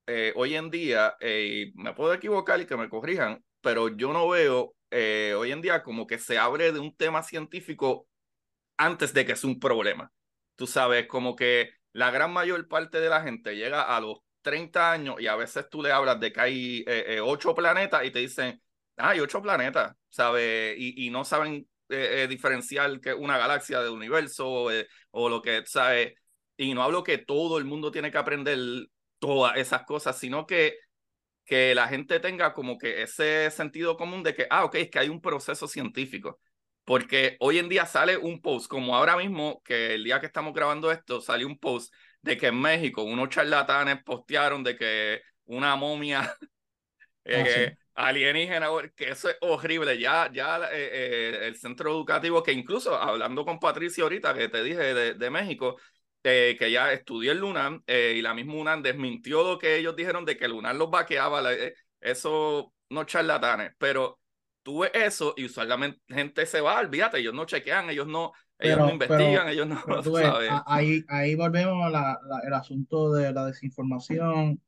eh, 0.07 0.31
hoy 0.37 0.55
en 0.55 0.71
día, 0.71 1.17
eh, 1.19 1.71
me 1.75 1.93
puedo 1.93 2.13
equivocar 2.13 2.61
y 2.61 2.65
que 2.65 2.77
me 2.77 2.87
corrijan, 2.87 3.43
pero 3.59 3.89
yo 3.89 4.13
no 4.13 4.29
veo 4.29 4.73
eh, 4.91 5.35
hoy 5.37 5.51
en 5.51 5.61
día 5.61 5.83
como 5.83 6.07
que 6.07 6.17
se 6.17 6.37
abre 6.37 6.71
de 6.71 6.79
un 6.79 6.95
tema 6.95 7.21
científico 7.21 8.07
antes 8.77 9.13
de 9.13 9.25
que 9.25 9.33
es 9.33 9.43
un 9.43 9.59
problema. 9.59 10.11
Tú 10.55 10.67
sabes, 10.67 11.05
como 11.07 11.35
que 11.35 11.71
la 11.91 12.11
gran 12.11 12.31
mayor 12.31 12.67
parte 12.69 13.01
de 13.01 13.09
la 13.09 13.21
gente 13.21 13.57
llega 13.57 13.83
a 13.83 13.99
los 13.99 14.19
30 14.49 14.91
años 14.91 15.15
y 15.19 15.27
a 15.27 15.35
veces 15.35 15.65
tú 15.69 15.81
le 15.81 15.91
hablas 15.91 16.19
de 16.19 16.31
que 16.31 16.41
hay 16.41 16.85
ocho 17.21 17.53
planetas 17.53 18.05
y 18.05 18.11
te 18.11 18.19
dicen, 18.19 18.61
ah, 18.97 19.09
hay 19.09 19.19
ocho 19.19 19.41
planetas, 19.41 19.95
¿sabes? 20.09 20.75
Y, 20.77 21.05
y 21.07 21.09
no 21.09 21.23
saben 21.23 21.67
diferenciar 22.29 22.99
que 22.99 23.13
una 23.13 23.37
galaxia 23.37 23.81
del 23.81 23.91
universo 23.91 24.67
o 25.11 25.29
lo 25.29 25.41
que, 25.41 25.63
¿sabes? 25.65 26.13
Y 26.57 26.73
no 26.73 26.83
hablo 26.83 27.03
que 27.03 27.17
todo 27.17 27.57
el 27.57 27.65
mundo 27.65 27.91
tiene 27.91 28.11
que 28.11 28.17
aprender 28.17 28.59
todas 29.19 29.57
esas 29.57 29.83
cosas, 29.83 30.17
sino 30.17 30.45
que, 30.45 30.77
que 31.45 31.75
la 31.75 31.87
gente 31.87 32.19
tenga 32.19 32.53
como 32.53 32.77
que 32.77 33.03
ese 33.03 33.49
sentido 33.51 33.97
común 33.97 34.23
de 34.23 34.35
que, 34.35 34.47
ah, 34.49 34.65
ok, 34.65 34.75
es 34.75 34.89
que 34.89 34.99
hay 34.99 35.09
un 35.09 35.21
proceso 35.21 35.67
científico. 35.67 36.39
Porque 36.83 37.37
hoy 37.39 37.59
en 37.59 37.69
día 37.69 37.85
sale 37.85 38.17
un 38.17 38.41
post, 38.41 38.67
como 38.67 38.95
ahora 38.95 39.15
mismo, 39.17 39.61
que 39.63 39.95
el 39.95 40.03
día 40.03 40.19
que 40.19 40.25
estamos 40.25 40.53
grabando 40.53 40.91
esto, 40.91 41.21
salió 41.21 41.47
un 41.47 41.59
post 41.59 41.93
de 42.21 42.37
que 42.37 42.47
en 42.47 42.59
México 42.59 43.03
unos 43.03 43.29
charlatanes 43.29 44.03
postearon 44.03 44.63
de 44.63 44.75
que 44.77 45.21
una 45.45 45.75
momia 45.75 46.35
eh, 47.25 47.75
ah, 47.95 48.07
alienígena, 48.07 48.67
que 48.95 49.09
eso 49.09 49.29
es 49.29 49.37
horrible. 49.41 49.99
Ya, 49.99 50.29
ya 50.31 50.57
eh, 50.71 50.89
eh, 50.91 51.39
el 51.47 51.55
centro 51.55 51.91
educativo, 51.91 52.43
que 52.43 52.51
incluso 52.51 52.95
hablando 52.95 53.45
con 53.45 53.59
Patricia 53.59 54.03
ahorita, 54.03 54.33
que 54.33 54.49
te 54.49 54.63
dije 54.63 54.93
de, 54.93 55.13
de 55.13 55.29
México, 55.29 55.77
eh, 56.23 56.55
que 56.59 56.71
ya 56.71 56.91
estudió 56.91 57.31
el 57.31 57.39
Lunan 57.39 57.83
y 57.87 58.21
la 58.21 58.33
misma 58.33 58.55
UNAM 58.55 58.81
desmintió 58.81 59.43
lo 59.43 59.57
que 59.57 59.77
ellos 59.77 59.95
dijeron 59.95 60.25
de 60.25 60.37
que 60.37 60.45
el 60.45 60.51
Lunan 60.51 60.77
los 60.77 60.89
vaqueaba, 60.89 61.53
eh, 61.53 61.73
eso 62.01 62.73
no 62.89 63.03
charlatanes, 63.05 63.71
pero 63.77 64.18
tú 64.69 64.79
ves 64.79 64.91
eso 64.93 65.33
y 65.35 65.45
usualmente 65.45 65.99
gente 66.07 66.45
se 66.45 66.61
va, 66.61 66.79
olvídate, 66.79 67.17
ellos 67.17 67.33
no 67.33 67.45
chequean, 67.45 67.89
ellos 67.89 68.05
no, 68.05 68.33
ellos 68.59 68.77
no 68.77 68.91
investigan, 68.91 69.49
ellos 69.49 69.65
no, 69.67 69.81
Ahí, 70.67 71.03
ahí 71.07 71.33
volvemos 71.33 71.91
al 71.91 72.53
asunto 72.53 73.11
de 73.11 73.33
la 73.33 73.47
desinformación, 73.47 74.61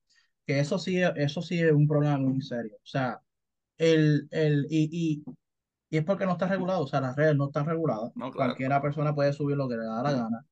que 0.48 0.60
eso 0.60 0.80
sí, 0.80 1.00
eso 1.18 1.44
sí 1.44 1.62
es 1.62 1.72
un 1.72 1.88
problema 1.88 2.18
muy 2.18 2.42
serio, 2.42 2.78
o 2.78 2.86
sea, 2.88 3.22
el, 3.78 4.28
el, 4.32 4.66
y, 4.72 4.90
y, 4.92 5.24
y 5.92 5.98
es 5.98 6.04
porque 6.04 6.26
no 6.26 6.32
está 6.32 6.48
regulado, 6.48 6.82
o 6.82 6.88
sea, 6.88 7.00
las 7.00 7.16
redes 7.16 7.36
no 7.36 7.46
están 7.46 7.68
reguladas, 7.68 8.12
cualquiera 8.34 8.82
persona 8.82 9.14
puede 9.14 9.34
subir 9.34 9.56
lo 9.56 9.70
que 9.70 9.78
le 9.78 9.86
da 9.86 10.02
la 10.02 10.14
gana, 10.14 10.46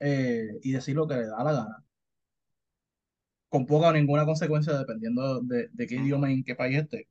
eh, 0.00 0.48
y 0.62 0.72
decir 0.72 0.96
lo 0.96 1.06
que 1.06 1.16
le 1.16 1.26
da 1.26 1.44
la 1.44 1.52
gana, 1.52 1.84
con 3.50 3.66
poca 3.66 3.88
o 3.88 3.92
ninguna 3.92 4.24
consecuencia 4.24 4.72
dependiendo 4.72 5.42
de, 5.42 5.68
de 5.70 5.86
qué 5.86 5.96
idioma 5.96 6.30
y 6.30 6.34
en 6.36 6.44
qué 6.44 6.54
país 6.54 6.78
esté. 6.78 7.08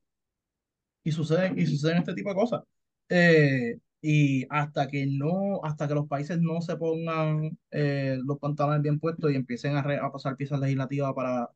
Y 1.05 1.11
suceden, 1.13 1.57
y 1.57 1.65
suceden 1.65 1.99
este 1.99 2.13
tipo 2.13 2.29
de 2.29 2.35
cosas. 2.35 2.63
Eh, 3.09 3.79
y 4.01 4.45
hasta 4.49 4.87
que 4.87 5.05
no, 5.07 5.61
hasta 5.63 5.87
que 5.87 5.93
los 5.95 6.07
países 6.07 6.39
no 6.41 6.61
se 6.61 6.75
pongan 6.77 7.57
eh, 7.71 8.17
los 8.25 8.39
pantalones 8.39 8.81
bien 8.81 8.99
puestos 8.99 9.31
y 9.31 9.35
empiecen 9.35 9.77
a, 9.77 9.81
a 9.81 10.11
pasar 10.11 10.35
piezas 10.35 10.59
legislativas 10.59 11.13
para 11.13 11.49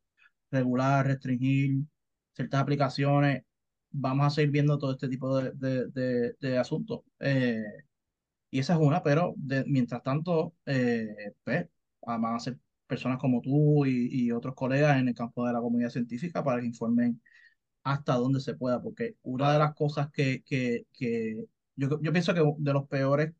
regular, 0.50 1.06
restringir 1.06 1.82
ciertas 2.32 2.62
aplicaciones, 2.62 3.44
vamos 3.90 4.26
a 4.26 4.30
seguir 4.30 4.50
viendo 4.52 4.78
todo 4.78 4.92
este 4.92 5.08
tipo 5.08 5.36
de, 5.38 5.52
de, 5.54 6.34
de, 6.40 6.58
asuntos. 6.58 7.02
Y 8.50 8.58
esa 8.58 8.74
es 8.74 8.80
una, 8.80 9.02
pero 9.02 9.34
de, 9.36 9.64
mientras 9.66 10.02
tanto, 10.02 10.54
eh, 10.66 11.34
pues, 11.44 11.66
van 12.02 12.24
a 12.34 12.40
ser 12.40 12.58
personas 12.86 13.18
como 13.18 13.40
tú 13.40 13.86
y, 13.86 14.08
y, 14.26 14.32
otros 14.32 14.54
colegas 14.54 14.98
en 14.98 15.08
el 15.08 15.14
campo 15.14 15.46
de 15.46 15.52
la 15.52 15.60
comunidad 15.60 15.90
científica 15.90 16.42
para 16.42 16.60
que 16.60 16.66
informen 16.66 17.20
hasta 17.82 18.14
donde 18.14 18.40
se 18.40 18.54
pueda, 18.54 18.82
porque 18.82 19.16
una 19.22 19.52
de 19.52 19.58
las 19.58 19.74
cosas 19.74 20.10
que, 20.10 20.42
que, 20.44 20.86
que 20.92 21.46
yo, 21.76 22.00
yo 22.02 22.12
pienso 22.12 22.34
que 22.34 22.42
de 22.58 22.72
los 22.72 22.86
peores 22.88 23.34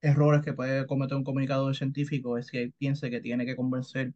errores 0.00 0.42
que 0.42 0.52
puede 0.54 0.86
cometer 0.86 1.16
un 1.16 1.24
comunicador 1.24 1.74
científico 1.76 2.38
es 2.38 2.50
que 2.50 2.72
piense 2.78 3.10
que 3.10 3.20
tiene 3.20 3.46
que 3.46 3.56
convencer 3.56 4.14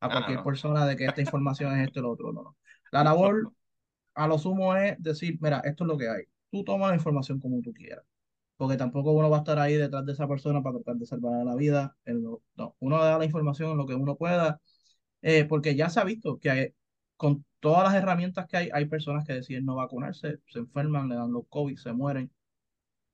a 0.00 0.10
cualquier 0.10 0.42
persona 0.42 0.86
de 0.86 0.96
que 0.96 1.06
esta 1.06 1.20
información 1.22 1.78
es 1.78 1.88
esto 1.88 2.00
y 2.00 2.02
lo 2.02 2.10
otro. 2.12 2.32
No, 2.32 2.56
La 2.92 3.04
labor 3.04 3.52
a 4.14 4.28
lo 4.28 4.38
sumo 4.38 4.76
es 4.76 5.02
decir, 5.02 5.38
mira, 5.40 5.60
esto 5.64 5.84
es 5.84 5.88
lo 5.88 5.98
que 5.98 6.08
hay. 6.08 6.24
Tú 6.50 6.64
toma 6.64 6.88
la 6.88 6.96
información 6.96 7.40
como 7.40 7.60
tú 7.62 7.72
quieras 7.72 8.04
porque 8.58 8.76
tampoco 8.76 9.12
uno 9.12 9.30
va 9.30 9.38
a 9.38 9.40
estar 9.40 9.58
ahí 9.58 9.76
detrás 9.76 10.04
de 10.04 10.12
esa 10.12 10.28
persona 10.28 10.62
para 10.62 10.76
tratar 10.76 10.96
de 10.96 11.06
salvar 11.06 11.44
la 11.46 11.54
vida. 11.54 11.96
no, 12.06 12.76
uno 12.80 12.98
da 12.98 13.18
la 13.18 13.24
información 13.24 13.70
en 13.72 13.78
lo 13.78 13.86
que 13.86 13.94
uno 13.94 14.16
pueda, 14.16 14.60
eh, 15.22 15.44
porque 15.46 15.76
ya 15.76 15.90
se 15.90 16.00
ha 16.00 16.04
visto 16.04 16.38
que 16.40 16.50
hay, 16.50 16.74
con 17.18 17.44
todas 17.60 17.84
las 17.84 17.94
herramientas 17.94 18.46
que 18.46 18.56
hay, 18.56 18.70
hay 18.72 18.86
personas 18.86 19.26
que 19.26 19.34
deciden 19.34 19.66
no 19.66 19.74
vacunarse, 19.74 20.38
se 20.46 20.60
enferman, 20.60 21.08
le 21.08 21.16
dan 21.16 21.32
los 21.32 21.42
COVID, 21.48 21.76
se 21.76 21.92
mueren. 21.92 22.30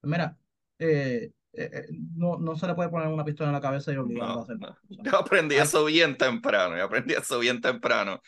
Mira, 0.02 0.36
eh, 0.78 1.32
eh, 1.54 1.86
no, 2.14 2.38
no 2.38 2.54
se 2.54 2.66
le 2.66 2.74
puede 2.74 2.90
poner 2.90 3.08
una 3.08 3.24
pistola 3.24 3.48
en 3.48 3.54
la 3.54 3.60
cabeza 3.60 3.92
y 3.92 3.96
obligarlo 3.96 4.40
a 4.40 4.42
hacerlo. 4.42 4.76
Yo 4.88 5.16
aprendí 5.16 5.56
eso 5.56 5.84
bien 5.86 6.16
temprano, 6.16 6.76
yo 6.76 6.84
aprendí 6.84 7.14
eso 7.14 7.38
bien 7.38 7.60
temprano, 7.60 8.20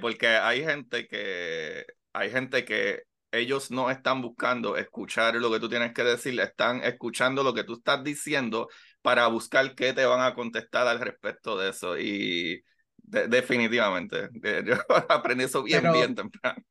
porque 0.00 0.28
hay 0.28 0.62
gente 0.62 1.08
que, 1.08 1.86
hay 2.12 2.30
gente 2.30 2.64
que 2.64 3.02
ellos 3.32 3.70
no 3.70 3.90
están 3.90 4.22
buscando 4.22 4.76
escuchar 4.76 5.34
lo 5.36 5.50
que 5.50 5.60
tú 5.60 5.68
tienes 5.68 5.92
que 5.92 6.04
decir, 6.04 6.38
están 6.40 6.82
escuchando 6.84 7.42
lo 7.42 7.54
que 7.54 7.64
tú 7.64 7.74
estás 7.74 8.02
diciendo 8.04 8.68
para 9.02 9.26
buscar 9.28 9.74
qué 9.74 9.92
te 9.92 10.04
van 10.04 10.20
a 10.20 10.34
contestar 10.34 10.86
al 10.88 11.00
respecto 11.00 11.58
de 11.58 11.70
eso. 11.70 11.98
Y 11.98 12.62
definitivamente, 13.06 14.28
yo 14.64 14.74
aprendí 15.08 15.44
eso 15.44 15.62
bien, 15.62 15.84
bien 15.92 16.14
temprano. 16.14 16.62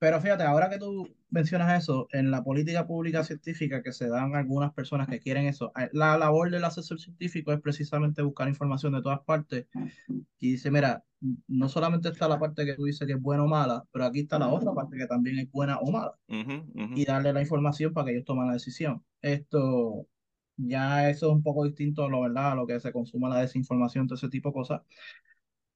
Pero 0.00 0.18
fíjate, 0.18 0.44
ahora 0.44 0.70
que 0.70 0.78
tú 0.78 1.14
mencionas 1.28 1.82
eso, 1.82 2.08
en 2.12 2.30
la 2.30 2.42
política 2.42 2.86
pública 2.86 3.22
científica 3.22 3.82
que 3.82 3.92
se 3.92 4.08
dan 4.08 4.34
algunas 4.34 4.72
personas 4.72 5.06
que 5.06 5.20
quieren 5.20 5.44
eso, 5.44 5.72
eh, 5.78 5.90
la 5.92 6.16
labor 6.16 6.50
del 6.50 6.64
asesor 6.64 6.98
científico 6.98 7.52
es 7.52 7.60
precisamente 7.60 8.22
buscar 8.22 8.48
información 8.48 8.94
de 8.94 9.02
todas 9.02 9.20
partes 9.20 9.66
y 10.38 10.52
dice, 10.52 10.70
mira, 10.70 11.04
no 11.48 11.68
solamente 11.68 12.08
está 12.08 12.28
la 12.28 12.38
parte 12.38 12.64
que 12.64 12.74
tú 12.74 12.84
dices 12.84 13.06
que 13.06 13.12
es 13.12 13.20
buena 13.20 13.44
o 13.44 13.46
mala, 13.46 13.84
pero 13.92 14.06
aquí 14.06 14.20
está 14.20 14.38
la 14.38 14.48
otra 14.48 14.72
parte 14.72 14.96
que 14.96 15.06
también 15.06 15.38
es 15.38 15.50
buena 15.52 15.78
o 15.78 15.90
mala. 15.90 16.18
Y 16.96 17.04
darle 17.04 17.34
la 17.34 17.42
información 17.42 17.92
para 17.92 18.06
que 18.06 18.12
ellos 18.12 18.24
tomen 18.24 18.46
la 18.46 18.54
decisión. 18.54 19.04
Esto, 19.20 20.06
ya 20.56 21.10
eso 21.10 21.26
es 21.26 21.32
un 21.32 21.42
poco 21.42 21.64
distinto, 21.64 22.08
lo 22.08 22.22
verdad, 22.22 22.52
a 22.52 22.54
lo 22.54 22.66
que 22.66 22.80
se 22.80 22.90
consuma 22.90 23.28
la 23.28 23.40
desinformación, 23.40 24.06
todo 24.06 24.16
ese 24.16 24.30
tipo 24.30 24.48
de 24.48 24.54
cosas. 24.54 24.80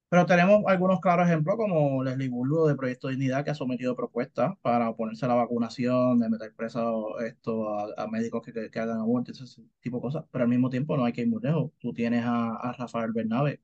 Pero 0.09 0.27
tenemos 0.27 0.63
algunos 0.67 1.01
claros 1.01 1.27
ejemplos, 1.27 1.57
como 1.57 2.03
Leslie 2.05 2.29
Bulbo 2.29 2.69
de 2.69 2.77
Proyecto 2.77 3.09
Dignidad, 3.09 3.45
que 3.45 3.51
ha 3.51 3.55
sometido 3.55 3.97
propuestas 3.97 4.53
para 4.63 4.89
oponerse 4.89 5.25
a 5.25 5.29
la 5.29 5.35
vacunación, 5.35 6.21
de 6.21 6.29
meter 6.29 6.55
presos 6.55 7.21
esto 7.25 7.69
a, 7.99 8.07
médicos 8.09 8.43
que, 8.43 8.71
que, 8.71 8.79
hagan 8.79 8.99
abortos, 9.01 9.41
ese 9.41 9.63
tipo 9.81 9.97
de 9.99 10.03
cosas. 10.03 10.25
Pero 10.31 10.45
al 10.45 10.51
mismo 10.51 10.71
tiempo 10.71 10.97
no 10.97 11.05
hay 11.05 11.13
que 11.13 11.23
ir 11.23 11.29
muy 11.29 11.41
lejos. 11.43 11.73
Tú 11.81 11.93
tienes 11.93 12.23
a, 12.25 12.73
Rafael 12.79 13.13
Bernabe, 13.13 13.61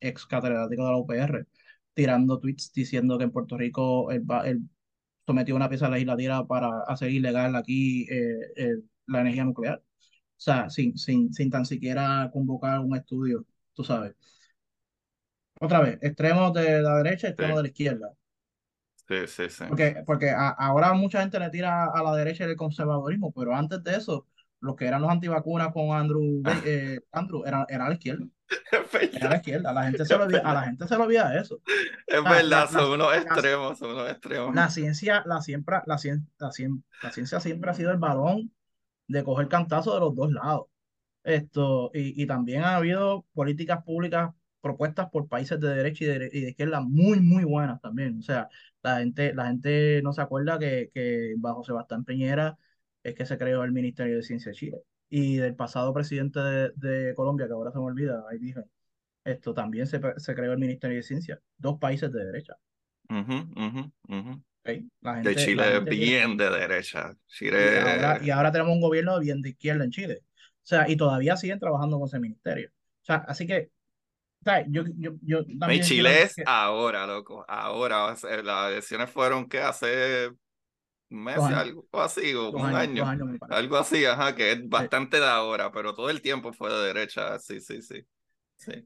ex 0.00 0.26
catedrático 0.26 0.84
de 0.84 0.90
la 0.90 0.98
UPR, 0.98 1.46
tirando 1.94 2.38
tweets 2.40 2.72
diciendo 2.72 3.18
que 3.18 3.24
en 3.24 3.32
Puerto 3.32 3.56
Rico 3.56 4.10
él, 4.12 4.24
sometió 5.26 5.56
una 5.56 5.68
pieza 5.68 5.88
legislativa 5.88 6.46
para 6.46 6.80
hacer 6.88 7.10
ilegal 7.10 7.56
aquí 7.56 8.06
eh, 8.10 8.76
la 9.06 9.20
energía 9.22 9.44
nuclear. 9.44 9.78
O 9.78 10.40
sea, 10.40 10.70
sin, 10.70 10.98
sin, 10.98 11.32
sin 11.32 11.50
tan 11.50 11.64
siquiera 11.66 12.30
convocar 12.32 12.80
un 12.80 12.96
estudio, 12.96 13.46
tú 13.74 13.84
sabes 13.84 14.14
otra 15.60 15.80
vez, 15.80 15.98
extremos 16.02 16.52
de 16.52 16.82
la 16.82 16.98
derecha, 16.98 17.28
extremos 17.28 17.56
de 17.56 17.62
la 17.62 17.68
izquierda. 17.68 18.12
Sí, 19.08 19.26
sí, 19.26 19.48
sí. 19.48 19.64
Porque, 19.68 20.02
porque 20.04 20.34
ahora 20.36 20.92
mucha 20.92 21.20
gente 21.20 21.38
le 21.38 21.50
tira 21.50 21.86
a 21.86 22.02
la 22.02 22.14
derecha 22.16 22.44
el 22.44 22.56
conservadurismo, 22.56 23.32
pero 23.32 23.54
antes 23.54 23.82
de 23.84 23.96
eso, 23.96 24.26
los 24.60 24.74
que 24.74 24.86
eran 24.86 25.02
los 25.02 25.10
antivacunas 25.10 25.72
con 25.72 25.96
Andrew, 25.96 26.42
ah. 26.44 26.60
eh, 26.64 27.00
Andrew 27.12 27.44
era, 27.46 27.66
era 27.68 27.88
la 27.88 27.94
izquierda. 27.94 28.26
Era 29.12 29.28
la 29.30 29.36
izquierda. 29.36 29.70
A 29.70 29.72
la 29.72 29.82
gente 29.84 30.04
se 30.04 30.16
lo 30.16 30.24
olvida, 30.24 30.40
a 30.40 30.54
la 30.54 30.62
gente 30.62 30.88
se 30.88 30.96
lo 30.96 31.04
olvida 31.04 31.38
eso. 31.38 31.60
Es 32.06 32.22
verdad, 32.24 32.68
son 32.70 32.92
unos 32.92 33.16
extremos, 33.16 33.78
son 33.78 33.90
unos 33.90 34.10
extremos. 34.10 34.54
La 34.54 34.70
ciencia, 34.70 35.22
la, 35.26 35.40
siempre, 35.40 35.76
la, 35.86 35.98
la, 36.38 36.50
la 37.02 37.10
ciencia 37.12 37.40
siempre 37.40 37.70
ha 37.70 37.74
sido 37.74 37.92
el 37.92 37.98
balón 37.98 38.52
de 39.08 39.22
coger 39.24 39.48
cantazo 39.48 39.94
de 39.94 40.00
los 40.00 40.14
dos 40.14 40.32
lados. 40.32 40.66
Esto, 41.22 41.90
y, 41.92 42.20
y 42.22 42.26
también 42.26 42.62
ha 42.62 42.76
habido 42.76 43.24
políticas 43.34 43.82
públicas 43.84 44.30
propuestas 44.66 45.08
por 45.10 45.28
países 45.28 45.60
de 45.60 45.68
derecha 45.68 46.04
y 46.04 46.08
de, 46.08 46.48
izquierda 46.50 46.80
muy, 46.80 47.20
muy 47.20 47.44
buenas 47.44 47.80
también. 47.80 48.18
O 48.18 48.22
sea, 48.22 48.48
la 48.82 48.98
gente, 48.98 49.34
la 49.34 49.46
gente 49.46 50.02
no 50.02 50.12
se 50.12 50.22
acuerda 50.22 50.58
que, 50.58 50.90
que 50.92 51.34
bajo 51.38 51.64
Sebastián 51.64 52.04
Piñera 52.04 52.58
es 53.02 53.14
que 53.14 53.26
se 53.26 53.38
creó 53.38 53.62
el 53.64 53.72
Ministerio 53.72 54.16
de 54.16 54.22
Ciencia 54.22 54.50
de 54.50 54.56
Chile. 54.56 54.78
Y 55.08 55.36
del 55.36 55.54
pasado 55.54 55.94
presidente 55.94 56.40
de, 56.40 57.14
Colombia, 57.14 57.46
que 57.46 57.52
ahora 57.52 57.70
se 57.70 57.78
me 57.78 57.84
olvida, 57.84 58.24
ahí 58.28 58.38
dije, 58.38 58.62
esto 59.24 59.54
también 59.54 59.86
se, 59.86 60.00
se 60.16 60.34
creó 60.34 60.52
el 60.52 60.58
Ministerio 60.58 60.96
de 60.96 61.02
Ciencia. 61.04 61.40
Dos 61.56 61.78
países 61.78 62.12
de 62.12 62.24
derecha. 62.24 62.56
de 64.64 65.36
Chile 65.36 65.80
bien 65.80 66.36
de 66.36 66.50
derecha. 66.50 67.16
Chile... 67.28 67.74
Y, 67.74 67.78
ahora, 67.78 68.20
y 68.24 68.30
ahora 68.30 68.50
tenemos 68.50 68.72
un 68.72 68.80
gobierno 68.80 69.20
bien 69.20 69.40
de 69.42 69.50
izquierda 69.50 69.84
en 69.84 69.90
Chile. 69.90 70.22
O 70.66 70.68
sea, 70.68 70.90
y 70.90 70.96
todavía 70.96 71.36
siguen 71.36 71.60
trabajando 71.60 72.00
con 72.00 72.08
ese 72.08 72.18
ministerio. 72.18 72.70
O 73.02 73.04
sea, 73.06 73.16
así 73.28 73.46
que 73.46 73.70
yo, 74.68 74.84
yo, 74.96 75.12
yo 75.22 75.44
también 75.58 75.82
Chile 75.82 76.22
es 76.22 76.36
ahora, 76.46 77.06
loco. 77.06 77.44
Ahora, 77.48 78.14
las 78.42 78.70
elecciones 78.70 79.10
fueron 79.10 79.48
que 79.48 79.60
hace 79.60 80.30
un 81.10 81.24
mes, 81.24 81.38
algo 81.38 81.86
así, 81.92 82.34
o 82.34 82.50
un 82.50 82.74
año. 82.74 83.04
algo 83.50 83.76
así, 83.76 84.04
ajá, 84.04 84.34
que 84.34 84.52
es 84.52 84.68
bastante 84.68 85.18
de 85.18 85.26
ahora, 85.26 85.70
pero 85.70 85.94
todo 85.94 86.10
el 86.10 86.20
tiempo 86.20 86.52
fue 86.52 86.72
de 86.72 86.86
derecha, 86.86 87.38
sí, 87.38 87.60
sí, 87.60 87.82
sí. 87.82 88.04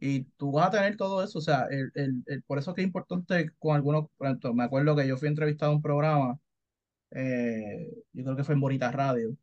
Y 0.01 0.25
tú 0.37 0.53
vas 0.53 0.69
a 0.69 0.71
tener 0.71 0.97
todo 0.97 1.23
eso, 1.23 1.39
o 1.39 1.43
sea, 1.43 1.67
el, 1.71 1.93
el, 1.95 2.43
por 2.43 2.59
eso 2.59 2.75
que 2.75 2.81
es 2.83 2.87
importante 2.87 3.53
con 3.59 3.77
algunos, 3.77 4.09
por 4.17 4.27
ejemplo, 4.27 4.53
me 4.53 4.65
acuerdo 4.65 4.97
que 4.97 5.07
yo 5.07 5.17
fui 5.17 5.29
entrevistado 5.29 5.73
a 5.73 5.77
un 5.77 5.83
programa, 5.83 6.39
eh, 7.13 7.89
yo 8.13 8.25
creo 8.25 8.37
que 8.37 8.45
fue 8.45 8.55
en 8.55 8.61
Bonita 8.61 8.91
Radio, 8.91 9.37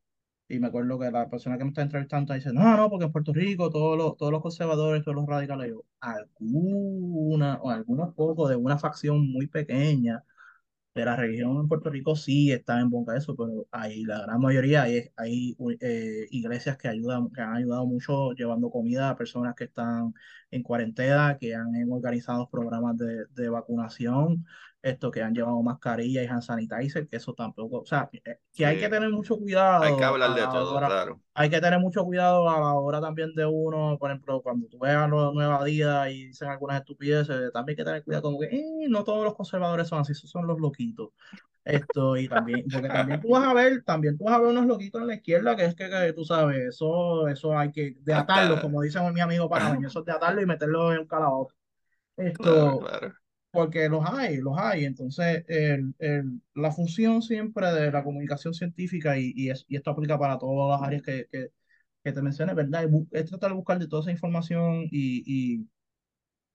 y 0.50 0.60
me 0.60 0.68
acuerdo 0.68 0.98
que 1.00 1.12
la 1.12 1.30
persona 1.30 1.58
que 1.58 1.64
me 1.64 1.70
está 1.72 1.82
entrevistando 1.82 2.34
dice, 2.34 2.54
no, 2.54 2.78
no, 2.78 2.90
porque 2.90 3.06
en 3.06 3.12
Puerto 3.12 3.34
Rico 3.34 3.70
todos 3.70 3.98
los, 3.98 4.16
todos 4.18 4.32
los 4.32 4.42
conservadores, 4.42 5.04
todos 5.04 5.16
los 5.16 5.26
radicales, 5.28 5.70
yo, 5.70 5.84
alguna, 6.00 7.60
o 7.62 7.70
algunos 7.70 8.14
pocos 8.16 8.50
de 8.50 8.56
una 8.56 8.78
facción 8.78 9.30
muy 9.32 9.48
pequeña 9.48 10.24
de 10.96 11.06
la 11.06 11.16
religión 11.16 11.58
en 11.58 11.68
Puerto 11.68 11.90
Rico 11.92 12.16
sí 12.16 12.52
está 12.52 12.80
en 12.80 12.90
boca 12.90 13.14
de 13.14 13.20
eso, 13.20 13.36
pero 13.36 13.68
hay 13.72 14.04
la 14.04 14.22
gran 14.24 14.42
mayoría 14.42 14.84
hay, 14.84 15.10
hay 15.16 15.56
eh, 15.82 16.28
iglesias 16.32 16.78
que 16.78 16.88
ayudan, 16.88 17.30
que 17.32 17.42
han 17.42 17.56
ayudado 17.56 17.86
mucho 17.86 18.34
llevando 18.34 18.72
comida 18.72 19.10
a 19.10 19.18
personas 19.18 19.56
que 19.56 19.66
están 19.66 20.14
en 20.52 20.64
cuarentena, 20.64 21.38
que 21.40 21.56
han 21.56 21.72
organizado 21.92 22.50
programas 22.50 22.98
de, 22.98 23.26
de 23.28 23.50
vacunación, 23.50 24.46
esto 24.90 25.12
que 25.12 25.22
han 25.22 25.34
llevado 25.34 25.62
mascarilla 25.62 26.24
y 26.24 26.28
hand 26.28 26.42
sanitizer, 26.42 27.08
que 27.08 27.18
eso 27.18 27.34
tampoco, 27.34 27.80
o 27.80 27.86
sea, 27.86 28.10
eh, 28.12 28.40
que 28.54 28.66
hay 28.66 28.80
que 28.80 28.90
tener 28.90 29.10
mucho 29.10 29.38
cuidado. 29.38 29.84
Hay 29.84 29.96
que 29.96 30.04
hablar 30.04 30.34
de 30.34 30.42
todo, 30.44 30.78
claro. 30.78 31.22
Hay 31.34 31.50
que 31.50 31.62
tener 31.62 31.80
mucho 31.80 32.04
cuidado 32.04 32.50
a 32.50 32.60
la 32.60 32.74
hora 32.74 33.00
también 33.00 33.34
de 33.36 33.46
uno, 33.46 33.98
por 34.00 34.10
ejemplo, 34.10 34.42
cuando 34.42 34.68
tú 34.68 34.80
veas 34.80 35.08
Nueva 35.10 35.64
Día 35.64 36.10
y 36.10 36.28
dicen 36.28 36.50
algunas 36.50 36.80
estupideces, 36.80 37.52
también 37.54 37.74
hay 37.74 37.76
que 37.76 37.86
tener 37.86 38.04
cuidado 38.04 38.24
como 38.24 38.40
que 38.40 38.48
eh, 38.48 38.88
no 38.90 39.04
todos 39.04 39.24
los 39.24 39.36
conservadores 39.36 39.88
son 39.88 40.00
así, 40.00 40.14
esos 40.14 40.30
son 40.30 40.48
los 40.48 40.60
loquitos. 40.60 41.10
Esto, 41.64 42.16
y 42.16 42.30
también, 42.30 42.64
porque 42.72 42.88
también 42.88 43.20
tú 43.20 43.30
vas 43.32 43.46
a 43.46 43.54
ver, 43.54 43.84
también 43.84 44.18
tú 44.18 44.24
vas 44.24 44.36
a 44.36 44.40
ver 44.40 44.48
unos 44.52 44.66
loquitos 44.66 45.02
en 45.02 45.08
la 45.08 45.16
izquierda, 45.16 45.56
que 45.56 45.66
es 45.66 45.76
que, 45.76 46.14
tú 46.16 46.24
sabes, 46.24 46.60
eso, 46.60 47.28
eso 47.28 47.58
hay 47.58 47.74
que 47.74 47.98
de 48.00 48.14
atarlo, 48.14 48.62
como 48.62 48.82
dice 48.82 49.00
mi 49.12 49.20
amigo 49.20 49.50
panameño, 49.50 49.90
eso 49.90 50.00
es 50.00 50.06
de 50.06 50.14
atarlo 50.14 50.42
y 50.42 50.46
meterlo 50.46 50.94
en 50.94 51.00
un 51.00 51.08
calabozo. 51.08 51.54
Esto, 52.16 52.80
claro 52.80 53.14
porque 53.58 53.90
los 53.90 54.06
hay, 54.06 54.38
los 54.38 54.58
hay. 54.58 54.86
Entonces, 54.86 55.44
el, 55.48 55.96
el, 56.00 56.42
la 56.56 56.72
función 56.72 57.22
siempre 57.24 57.72
de 57.74 57.92
la 57.92 58.04
comunicación 58.04 58.54
científica, 58.54 59.18
y, 59.18 59.34
y, 59.36 59.50
es, 59.50 59.66
y 59.68 59.76
esto 59.78 59.92
aplica 59.92 60.20
para 60.20 60.38
todas 60.38 60.80
las 60.80 60.88
áreas 60.88 61.02
que, 61.04 61.28
que, 61.32 61.50
que 62.04 62.12
te 62.14 62.22
mencioné, 62.22 62.54
¿verdad? 62.54 62.90
Es, 63.12 63.30
tratar 63.30 63.52
de 63.52 63.56
buscar 63.58 63.80
de 63.80 63.88
toda 63.88 64.04
esa 64.04 64.12
información 64.12 64.84
y, 64.92 65.24
y 65.58 65.68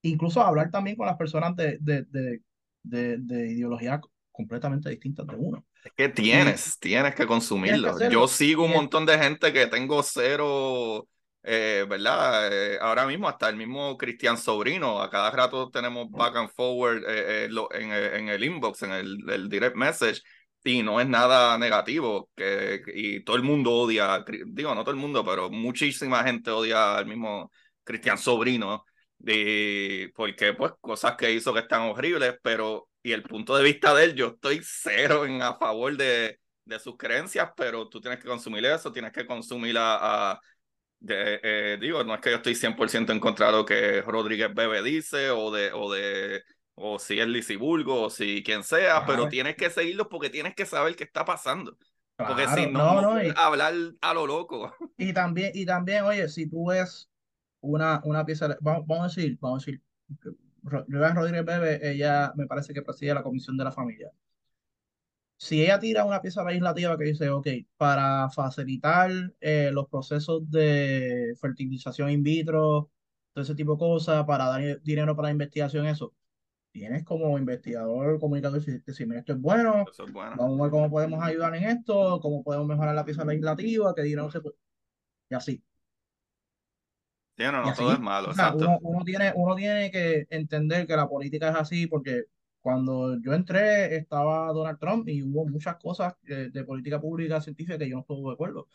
incluso 0.02 0.42
hablar 0.42 0.70
también 0.70 0.96
con 0.96 1.06
las 1.06 1.16
personas 1.16 1.56
de, 1.56 1.78
de, 1.80 2.04
de, 2.04 2.42
de, 2.82 3.18
de 3.18 3.52
ideología 3.52 4.00
completamente 4.32 4.90
distintas 4.90 5.26
de 5.26 5.36
uno. 5.36 5.64
Es 5.84 5.92
que 5.96 6.08
tienes, 6.08 6.78
tienes 6.78 7.14
que 7.14 7.26
consumirlo. 7.26 8.00
Yo 8.00 8.28
sigo 8.28 8.64
un 8.64 8.72
montón 8.72 9.04
de 9.04 9.18
gente 9.18 9.52
que 9.52 9.66
tengo 9.66 10.02
cero 10.02 11.08
eh, 11.42 11.84
¿verdad? 11.88 12.52
Eh, 12.52 12.78
ahora 12.80 13.06
mismo 13.06 13.28
hasta 13.28 13.48
el 13.48 13.56
mismo 13.56 13.96
Cristian 13.96 14.38
Sobrino, 14.38 15.02
a 15.02 15.10
cada 15.10 15.30
rato 15.30 15.70
tenemos 15.70 16.10
back 16.10 16.36
and 16.36 16.50
forward 16.50 17.02
eh, 17.08 17.46
en, 17.72 17.92
en, 17.92 18.28
el 18.28 18.44
inbox, 18.44 18.82
en 18.82 18.92
el, 18.92 19.30
el, 19.30 19.48
direct 19.48 19.76
message, 19.76 20.22
y 20.64 20.82
no 20.82 21.00
es 21.00 21.08
nada 21.08 21.58
negativo, 21.58 22.30
que, 22.36 22.82
y 22.94 23.24
todo 23.24 23.36
el 23.36 23.42
mundo 23.42 23.72
odia, 23.72 24.24
digo, 24.46 24.74
no 24.74 24.84
todo 24.84 24.92
el 24.94 25.00
mundo, 25.00 25.24
pero 25.24 25.50
muchísima 25.50 26.22
gente 26.22 26.50
odia 26.50 26.96
al 26.98 27.06
mismo 27.06 27.50
Cristian 27.82 28.18
Sobrino, 28.18 28.84
y 29.18 30.08
porque 30.08 30.52
pues 30.54 30.72
cosas 30.80 31.16
que 31.16 31.32
hizo 31.32 31.52
que 31.52 31.60
están 31.60 31.82
horribles, 31.82 32.36
pero 32.42 32.88
y 33.02 33.12
el 33.12 33.22
punto 33.24 33.56
de 33.56 33.64
vista 33.64 33.94
de 33.94 34.04
él, 34.04 34.14
yo 34.14 34.28
estoy 34.28 34.60
cero 34.62 35.26
en 35.26 35.42
a 35.42 35.54
favor 35.54 35.96
de, 35.96 36.38
de 36.64 36.78
sus 36.78 36.96
creencias, 36.96 37.50
pero 37.56 37.88
tú 37.88 38.00
tienes 38.00 38.20
que 38.20 38.28
consumir 38.28 38.64
eso, 38.64 38.92
tienes 38.92 39.12
que 39.12 39.26
consumir 39.26 39.76
a 39.78 40.40
eh, 41.08 41.78
digo, 41.80 42.04
no 42.04 42.14
es 42.14 42.20
que 42.20 42.30
yo 42.30 42.36
estoy 42.36 42.54
100% 42.54 43.12
en 43.12 43.20
contra 43.20 43.46
de 43.46 43.52
lo 43.52 43.64
que 43.64 44.02
Rodríguez 44.02 44.54
Bebe 44.54 44.82
dice 44.82 45.30
o 45.30 45.50
de, 45.50 45.72
o 45.72 45.92
de, 45.92 46.42
o 46.74 46.98
si 46.98 47.18
es 47.18 47.26
Lisiburgo 47.26 48.02
o 48.02 48.10
si 48.10 48.42
quien 48.42 48.62
sea, 48.62 49.04
pero 49.06 49.28
tienes 49.28 49.56
que 49.56 49.70
seguirlos 49.70 50.08
porque 50.08 50.30
tienes 50.30 50.54
que 50.54 50.66
saber 50.66 50.96
qué 50.96 51.04
está 51.04 51.24
pasando. 51.24 51.76
porque 52.16 52.46
si 52.48 52.66
no, 52.66 53.00
no, 53.00 53.20
hablar 53.36 53.74
a 54.00 54.14
lo 54.14 54.26
loco. 54.26 54.74
Y 54.96 55.12
también, 55.12 55.52
y 55.54 55.66
también, 55.66 56.04
oye, 56.04 56.28
si 56.28 56.48
tú 56.48 56.68
ves 56.68 57.10
una, 57.60 58.00
una 58.04 58.24
pieza, 58.24 58.56
vamos, 58.60 58.86
vamos 58.86 59.04
a 59.04 59.08
decir, 59.08 59.38
vamos 59.40 59.62
a 59.62 59.66
decir, 59.66 59.82
Rodríguez 60.62 61.44
Bebe, 61.44 61.90
ella 61.90 62.32
me 62.36 62.46
parece 62.46 62.72
que 62.72 62.82
preside 62.82 63.14
la 63.14 63.22
Comisión 63.22 63.56
de 63.56 63.64
la 63.64 63.72
Familia 63.72 64.12
si 65.42 65.60
ella 65.60 65.80
tira 65.80 66.04
una 66.04 66.22
pieza 66.22 66.44
legislativa 66.44 66.96
que 66.96 67.02
dice, 67.02 67.28
ok, 67.28 67.48
para 67.76 68.30
facilitar 68.30 69.10
eh, 69.40 69.70
los 69.72 69.88
procesos 69.88 70.48
de 70.48 71.34
fertilización 71.40 72.10
in 72.10 72.22
vitro, 72.22 72.92
todo 73.32 73.42
ese 73.42 73.56
tipo 73.56 73.72
de 73.72 73.78
cosas, 73.80 74.24
para 74.24 74.46
dar 74.46 74.80
dinero 74.82 75.16
para 75.16 75.26
la 75.26 75.32
investigación, 75.32 75.86
eso, 75.86 76.14
tienes 76.70 77.02
como 77.02 77.36
investigador, 77.36 78.20
comunicador, 78.20 78.62
decirme, 78.62 79.18
esto 79.18 79.32
es 79.32 79.40
bueno, 79.40 79.84
vamos 80.14 80.60
a 80.60 80.62
ver 80.62 80.70
cómo 80.70 80.88
podemos 80.88 81.24
ayudar 81.24 81.56
en 81.56 81.64
esto, 81.64 82.20
cómo 82.20 82.44
podemos 82.44 82.68
mejorar 82.68 82.94
la 82.94 83.04
pieza 83.04 83.24
legislativa, 83.24 83.92
qué 83.96 84.02
dinero 84.02 84.30
se 84.30 84.40
puede... 84.40 84.54
Y 85.28 85.34
así. 85.34 85.64
Sí, 87.36 87.42
no, 87.42 87.62
no, 87.64 87.74
todo 87.74 87.92
es 87.92 87.98
malo. 87.98 88.30
uno, 88.82 89.04
tiene, 89.04 89.32
uno 89.34 89.56
tiene 89.56 89.90
que 89.90 90.24
entender 90.30 90.86
que 90.86 90.94
la 90.94 91.08
política 91.08 91.48
es 91.48 91.56
así 91.56 91.88
porque 91.88 92.26
cuando 92.62 93.20
yo 93.20 93.34
entré 93.34 93.96
estaba 93.96 94.52
Donald 94.52 94.78
Trump 94.78 95.08
y 95.08 95.22
hubo 95.22 95.46
muchas 95.46 95.76
cosas 95.76 96.14
de, 96.22 96.64
política 96.64 97.00
pública 97.00 97.40
científica 97.40 97.78
que 97.78 97.88
yo 97.88 97.96
no 97.96 98.00
estuve 98.02 98.28
de 98.30 98.34
acuerdo. 98.34 98.68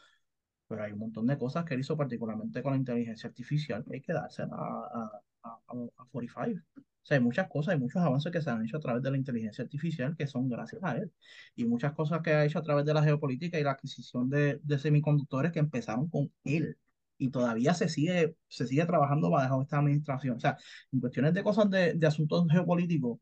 Pero 0.67 0.83
hay 0.83 0.91
un 0.93 0.99
montón 0.99 1.27
de 1.27 1.37
cosas 1.37 1.65
que 1.65 1.73
él 1.75 1.81
hizo, 1.81 1.97
particularmente 1.97 2.61
con 2.63 2.73
la 2.73 2.77
inteligencia 2.77 3.27
artificial, 3.29 3.83
que 3.85 3.95
hay 3.95 4.01
que 4.01 4.13
darse 4.13 4.43
a, 4.43 4.47
a, 4.47 5.21
a, 5.43 5.59
a 5.97 6.05
45. 6.11 6.61
O 6.77 7.07
sea, 7.07 7.17
hay 7.17 7.23
muchas 7.23 7.47
cosas, 7.49 7.73
hay 7.73 7.79
muchos 7.79 8.01
avances 8.01 8.31
que 8.31 8.41
se 8.41 8.49
han 8.49 8.65
hecho 8.65 8.77
a 8.77 8.79
través 8.81 9.01
de 9.01 9.11
la 9.11 9.17
inteligencia 9.17 9.63
artificial 9.63 10.15
que 10.17 10.27
son 10.27 10.49
gracias 10.49 10.83
a 10.83 10.97
él. 10.97 11.11
Y 11.55 11.65
muchas 11.65 11.93
cosas 11.93 12.21
que 12.21 12.31
ha 12.33 12.45
hecho 12.45 12.59
a 12.59 12.63
través 12.63 12.85
de 12.85 12.93
la 12.93 13.03
geopolítica 13.03 13.59
y 13.59 13.63
la 13.63 13.71
adquisición 13.71 14.29
de, 14.29 14.59
de 14.63 14.79
semiconductores 14.79 15.51
que 15.53 15.59
empezaron 15.59 16.09
con 16.09 16.31
él 16.43 16.77
y 17.17 17.29
todavía 17.31 17.73
se 17.73 17.89
sigue, 17.89 18.35
se 18.47 18.67
sigue 18.67 18.85
trabajando 18.85 19.29
bajo 19.29 19.61
esta 19.61 19.79
administración. 19.79 20.37
O 20.37 20.39
sea, 20.39 20.57
en 20.91 20.99
cuestiones 20.99 21.33
de 21.33 21.43
cosas 21.43 21.69
de, 21.69 21.93
de 21.93 22.07
asuntos 22.07 22.45
geopolíticos, 22.51 23.19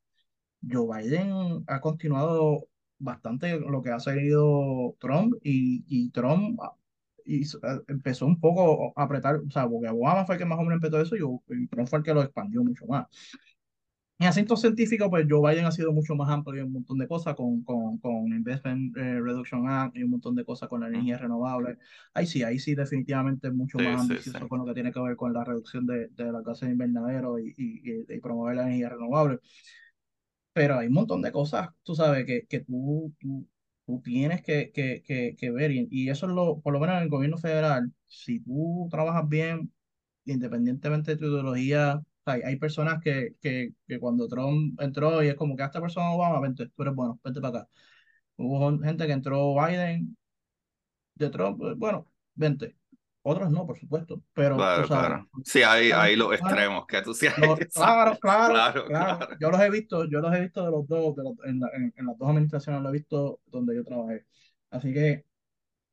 Joe 0.61 1.03
Biden 1.03 1.63
ha 1.67 1.79
continuado 1.79 2.67
bastante 2.97 3.59
lo 3.59 3.81
que 3.81 3.91
ha 3.91 3.99
seguido 3.99 4.95
Trump 4.99 5.35
y, 5.43 5.83
y 5.87 6.09
Trump 6.11 6.59
y 7.25 7.43
empezó 7.87 8.25
un 8.27 8.39
poco 8.39 8.93
a 8.95 9.03
apretar, 9.03 9.37
o 9.37 9.51
sea, 9.51 9.67
porque 9.67 9.89
Obama 9.89 10.25
fue 10.25 10.35
el 10.35 10.39
que 10.39 10.45
más 10.45 10.59
o 10.59 10.61
menos 10.61 10.75
empezó 10.75 11.01
eso 11.01 11.15
y, 11.15 11.67
Trump 11.67 11.87
fue 11.87 11.99
el 11.99 12.05
que 12.05 12.13
lo 12.13 12.21
expandió 12.21 12.63
mucho 12.63 12.85
más. 12.85 13.07
En 14.17 14.27
asuntos 14.27 14.61
científicos, 14.61 15.09
pues 15.09 15.25
Joe 15.29 15.51
Biden 15.51 15.65
ha 15.65 15.71
sido 15.71 15.91
mucho 15.91 16.15
más 16.15 16.29
amplio 16.29 16.61
en 16.61 16.67
un 16.67 16.73
montón 16.73 16.97
de 16.97 17.07
cosas 17.07 17.35
con, 17.35 17.63
con, 17.63 17.97
con 17.97 18.27
Investment 18.27 18.95
eh, 18.95 19.19
Reduction 19.19 19.67
Act 19.67 19.97
y 19.97 20.03
un 20.03 20.11
montón 20.11 20.35
de 20.35 20.45
cosas 20.45 20.69
con 20.69 20.79
la 20.79 20.87
energía 20.87 21.17
renovable. 21.17 21.79
Ahí 22.13 22.25
sí, 22.25 22.41
ahí 22.41 22.57
sí 22.57 22.75
definitivamente 22.75 23.47
es 23.47 23.53
mucho 23.53 23.77
más 23.77 23.99
ambicioso 23.99 24.47
con 24.47 24.59
lo 24.59 24.65
que 24.65 24.73
tiene 24.73 24.93
que 24.93 25.01
ver 25.01 25.17
con 25.17 25.33
la 25.33 25.43
reducción 25.43 25.85
de, 25.85 26.07
de 26.09 26.31
las 26.31 26.45
gases 26.45 26.69
de 26.69 26.73
invernadero 26.73 27.39
y, 27.39 27.53
y, 27.57 28.05
y 28.07 28.19
promover 28.21 28.55
la 28.55 28.63
energía 28.63 28.87
renovable 28.89 29.39
pero 30.55 30.79
hay 30.79 30.87
un 30.87 30.93
montón 30.95 31.21
de 31.23 31.33
cosas, 31.33 31.69
tú 31.83 31.95
sabes, 31.95 32.25
que, 32.25 32.47
que 32.47 32.61
tú, 32.61 33.13
tú, 33.19 33.47
tú 33.85 34.01
tienes 34.03 34.41
que, 34.43 34.71
que, 34.73 35.03
que, 35.03 35.35
que 35.37 35.51
ver, 35.51 35.71
y, 35.73 36.09
eso 36.09 36.27
es 36.27 36.33
lo, 36.33 36.61
por 36.61 36.73
lo 36.73 36.79
menos 36.81 36.97
en 36.97 37.03
el 37.03 37.09
gobierno 37.09 37.37
federal, 37.39 37.93
si 38.07 38.39
tú 38.41 38.87
trabajas 38.91 39.29
bien, 39.29 39.73
independientemente 40.25 41.11
de 41.13 41.17
tu 41.17 41.25
ideología, 41.27 42.01
hay, 42.25 42.41
hay 42.43 42.57
personas 42.57 43.01
que, 43.03 43.35
que, 43.41 43.73
que 43.87 43.99
cuando 43.99 44.27
Trump 44.29 44.79
entró 44.81 45.23
y 45.23 45.29
es 45.29 45.35
como 45.35 45.55
que 45.57 45.63
a 45.63 45.67
esta 45.67 45.81
persona 45.81 46.11
Obama, 46.11 46.39
vente, 46.41 46.67
tú 46.67 46.73
bueno, 46.95 47.19
vente 47.23 47.41
para 47.41 47.59
acá. 47.61 47.69
Hubo 48.37 48.79
gente 48.81 49.05
que 49.07 49.13
entró 49.13 49.55
Biden 49.55 50.17
de 51.15 51.29
Trump, 51.29 51.57
pues, 51.59 51.77
bueno, 51.77 52.07
vente. 52.35 52.75
Otros 53.27 53.49
no, 53.49 53.65
por 53.65 53.79
supuesto, 53.79 54.21
pero... 54.35 54.55
Claro, 54.55 54.85
claro. 54.85 55.29
Sí, 55.43 55.63
hay, 55.63 55.89
hay 55.91 56.15
los 56.15 56.31
extremos 56.31 56.85
que 56.85 57.01
tú 57.01 57.11
sí 57.15 57.25
claro, 57.73 58.15
claro, 58.21 58.85
claro, 58.85 59.27
Yo 59.39 59.49
los 59.49 59.59
he 59.61 59.71
visto, 59.71 60.05
yo 60.05 60.19
los 60.19 60.31
he 60.35 60.41
visto 60.41 60.63
de 60.63 60.69
los 60.69 60.87
dos, 60.87 61.15
de 61.15 61.23
los, 61.23 61.33
en, 61.43 61.59
en, 61.97 62.05
las 62.05 62.15
dos 62.19 62.29
administraciones 62.29 62.83
lo 62.83 62.89
he 62.89 62.91
visto 62.91 63.39
donde 63.47 63.75
yo 63.75 63.83
trabajé. 63.83 64.27
Así 64.69 64.93
que 64.93 65.25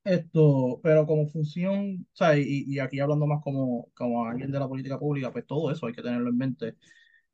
esto, 0.04 0.78
pero 0.82 1.06
como 1.06 1.26
función, 1.26 2.06
o 2.12 2.16
sea, 2.16 2.36
y, 2.36 2.64
y, 2.66 2.78
aquí 2.80 3.00
hablando 3.00 3.26
más 3.26 3.42
como, 3.42 3.88
como 3.94 4.26
alguien 4.26 4.52
de 4.52 4.59
la 4.59 4.68
política 4.68 4.98
pública, 4.98 5.32
pues 5.32 5.46
todo 5.46 5.70
eso 5.70 5.86
hay 5.86 5.94
que 5.94 6.02
tenerlo 6.02 6.28
en 6.28 6.36
mente. 6.36 6.76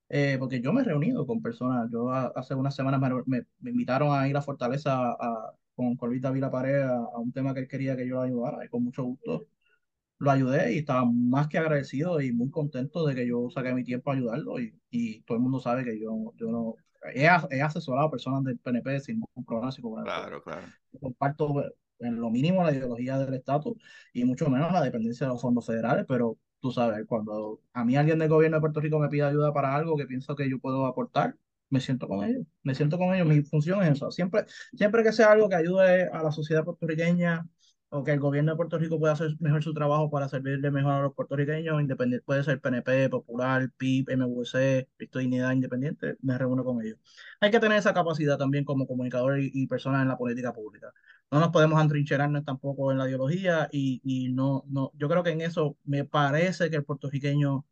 Eh, 0.08 0.36
porque 0.38 0.60
yo 0.60 0.72
me 0.72 0.82
he 0.82 0.84
reunido 0.84 1.26
con 1.26 1.42
personas, 1.42 1.90
yo 1.92 2.10
hace 2.12 2.54
unas 2.54 2.76
semanas 2.76 3.00
me, 3.26 3.42
me, 3.60 3.70
invitaron 3.70 4.16
a 4.16 4.28
ir 4.28 4.36
a 4.36 4.42
Fortaleza 4.42 5.10
a, 5.12 5.52
con 5.74 5.96
Corvita 5.96 6.30
Vila 6.30 6.50
Pared 6.52 6.82
a, 6.82 6.98
a, 6.98 7.18
un 7.18 7.32
tema 7.32 7.52
que 7.54 7.60
él 7.60 7.68
quería 7.68 7.96
que 7.96 8.06
yo 8.06 8.20
ayudara, 8.22 8.64
y 8.64 8.68
con 8.68 8.84
mucho 8.84 9.02
gusto 9.04 9.48
lo 10.18 10.30
ayudé 10.30 10.74
y 10.74 10.78
estaba 10.78 11.04
más 11.04 11.48
que 11.48 11.58
agradecido 11.58 12.20
y 12.20 12.32
muy 12.32 12.50
contento 12.50 13.06
de 13.06 13.14
que 13.14 13.26
yo 13.26 13.50
saqué 13.50 13.72
mi 13.74 13.84
tiempo 13.84 14.10
a 14.10 14.14
ayudarlo 14.14 14.60
y, 14.60 14.78
y 14.90 15.20
todo 15.22 15.36
el 15.38 15.42
mundo 15.42 15.60
sabe 15.60 15.84
que 15.84 15.98
yo, 16.00 16.32
yo 16.36 16.50
no 16.50 16.74
he, 17.14 17.24
he 17.24 17.62
asesorado 17.62 18.08
a 18.08 18.10
personas 18.10 18.44
del 18.44 18.58
PNP 18.58 19.00
sin 19.00 19.16
ningún 19.16 19.44
problema. 19.44 19.70
Claro, 20.02 20.42
claro. 20.42 20.72
Comparto 21.00 21.64
en 22.00 22.20
lo 22.20 22.30
mínimo 22.30 22.62
la 22.64 22.72
ideología 22.72 23.18
del 23.18 23.34
estatus 23.34 23.74
y 24.12 24.24
mucho 24.24 24.48
menos 24.50 24.72
la 24.72 24.82
dependencia 24.82 25.26
de 25.26 25.32
los 25.32 25.42
fondos 25.42 25.66
federales, 25.66 26.04
pero 26.08 26.38
tú 26.60 26.70
sabes, 26.70 27.04
cuando 27.06 27.60
a 27.72 27.84
mí 27.84 27.96
alguien 27.96 28.18
del 28.18 28.28
gobierno 28.28 28.56
de 28.56 28.60
Puerto 28.60 28.80
Rico 28.80 28.98
me 28.98 29.08
pide 29.08 29.24
ayuda 29.24 29.52
para 29.52 29.74
algo 29.74 29.96
que 29.96 30.06
pienso 30.06 30.34
que 30.36 30.48
yo 30.48 30.58
puedo 30.58 30.86
aportar, 30.86 31.36
me 31.70 31.80
siento 31.80 32.08
con 32.08 32.24
ellos, 32.24 32.46
me 32.62 32.74
siento 32.74 32.98
con 32.98 33.14
ellos, 33.14 33.26
mi 33.26 33.42
función 33.42 33.82
es 33.82 33.90
eso, 33.92 34.10
siempre, 34.10 34.46
siempre 34.72 35.02
que 35.02 35.12
sea 35.12 35.32
algo 35.32 35.48
que 35.48 35.56
ayude 35.56 36.04
a 36.12 36.22
la 36.22 36.32
sociedad 36.32 36.64
puertorriqueña 36.64 37.46
o 37.90 38.04
que 38.04 38.12
el 38.12 38.20
gobierno 38.20 38.52
de 38.52 38.56
Puerto 38.56 38.78
Rico 38.78 38.98
pueda 38.98 39.14
hacer 39.14 39.36
mejor 39.40 39.62
su 39.62 39.72
trabajo 39.74 40.10
para 40.10 40.28
servirle 40.28 40.70
mejor 40.70 40.92
a 40.92 41.02
los 41.02 41.14
puertorriqueños, 41.14 41.80
independiente, 41.80 42.24
puede 42.24 42.44
ser 42.44 42.60
PNP, 42.60 43.08
Popular, 43.08 43.70
PIB, 43.76 44.16
MVC, 44.16 44.88
Visto 44.98 45.18
Dignidad 45.18 45.52
Independiente, 45.52 46.16
me 46.20 46.36
reúno 46.36 46.64
con 46.64 46.82
ellos. 46.82 46.98
Hay 47.40 47.50
que 47.50 47.60
tener 47.60 47.78
esa 47.78 47.94
capacidad 47.94 48.36
también 48.38 48.64
como 48.64 48.86
comunicador 48.86 49.38
y, 49.40 49.50
y 49.54 49.66
persona 49.66 50.02
en 50.02 50.08
la 50.08 50.18
política 50.18 50.52
pública. 50.52 50.92
No 51.30 51.40
nos 51.40 51.48
podemos 51.50 51.78
antrincherarnos 51.80 52.44
tampoco 52.44 52.92
en 52.92 52.98
la 52.98 53.08
ideología 53.08 53.68
y, 53.72 54.00
y 54.04 54.32
no, 54.32 54.64
no, 54.68 54.92
yo 54.94 55.08
creo 55.08 55.22
que 55.22 55.30
en 55.30 55.40
eso 55.42 55.76
me 55.84 56.04
parece 56.04 56.70
que 56.70 56.76
el 56.76 56.84
puertorriqueño 56.84 57.66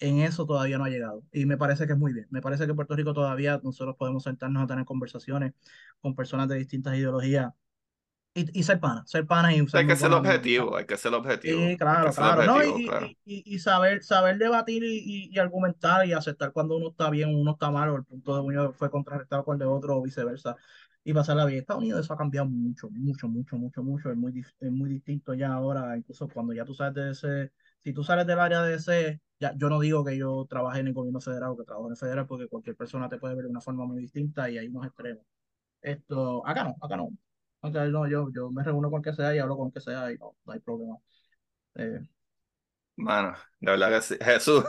en 0.00 0.20
eso 0.20 0.46
todavía 0.46 0.78
no 0.78 0.84
ha 0.84 0.90
llegado. 0.90 1.24
Y 1.32 1.46
me 1.46 1.56
parece 1.58 1.86
que 1.86 1.92
es 1.94 1.98
muy 1.98 2.12
bien. 2.12 2.26
Me 2.30 2.40
parece 2.42 2.64
que 2.64 2.70
en 2.70 2.76
Puerto 2.76 2.94
Rico 2.96 3.12
todavía 3.14 3.60
nosotros 3.62 3.96
podemos 3.96 4.24
sentarnos 4.24 4.62
a 4.62 4.66
tener 4.66 4.84
conversaciones 4.84 5.54
con 6.00 6.14
personas 6.14 6.48
de 6.48 6.56
distintas 6.56 6.96
ideologías 6.96 7.52
y, 8.34 8.62
ser 8.62 8.78
pana, 8.78 9.02
ser 9.06 9.26
pana 9.26 9.54
y 9.54 9.66
Hay 9.72 9.86
que 9.86 9.96
ser 9.96 10.12
objetivo, 10.12 10.76
hay 10.76 10.86
que 10.86 10.96
ser 10.96 11.12
objetivo. 11.14 11.60
Sí, 11.60 11.76
claro, 11.76 12.12
claro. 12.12 12.56
y, 13.24 13.58
saber, 13.58 14.02
saber 14.02 14.38
debatir 14.38 14.84
y, 14.84 15.36
argumentar 15.38 16.06
y 16.06 16.12
aceptar 16.12 16.52
cuando 16.52 16.76
uno 16.76 16.90
está 16.90 17.10
bien, 17.10 17.34
uno 17.34 17.52
está 17.52 17.70
mal, 17.70 17.88
o 17.90 17.96
el 17.96 18.04
punto 18.04 18.34
de 18.34 18.42
uno 18.42 18.72
fue 18.72 18.90
contrarrestado 18.90 19.44
con 19.44 19.54
el 19.54 19.60
de 19.60 19.64
otro, 19.66 19.96
o 19.96 20.02
viceversa, 20.02 20.56
y 21.02 21.12
pasarla 21.12 21.46
bien. 21.46 21.60
Estados 21.60 21.82
Unidos 21.82 22.04
eso 22.04 22.12
ha 22.12 22.18
cambiado 22.18 22.46
mucho, 22.46 22.88
mucho, 22.90 23.28
mucho, 23.28 23.56
mucho, 23.56 23.82
mucho. 23.82 24.10
Es 24.10 24.16
muy, 24.16 24.40
es 24.40 24.70
muy 24.70 24.88
distinto 24.88 25.34
ya 25.34 25.52
ahora, 25.52 25.96
incluso 25.96 26.28
cuando 26.28 26.52
ya 26.52 26.64
tú 26.64 26.74
sales 26.74 26.94
de 26.94 27.10
ese, 27.10 27.52
si 27.80 27.92
tú 27.92 28.04
sales 28.04 28.26
del 28.26 28.38
área 28.38 28.62
de 28.62 28.74
ese, 28.74 29.20
ya, 29.40 29.52
yo 29.56 29.68
no 29.68 29.80
digo 29.80 30.04
que 30.04 30.16
yo 30.16 30.46
trabaje 30.48 30.80
en 30.80 30.88
el 30.88 30.94
gobierno 30.94 31.20
federal 31.20 31.50
o 31.50 31.56
que 31.56 31.64
trabajo 31.64 31.86
en 31.86 31.92
el 31.92 31.98
federal, 31.98 32.26
porque 32.26 32.46
cualquier 32.48 32.76
persona 32.76 33.08
te 33.08 33.18
puede 33.18 33.34
ver 33.34 33.44
de 33.44 33.50
una 33.50 33.60
forma 33.60 33.84
muy 33.86 33.98
distinta 33.98 34.48
y 34.50 34.58
hay 34.58 34.68
unos 34.68 34.86
extremos. 34.86 35.24
Esto, 35.80 36.46
acá 36.46 36.64
no, 36.64 36.76
acá 36.80 36.96
no 36.96 37.10
no, 37.62 38.08
yo, 38.08 38.28
yo 38.34 38.50
me 38.50 38.62
reúno 38.62 38.90
con 38.90 39.02
que 39.02 39.12
sea 39.12 39.34
y 39.34 39.38
hablo 39.38 39.56
con 39.56 39.70
que 39.70 39.80
sea 39.80 40.12
y 40.12 40.18
no, 40.18 40.36
no 40.44 40.52
hay 40.52 40.60
problema. 40.60 40.96
Eh, 41.74 42.00
Mano, 42.96 43.36
de 43.60 43.70
verdad 43.70 43.90
que 43.90 44.02
sí. 44.02 44.16
Jesús, 44.24 44.64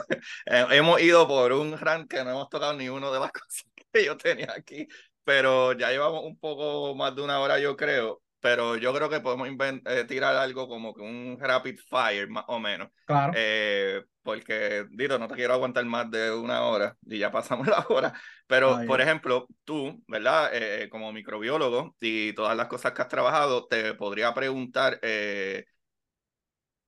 hemos 0.46 1.00
ido 1.00 1.26
por 1.26 1.52
un 1.52 1.76
rant 1.78 2.08
que 2.08 2.22
no 2.24 2.30
hemos 2.30 2.48
tocado 2.48 2.74
ni 2.74 2.88
uno 2.88 3.12
de 3.12 3.20
las 3.20 3.32
cosas 3.32 3.64
que 3.92 4.04
yo 4.04 4.16
tenía 4.16 4.52
aquí, 4.56 4.86
pero 5.24 5.72
ya 5.72 5.90
llevamos 5.90 6.24
un 6.24 6.38
poco 6.38 6.94
más 6.94 7.14
de 7.14 7.22
una 7.22 7.40
hora, 7.40 7.58
yo 7.58 7.76
creo 7.76 8.22
pero 8.40 8.76
yo 8.76 8.92
creo 8.94 9.08
que 9.08 9.20
podemos 9.20 9.48
eh, 9.48 10.04
tirar 10.04 10.34
algo 10.36 10.66
como 10.66 10.94
que 10.94 11.02
un 11.02 11.36
rapid 11.38 11.78
fire, 11.88 12.28
más 12.28 12.44
o 12.48 12.58
menos. 12.58 12.88
Claro. 13.04 13.32
Eh, 13.36 14.02
porque, 14.22 14.86
Dito, 14.90 15.18
no 15.18 15.28
te 15.28 15.34
quiero 15.34 15.54
aguantar 15.54 15.84
más 15.84 16.10
de 16.10 16.32
una 16.32 16.62
hora 16.62 16.96
y 17.06 17.18
ya 17.18 17.30
pasamos 17.30 17.66
la 17.68 17.86
hora. 17.88 18.12
Pero, 18.46 18.80
por 18.86 19.00
ejemplo, 19.00 19.46
tú, 19.64 20.02
¿verdad? 20.06 20.50
Eh, 20.52 20.88
como 20.90 21.12
microbiólogo 21.12 21.96
y 22.00 22.32
todas 22.34 22.56
las 22.56 22.68
cosas 22.68 22.92
que 22.92 23.02
has 23.02 23.08
trabajado, 23.08 23.66
te 23.66 23.94
podría 23.94 24.34
preguntar 24.34 24.98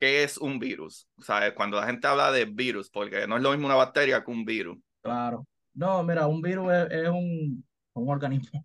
qué 0.03 0.25
es 0.25 0.37
un 0.37 0.59
virus. 0.59 1.09
O 1.17 1.23
sea, 1.23 1.55
cuando 1.55 1.79
la 1.79 1.87
gente 1.87 2.09
habla 2.09 2.33
de 2.33 2.45
virus, 2.45 2.91
porque 2.91 3.27
no 3.29 3.37
es 3.37 3.43
lo 3.43 3.53
mismo 3.53 3.67
una 3.67 3.77
bacteria 3.77 4.25
que 4.25 4.31
un 4.33 4.45
virus. 4.45 4.77
Claro. 5.01 5.47
No, 5.75 6.03
mira, 6.03 6.27
un 6.27 6.43
virus 6.43 6.73
es, 6.91 7.09
un, 7.09 7.65
un 7.95 8.09
organismo 8.11 8.65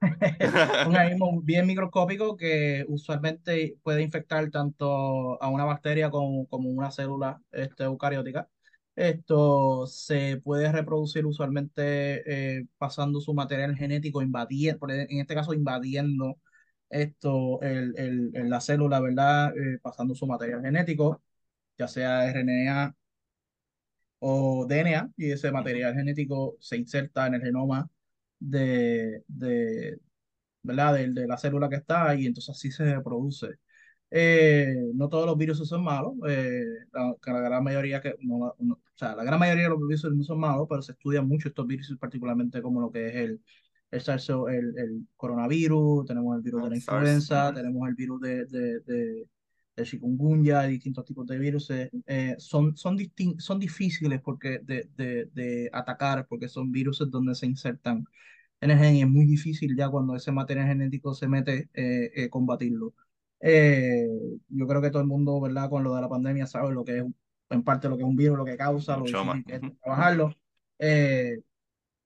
un 0.86 0.96
organismo 0.96 1.40
bien 1.42 1.66
microscópico 1.66 2.36
que 2.36 2.84
usualmente 2.88 3.78
puede 3.82 4.02
infectar 4.02 4.50
tanto 4.50 5.42
a 5.42 5.48
una 5.48 5.64
bacteria 5.64 6.10
como, 6.10 6.46
como 6.48 6.70
una 6.70 6.90
célula 6.90 7.40
este, 7.52 7.84
eucariótica. 7.84 8.48
Esto 8.96 9.86
se 9.86 10.40
puede 10.44 10.70
reproducir 10.70 11.26
usualmente 11.26 12.58
eh, 12.58 12.66
pasando 12.78 13.20
su 13.20 13.34
material 13.34 13.76
genético, 13.76 14.22
invadiendo, 14.22 14.88
en 14.88 15.20
este 15.20 15.34
caso 15.34 15.52
invadiendo 15.52 16.38
esto, 16.90 17.60
el, 17.62 17.94
el, 17.98 18.48
la 18.50 18.60
célula, 18.60 19.00
¿verdad? 19.00 19.56
Eh, 19.56 19.78
pasando 19.82 20.14
su 20.14 20.26
material 20.26 20.62
genético, 20.62 21.22
ya 21.78 21.88
sea 21.88 22.26
RNA 22.30 22.96
o 24.20 24.66
DNA, 24.68 25.10
y 25.16 25.30
ese 25.32 25.52
material 25.52 25.94
genético 25.94 26.56
se 26.60 26.76
inserta 26.76 27.26
en 27.26 27.34
el 27.34 27.42
genoma 27.42 27.88
de, 28.38 29.24
de, 29.28 29.98
¿verdad? 30.62 30.94
De, 30.94 31.08
de, 31.12 31.26
la 31.26 31.38
célula 31.38 31.68
que 31.68 31.76
está 31.76 32.14
y 32.14 32.26
entonces 32.26 32.54
así 32.56 32.70
se 32.72 32.94
reproduce. 32.96 33.58
Eh, 34.10 34.76
no 34.94 35.08
todos 35.08 35.26
los 35.26 35.36
virus 35.36 35.66
son 35.68 35.82
malos, 35.82 36.14
eh, 36.28 36.64
la, 36.92 37.16
la, 37.26 37.40
gran 37.40 37.64
mayoría 37.64 38.00
que, 38.00 38.14
no, 38.20 38.54
o 38.58 38.78
sea, 38.94 39.16
la 39.16 39.24
gran 39.24 39.40
mayoría 39.40 39.64
de 39.64 39.70
los 39.70 39.80
virus 39.80 40.04
no 40.14 40.22
son 40.22 40.38
malos, 40.38 40.66
pero 40.68 40.82
se 40.82 40.92
estudian 40.92 41.26
mucho 41.26 41.48
estos 41.48 41.66
virus, 41.66 41.96
particularmente 41.98 42.62
como 42.62 42.80
lo 42.80 42.92
que 42.92 43.08
es 43.08 43.14
el, 43.16 43.40
el, 43.90 44.54
el, 44.54 44.78
el 44.78 45.08
coronavirus, 45.16 46.06
tenemos 46.06 46.36
el 46.36 46.42
virus 46.42 46.62
de 46.62 46.70
la 46.70 46.76
influenza, 46.76 47.52
tenemos 47.52 47.88
el 47.88 47.94
virus 47.94 48.20
de, 48.20 48.44
de, 48.46 48.80
de, 48.80 49.28
de 49.76 49.84
chikungunya, 49.84 50.62
distintos 50.62 51.04
tipos 51.04 51.26
de 51.26 51.38
virus, 51.38 51.70
eh, 51.70 52.36
son, 52.38 52.76
son, 52.76 52.96
son 53.38 53.58
difíciles 53.58 54.20
porque 54.20 54.60
de, 54.62 54.88
de, 54.96 55.26
de, 55.32 55.70
atacar 55.72 56.26
porque 56.28 56.48
son 56.48 56.70
virus 56.70 57.02
donde 57.10 57.34
se 57.34 57.46
insertan 57.46 58.04
en 58.60 58.70
el 58.70 58.78
gen 58.78 58.96
y 58.96 59.02
es 59.02 59.08
muy 59.08 59.26
difícil 59.26 59.76
ya 59.76 59.88
cuando 59.88 60.16
ese 60.16 60.32
material 60.32 60.68
genético 60.68 61.14
se 61.14 61.28
mete 61.28 61.68
eh, 61.74 62.10
eh 62.14 62.28
combatirlo. 62.30 62.94
Eh, 63.40 64.06
yo 64.48 64.66
creo 64.66 64.80
que 64.80 64.90
todo 64.90 65.02
el 65.02 65.08
mundo, 65.08 65.40
¿verdad? 65.40 65.68
Con 65.68 65.84
lo 65.84 65.94
de 65.94 66.00
la 66.00 66.08
pandemia 66.08 66.46
sabe 66.46 66.72
lo 66.72 66.84
que 66.84 66.98
es, 66.98 67.04
en 67.50 67.62
parte 67.62 67.88
lo 67.88 67.96
que 67.96 68.02
es 68.02 68.08
un 68.08 68.16
virus, 68.16 68.38
lo 68.38 68.44
que 68.44 68.56
causa, 68.56 68.96
lo 68.96 69.04
que 69.04 69.10
es 69.54 69.60
trabajarlo. 69.82 70.34
Eh, 70.78 71.40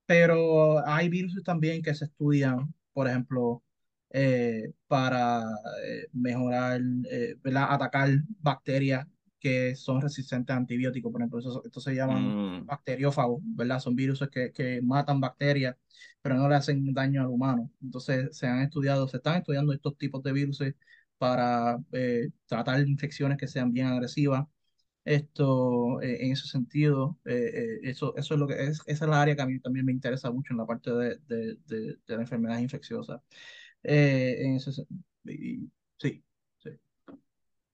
pero 0.05 0.85
hay 0.87 1.09
virus 1.09 1.41
también 1.43 1.81
que 1.81 1.93
se 1.95 2.05
estudian, 2.05 2.73
por 2.93 3.07
ejemplo, 3.07 3.63
eh, 4.11 4.73
para 4.87 5.43
eh, 5.85 6.07
mejorar, 6.13 6.81
eh, 7.11 7.35
atacar 7.55 8.09
bacterias 8.39 9.05
que 9.39 9.75
son 9.75 10.01
resistentes 10.01 10.53
a 10.53 10.57
antibióticos, 10.57 11.11
por 11.11 11.21
ejemplo, 11.21 11.39
eso, 11.39 11.63
esto 11.63 11.79
se 11.79 11.95
llaman 11.95 12.61
mm. 12.63 12.65
bacteriófagos, 12.65 13.41
¿verdad? 13.43 13.79
Son 13.79 13.95
virus 13.95 14.27
que, 14.31 14.51
que 14.51 14.81
matan 14.81 15.21
bacterias, 15.21 15.75
pero 16.21 16.35
no 16.35 16.49
le 16.49 16.55
hacen 16.55 16.93
daño 16.93 17.21
al 17.21 17.27
humano. 17.27 17.71
Entonces 17.81 18.35
se 18.37 18.47
han 18.47 18.61
estudiado, 18.61 19.07
se 19.07 19.17
están 19.17 19.37
estudiando 19.37 19.71
estos 19.73 19.97
tipos 19.97 20.21
de 20.23 20.33
virus 20.33 20.61
para 21.17 21.77
tratar 22.47 22.87
infecciones 22.87 23.37
que 23.37 23.47
sean 23.47 23.71
bien 23.71 23.87
agresivas. 23.87 24.45
Esto, 25.05 26.01
en 26.01 26.31
ese 26.33 26.47
sentido, 26.47 27.17
eso, 27.23 28.15
eso 28.17 28.33
es 28.33 28.39
lo 28.39 28.47
que 28.47 28.61
es, 28.63 28.81
esa 28.85 29.05
es 29.05 29.09
la 29.09 29.21
área 29.21 29.35
que 29.35 29.41
a 29.41 29.45
mí 29.45 29.59
también 29.59 29.85
me 29.85 29.91
interesa 29.93 30.31
mucho 30.31 30.53
en 30.53 30.57
la 30.57 30.65
parte 30.65 30.91
de, 30.91 31.17
de, 31.27 31.57
de, 31.65 31.97
de 32.05 32.15
la 32.15 32.21
enfermedad 32.21 32.59
infecciosa. 32.59 33.21
Eh, 33.83 34.35
en 34.45 34.55
ese, 34.57 34.71
sí, 34.73 34.85
sí. 35.97 36.23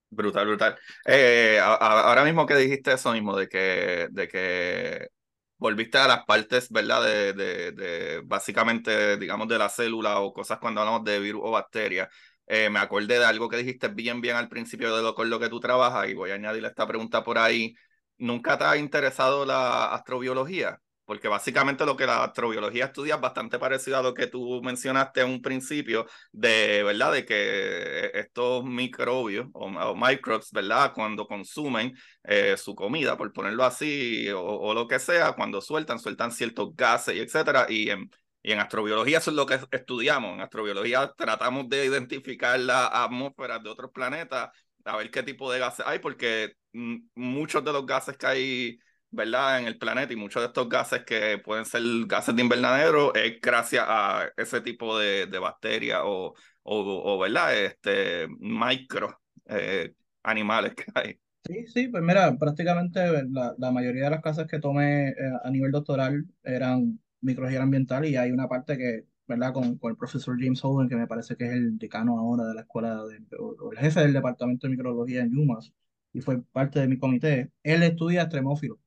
Brutal, 0.10 0.46
brutal. 0.48 0.78
Eh, 1.06 1.60
ahora 1.62 2.24
mismo 2.24 2.46
que 2.46 2.56
dijiste 2.56 2.94
eso 2.94 3.12
mismo, 3.12 3.36
de 3.36 3.50
que, 3.50 4.08
de 4.12 4.28
que 4.30 5.10
volviste 5.58 5.98
a 5.98 6.08
las 6.08 6.24
partes, 6.26 6.70
¿verdad? 6.72 7.04
De, 7.04 7.34
de, 7.34 7.72
de, 7.74 8.22
básicamente, 8.24 9.18
digamos, 9.18 9.48
de 9.50 9.58
la 9.58 9.68
célula 9.68 10.20
o 10.22 10.32
cosas 10.32 10.60
cuando 10.60 10.80
hablamos 10.82 11.04
de 11.04 11.20
virus 11.20 11.42
o 11.44 11.52
bacterias. 11.52 12.08
Eh, 12.48 12.70
me 12.70 12.80
acordé 12.80 13.20
de 13.20 13.26
algo 13.26 13.50
que 13.50 13.58
dijiste 13.58 13.90
bien, 13.90 14.22
bien 14.22 14.38
al 14.38 14.48
principio 14.48 14.96
de 14.96 15.02
lo 15.04 15.16
con 15.16 15.30
lo 15.30 15.40
que 15.40 15.50
tú 15.50 15.60
trabajas 15.60 16.08
y 16.08 16.14
voy 16.14 16.32
a 16.32 16.36
añadirle 16.36 16.70
esta 16.70 16.88
pregunta 16.88 17.24
por 17.24 17.38
ahí. 17.38 17.76
¿Nunca 18.18 18.58
te 18.58 18.64
ha 18.64 18.78
interesado 18.78 19.46
la 19.46 19.94
astrobiología? 19.94 20.80
Porque 21.06 21.28
básicamente 21.28 21.86
lo 21.86 21.96
que 21.96 22.06
la 22.06 22.24
astrobiología 22.24 22.86
estudia 22.86 23.16
es 23.16 23.22
bastante 23.22 23.60
parecido 23.60 23.98
a 23.98 24.04
lo 24.04 24.14
que 24.14 24.28
tú 24.28 24.62
mencionaste 24.64 25.22
en 25.22 25.30
un 25.30 25.42
principio, 25.42 26.08
de 26.32 26.84
verdad, 26.84 27.14
de 27.14 27.26
que 27.26 28.12
estos 28.14 28.64
microbios 28.66 29.48
o, 29.54 29.96
microbes, 29.96 30.52
¿verdad? 30.52 30.94
Cuando 30.94 31.28
consumen 31.28 31.96
eh, 32.24 32.58
su 32.58 32.76
comida, 32.76 33.18
por 33.18 33.32
ponerlo 33.34 33.64
así, 33.64 34.28
o, 34.32 34.74
lo 34.74 34.88
que 34.88 35.00
sea, 35.00 35.34
cuando 35.34 35.62
sueltan, 35.62 36.00
sueltan 36.00 36.32
ciertos 36.32 36.76
gases 36.76 37.16
y 37.16 37.20
etcétera, 37.20 37.68
y 37.70 37.90
en, 37.90 38.10
y 38.42 38.52
en 38.52 38.60
astrobiología 38.60 39.20
eso 39.20 39.32
es 39.32 39.36
lo 39.38 39.46
que 39.46 39.60
estudiamos. 39.72 40.34
En 40.34 40.42
astrobiología 40.42 41.14
tratamos 41.16 41.70
de 41.70 41.86
identificar 41.86 42.60
las 42.60 42.90
atmósferas 42.92 43.62
de 43.64 43.70
otros 43.70 43.92
planetas, 43.92 44.50
a 44.86 44.98
ver 44.98 45.12
qué 45.12 45.24
tipo 45.24 45.52
de 45.52 45.60
gases 45.60 45.86
hay, 45.88 46.00
porque 46.00 46.54
mm, 46.74 46.98
muchos 47.16 47.64
de 47.64 47.74
los 47.74 47.86
gases 47.86 48.18
que 48.18 48.28
hay 48.28 48.80
¿verdad? 49.12 49.60
En 49.60 49.68
el 49.68 49.78
planeta 49.78 50.14
y 50.14 50.16
muchos 50.16 50.42
de 50.42 50.48
estos 50.48 50.70
gases 50.70 51.04
que 51.06 51.38
pueden 51.40 51.66
ser 51.66 51.82
gases 52.08 52.36
de 52.36 52.42
invernadero 52.42 53.14
es 53.16 53.40
gracias 53.42 53.86
a 53.88 54.30
ese 54.38 54.62
tipo 54.62 54.98
de, 55.00 55.28
de 55.28 55.40
bacterias 55.40 56.02
o, 56.04 56.34
o, 56.64 57.14
o, 57.16 57.20
¿verdad? 57.20 57.56
Este, 57.58 58.28
micro 58.40 59.22
eh, 59.48 59.94
animales 60.24 60.76
que 60.76 60.86
hay. 60.96 61.20
Sí, 61.44 61.68
sí, 61.68 61.88
pues 61.90 62.02
mira, 62.02 62.36
prácticamente 62.40 63.00
la, 63.30 63.54
la 63.60 63.72
mayoría 63.72 64.06
de 64.06 64.10
las 64.10 64.22
clases 64.22 64.48
que 64.48 64.60
tomé 64.60 65.10
eh, 65.10 65.14
a 65.44 65.50
nivel 65.52 65.72
doctoral 65.72 66.26
eran 66.44 67.00
micrología 67.22 67.62
ambiental 67.62 68.04
y 68.06 68.16
hay 68.16 68.32
una 68.32 68.48
parte 68.48 68.76
que, 68.78 69.06
¿verdad? 69.28 69.54
Con, 69.54 69.78
con 69.78 69.92
el 69.92 69.98
profesor 69.98 70.38
James 70.40 70.64
Holden, 70.64 70.90
que 70.90 70.96
me 70.96 71.06
parece 71.06 71.36
que 71.36 71.46
es 71.46 71.52
el 71.52 71.78
decano 71.78 72.18
ahora 72.18 72.46
de 72.46 72.56
la 72.56 72.62
escuela, 72.62 72.96
de, 73.06 73.20
o, 73.38 73.56
o 73.60 73.72
el 73.72 73.78
jefe 73.78 74.00
del 74.00 74.14
departamento 74.14 74.66
de 74.66 74.72
microbiología 74.72 75.22
en 75.22 75.38
UMass 75.38 75.72
y 76.14 76.22
fue 76.22 76.42
parte 76.42 76.80
de 76.80 76.88
mi 76.88 76.98
comité. 76.98 77.52
Él 77.62 77.84
estudia 77.84 78.24
extremófilos. 78.24 78.80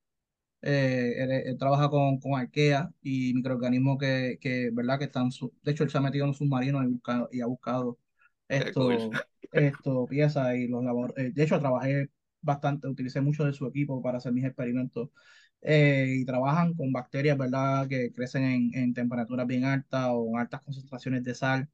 Eh, 0.63 1.15
él, 1.19 1.31
él 1.33 1.59
trabaja 1.59 1.89
con, 1.91 2.19
con 2.21 2.35
arquea 2.39 2.91
y 3.03 3.33
microorganismos 3.35 3.99
que, 3.99 4.39
que, 4.41 4.71
¿verdad? 4.73 4.99
Que 4.99 5.05
están, 5.07 5.31
su- 5.33 5.53
de 5.63 5.73
hecho, 5.73 5.85
él 5.85 5.91
se 5.91 5.99
ha 5.99 6.01
metido 6.01 6.25
en 6.25 6.31
un 6.31 6.35
submarino 6.35 6.83
y, 6.83 6.87
buscado, 6.89 7.29
y 7.33 7.41
ha 7.41 7.47
buscado 7.47 7.99
cool. 8.75 8.75
esto, 8.75 9.21
esto, 9.53 10.07
piezas 10.09 10.57
y 10.57 10.69
los 10.69 10.85
labor 10.85 11.15
eh, 11.17 11.31
de 11.33 11.43
hecho, 11.45 11.59
trabajé 11.61 12.11
bastante, 12.41 12.89
utilicé 12.89 13.21
mucho 13.21 13.45
de 13.45 13.53
su 13.53 13.67
equipo 13.67 14.03
para 14.03 14.19
hacer 14.19 14.33
mis 14.33 14.45
experimentos. 14.45 15.11
Eh, 15.61 16.19
y 16.21 16.25
trabajan 16.25 16.75
con 16.75 16.93
bacterias, 16.93 17.37
¿verdad? 17.39 17.89
Que 17.89 18.13
crecen 18.13 18.45
en, 18.45 18.71
en 18.75 18.95
temperaturas 18.95 19.47
bien 19.47 19.65
altas 19.65 20.09
o 20.13 20.29
en 20.31 20.39
altas 20.39 20.63
concentraciones 20.63 21.25
de 21.25 21.35
sal. 21.35 21.69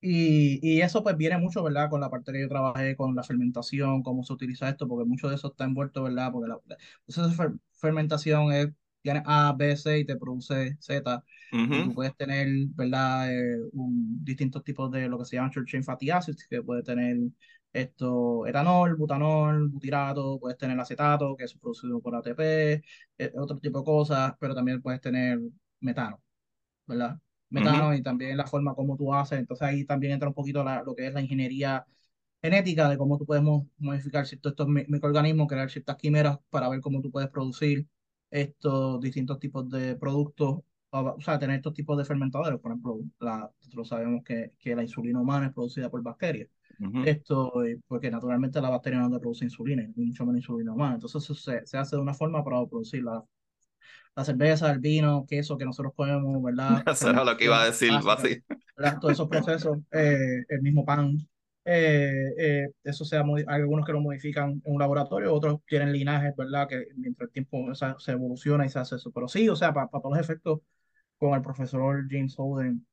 Y, 0.00 0.60
y 0.62 0.82
eso 0.82 1.02
pues 1.02 1.16
viene 1.16 1.38
mucho, 1.38 1.62
¿verdad? 1.62 1.90
Con 1.90 2.00
la 2.00 2.10
parte 2.10 2.30
que 2.32 2.40
yo 2.42 2.48
trabajé, 2.48 2.94
con 2.96 3.14
la 3.16 3.22
fermentación, 3.24 4.02
cómo 4.02 4.22
se 4.24 4.32
utiliza 4.34 4.68
esto, 4.68 4.86
porque 4.86 5.08
mucho 5.08 5.28
de 5.28 5.34
eso 5.36 5.48
está 5.48 5.64
envuelto, 5.64 6.02
¿verdad? 6.04 6.30
Porque 6.32 6.48
la, 6.48 6.60
esa 7.08 7.26
fer- 7.30 7.58
fermentación 7.76 8.52
es, 8.52 8.68
tiene 9.02 9.22
A, 9.26 9.54
B, 9.56 9.76
C 9.76 9.98
y 10.00 10.04
te 10.06 10.16
produce 10.16 10.76
Z. 10.80 11.24
Tú 11.70 11.82
Ujú. 11.82 11.94
puedes 11.94 12.16
tener, 12.16 12.48
¿verdad? 12.74 13.32
Eh, 13.32 13.58
un- 13.72 14.24
distintos 14.24 14.64
tipos 14.64 14.90
de 14.90 15.08
lo 15.08 15.18
que 15.18 15.24
se 15.26 15.36
llaman 15.36 15.50
short 15.50 15.68
chain 15.68 15.84
fatty 15.84 16.10
acids, 16.10 16.46
que 16.48 16.62
puede 16.62 16.82
tener 16.82 17.16
esto, 17.72 18.46
etanol, 18.46 18.96
butanol, 18.96 19.68
butirato, 19.68 20.38
puedes 20.40 20.56
tener 20.58 20.78
acetato, 20.80 21.36
que 21.36 21.44
es 21.44 21.54
producido 21.54 22.00
por 22.00 22.14
ATP, 22.16 22.82
eh, 23.18 23.32
otro 23.36 23.58
tipo 23.58 23.80
de 23.80 23.84
cosas, 23.84 24.34
pero 24.40 24.54
también 24.54 24.80
puedes 24.82 25.00
tener 25.00 25.38
metano. 25.80 26.22
¿verdad? 26.86 27.18
Metano 27.50 27.94
y 27.94 28.02
también 28.02 28.36
la 28.36 28.46
forma 28.46 28.74
como 28.74 28.96
tú 28.96 29.12
haces. 29.14 29.38
Entonces 29.38 29.66
ahí 29.68 29.84
también 29.84 30.12
entra 30.14 30.28
un 30.28 30.34
poquito 30.34 30.64
la- 30.64 30.82
lo 30.82 30.94
que 30.94 31.06
es 31.06 31.14
la 31.14 31.20
ingeniería 31.20 31.86
genética, 32.42 32.88
de 32.88 32.98
cómo 32.98 33.18
tú 33.18 33.26
puedes 33.26 33.42
mo- 33.42 33.68
modificar 33.78 34.26
ciertos 34.26 34.52
estos 34.52 34.68
mi- 34.68 34.84
microorganismos, 34.88 35.48
crear 35.48 35.70
ciertas 35.70 35.96
quimeras 35.96 36.38
para 36.50 36.68
ver 36.68 36.80
cómo 36.80 37.00
tú 37.00 37.10
puedes 37.10 37.30
producir 37.30 37.86
estos 38.30 39.00
distintos 39.00 39.38
tipos 39.38 39.68
de 39.70 39.96
productos, 39.96 40.60
o, 40.90 41.20
sea, 41.20 41.38
tener 41.38 41.56
estos 41.56 41.74
tipos 41.74 41.96
de 41.98 42.04
fermentadores. 42.04 42.60
Por 42.60 42.72
ejemplo, 42.72 43.00
la, 43.20 43.50
nosotros 43.60 43.88
sabemos 43.88 44.22
que, 44.24 44.52
que 44.58 44.74
la 44.76 44.82
insulina 44.82 45.20
humana 45.20 45.46
es 45.46 45.52
producida 45.52 45.90
por 45.90 46.02
bacterias. 46.02 46.48
Ujú. 46.80 47.02
Esto, 47.04 47.64
eh, 47.64 47.78
porque 47.86 48.10
naturalmente 48.10 48.60
la 48.60 48.70
bacteria 48.70 48.98
no 49.00 49.10
te 49.10 49.18
produce 49.20 49.44
insulina, 49.44 49.86
mucho 49.96 50.24
menos 50.26 50.40
insulina 50.42 50.72
humana. 50.72 50.94
Entonces 50.94 51.22
eso 51.24 51.34
se, 51.34 51.64
se 51.66 51.78
hace 51.78 51.96
de 51.96 52.02
una 52.02 52.14
forma 52.14 52.42
para 52.44 52.64
producirla 52.66 53.24
la 54.14 54.24
cerveza, 54.24 54.70
el 54.72 54.78
vino, 54.78 55.26
queso 55.28 55.56
que 55.58 55.64
nosotros 55.64 55.92
comemos, 55.94 56.42
¿verdad? 56.42 56.82
Eso 56.90 57.10
era 57.10 57.24
lo 57.24 57.36
que 57.36 57.44
iba 57.44 57.62
a 57.62 57.66
decir. 57.66 58.00
¿verdad? 58.76 59.00
Todos 59.00 59.14
esos 59.14 59.28
procesos, 59.28 59.78
eh, 59.92 60.44
el 60.48 60.62
mismo 60.62 60.84
pan, 60.84 61.18
eh, 61.66 62.34
eh, 62.38 62.68
eso 62.84 63.04
sea, 63.06 63.22
hay 63.22 63.44
algunos 63.62 63.86
que 63.86 63.92
lo 63.92 64.00
modifican 64.02 64.62
en 64.64 64.74
un 64.74 64.80
laboratorio, 64.80 65.34
otros 65.34 65.60
tienen 65.68 65.92
linajes, 65.92 66.34
¿verdad? 66.36 66.68
Que 66.68 66.86
mientras 66.96 67.28
el 67.28 67.32
tiempo 67.34 67.64
o 67.66 67.74
sea, 67.76 67.96
se 68.00 68.12
evoluciona 68.12 68.66
y 68.66 68.70
se 68.70 68.80
hace 68.80 68.96
eso. 68.96 69.12
Pero 69.12 69.28
sí, 69.28 69.48
o 69.50 69.56
sea, 69.56 69.74
para 69.74 69.88
todos 69.90 70.12
los 70.12 70.20
efectos, 70.20 70.60
con 71.18 71.34
el 71.34 71.42
profesor 71.42 72.06
James 72.10 72.34
Holden 72.38 72.86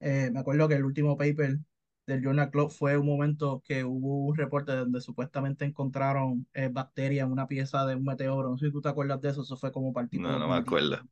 eh, 0.00 0.30
me 0.32 0.40
acuerdo 0.40 0.68
que 0.68 0.74
el 0.74 0.84
último 0.84 1.16
paper 1.16 1.58
del 2.06 2.22
Journal 2.22 2.50
Club 2.50 2.70
fue 2.70 2.98
un 2.98 3.06
momento 3.06 3.62
que 3.66 3.84
hubo 3.84 4.26
un 4.26 4.36
reporte 4.36 4.72
donde 4.76 5.00
supuestamente 5.00 5.64
encontraron 5.64 6.46
eh, 6.54 6.68
bacterias 6.70 7.26
en 7.26 7.32
una 7.32 7.48
pieza 7.48 7.86
de 7.86 7.94
un 7.96 8.04
meteoro. 8.04 8.50
No 8.50 8.58
sé 8.58 8.66
si 8.66 8.72
tú 8.72 8.80
te 8.82 8.88
acuerdas 8.90 9.20
de 9.22 9.30
eso, 9.30 9.42
eso 9.42 9.56
fue 9.56 9.72
como 9.72 9.92
tipo 10.10 10.22
No, 10.22 10.38
no 10.38 10.48
me 10.48 10.54
2010. 10.54 10.56
acuerdo. 10.56 11.02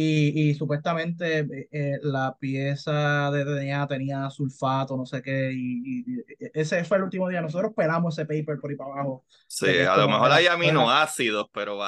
Y, 0.00 0.50
y 0.50 0.54
supuestamente 0.54 1.40
eh, 1.40 1.68
eh, 1.72 1.98
la 2.02 2.36
pieza 2.38 3.30
de 3.32 3.44
DNA 3.44 3.86
tenía 3.88 4.30
sulfato, 4.30 4.96
no 4.96 5.04
sé 5.06 5.22
qué, 5.22 5.50
y, 5.52 6.04
y- 6.06 6.24
ese 6.54 6.84
fue 6.84 6.98
el 6.98 7.04
último 7.04 7.28
día. 7.28 7.40
Nosotros 7.42 7.72
pelamos 7.74 8.16
ese 8.18 8.26
paper 8.26 8.60
por 8.60 8.70
ahí 8.70 8.76
para 8.76 8.92
abajo, 8.92 9.24
Sí, 9.46 9.66
a 9.80 9.96
lo 9.96 10.08
mejor 10.08 10.30
hay 10.32 10.46
aminoácidos, 10.46 11.46
pero 11.52 11.78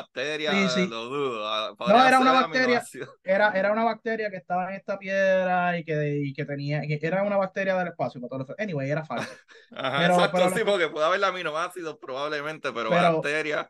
sí, 0.46 0.68
bacterias 0.68 0.68
sí, 0.68 0.88
lo 0.88 1.04
dudo. 1.06 1.46
Ah, 1.48 1.74
no, 1.84 2.04
era 2.04 2.20
una 2.20 2.32
bacteria, 2.32 2.90
era, 3.24 3.50
era 3.52 3.72
una 3.72 3.84
bacteria 3.84 4.30
que 4.30 4.36
estaba 4.36 4.70
en 4.70 4.76
esta 4.76 4.98
piedra 4.98 5.78
y 5.78 5.84
que, 5.84 6.18
y 6.24 6.32
que 6.34 6.44
tenía, 6.44 6.80
que 6.82 6.98
era 7.02 7.22
una 7.22 7.36
bacteria 7.36 7.76
del 7.76 7.88
espacio, 7.88 8.20
para 8.20 8.44
todo 8.44 8.56
Anyway, 8.58 8.90
era 8.90 9.04
falso. 9.04 9.40
Ajá, 9.72 10.06
Pero, 10.06 10.14
exacto, 10.14 10.32
pero, 10.32 10.50
sí, 10.50 10.60
porque 10.64 10.88
puede 10.88 11.06
haber 11.06 11.22
aminoácidos 11.24 11.96
probablemente, 11.98 12.72
pero 12.72 12.90
pero, 12.90 13.12
bacterias. 13.12 13.66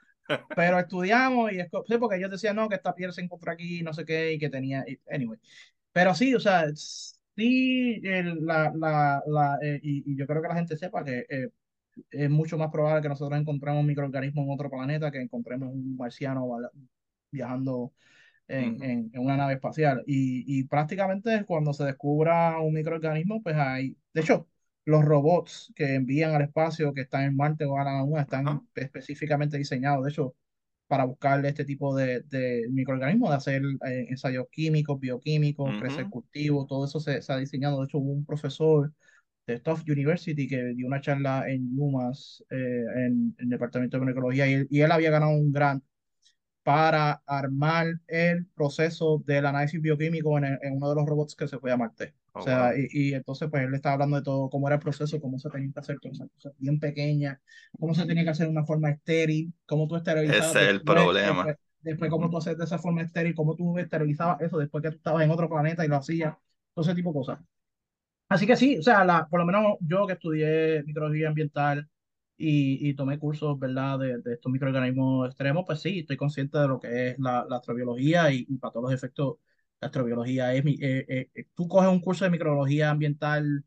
Pero 0.55 0.79
estudiamos 0.79 1.53
y 1.53 1.61
sí, 1.61 1.99
porque 1.99 2.17
ellos 2.17 2.31
decían, 2.31 2.57
no, 2.57 2.69
que 2.69 2.77
esta 2.77 2.95
piedra 2.95 3.13
se 3.13 3.23
encontró 3.23 3.53
aquí, 3.53 3.83
no 3.83 3.93
sé 3.95 4.05
qué, 4.05 4.33
y 4.33 4.39
que 4.39 4.51
tenía, 4.51 4.85
anyway. 5.11 5.39
Pero 5.93 6.15
sí, 6.15 6.35
o 6.35 6.41
sea, 6.41 6.67
sí, 7.37 8.01
el- 8.05 8.45
la, 8.47 8.73
la, 8.77 9.23
la, 9.27 9.59
eh, 9.63 9.81
y, 9.83 10.13
y 10.13 10.17
yo 10.17 10.27
creo 10.27 10.43
que 10.43 10.49
la 10.49 10.55
gente 10.57 10.77
sepa 10.79 11.05
que 11.05 11.27
eh, 11.29 11.51
es 12.11 12.31
mucho 12.31 12.59
más 12.59 12.71
probable 12.71 13.03
que 13.03 13.09
nosotros 13.09 13.41
encontremos 13.41 13.81
un 13.81 13.87
microorganismo 13.89 14.43
en 14.45 14.51
otro 14.53 14.71
planeta 14.71 15.11
que 15.11 15.21
encontremos 15.23 15.71
un 15.73 15.97
marciano 15.97 16.49
viajando 17.31 17.93
en, 18.49 18.79
Ujú. 18.79 18.83
en, 18.83 19.11
en 19.15 19.21
una 19.23 19.37
nave 19.37 19.55
espacial. 19.55 20.03
Y, 20.07 20.61
y 20.61 20.65
prácticamente 20.65 21.45
cuando 21.47 21.73
se 21.73 21.85
descubra 21.85 22.61
un 22.61 22.75
microorganismo, 22.75 23.43
pues 23.43 23.57
hay, 23.57 23.97
de 24.15 24.21
hecho, 24.23 24.49
los 24.85 25.05
robots 25.05 25.73
que 25.77 25.95
envían 25.95 26.35
al 26.35 26.43
espacio, 26.43 26.93
que 26.95 27.03
están 27.03 27.25
en 27.25 27.37
Marte 27.37 27.65
o 27.65 27.79
en 27.79 27.85
la 27.85 28.01
Luna, 28.03 28.23
Ajá. 28.23 28.63
están 28.63 28.69
específicamente 28.75 29.59
diseñados, 29.59 30.05
de 30.05 30.11
hecho, 30.11 30.35
para 30.89 31.05
buscar 31.05 31.45
este 31.47 31.65
tipo 31.65 31.95
de, 31.97 32.23
de 32.23 32.67
microorganismos, 32.71 33.31
de 33.31 33.37
hacer 33.37 33.63
eh, 33.87 34.07
ensayos 34.11 34.47
químicos, 34.51 34.99
bioquímicos, 35.01 35.77
crecer 35.79 36.09
cultivos, 36.09 36.67
todo 36.67 36.85
eso 36.87 37.01
se, 37.01 37.23
se 37.23 37.33
ha 37.33 37.37
diseñado. 37.39 37.81
De 37.81 37.85
hecho, 37.87 37.99
hubo 37.99 38.13
un 38.13 38.25
profesor 38.27 38.93
de 39.47 39.61
Tufts 39.61 39.89
University 39.91 40.49
que 40.49 40.75
dio 40.75 40.87
una 40.87 41.01
charla 41.01 41.49
en 41.51 41.71
UMass, 41.79 42.45
eh, 42.51 42.57
en, 42.97 43.35
en 43.39 43.45
el 43.45 43.49
departamento 43.51 43.99
de 43.99 44.07
microbiología, 44.07 44.49
y 44.49 44.55
él, 44.55 44.69
y 44.71 44.81
él 44.81 44.93
había 44.93 45.11
ganado 45.11 45.33
un 45.33 45.53
grant 45.53 45.85
para 46.63 47.23
armar 47.27 48.01
el 48.09 48.47
proceso 48.49 49.23
del 49.27 49.47
análisis 49.47 49.81
bioquímico 49.83 50.39
en, 50.39 50.45
el- 50.45 50.59
en 50.63 50.75
uno 50.77 50.89
de 50.91 50.95
los 50.97 51.07
robots 51.07 51.35
que 51.37 51.49
se 51.49 51.59
fue 51.59 51.73
a 51.73 51.77
Marte. 51.77 52.15
O 52.39 52.43
Oh, 52.43 52.43
sea, 52.43 52.73
wow. 52.73 52.77
y, 52.77 53.11
y 53.11 53.15
entonces 53.15 53.49
pues 53.51 53.65
él 53.65 53.75
estaba 53.75 53.95
hablando 53.95 54.17
de 54.17 54.23
todo, 54.23 54.49
cómo 54.51 54.67
era 54.69 54.77
el 54.77 54.83
proceso, 54.83 55.21
cómo 55.21 55.39
se 55.39 55.51
tenía 55.51 55.73
que 55.73 55.81
hacer 55.81 55.99
todas 56.01 56.19
esas 56.19 56.31
cosas 56.33 56.53
bien 56.59 56.81
pequeñas, 56.81 57.39
cómo 57.79 57.95
se 57.95 58.07
tenía 58.07 58.25
que 58.25 58.31
hacer 58.31 58.47
de 58.47 58.53
una 58.53 58.65
forma 58.65 58.91
estéril, 58.91 59.53
cómo 59.67 59.87
tú 59.89 59.97
esterilizabas 59.97 60.57
Ese 60.57 60.63
es 60.65 60.69
el 60.71 60.83
después, 60.85 61.11
problema. 61.23 61.53
después, 61.53 61.57
después 61.83 62.11
cómo 62.11 62.31
tú 62.31 62.39
haces 62.39 62.57
de 62.59 62.65
esa 62.65 62.79
forma 62.79 63.03
estéril, 63.03 63.35
cómo 63.35 63.55
tú 63.57 63.79
esterilizabas 63.79 64.41
eso 64.43 64.59
después 64.59 64.83
que 64.83 64.91
tú 64.91 64.97
estabas 64.97 65.23
en 65.25 65.31
otro 65.31 65.49
planeta 65.49 65.85
y 65.85 65.89
lo 65.89 65.97
hacías, 65.97 66.35
todo 66.75 66.85
ese 66.85 66.95
tipo 66.95 67.11
de 67.11 67.15
cosas. 67.15 67.39
Así 68.29 68.47
que 68.47 68.57
sí, 68.57 68.79
o 68.79 68.83
sea, 68.83 69.05
la, 69.05 69.27
por 69.29 69.41
lo 69.41 69.47
menos 69.47 69.77
yo 69.81 70.07
que 70.07 70.13
estudié 70.15 70.83
microbiología 70.85 71.29
ambiental 71.29 71.89
y, 72.37 72.89
y 72.89 72.95
tomé 72.95 73.19
cursos, 73.19 73.59
¿verdad?, 73.59 73.99
de, 73.99 74.19
de 74.23 74.35
estos 74.35 74.53
microorganismos 74.53 75.27
extremos, 75.29 75.65
pues 75.67 75.81
sí, 75.81 76.01
estoy 76.01 76.17
consciente 76.17 76.59
de 76.59 76.69
lo 76.69 76.79
que 76.81 77.09
es 77.11 77.19
la, 77.19 77.45
la 77.49 77.57
astrobiología 77.57 78.33
y, 78.33 78.47
y 78.49 78.59
para 78.59 78.73
todos 78.73 78.85
los 78.85 78.93
efectos, 78.95 79.37
astrobiología 79.81 80.55
es, 80.55 80.65
mi- 80.65 80.75
eh, 80.81 81.05
eh, 81.09 81.31
eh, 81.35 81.47
tú 81.55 81.69
coges 81.69 81.89
un 81.91 82.01
curso 82.01 82.25
de 82.25 82.31
microbiología 82.31 82.91
ambiental 82.91 83.65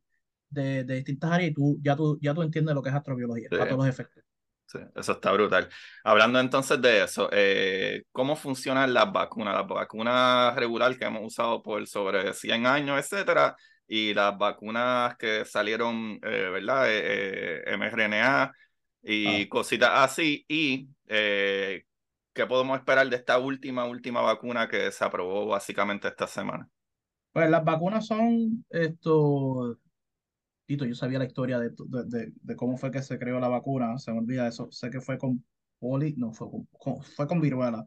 de, 0.49 0.83
de 0.85 0.95
distintas 0.95 1.31
áreas 1.31 1.51
y 1.51 1.53
tú 1.55 1.79
ya, 1.83 1.95
tú 1.95 2.19
ya 2.21 2.33
tú 2.33 2.41
entiendes 2.43 2.75
lo 2.75 2.83
que 2.83 2.89
es 2.89 2.95
astrobiología, 2.95 3.51
Sí, 3.51 3.57
para 3.57 3.67
todos 3.67 3.79
los 3.85 3.89
efectos. 3.89 4.23
sí, 4.67 4.79
eso 4.95 5.11
está 5.13 5.31
brutal. 5.31 5.69
Hablando 6.03 6.39
entonces 6.39 6.81
de 6.81 7.03
eso, 7.03 7.29
eh, 7.31 8.03
¿cómo 8.11 8.35
funcionan 8.35 8.93
las 8.93 9.11
vacunas? 9.11 9.55
Las 9.55 9.67
vacunas 9.67 10.55
regular 10.55 10.97
que 10.97 11.05
hemos 11.05 11.23
usado 11.25 11.61
por 11.61 11.85
sobre 11.87 12.33
100 12.33 12.65
años, 12.65 12.99
etcétera, 12.99 13.55
y 13.87 14.13
las 14.13 14.37
vacunas 14.37 15.15
que 15.17 15.45
salieron, 15.45 16.19
eh, 16.23 16.49
¿verdad? 16.51 16.85
Eh, 16.89 17.63
mRNA 17.77 18.51
Ah, 19.23 19.43
y 19.43 19.47
cositas 19.49 19.91
así. 19.93 20.45
Y 20.47 20.89
¿qué 22.33 22.45
podemos 22.45 22.77
esperar 22.77 23.07
de 23.09 23.15
esta 23.15 23.37
última, 23.39 23.85
última 23.85 24.21
vacuna 24.21 24.67
que 24.69 24.91
se 24.91 25.03
aprobó 25.05 25.47
básicamente 25.47 26.07
esta 26.07 26.27
semana? 26.27 26.69
pues 27.31 27.49
las 27.49 27.63
vacunas 27.63 28.05
son 28.07 28.65
esto, 28.69 29.77
Tito, 30.65 30.85
yo 30.85 30.95
sabía 30.95 31.19
la 31.19 31.25
historia 31.25 31.59
de, 31.59 31.71
de, 31.71 32.03
de, 32.05 32.33
de 32.41 32.55
cómo 32.55 32.77
fue 32.77 32.91
que 32.91 33.03
se 33.03 33.19
creó 33.19 33.39
la 33.39 33.49
vacuna, 33.49 33.97
se 33.99 34.11
me 34.13 34.19
olvida 34.19 34.47
eso, 34.47 34.71
sé 34.71 34.89
que 34.91 35.01
fue 35.01 35.17
con 35.17 35.45
poli, 35.79 36.15
no, 36.17 36.33
fue 36.33 36.49
con, 36.51 36.65
con- 36.79 37.03
fue 37.03 37.27
con 37.27 37.41
viruela. 37.41 37.85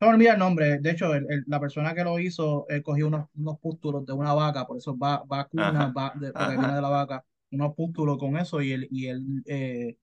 Se 0.00 0.06
me 0.06 0.12
olvida 0.14 0.34
el 0.34 0.38
nombre, 0.40 0.78
de 0.80 0.90
hecho, 0.90 1.14
el- 1.14 1.26
el- 1.30 1.44
la 1.46 1.60
persona 1.60 1.94
que 1.94 2.04
lo 2.04 2.18
hizo, 2.20 2.66
él 2.68 2.82
cogió 2.82 3.08
unos, 3.08 3.28
unos 3.36 3.58
pústulos 3.60 4.06
de 4.06 4.12
una 4.14 4.34
vaca, 4.34 4.66
por 4.66 4.78
eso 4.78 4.96
va, 4.98 5.22
vacuna, 5.26 5.86
Ajá, 5.86 5.96
va, 5.96 6.12
de- 6.16 6.34
porque 6.34 6.58
viene 6.58 6.74
ajá, 6.74 6.76
de 6.76 6.82
la 6.82 6.90
vaca, 6.90 7.24
unos 7.52 7.74
pústulos 7.76 8.18
con 8.18 8.36
eso 8.38 8.62
y 8.62 8.72
él, 8.72 8.88
y 8.90 9.06
él 9.08 9.42
eh, 9.46 9.98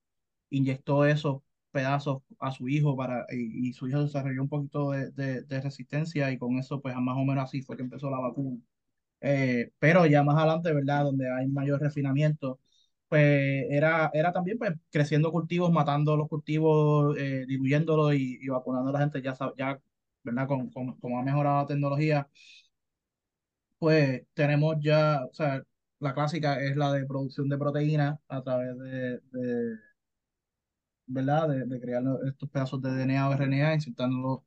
inyectó 0.50 1.06
esos 1.06 1.42
pedazos 1.72 2.22
a 2.40 2.52
su 2.52 2.68
hijo 2.70 2.96
para, 2.98 3.26
y, 3.32 3.70
y 3.70 3.74
su 3.74 3.88
hijo 3.88 4.02
desarrolló 4.04 4.42
un 4.44 4.50
poquito 4.50 4.92
de, 4.92 5.12
de, 5.12 5.42
de 5.44 5.62
resistencia 5.62 6.32
y 6.32 6.38
con 6.38 6.58
eso, 6.60 6.82
pues 6.82 6.96
más 6.98 7.18
o 7.18 7.26
menos 7.26 7.46
así 7.46 7.62
fue 7.62 7.76
que 7.78 7.84
empezó 7.84 8.10
la 8.10 8.20
vacuna. 8.20 8.60
Eh, 9.22 9.72
pero 9.80 10.06
ya 10.06 10.24
más 10.24 10.38
adelante, 10.38 10.74
¿verdad? 10.74 11.04
Donde 11.06 11.30
hay 11.32 11.48
mayor 11.48 11.82
refinamiento, 11.82 12.60
pues 13.10 13.66
era, 13.70 14.10
era 14.14 14.32
también 14.32 14.58
pues, 14.58 14.74
creciendo 14.92 15.32
cultivos, 15.32 15.72
matando 15.72 16.16
los 16.18 16.28
cultivos, 16.30 17.18
eh, 17.18 17.46
diluyéndolos 17.48 18.16
y, 18.16 18.40
y, 18.42 18.48
vacunando 18.50 18.90
a 18.90 18.94
la 18.94 19.00
gente, 19.00 19.22
ya, 19.22 19.36
ya 19.58 19.80
¿verdad? 20.24 20.48
Con, 20.48 20.70
con, 20.72 20.94
como 21.00 21.20
ha 21.20 21.24
mejorado 21.24 21.62
la 21.62 21.68
tecnología, 21.68 22.30
pues 23.78 24.24
tenemos 24.34 24.76
ya, 24.82 25.26
o 25.26 25.34
sea, 25.34 25.64
la 26.00 26.14
clásica 26.14 26.62
es 26.62 26.76
la 26.76 26.92
de 26.94 27.06
producción 27.06 27.50
de 27.50 27.58
proteínas 27.58 28.20
a 28.28 28.42
través 28.44 28.78
de, 28.78 29.20
de 29.32 29.78
¿verdad? 31.10 31.50
De, 31.50 31.66
de, 31.66 31.80
crear 31.82 32.04
estos 32.28 32.50
pedazos 32.50 32.82
de 32.82 32.92
DNA 32.92 33.30
o 33.30 33.34
RNA, 33.34 33.76
insertándolos 33.76 34.40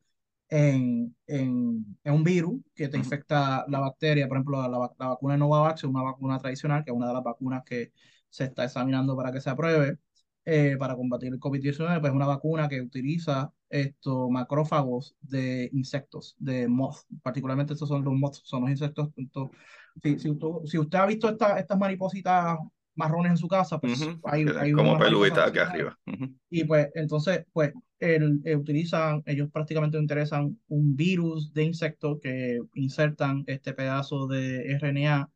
en, 0.49 1.17
en, 1.27 1.99
en, 2.05 2.13
un 2.15 2.25
virus 2.25 2.61
que 2.75 2.89
te 2.89 2.99
infecta 2.99 3.65
la 3.69 3.81
bacteria. 3.81 4.29
Por 4.29 4.37
ejemplo, 4.39 4.63
la, 4.63 4.69
la, 4.99 5.09
vacuna 5.09 5.35
de 5.35 5.39
Novavax 5.41 5.81
es 5.81 5.91
una 5.91 6.03
vacuna 6.03 6.39
tradicional, 6.39 6.85
que 6.85 6.91
es 6.91 6.97
una 6.97 7.09
de 7.09 7.15
las 7.15 7.25
vacunas 7.25 7.65
que 7.65 7.93
se 8.31 8.45
está 8.45 8.65
examinando 8.65 9.17
para 9.17 9.33
que 9.33 9.41
se 9.41 9.51
apruebe 9.51 9.99
eh, 10.45 10.77
para 10.79 10.97
combatir 10.97 11.33
el 11.33 11.39
COVID-19, 11.41 12.01
pues 12.01 12.11
es 12.11 12.17
una 12.17 12.27
vacuna 12.27 12.69
que 12.69 12.81
utiliza 12.81 13.53
estos 13.69 14.29
macrófagos 14.31 15.17
de 15.21 15.71
insectos, 15.73 16.35
de 16.39 16.67
moth, 16.69 16.97
particularmente 17.23 17.75
estos 17.75 17.89
son 17.89 18.05
los 18.05 18.15
moths, 18.15 18.43
son 18.45 18.63
los 18.63 18.71
insectos. 18.71 19.11
Entonces, 19.17 19.57
si, 20.03 20.19
si, 20.19 20.31
usted, 20.31 20.49
si 20.67 20.79
usted 20.79 20.99
ha 20.99 21.07
visto 21.07 21.29
esta, 21.29 21.59
estas 21.61 21.79
maripositas 21.79 22.59
marrones 22.95 23.31
en 23.33 23.37
su 23.39 23.49
casa, 23.49 23.79
pues 23.79 24.01
Ujú, 24.01 24.21
hay, 24.25 24.45
que- 24.45 24.59
hay 24.59 24.73
como 24.73 24.95
aquí 24.97 25.59
así, 25.59 25.59
arriba. 25.59 25.99
Ujú. 26.07 26.35
y 26.51 26.65
pues 26.65 26.89
entonces, 26.95 27.45
pues 27.53 27.73
el, 27.99 28.41
eh, 28.45 28.57
utilizan, 28.57 29.23
ellos 29.27 29.49
prácticamente 29.51 29.99
interesan 29.99 30.59
un 30.69 30.97
virus 30.97 31.53
de 31.53 31.65
insecto 31.65 32.19
que 32.21 32.59
insertan 32.75 33.45
este 33.47 33.73
pedazo 33.73 34.27
de 34.27 34.73
RNA 34.73 35.31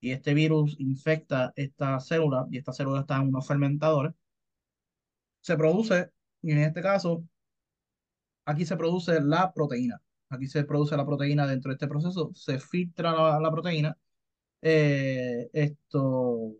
y 0.00 0.10
este 0.10 0.34
virus 0.34 0.76
infecta 0.78 1.52
esta 1.56 2.00
célula 2.00 2.46
y 2.50 2.58
esta 2.58 2.72
célula 2.72 3.00
está 3.00 3.16
en 3.16 3.28
unos 3.28 3.46
fermentadores. 3.46 4.12
Se 5.42 5.56
produce, 5.56 6.10
y 6.42 6.52
en 6.52 6.58
este 6.58 6.82
caso, 6.82 7.22
aquí 8.44 8.64
se 8.64 8.76
produce 8.76 9.20
la 9.20 9.52
proteína. 9.52 10.00
Aquí 10.28 10.46
se 10.46 10.64
produce 10.64 10.96
la 10.96 11.06
proteína 11.06 11.46
dentro 11.46 11.68
de 11.70 11.74
este 11.74 11.86
proceso, 11.86 12.30
se 12.34 12.58
filtra 12.58 13.12
la, 13.12 13.38
la 13.40 13.50
proteína, 13.50 13.96
eh, 14.62 15.48
esto 15.52 16.52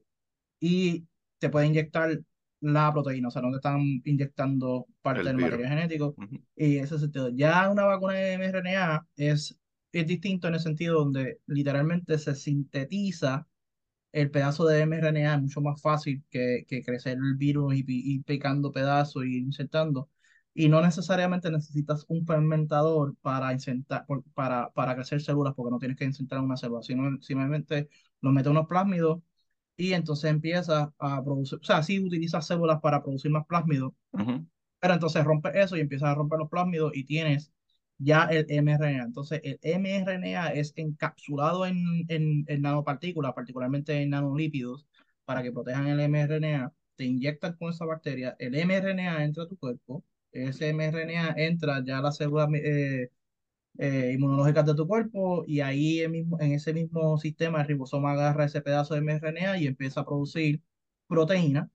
y 0.61 1.07
te 1.39 1.51
puede 1.51 1.67
inyectar 1.67 2.19
la 2.61 2.93
proteína, 2.93 3.29
o 3.29 3.31
sea, 3.31 3.43
no 3.43 3.51
te 3.51 3.57
están 3.57 3.81
inyectando 4.05 4.87
parte 5.03 5.21
El 5.21 5.27
del 5.27 5.37
virus. 5.37 5.51
material 5.53 5.71
genético 5.71 6.15
Ujú. 6.17 6.41
y 6.57 6.79
ese 6.79 6.99
sentido. 6.99 7.29
Ya 7.31 7.71
una 7.71 7.85
vacuna 7.85 8.15
de 8.15 8.39
mRNA 8.39 9.07
es, 9.17 9.57
es 9.93 10.07
distinto 10.07 10.49
en 10.49 10.55
el 10.55 10.61
sentido 10.61 10.99
donde 11.01 11.41
literalmente 11.47 12.19
se 12.19 12.35
sintetiza 12.35 13.47
el 14.13 14.31
pedazo 14.31 14.65
de 14.67 14.87
mRNA, 14.87 15.35
es 15.35 15.43
mucho 15.43 15.61
más 15.61 15.81
fácil 15.81 16.25
que, 16.31 16.65
que 16.67 16.83
crecer 16.83 17.19
el 17.19 17.35
virus 17.37 17.75
y, 17.75 17.85
ir 17.87 18.25
picando 18.25 18.73
pedazos 18.73 19.25
y 19.27 19.39
insertando. 19.39 20.09
Y 20.55 20.69
no 20.71 20.81
necesariamente 20.81 21.51
necesitas 21.51 22.07
un 22.09 22.25
fermentador 22.27 23.15
para, 23.21 23.53
insertar, 23.53 24.07
para, 24.35 24.71
para 24.73 24.95
crecer 24.95 25.21
células, 25.21 25.55
porque 25.55 25.71
no 25.71 25.79
tienes 25.79 25.99
que 25.99 26.07
insertar 26.07 26.41
una 26.41 26.57
célula, 26.57 26.83
sino 26.83 27.21
simplemente 27.21 27.91
lo 28.23 28.33
metes 28.33 28.51
unos 28.51 28.67
plásmidos 28.67 29.21
y 29.77 29.93
entonces 29.93 30.31
empieza 30.31 30.93
a 30.99 31.23
producir, 31.25 31.59
o 31.61 31.65
sea, 31.65 31.83
sí 31.83 32.01
utilizas 32.01 32.47
células 32.47 32.81
para 32.81 33.03
producir 33.03 33.31
más 33.31 33.47
plásmidos, 33.47 33.93
Ujú. 34.13 34.47
pero 34.81 34.95
entonces 34.95 35.25
rompes 35.25 35.55
eso 35.57 35.77
y 35.77 35.81
empiezas 35.81 36.11
a 36.11 36.15
romper 36.15 36.39
los 36.39 36.49
plásmidos 36.51 36.93
y 36.95 37.05
tienes 37.05 37.53
ya 37.99 38.25
el 38.25 38.47
mRNA. 38.63 39.05
Entonces, 39.05 39.41
el 39.43 39.59
mRNA 39.81 40.49
es 40.53 40.73
encapsulado 40.77 41.67
en, 41.67 42.05
en, 42.09 42.45
en 42.49 42.63
nanopartículas, 42.63 43.33
particularmente 43.35 44.01
en 44.03 44.11
nanolípidos, 44.11 44.87
para 45.25 45.43
que 45.43 45.53
protejan 45.53 45.87
el 45.89 46.09
mRNA. 46.09 46.73
Te 46.97 47.05
inyectan 47.05 47.55
con 47.57 47.71
esa 47.71 47.85
bacteria, 47.85 48.37
el 48.39 48.53
mRNA 48.53 49.25
entra 49.25 49.45
a 49.45 49.49
tu 49.49 49.57
cuerpo, 49.59 50.05
ese 50.33 50.73
mRNA 50.73 51.35
entra 51.37 51.83
ya 51.85 51.99
a 51.99 52.03
las 52.03 52.17
células 52.17 52.49
eh, 52.55 53.11
eh, 53.79 54.13
inmunológicas 54.15 54.67
de 54.67 54.75
tu 54.75 54.87
cuerpo 54.87 55.45
y 55.47 55.61
ahí 55.61 56.01
en, 56.01 56.13
mismo, 56.13 56.41
en 56.41 56.53
ese 56.53 56.73
mismo 56.75 57.19
sistema 57.19 57.61
el 57.63 57.69
ribosoma 57.69 58.13
agarra 58.13 58.45
ese 58.47 58.63
pedazo 58.63 58.95
de 58.95 59.01
mRNA 59.03 59.59
y 59.59 59.67
empieza 59.67 60.01
a 60.01 60.05
producir 60.07 60.63
proteína. 61.09 61.71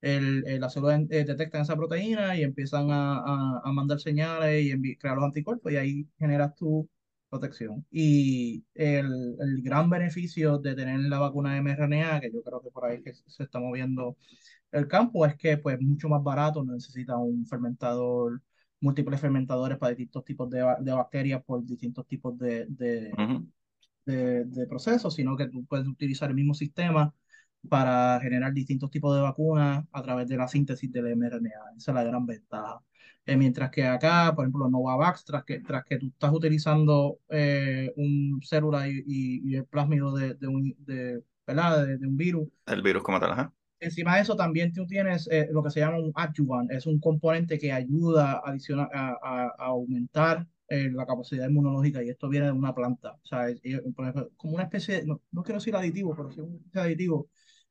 El, 0.00 0.44
el, 0.46 0.60
las 0.60 0.74
células 0.74 1.00
eh, 1.10 1.24
detectan 1.24 1.62
esa 1.62 1.76
proteína 1.76 2.36
y 2.36 2.42
empiezan 2.44 2.90
a, 2.90 3.18
a, 3.18 3.60
a 3.64 3.72
mandar 3.72 3.98
señales 4.00 4.64
y 4.64 4.96
crear 4.96 5.16
los 5.16 5.24
anticuerpos 5.24 5.72
y 5.72 5.76
ahí 5.76 6.08
generas 6.18 6.54
tu 6.54 6.88
protección. 7.28 7.84
Y 7.90 8.64
el, 8.74 9.36
el 9.40 9.62
gran 9.62 9.90
beneficio 9.90 10.58
de 10.58 10.74
tener 10.76 11.00
la 11.00 11.18
vacuna 11.18 11.54
de 11.54 11.62
mRNA, 11.62 12.20
que 12.20 12.30
yo 12.32 12.42
creo 12.42 12.62
que 12.62 12.70
por 12.70 12.84
ahí 12.86 13.02
que 13.02 13.12
se 13.14 13.42
está 13.42 13.58
moviendo 13.60 14.16
el 14.72 14.88
campo, 14.88 15.26
es 15.26 15.36
que 15.36 15.58
pues 15.58 15.80
mucho 15.80 16.08
más 16.08 16.22
barato, 16.22 16.64
no 16.64 16.74
necesita 16.74 17.16
un 17.18 17.46
fermentador, 17.46 18.42
múltiples 18.80 19.20
fermentadores 19.20 19.78
para 19.78 19.90
distintos 19.90 20.24
tipos 20.24 20.50
de, 20.50 20.58
de 20.80 20.92
bacterias 20.92 21.42
por 21.44 21.64
distintos 21.64 22.06
tipos 22.06 22.38
de, 22.38 22.66
de, 22.68 23.20
de, 24.06 24.44
de 24.44 24.66
procesos, 24.66 25.14
sino 25.14 25.36
que 25.36 25.48
tú 25.48 25.64
puedes 25.66 25.86
utilizar 25.88 26.30
el 26.30 26.36
mismo 26.36 26.54
sistema 26.54 27.14
para 27.68 28.18
generar 28.20 28.52
distintos 28.52 28.90
tipos 28.90 29.14
de 29.16 29.22
vacunas 29.22 29.84
a 29.92 30.02
través 30.02 30.28
de 30.28 30.36
la 30.36 30.48
síntesis 30.48 30.90
del 30.92 31.16
mRNA. 31.16 31.76
Esa 31.76 31.90
es 31.92 31.94
la 31.94 32.04
gran 32.04 32.26
ventaja. 32.26 32.80
Eh, 33.26 33.36
mientras 33.36 33.70
que 33.70 33.84
acá, 33.86 34.32
por 34.34 34.44
ejemplo, 34.44 34.68
Novavax, 34.70 35.24
tras 35.24 35.44
que, 35.44 35.60
tras 35.60 35.84
que 35.84 35.98
tú 35.98 36.06
estás 36.08 36.32
utilizando 36.32 37.20
eh, 37.28 37.92
un 37.96 38.40
célula 38.42 38.88
y, 38.88 39.02
y- 39.06 39.50
y 39.52 39.56
el 39.56 39.66
plásmido 39.66 40.14
de, 40.16 40.34
de 40.34 40.46
un, 40.48 40.74
de, 40.80 41.22
¿verdad? 41.46 41.86
de, 41.86 41.98
de 41.98 42.06
un 42.06 42.16
virus, 42.16 42.48
El 42.66 42.82
virus 42.82 43.02
como 43.02 43.18
tal, 43.18 43.32
ajá. 43.32 43.52
Encima 43.80 44.16
de 44.16 44.22
eso 44.22 44.36
también 44.36 44.72
tú 44.72 44.86
tienes 44.86 45.28
eh, 45.30 45.48
lo 45.50 45.62
que 45.62 45.70
se 45.70 45.80
llama 45.80 45.98
un 45.98 46.12
adjuvant, 46.14 46.70
es 46.72 46.86
un 46.86 46.98
componente 46.98 47.58
que 47.58 47.72
ayuda 47.72 48.42
a, 48.44 49.48
aumentar 49.58 50.46
eh, 50.68 50.90
la 50.92 51.06
capacidad 51.06 51.48
inmunológica 51.48 52.02
y 52.02 52.10
esto 52.10 52.28
viene 52.28 52.46
de 52.46 52.52
una 52.52 52.74
planta, 52.74 53.12
o 53.12 53.26
sea, 53.26 53.48
es, 53.48 53.60
como 54.36 54.54
una 54.54 54.64
especie, 54.64 55.04
no, 55.04 55.22
no 55.30 55.42
quiero 55.42 55.60
decir 55.60 55.76
aditivo, 55.76 56.14
pero 56.16 56.30
sí 56.32 56.40
un 56.40 56.62
aditivo 56.74 57.28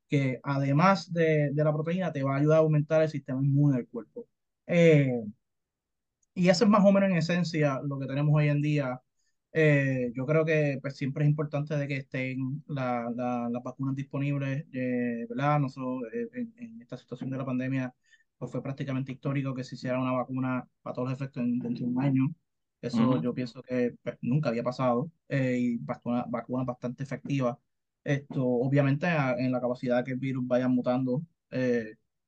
que 0.08 0.40
además 0.44 1.12
de, 1.14 1.52
de 1.54 1.64
la 1.64 1.74
proteína 1.74 2.12
te 2.12 2.24
va 2.24 2.36
a 2.36 2.38
ayudar 2.40 2.58
a 2.58 2.62
aumentar 2.62 3.02
el 3.02 3.10
sistema 3.10 3.42
inmune 3.44 3.78
del 3.78 3.88
cuerpo. 3.88 4.28
Eh, 4.68 5.12
y 6.34 6.50
eso 6.50 6.64
es 6.66 6.70
más 6.70 6.86
o 6.86 6.92
menos 6.92 7.10
en 7.10 7.18
esencia 7.18 7.82
lo 7.84 8.00
que 8.00 8.08
tenemos 8.08 8.34
hoy 8.36 8.50
en 8.50 8.62
día. 8.62 9.02
Eh, 9.60 10.12
yo 10.16 10.26
creo 10.28 10.46
que 10.46 10.78
pues, 10.82 10.96
siempre 10.98 11.24
es 11.24 11.30
importante 11.30 11.76
de 11.76 11.88
que 11.88 11.98
estén 11.98 12.64
la- 12.68 13.10
la- 13.16 13.50
las 13.50 13.64
vacunas 13.64 13.96
disponibles, 13.96 14.66
eh, 14.72 15.26
¿verdad? 15.30 15.60
Nosotros 15.60 16.04
eh, 16.14 16.28
en, 16.34 16.54
en 16.58 16.82
esta 16.82 16.96
situación 16.98 17.30
de 17.32 17.38
la 17.38 17.46
pandemia 17.46 17.94
pues 18.38 18.52
fue 18.52 18.62
prácticamente 18.62 19.12
histórico 19.12 19.56
que 19.56 19.64
se 19.64 19.74
hiciera 19.76 20.00
una 20.00 20.12
vacuna 20.12 20.68
para 20.84 20.94
todos 20.94 21.10
los 21.10 21.18
efectos 21.20 21.42
en, 21.44 21.60
dentro 21.62 21.86
de 21.88 21.92
un 21.92 22.02
año. 22.04 22.36
Eso 22.82 23.18
yo 23.18 23.34
pienso 23.34 23.64
que 23.64 23.96
pues, 24.04 24.18
nunca 24.22 24.50
había 24.50 24.62
pasado 24.64 25.12
eh, 25.28 25.58
y 25.60 25.78
vacuna, 25.78 26.26
vacunas 26.30 26.66
bastante 26.68 27.02
efectivas. 27.04 27.58
Esto, 28.04 28.46
obviamente, 28.46 29.08
a- 29.08 29.34
en 29.40 29.52
la 29.52 29.60
capacidad 29.62 30.06
que 30.06 30.12
el 30.12 30.18
virus 30.20 30.46
vaya 30.48 30.68
mutando, 30.68 31.24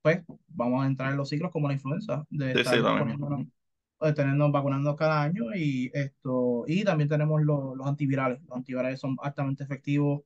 pues 0.02 0.24
vamos 0.48 0.84
a 0.84 0.88
entrar 0.88 1.12
en 1.12 1.18
los 1.18 1.30
ciclos 1.30 1.52
como 1.52 1.68
la 1.68 1.74
influenza, 1.76 2.26
de 2.30 2.64
Sí, 2.64 3.24
sí, 3.36 3.52
lo 4.00 4.08
de 4.08 4.14
tenernos 4.14 4.52
vacunando 4.52 4.96
cada 4.96 5.22
año 5.24 5.46
y 5.56 5.92
esto 5.94 6.64
y 6.68 6.84
también 6.84 7.10
tenemos 7.10 7.42
los, 7.44 7.76
los 7.78 7.88
antivirales. 7.88 8.42
Los 8.44 8.58
antivirales 8.58 9.00
son 9.00 9.18
altamente 9.22 9.64
efectivos 9.64 10.22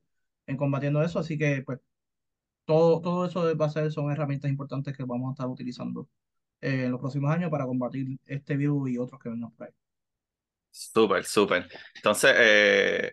en 0.46 0.56
combatiendo 0.56 1.02
eso, 1.02 1.18
así 1.18 1.38
que 1.38 1.62
pues 1.64 1.80
todo, 2.66 3.00
todo 3.00 3.26
eso 3.26 3.56
va 3.58 3.66
a 3.66 3.70
ser, 3.70 3.92
son 3.92 4.10
herramientas 4.12 4.50
importantes 4.50 4.96
que 4.96 5.04
vamos 5.04 5.28
a 5.30 5.32
estar 5.32 5.48
utilizando 5.48 6.08
eh, 6.60 6.84
en 6.86 6.92
los 6.92 7.00
próximos 7.00 7.30
años 7.32 7.50
para 7.50 7.66
combatir 7.66 8.18
este 8.26 8.56
virus 8.56 8.90
y 8.90 8.98
otros 8.98 9.20
que 9.20 9.30
vengan 9.30 9.52
por 9.52 9.68
ahí. 9.68 9.74
Súper, 10.70 11.24
súper. 11.24 11.68
Entonces, 11.94 12.32
eh, 12.36 13.12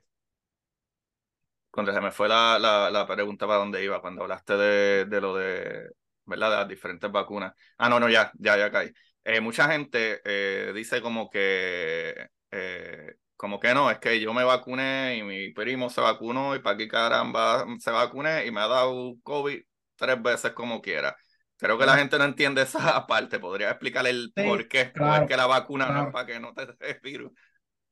cuando 1.70 1.94
se 1.94 2.02
me 2.02 2.12
fue 2.12 2.28
la, 2.28 2.60
la, 2.60 2.90
la 2.92 3.08
pregunta 3.08 3.48
para 3.48 3.60
dónde 3.60 3.84
iba, 3.84 4.02
cuando 4.02 4.24
hablaste 4.24 4.58
de, 4.58 5.06
de 5.06 5.22
lo 5.22 5.36
de, 5.36 5.90
¿verdad? 6.26 6.50
De 6.52 6.56
las 6.58 6.68
diferentes 6.68 7.12
vacunas. 7.12 7.54
Ah, 7.78 7.90
no, 7.90 8.00
no, 8.00 8.10
ya, 8.10 8.32
ya, 8.40 8.58
ya 8.58 8.72
caí. 8.72 8.92
Eh, 9.24 9.40
mucha 9.42 9.72
gente 9.72 10.22
eh, 10.26 10.74
dice 10.74 11.02
como 11.02 11.30
que, 11.30 12.28
eh, 12.52 13.16
como 13.38 13.60
que 13.60 13.74
no, 13.74 13.92
es 13.92 14.00
que 14.00 14.20
yo 14.20 14.34
me 14.34 14.44
vacuné 14.44 15.18
y 15.18 15.24
mi 15.24 15.52
primo 15.54 15.90
se 15.90 16.02
vacunó 16.02 16.56
y 16.56 16.60
para 16.60 16.78
qué 16.78 16.88
caramba 16.88 17.66
se 17.80 17.92
vacuné 17.92 18.46
y 18.48 18.52
me 18.52 18.62
ha 18.62 18.68
dado 18.68 19.16
COVID 19.24 19.62
tres 19.96 20.22
veces 20.24 20.52
como 20.54 20.82
quiera. 20.82 21.16
Creo 21.58 21.78
que 21.78 21.86
la 21.86 21.98
gente 21.98 22.18
no 22.18 22.24
entiende 22.24 22.64
esa 22.64 23.06
parte. 23.08 23.40
¿Podría 23.40 23.70
explicar 23.70 24.08
el 24.08 24.34
Sí, 24.36 24.42
por 24.42 24.68
qué? 24.68 24.92
Claro, 24.94 25.28
que 25.28 25.38
la 25.38 25.46
vacuna 25.48 25.92
no 25.92 25.94
claro. 25.94 26.08
es 26.08 26.10
para 26.10 26.26
que 26.26 26.40
no 26.40 26.54
te 26.54 26.66
dé 26.80 27.00
virus. 27.04 27.32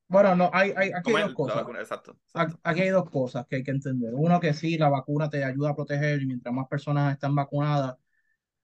Bueno, 0.07 0.35
no, 0.35 0.49
hay, 0.53 0.73
hay, 0.75 0.91
aquí 0.91 1.11
¿Cómo 1.11 1.17
hay 1.17 1.23
dos 1.23 1.33
cosas. 1.33 1.55
vacuna? 1.57 1.79
Exacto. 1.79 2.17
Ac- 2.33 2.57
exacto. 2.57 2.59
Aquí 2.63 2.81
hay 2.81 2.89
dos 2.89 3.09
cosas 3.09 3.45
que 3.47 3.57
hay 3.57 3.63
que 3.63 3.71
entender. 3.71 4.13
Uno, 4.15 4.39
que 4.39 4.53
sí, 4.53 4.77
la 4.77 4.89
vacuna 4.89 5.29
te 5.29 5.43
ayuda 5.43 5.71
a 5.71 5.75
proteger 5.75 6.21
y 6.21 6.25
mientras 6.27 6.53
más 6.53 6.67
personas 6.67 7.13
están 7.13 7.35
vacunadas, 7.35 7.97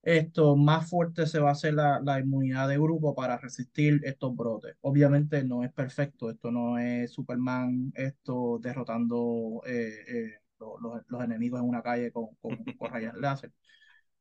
esto 0.05 0.55
más 0.57 0.89
fuerte 0.89 1.27
se 1.27 1.39
va 1.39 1.49
a 1.49 1.53
hacer 1.53 1.75
la, 1.75 2.01
la 2.01 2.19
inmunidad 2.21 2.69
de 2.69 2.77
grupo 2.77 3.15
para 3.15 3.37
resistir 3.39 4.01
estos 4.05 4.35
brotes. 4.35 4.77
Obviamente 4.81 5.43
no 5.45 5.63
es 5.63 5.73
perfecto, 5.73 6.31
esto 6.31 6.51
no 6.51 6.79
es 6.79 7.11
Superman, 7.13 7.91
esto 7.95 8.59
derrotando 8.61 9.63
eh, 9.67 9.93
eh, 10.07 10.31
lo- 10.59 10.79
los, 10.79 11.01
los 11.09 11.23
enemigos 11.23 11.59
en 11.61 11.67
una 11.69 11.83
calle 11.83 12.11
con, 12.13 12.35
con, 12.41 12.65
con 12.77 12.91
rayas 12.91 13.15
láser. 13.17 13.53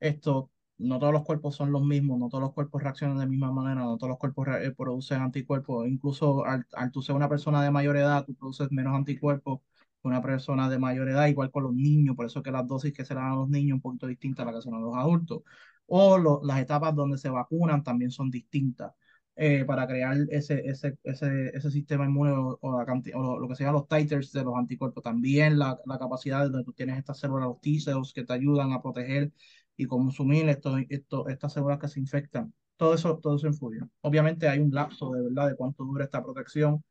esto, 0.00 0.50
no 0.78 0.98
todos 0.98 1.12
los 1.12 1.24
cuerpos 1.24 1.54
son 1.56 1.72
los 1.72 1.82
mismos, 1.84 2.18
no 2.18 2.28
todos 2.28 2.42
los 2.42 2.52
cuerpos 2.52 2.82
reaccionan 2.82 3.16
de 3.18 3.24
la 3.24 3.30
misma 3.30 3.52
manera, 3.52 3.82
no 3.82 3.96
todos 3.96 4.10
los 4.10 4.18
cuerpos 4.18 4.48
eh, 4.60 4.72
producen 4.76 5.22
anticuerpos, 5.22 5.86
incluso 5.88 6.44
al, 6.44 6.66
al 6.72 6.90
tú 6.92 7.02
ser 7.02 7.14
una 7.16 7.28
persona 7.28 7.62
de 7.62 7.70
mayor 7.70 7.96
edad, 7.96 8.24
tú 8.24 8.34
produces 8.34 8.70
menos 8.72 8.94
anticuerpos 8.94 9.60
que 10.02 10.08
una 10.08 10.20
persona 10.22 10.68
de 10.68 10.78
mayor 10.78 11.08
edad, 11.08 11.26
igual 11.28 11.50
con 11.50 11.62
los 11.64 11.74
niños, 11.74 12.16
por 12.16 12.26
eso 12.26 12.42
que 12.42 12.50
las 12.52 12.66
dosis 12.66 12.92
que 12.92 13.04
se 13.04 13.14
dan 13.14 13.32
a 13.32 13.36
los 13.36 13.48
niños 13.48 13.70
son 13.70 13.76
un 13.76 13.82
poquito 13.82 14.06
distintas 14.06 14.46
a 14.46 14.52
las 14.52 14.56
que 14.56 14.62
se 14.68 14.70
dan 14.70 14.80
a 14.80 14.82
los 14.86 14.96
adultos, 14.96 15.42
o 15.86 16.42
las 16.42 16.60
etapas 16.60 16.94
donde 16.94 17.18
se 17.18 17.28
vacunan 17.30 17.82
también 17.82 18.10
son 18.10 18.30
distintas. 18.30 18.92
Eh, 19.36 19.64
para 19.64 19.84
crear 19.88 20.16
ese, 20.30 20.62
ese, 20.64 20.96
ese, 21.02 21.48
ese 21.52 21.70
sistema 21.72 22.04
inmune 22.04 22.30
o, 22.30 22.56
o, 22.60 23.40
lo 23.40 23.48
que 23.48 23.56
se 23.56 23.64
llama 23.64 23.78
los 23.80 23.88
titers 23.88 24.30
de 24.32 24.44
los 24.44 24.54
anticuerpos. 24.56 25.02
También 25.02 25.58
la, 25.58 25.76
la 25.86 25.98
capacidad 25.98 26.40
de 26.40 26.50
donde 26.50 26.64
tú 26.64 26.72
tienes 26.72 26.98
estas 26.98 27.18
células, 27.18 27.48
los 27.48 27.60
T-cells, 27.60 28.12
que 28.12 28.24
te 28.24 28.32
ayudan 28.32 28.72
a 28.72 28.80
proteger 28.80 29.32
y 29.76 29.86
consumir 29.86 30.48
esto, 30.48 30.76
esto, 30.88 31.28
estas 31.28 31.52
células 31.52 31.78
que 31.80 31.88
se 31.88 31.98
infectan. 32.00 32.54
Todo 32.76 32.94
eso, 32.94 33.18
todo 33.18 33.36
eso 33.36 33.48
influye. 33.48 33.80
Obviamente 34.02 34.48
hay 34.48 34.60
un 34.60 34.70
lapso 34.70 35.10
de 35.12 35.22
verdad 35.22 35.48
de 35.48 35.56
cuánto 35.56 35.84
dura 35.84 36.04
esta 36.04 36.22
protección, 36.22 36.84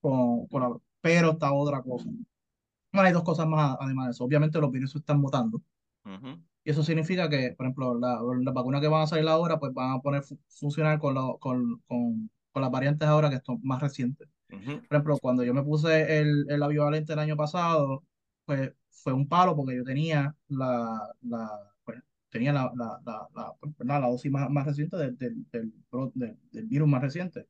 con, 0.00 0.46
con 0.48 0.80
pero 1.00 1.32
está 1.32 1.52
otra 1.52 1.82
cosa. 1.82 2.08
Bueno, 2.92 3.06
hay 3.06 3.12
dos 3.12 3.22
cosas 3.24 3.46
más 3.46 3.76
además 3.80 4.06
de 4.06 4.10
eso. 4.12 4.24
Obviamente 4.24 4.58
los 4.60 4.70
virus 4.70 4.96
están 4.96 5.20
mutando. 5.20 5.62
Y 6.64 6.70
eso 6.70 6.82
significa 6.82 7.28
que, 7.28 7.54
por 7.56 7.66
ejemplo, 7.66 7.98
la, 7.98 8.20
las 8.42 8.54
vacunas 8.54 8.80
que 8.80 8.88
van 8.88 9.02
a 9.02 9.06
salir 9.06 9.26
ahora, 9.28 9.58
pues 9.58 9.72
van 9.72 9.92
a 9.92 10.00
poner 10.00 10.22
funcionar 10.48 10.98
con, 10.98 11.14
con, 11.38 11.82
con, 11.86 12.30
con, 12.52 12.62
las 12.62 12.70
variantes 12.70 13.08
ahora 13.08 13.30
que 13.30 13.40
son 13.40 13.60
más 13.62 13.80
recientes. 13.80 14.28
Por 14.48 14.58
ejemplo, 14.90 15.18
cuando 15.18 15.44
yo 15.44 15.54
me 15.54 15.62
puse 15.62 16.18
el, 16.18 16.44
el 16.48 16.62
avivalente 16.62 17.12
el 17.12 17.18
año 17.20 17.36
pasado, 17.36 18.04
pues 18.44 18.72
fue 18.90 19.12
un 19.12 19.28
palo 19.28 19.56
porque 19.56 19.76
yo 19.76 19.84
tenía 19.84 20.34
la, 20.48 21.14
la 21.22 21.48
pues, 21.84 22.02
tenía 22.28 22.52
la, 22.52 22.70
la, 22.76 23.00
la, 23.06 23.52
pues, 23.60 23.88
la, 23.88 24.00
dosis 24.00 24.30
más, 24.30 24.50
más 24.50 24.66
reciente 24.66 24.96
del, 24.96 25.16
del, 25.16 25.46
del, 25.52 26.36
del, 26.50 26.66
virus 26.66 26.88
más 26.88 27.00
reciente. 27.00 27.46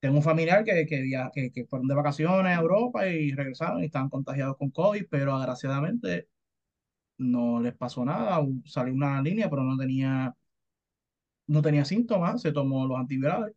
Tengo 0.00 0.16
un 0.16 0.22
familiar 0.22 0.64
que, 0.64 0.84
que, 0.84 1.10
que, 1.32 1.50
que 1.50 1.64
fueron 1.64 1.88
de 1.88 1.94
vacaciones 1.94 2.58
a 2.58 2.60
Europa 2.60 3.08
y 3.08 3.32
regresaron 3.32 3.82
y 3.82 3.86
estaban 3.86 4.10
contagiados 4.10 4.56
con 4.58 4.70
COVID, 4.70 5.06
pero 5.08 5.34
agraciadamente 5.34 6.28
no 7.18 7.60
les 7.60 7.74
pasó 7.74 8.04
nada, 8.04 8.40
salió 8.64 8.94
una 8.94 9.20
línea, 9.22 9.48
pero 9.50 9.62
no 9.62 9.76
tenía, 9.76 10.34
no 11.46 11.62
tenía 11.62 11.84
síntomas, 11.84 12.42
se 12.42 12.52
tomó 12.52 12.86
los 12.86 12.98
antivirales. 12.98 13.54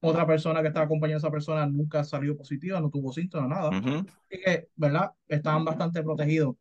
Otra 0.00 0.26
persona 0.26 0.62
que 0.62 0.68
estaba 0.68 0.86
acompañando 0.86 1.18
a 1.18 1.28
esa 1.28 1.30
persona 1.32 1.66
nunca 1.66 2.04
salió 2.04 2.36
positiva, 2.36 2.80
no 2.80 2.90
tuvo 2.90 3.12
síntomas, 3.12 3.48
nada. 3.48 3.70
Así 3.70 4.42
que, 4.44 4.68
¿verdad? 4.76 5.12
Estaban 5.28 5.64
bastante 5.64 6.02
protegidos. 6.02 6.56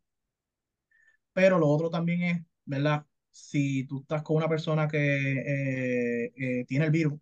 Pero 1.34 1.60
lo 1.60 1.68
otro 1.68 1.90
también 1.90 2.22
es, 2.24 2.46
¿verdad? 2.66 3.06
Si 3.32 3.86
tú 3.86 4.02
estás 4.02 4.24
con 4.24 4.38
una 4.38 4.50
persona 4.50 4.88
que 4.88 4.98
eh, 4.98 6.34
eh, 6.36 6.66
tiene 6.66 6.86
el 6.86 6.92
virus 6.92 7.20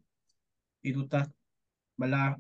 y 0.82 0.94
tú 0.94 1.04
estás, 1.04 1.30
¿verdad? 1.98 2.38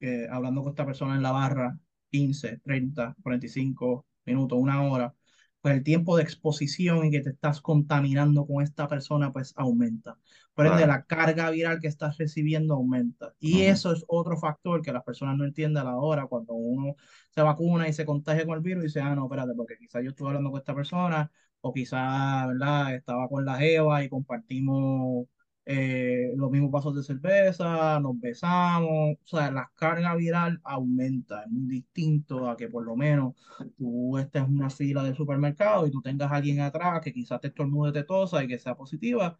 Eh, 0.00 0.26
hablando 0.30 0.62
con 0.62 0.70
esta 0.70 0.86
persona 0.86 1.14
en 1.16 1.22
la 1.22 1.32
barra 1.32 1.78
15, 2.10 2.58
30, 2.58 3.16
45 3.22 4.06
minutos, 4.26 4.58
una 4.58 4.82
hora, 4.82 5.14
pues 5.62 5.76
el 5.76 5.84
tiempo 5.84 6.16
de 6.16 6.24
exposición 6.24 7.06
y 7.06 7.10
que 7.10 7.20
te 7.20 7.30
estás 7.30 7.60
contaminando 7.60 8.46
con 8.46 8.62
esta 8.62 8.88
persona, 8.88 9.32
pues 9.32 9.54
aumenta. 9.56 10.18
Por 10.54 10.66
ende, 10.66 10.86
la 10.86 11.04
carga 11.04 11.50
viral 11.50 11.80
que 11.80 11.86
estás 11.88 12.18
recibiendo 12.18 12.74
aumenta. 12.74 13.34
Y 13.40 13.62
eso 13.62 13.92
es 13.92 14.04
otro 14.08 14.36
factor 14.36 14.82
que 14.82 14.92
las 14.92 15.04
personas 15.04 15.36
no 15.38 15.44
entienden 15.44 15.82
a 15.82 15.84
la 15.92 15.96
hora 15.96 16.26
cuando 16.26 16.54
uno 16.54 16.96
se 17.30 17.40
vacuna 17.42 17.88
y 17.88 17.92
se 17.92 18.04
contagia 18.04 18.44
con 18.44 18.56
el 18.56 18.62
virus 18.62 18.84
y 18.84 18.86
dice, 18.88 19.00
ah, 19.00 19.14
no, 19.14 19.24
espérate, 19.24 19.54
porque 19.56 19.78
quizás 19.78 20.02
yo 20.02 20.10
estuve 20.10 20.28
hablando 20.28 20.50
con 20.50 20.60
esta 20.60 20.74
persona 20.74 21.30
o 21.60 21.72
quizás, 21.72 22.48
¿verdad? 22.48 22.94
Estaba 22.94 23.28
con 23.28 23.44
la 23.44 23.64
Eva 23.64 24.04
y 24.04 24.08
compartimos 24.08 25.26
eh, 25.64 26.32
los 26.36 26.50
mismos 26.50 26.70
vasos 26.70 26.94
de 26.96 27.02
cerveza, 27.04 28.00
nos 28.00 28.18
besamos, 28.20 29.16
o 29.22 29.26
sea, 29.26 29.50
la 29.50 29.70
carga 29.76 30.14
viral 30.16 30.60
aumenta, 30.64 31.42
es 31.44 31.50
muy 31.50 31.66
distinto 31.68 32.48
a 32.50 32.56
que 32.56 32.68
por 32.68 32.84
lo 32.84 32.96
menos 32.96 33.34
tú 33.76 34.18
estés 34.18 34.42
en 34.42 34.56
una 34.56 34.70
fila 34.70 35.02
de 35.04 35.14
supermercado 35.14 35.86
y 35.86 35.90
tú 35.90 36.02
tengas 36.02 36.30
a 36.32 36.36
alguien 36.36 36.60
atrás 36.60 37.00
que 37.02 37.12
quizás 37.12 37.40
te 37.40 37.48
estornude 37.48 37.92
te 37.92 38.04
tosa 38.04 38.42
y 38.44 38.48
que 38.48 38.58
sea 38.58 38.76
positiva, 38.76 39.38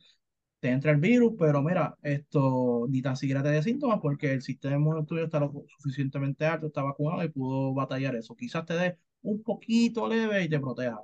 te 0.60 0.70
entra 0.70 0.92
el 0.92 0.98
virus, 0.98 1.34
pero 1.38 1.62
mira, 1.62 1.98
esto 2.02 2.86
ni 2.88 3.02
tan 3.02 3.16
siquiera 3.16 3.42
te 3.42 3.48
dé 3.50 3.62
síntomas 3.62 3.98
porque 4.00 4.32
el 4.32 4.42
sistema 4.42 4.76
inmune 4.76 5.04
tuyo 5.04 5.24
está 5.24 5.40
lo 5.40 5.52
suficientemente 5.78 6.46
alto, 6.46 6.66
está 6.68 6.82
vacunado 6.82 7.24
y 7.24 7.28
pudo 7.30 7.74
batallar 7.74 8.14
eso. 8.16 8.36
Quizás 8.36 8.64
te 8.64 8.74
dé 8.74 8.98
un 9.22 9.42
poquito 9.42 10.06
leve 10.08 10.44
y 10.44 10.48
te 10.48 10.60
proteja 10.60 10.98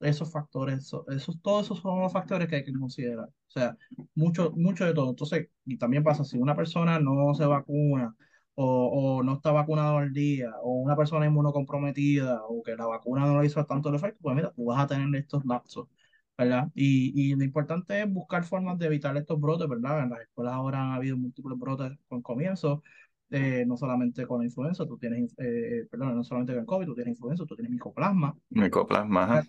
esos 0.00 0.30
factores, 0.30 0.92
esos, 1.08 1.40
todos 1.42 1.66
esos 1.66 1.80
son 1.80 2.00
los 2.00 2.12
factores 2.12 2.48
que 2.48 2.56
hay 2.56 2.64
que 2.64 2.72
considerar. 2.72 3.26
O 3.28 3.50
sea, 3.50 3.76
mucho, 4.14 4.52
mucho 4.56 4.84
de 4.84 4.94
todo. 4.94 5.10
Entonces, 5.10 5.48
y 5.64 5.78
también 5.78 6.04
pasa, 6.04 6.24
si 6.24 6.38
una 6.38 6.54
persona 6.56 6.98
no 7.00 7.34
se 7.34 7.46
vacuna 7.46 8.14
o, 8.54 9.18
o 9.18 9.22
no 9.22 9.34
está 9.34 9.52
vacunado 9.52 9.98
al 9.98 10.12
día, 10.12 10.50
o 10.62 10.80
una 10.80 10.96
persona 10.96 11.26
inmunocomprometida, 11.26 12.42
o 12.44 12.62
que 12.62 12.76
la 12.76 12.86
vacuna 12.86 13.26
no 13.26 13.40
le 13.40 13.46
hizo 13.46 13.64
tanto 13.66 13.88
el 13.90 13.96
efecto, 13.96 14.18
pues 14.22 14.36
mira, 14.36 14.52
tú 14.52 14.66
vas 14.66 14.80
a 14.84 14.86
tener 14.86 15.14
estos 15.20 15.44
lapsos, 15.44 15.88
¿verdad? 16.36 16.70
Y, 16.74 17.32
y 17.32 17.34
lo 17.34 17.44
importante 17.44 18.00
es 18.02 18.12
buscar 18.12 18.44
formas 18.44 18.78
de 18.78 18.86
evitar 18.86 19.16
estos 19.16 19.40
brotes, 19.40 19.68
¿verdad? 19.68 20.02
En 20.04 20.10
las 20.10 20.20
escuelas 20.20 20.54
ahora 20.54 20.82
han 20.82 20.92
habido 20.92 21.16
múltiples 21.16 21.58
brotes 21.58 21.92
con 22.08 22.22
comienzo. 22.22 22.82
Eh, 23.28 23.64
no 23.66 23.76
solamente 23.76 24.24
con 24.24 24.38
la 24.38 24.44
influenza, 24.44 24.86
tú 24.86 24.96
tienes, 24.98 25.34
eh, 25.38 25.84
perdón, 25.90 26.14
no 26.14 26.22
solamente 26.22 26.52
con 26.52 26.60
el 26.60 26.66
COVID, 26.66 26.86
tú 26.86 26.94
tienes 26.94 27.14
influenza, 27.14 27.44
tú 27.44 27.56
tienes 27.56 27.72
micoplasma. 27.72 28.36
Micoplasma, 28.50 29.42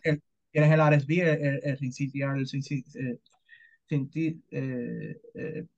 tienes 0.52 0.72
el 0.72 0.80
RSV, 0.80 1.12
el, 1.12 1.42
el, 1.42 1.78
el, 4.52 5.20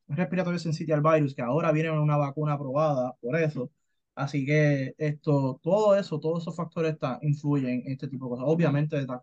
el 0.08 0.18
respiratorio 0.18 0.60
syncytial 0.60 1.02
virus, 1.02 1.36
que 1.36 1.42
ahora 1.42 1.72
viene 1.72 1.92
una 1.92 2.18
vacuna 2.18 2.54
aprobada 2.54 3.14
por 3.22 3.36
eso. 3.36 3.72
Así 4.16 4.46
que 4.46 4.96
esto, 4.98 5.60
todo 5.64 5.96
eso, 5.96 6.20
todos 6.20 6.44
esos 6.44 6.56
factores 6.56 6.94
está, 6.94 7.20
influyen 7.22 7.84
en 7.86 7.94
este 7.94 8.08
tipo 8.08 8.26
de 8.26 8.32
cosas. 8.32 8.46
Obviamente, 8.48 9.02
las 9.06 9.22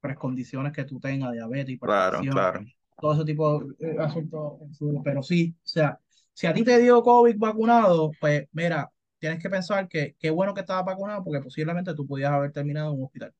precondiciones 0.00 0.72
que 0.72 0.84
tú 0.84 1.00
tengas, 1.00 1.32
diabetes, 1.32 1.78
claro, 1.80 2.20
claro. 2.20 2.60
todo 3.00 3.14
ese 3.14 3.24
tipo 3.24 3.64
de 3.78 3.98
asuntos 4.00 4.60
Pero 5.02 5.22
sí, 5.22 5.54
o 5.56 5.66
sea, 5.66 5.98
si 6.32 6.46
a 6.46 6.54
ti 6.54 6.64
te 6.64 6.78
dio 6.80 7.02
COVID 7.02 7.36
vacunado, 7.38 8.12
pues 8.20 8.48
mira, 8.52 8.90
tienes 9.18 9.40
que 9.42 9.50
pensar 9.50 9.88
que 9.88 10.16
qué 10.18 10.30
bueno 10.30 10.54
que 10.54 10.60
estabas 10.60 10.84
vacunado 10.84 11.24
porque 11.24 11.40
posiblemente 11.40 11.94
tú 11.94 12.06
pudieras 12.06 12.34
haber 12.34 12.52
terminado 12.52 12.92
en 12.92 12.98
un 12.98 13.04
hospital. 13.06 13.32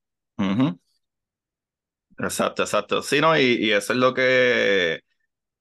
Exacto, 2.19 2.63
exacto. 2.63 3.03
Sí, 3.03 3.21
no, 3.21 3.37
y, 3.37 3.43
y, 3.43 3.73
eso 3.73 3.93
es 3.93 3.99
lo 3.99 4.15
que 4.15 5.01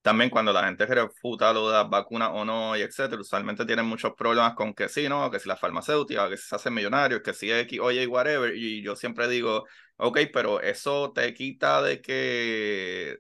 también 0.02 0.30
cuando 0.30 0.54
la 0.54 0.66
gente 0.66 0.86
refuta 0.86 1.54
lo 1.54 1.68
de 1.70 1.74
las 1.78 1.90
vacunas 1.90 2.32
o 2.34 2.46
no, 2.46 2.78
y 2.78 2.82
etcétera, 2.82 3.22
usualmente 3.22 3.66
tienen 3.66 3.86
muchos 3.88 4.14
problemas 4.18 4.56
con 4.56 4.74
que 4.74 4.90
sí, 4.90 5.10
¿no? 5.10 5.32
Que 5.32 5.40
si 5.40 5.50
la 5.50 5.58
farmacéutica, 5.58 6.30
que 6.30 6.38
si 6.38 6.48
se 6.50 6.56
hacen 6.56 6.74
millonarios, 6.74 7.22
que 7.24 7.34
si 7.34 7.52
X, 7.52 7.80
oye, 7.82 8.08
whatever. 8.08 8.56
Y 8.56 8.84
yo 8.84 8.96
siempre 8.96 9.28
digo, 9.30 9.66
ok, 9.98 10.20
pero 10.34 10.62
eso 10.62 11.12
te 11.14 11.34
quita 11.34 11.82
de 11.82 12.02
que 12.02 13.18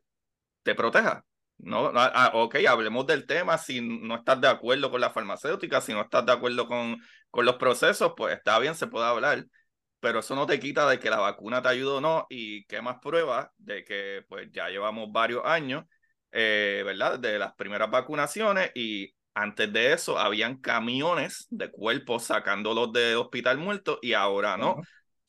te 0.63 0.75
proteja. 0.75 1.25
No, 1.57 1.87
ah, 1.95 2.11
ah, 2.15 2.31
ok, 2.33 2.55
hablemos 2.67 3.05
del 3.07 3.25
tema. 3.27 3.57
Si 3.57 3.81
no 3.81 4.15
estás 4.15 4.41
de 4.41 4.47
acuerdo 4.47 4.89
con 4.91 5.01
la 5.01 5.11
farmacéutica, 5.11 5.81
si 5.81 5.93
no 5.93 6.01
estás 6.01 6.25
de 6.25 6.31
acuerdo 6.33 6.67
con, 6.67 6.97
con 7.29 7.45
los 7.45 7.55
procesos, 7.57 8.13
pues 8.17 8.35
está 8.35 8.57
bien, 8.59 8.75
se 8.75 8.87
puede 8.87 9.05
hablar 9.05 9.45
pero 10.01 10.19
eso 10.19 10.35
no 10.35 10.47
te 10.47 10.59
quita 10.59 10.89
de 10.89 10.99
que 10.99 11.11
la 11.11 11.19
vacuna 11.19 11.61
te 11.61 11.69
ayudó 11.69 11.97
o 11.97 12.01
no 12.01 12.25
y 12.27 12.65
qué 12.65 12.81
más 12.81 12.97
pruebas 12.99 13.49
de 13.57 13.85
que 13.85 14.25
pues 14.27 14.51
ya 14.51 14.67
llevamos 14.67 15.11
varios 15.11 15.45
años, 15.45 15.85
eh, 16.31 16.81
¿verdad? 16.83 17.19
De 17.19 17.37
las 17.37 17.53
primeras 17.53 17.89
vacunaciones 17.91 18.71
y 18.73 19.13
antes 19.35 19.71
de 19.71 19.93
eso 19.93 20.17
habían 20.17 20.57
camiones 20.57 21.45
de 21.51 21.69
cuerpos 21.69 22.23
sacándolos 22.23 22.91
del 22.91 23.17
hospital 23.17 23.59
muerto 23.59 23.99
y 24.01 24.13
ahora 24.13 24.57
no. 24.57 24.81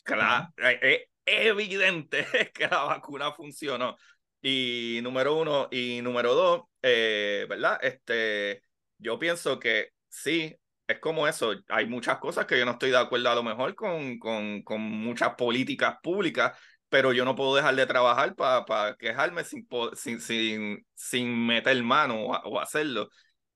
Claro, 0.04 0.48
es 0.56 0.78
eh, 0.82 1.08
eh, 1.26 1.46
evidente 1.48 2.26
que 2.54 2.66
la 2.66 2.84
vacuna 2.84 3.30
funcionó. 3.30 3.96
Y 4.40 5.00
número 5.02 5.36
uno, 5.36 5.68
y 5.70 6.00
número 6.02 6.34
dos, 6.34 6.62
¿verdad? 6.82 7.78
Este, 7.80 8.62
yo 8.98 9.18
pienso 9.18 9.60
que 9.60 9.90
sí, 10.08 10.56
es 10.92 10.98
como 11.00 11.26
eso, 11.28 11.52
hay 11.68 11.86
muchas 11.86 12.18
cosas 12.18 12.46
que 12.46 12.58
yo 12.58 12.64
no 12.64 12.72
estoy 12.72 12.90
de 12.90 12.98
acuerdo 12.98 13.30
a 13.30 13.34
lo 13.34 13.42
mejor 13.42 13.74
con, 13.74 14.18
con, 14.18 14.62
con 14.62 14.80
muchas 14.80 15.34
políticas 15.34 15.96
públicas, 16.02 16.58
pero 16.88 17.12
yo 17.12 17.24
no 17.24 17.34
puedo 17.34 17.54
dejar 17.54 17.74
de 17.74 17.86
trabajar 17.86 18.34
para 18.34 18.96
quejarme 18.96 19.44
sin, 19.44 19.66
sin, 19.94 20.20
sin, 20.20 20.86
sin 20.94 21.46
meter 21.46 21.82
mano 21.82 22.26
o, 22.26 22.60
hacerlo. 22.60 23.08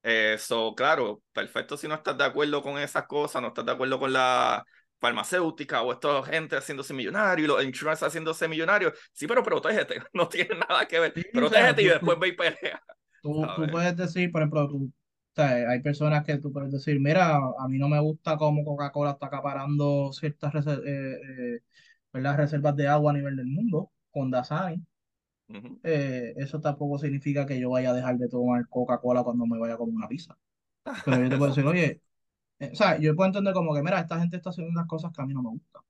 Eso, 0.03 0.75
claro, 0.75 1.23
perfecto 1.33 1.77
si 1.77 1.89
no 1.89 1.97
estás 1.97 2.17
de 2.17 2.25
acuerdo 2.25 2.63
con 2.63 2.79
esas 2.79 3.07
cosas, 3.07 3.43
no 3.43 3.49
estás 3.49 3.67
de 3.67 3.73
acuerdo 3.73 3.99
con 3.99 4.13
la 4.13 4.65
farmacéutica 4.99 5.83
o 5.83 5.93
esta 5.93 6.23
gente 6.23 6.57
haciéndose 6.57 6.95
millonario 6.95 7.45
y 7.45 7.49
los 7.49 7.65
insurance 7.65 8.05
haciéndose 8.05 8.49
millonarios. 8.49 8.95
Sí, 9.13 9.27
pero 9.27 9.43
protégete, 9.43 10.01
no 10.15 10.29
tiene 10.29 10.57
nada 10.69 10.87
que 10.87 11.01
ver. 11.01 11.15
protégete 11.33 11.83
y 11.83 11.89
después 11.89 12.19
ve 12.19 12.29
y 12.29 12.33
pelea. 12.33 12.83
Tú, 13.23 13.47
tú 13.57 13.67
puedes 13.71 13.97
decir, 13.97 14.31
por 14.31 14.43
ejemplo, 14.43 14.69
tú 14.69 14.91
sea, 15.37 15.71
hay 15.71 15.81
personas 15.83 16.25
que 16.25 16.39
tú 16.39 16.53
puedes 16.53 16.73
decir, 16.73 16.99
mira, 17.01 17.37
a 17.37 17.69
mí 17.69 17.79
no 17.79 17.89
me 17.89 18.01
gusta 18.01 18.37
cómo 18.37 18.65
Coca-Cola 18.65 19.13
está 19.13 19.27
acaparando 19.27 20.13
ciertas 20.13 20.55
eh, 20.67 21.19
eh, 21.55 21.61
reservas 22.13 22.77
de 22.77 22.89
agua 22.89 23.13
a 23.13 23.15
nivel 23.15 23.37
del 23.37 23.47
mundo 23.47 23.93
con 24.11 24.31
Dasani. 24.31 24.83
eh, 25.83 26.35
eso 26.37 26.61
tampoco 26.61 26.99
significa 26.99 27.47
que 27.47 27.61
yo 27.61 27.71
vaya 27.71 27.91
a 27.91 27.95
dejar 27.95 28.19
de 28.19 28.29
tomar 28.29 28.69
Coca-Cola 28.69 29.23
cuando 29.23 29.47
me 29.47 29.59
vaya 29.59 29.75
a 29.75 29.77
comer 29.79 29.95
una 29.95 30.09
pizza. 30.09 30.37
Pero 31.05 31.23
yo 31.23 31.31
te 31.31 31.37
puedo 31.39 31.51
decir, 31.53 31.67
oye, 31.67 32.03
o 32.61 32.77
sea, 32.77 32.99
yo 32.99 33.17
puedo 33.17 33.29
entender 33.29 33.55
como 33.55 33.75
que, 33.75 33.83
mira, 33.83 34.01
esta 34.01 34.21
gente 34.21 34.37
está 34.39 34.51
haciendo 34.51 34.73
unas 34.73 34.87
cosas 34.89 35.13
que 35.13 35.23
a 35.23 35.27
mí 35.27 35.35
no 35.35 35.43
me 35.43 35.51
gustan. 35.51 35.83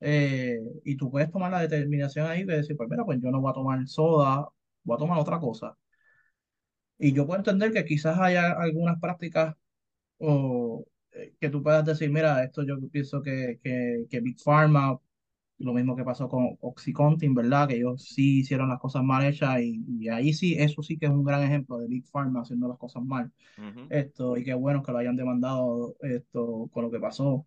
Eh, 0.00 0.60
y 0.84 0.96
tú 0.96 1.10
puedes 1.10 1.30
tomar 1.30 1.50
la 1.52 1.60
determinación 1.60 2.26
ahí 2.26 2.44
de 2.44 2.56
decir, 2.58 2.76
pues 2.76 2.88
mira, 2.90 3.04
pues 3.04 3.20
yo 3.22 3.30
no 3.30 3.40
voy 3.40 3.50
a 3.50 3.54
tomar 3.54 3.86
soda, 3.88 4.48
voy 4.84 4.96
a 4.96 4.98
tomar 4.98 5.18
otra 5.18 5.38
cosa. 5.40 5.76
Y 7.02 7.12
yo 7.12 7.26
puedo 7.26 7.38
entender 7.40 7.72
que 7.72 7.84
quizás 7.84 8.18
haya 8.20 8.52
algunas 8.52 9.00
prácticas 9.00 9.56
o 10.18 10.86
que 11.40 11.50
tú 11.50 11.62
puedas 11.62 11.84
decir, 11.84 12.10
mira, 12.10 12.44
esto 12.44 12.62
yo 12.64 12.76
pienso 12.90 13.22
que, 13.22 13.58
que, 13.62 14.06
que 14.08 14.20
Big 14.20 14.40
Pharma 14.40 14.98
lo 15.58 15.72
mismo 15.74 15.96
que 15.96 16.04
pasó 16.04 16.28
con 16.28 16.56
Oxycontin, 16.60 17.34
¿verdad? 17.34 17.68
Que 17.68 17.76
ellos 17.76 18.04
sí 18.04 18.40
hicieron 18.40 18.68
las 18.68 18.78
cosas 18.78 19.02
mal 19.02 19.24
hechas 19.24 19.60
y, 19.60 20.08
ahí 20.08 20.32
sí, 20.32 20.54
eso 20.58 20.82
sí 20.82 20.96
que 20.98 21.06
es 21.06 21.12
un 21.12 21.24
gran 21.24 21.42
ejemplo 21.42 21.78
de 21.78 21.88
Big 21.88 22.06
Pharma 22.06 22.42
haciendo 22.42 22.68
las 22.68 22.78
cosas 22.78 23.02
mal. 23.02 23.32
Esto, 23.90 24.36
y 24.36 24.44
qué 24.44 24.54
bueno 24.54 24.82
que 24.82 24.92
lo 24.92 24.98
hayan 24.98 25.16
demandado 25.16 25.96
esto 26.02 26.68
con 26.72 26.84
lo 26.84 26.90
que 26.90 27.00
pasó. 27.00 27.46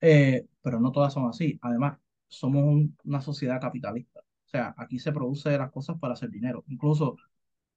Eh, 0.00 0.46
pero 0.62 0.80
no 0.80 0.92
todas 0.92 1.12
son 1.12 1.28
así. 1.28 1.58
Además, 1.62 1.98
somos 2.28 2.88
una 3.04 3.20
sociedad 3.20 3.60
capitalista. 3.60 4.20
O 4.20 4.48
sea, 4.48 4.74
aquí 4.76 4.98
se 5.00 5.12
produce 5.12 5.58
las 5.58 5.72
cosas 5.72 5.98
para 5.98 6.14
hacer 6.14 6.30
dinero. 6.30 6.64
Incluso 6.68 7.16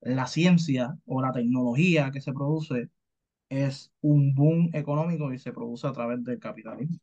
la 0.01 0.27
ciencia 0.27 0.97
o 1.05 1.21
la 1.21 1.31
tecnología 1.31 2.11
que 2.11 2.21
se 2.21 2.33
produce 2.33 2.89
es 3.49 3.91
un 4.01 4.33
boom 4.35 4.69
económico 4.73 5.33
y 5.33 5.39
se 5.39 5.53
produce 5.53 5.87
a 5.87 5.93
través 5.93 6.23
del 6.23 6.39
capitalismo. 6.39 6.99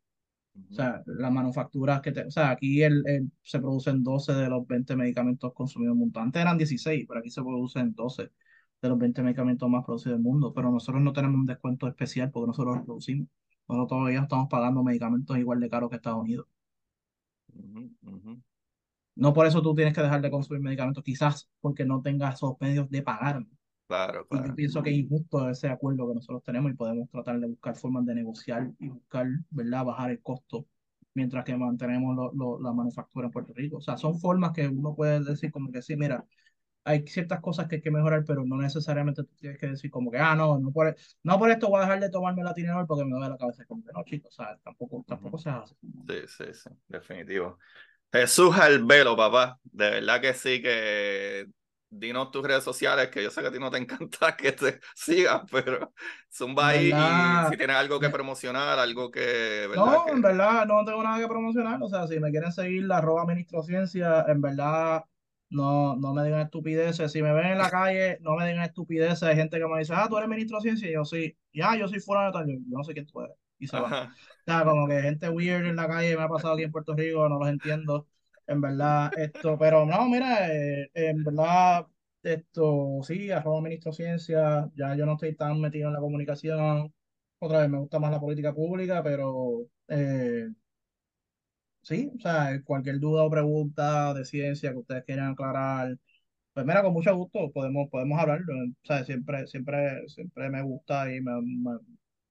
O 0.71 0.75
sea, 0.75 1.03
las 1.07 1.33
manufacturas 1.33 2.01
que 2.01 2.13
te, 2.13 2.25
o 2.25 2.31
sea, 2.31 2.51
aquí 2.51 2.83
el, 2.83 3.31
se 3.43 3.59
producen 3.61 4.03
12 4.03 4.33
de 4.35 4.49
los 4.49 4.67
20 4.67 4.97
medicamentos 4.97 5.53
consumidos 5.53 5.93
en 5.93 5.99
el 5.99 6.01
mundo. 6.01 6.21
Antes 6.21 6.41
eran 6.43 6.59
16, 6.59 7.05
pero 7.07 7.21
aquí 7.21 7.31
se 7.31 7.43
producen 7.43 7.95
12 7.95 8.31
de 8.83 8.89
los 8.89 8.99
20 8.99 9.23
medicamentos 9.23 9.69
más 9.69 9.85
producidos 9.85 10.17
del 10.19 10.23
mundo. 10.25 10.53
Pero 10.55 10.71
nosotros 10.71 11.03
no 11.03 11.13
tenemos 11.13 11.39
un 11.41 11.47
descuento 11.47 11.87
especial 11.89 12.31
porque 12.31 12.49
nosotros 12.49 12.77
los 12.77 12.85
producimos. 12.87 13.29
Nosotros 13.69 13.89
todavía 13.89 14.23
estamos 14.23 14.49
pagando 14.49 14.83
medicamentos 14.83 15.37
igual 15.39 15.61
de 15.61 15.71
caros 15.71 15.91
que 15.91 15.97
Estados 15.97 16.23
Unidos. 16.23 16.47
No 19.17 19.33
por 19.33 19.47
eso 19.47 19.63
tú 19.63 19.75
tienes 19.75 19.95
que 19.95 20.03
dejar 20.03 20.21
de 20.21 20.31
consumir 20.31 20.63
medicamentos, 20.63 21.03
quizás 21.03 21.49
porque 21.61 21.85
no 21.85 22.03
tengas 22.03 22.37
esos 22.37 22.55
medios 22.61 22.89
de 22.91 23.03
pagar. 23.03 23.45
Claro, 23.89 24.27
Y 24.31 24.37
yo 24.37 24.55
pienso 24.55 24.83
que 24.83 24.91
es 24.91 24.97
injusto 24.97 25.49
ese 25.49 25.69
acuerdo 25.69 26.09
que 26.09 26.15
nosotros 26.15 26.43
tenemos 26.43 26.71
y 26.71 26.75
podemos 26.75 27.09
tratar 27.11 27.39
de 27.41 27.47
buscar 27.47 27.77
formas 27.77 28.05
de 28.07 28.15
negociar 28.15 28.73
y 28.79 28.89
buscar, 28.89 29.27
¿verdad?, 29.51 29.85
bajar 29.85 30.11
el 30.11 30.21
costo 30.23 30.67
mientras 31.15 31.45
que 31.45 31.57
mantenemos 31.57 32.33
la 32.61 32.73
manufactura 32.73 33.27
en 33.27 33.33
Puerto 33.33 33.53
Rico. 33.55 33.79
O 33.79 33.81
sea, 33.81 33.97
son 33.97 34.19
formas 34.19 34.53
que 34.53 34.69
uno 34.69 34.95
puede 34.95 35.21
decir 35.25 35.51
como 35.51 35.71
que 35.73 35.81
sí, 35.81 35.97
mira, 35.97 36.27
hay 36.85 37.07
ciertas 37.07 37.41
cosas 37.41 37.67
que 37.69 37.77
hay 37.77 37.83
que 37.83 37.91
mejorar, 37.91 38.25
pero 38.25 38.45
no 38.45 38.57
necesariamente 38.59 39.25
tú 39.25 39.35
tienes 39.37 39.59
que 39.59 39.67
decir 39.69 39.91
como 39.91 40.11
que, 40.11 40.19
ah, 40.19 40.37
no, 40.37 40.59
no 40.59 40.73
por, 40.73 40.95
no 41.25 41.39
por 41.39 41.51
esto 41.51 41.69
voy 41.69 41.79
a 41.79 41.83
dejar 41.83 42.01
de 42.01 42.11
tomarme 42.11 42.45
la 42.45 42.55
tineol 42.55 42.87
porque 42.87 43.05
me 43.05 43.13
duele 43.13 43.31
la 43.31 43.39
cabeza. 43.39 43.65
Como 43.65 43.85
que 43.85 43.93
no, 43.93 44.05
chicos, 44.05 44.39
o 44.39 44.43
sea, 44.43 44.59
tampoco, 44.63 45.05
tampoco 45.07 45.39
se 45.39 45.51
hace. 45.51 45.75
Sí, 46.09 46.21
sí, 46.29 46.45
sí, 46.55 46.71
definitivo. 46.89 47.59
Jesús 48.13 48.57
Albelo, 48.57 49.17
papá, 49.17 49.59
de 49.65 49.91
verdad 49.91 50.21
que 50.21 50.35
sí, 50.35 50.63
que 50.63 51.47
dinos 51.89 52.31
tus 52.31 52.45
redes 52.45 52.65
sociales, 52.65 53.09
que 53.09 53.23
yo 53.23 53.31
sé 53.31 53.41
que 53.41 53.49
a 53.49 53.53
ti 53.53 53.59
no 53.59 53.71
te 53.71 53.79
encanta 53.79 54.37
que 54.37 54.53
te 54.53 54.81
sigan, 54.95 55.47
pero 55.51 55.93
zumba 56.33 56.69
ahí 56.69 56.89
y 56.91 57.51
si 57.51 57.57
tienes 57.57 57.77
algo 57.77 58.01
que 58.01 58.11
promocionar, 58.11 58.79
algo 58.79 59.11
que... 59.11 59.69
No, 59.75 60.09
en 60.09 60.23
verdad 60.23 60.67
no 60.67 60.85
tengo 60.85 61.03
nada 61.03 61.19
que 61.19 61.29
promocionar, 61.29 61.83
o 61.83 61.89
sea, 61.89 62.07
si 62.07 62.19
me 62.21 62.31
quieren 62.31 62.53
seguir 62.53 62.85
la 62.85 62.99
arroba 62.99 63.27
ministro 63.27 63.63
ciencia, 63.63 64.25
en 64.29 64.41
verdad 64.41 65.05
no, 65.49 65.97
no 65.97 66.13
me 66.13 66.25
digan 66.25 66.41
estupideces, 66.41 67.13
si 67.13 67.23
me 67.23 67.33
ven 67.33 67.47
en 67.47 67.59
la 67.59 67.71
calle, 67.71 68.19
no 68.21 68.37
me 68.37 68.47
digan 68.47 68.65
estupideces, 68.65 69.23
hay 69.23 69.37
gente 69.37 69.59
que 69.59 69.67
me 69.67 69.79
dice, 69.79 69.93
ah, 69.95 70.07
tú 70.09 70.17
eres 70.17 70.29
ministro 70.29 70.61
ciencia, 70.61 70.89
y 70.89 70.95
yo 70.95 71.05
sí, 71.05 71.37
ya, 71.53 71.77
yo 71.77 71.89
soy 71.89 72.01
fuera 72.01 72.27
de 72.27 72.33
tal, 72.33 72.47
yo, 72.49 72.57
no 72.67 72.83
sé 72.83 72.93
quién 72.93 73.07
tú 73.07 73.21
eres, 73.21 73.37
y 73.59 73.67
se 73.67 73.79
va. 73.79 74.13
Sea, 74.47 74.65
como 74.65 74.87
que 74.89 75.03
gente 75.03 75.29
weird 75.29 75.67
en 75.67 75.77
la 75.77 75.89
calle 75.89 76.17
me 76.17 76.23
ha 76.23 76.29
pasado 76.29 76.55
aquí 76.55 76.63
en 76.63 76.73
Puerto 76.73 76.95
Rico, 76.95 77.29
no 77.29 77.39
los 77.41 77.49
entiendo 77.49 78.09
en 78.47 78.61
verdad, 78.61 79.13
esto, 79.19 79.59
pero 79.59 79.85
no, 79.87 80.09
mira, 80.09 80.49
eh, 80.55 80.89
en 80.95 81.25
verdad, 81.25 81.87
esto, 82.23 83.01
sí, 83.03 83.31
arroba 83.33 83.61
ministro 83.61 83.93
ciencia, 83.93 84.71
ya 84.77 84.95
yo 84.97 85.05
no 85.05 85.15
estoy 85.15 85.35
tan 85.35 85.61
metido 85.61 85.89
en 85.89 85.95
la 85.95 86.01
comunicación, 86.01 86.95
otra 87.41 87.61
vez 87.61 87.69
me 87.71 87.79
gusta 87.79 87.99
más 87.99 88.13
la 88.13 88.21
política 88.21 88.55
pública, 88.55 89.03
pero 89.03 89.67
eh, 89.89 90.49
sí, 91.83 92.11
o 92.17 92.21
sea, 92.21 92.63
cualquier 92.65 92.99
duda 93.01 93.23
o 93.25 93.31
pregunta 93.31 94.15
de 94.15 94.25
ciencia 94.25 94.73
que 94.73 94.79
ustedes 94.79 95.05
quieran 95.05 95.33
aclarar, 95.33 95.97
pues 96.53 96.67
mira, 96.67 96.83
con 96.83 96.93
mucho 96.95 97.15
gusto 97.17 97.53
podemos, 97.53 97.89
podemos 97.91 98.21
hablarlo, 98.21 98.55
o 98.55 98.87
sea, 98.87 99.05
siempre, 99.05 99.47
siempre, 99.49 100.09
siempre 100.09 100.51
me 100.51 100.63
gusta 100.63 101.13
y 101.15 101.21
me, 101.21 101.33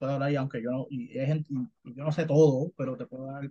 puedo 0.06 0.16
hablar, 0.16 0.32
y 0.32 0.36
aunque 0.36 0.62
yo 0.62 0.72
no, 0.72 0.88
y, 0.90 1.14
yo 1.14 2.04
no 2.04 2.12
sé 2.12 2.26
todo, 2.26 2.72
pero 2.78 2.96
te 2.98 3.06
puedo 3.06 3.26
dar 3.26 3.50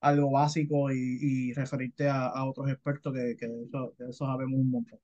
algo 0.00 0.32
básico 0.32 0.90
y, 0.90 1.18
y 1.20 1.52
referirte 1.54 2.08
a, 2.08 2.26
a, 2.26 2.44
otros 2.44 2.68
expertos 2.70 3.12
que, 3.12 3.36
que 3.38 3.46
de, 3.46 3.64
eso, 3.64 3.94
de 3.98 4.10
eso 4.10 4.26
sabemos 4.26 4.58
un 4.58 4.70
montón. 4.70 4.98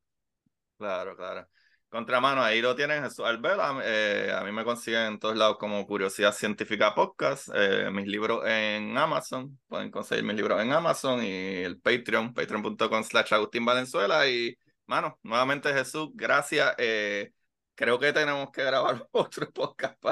Claro, 0.77 1.17
claro. 1.17 1.47
Contramano, 1.89 2.43
ahí 2.43 2.61
lo 2.61 2.77
tienen 2.77 3.03
Jesús 3.03 3.25
Albela. 3.25 3.81
Eh, 3.83 4.31
a 4.35 4.45
mí 4.45 4.53
me 4.53 4.63
consiguen 4.63 5.07
en 5.07 5.19
todos 5.19 5.37
lados 5.37 5.57
como 5.59 5.87
Curiosidad 5.87 6.33
Científica 6.33 6.95
Podcast. 6.95 7.49
Eh, 7.55 7.91
mis 7.91 8.07
libros 8.07 8.45
en 8.47 8.97
Amazon. 8.99 9.59
Pueden 9.69 9.91
conseguir 9.91 10.25
mis 10.25 10.37
libros 10.37 10.61
en 10.61 10.71
Amazon 10.71 11.25
y 11.25 11.63
el 11.63 11.81
Patreon, 11.81 12.35
patreon.com 12.35 13.05
slash 13.05 13.33
Agustín 13.33 13.65
Valenzuela. 13.65 14.29
Y, 14.29 14.55
mano, 14.87 15.19
nuevamente 15.23 15.73
Jesús, 15.73 16.11
gracias. 16.15 16.75
Eh, 16.77 17.33
creo 17.79 17.97
que 17.97 18.13
tenemos 18.13 18.51
que 18.51 18.65
grabar 18.65 19.07
otro 19.13 19.51
podcast 19.53 20.03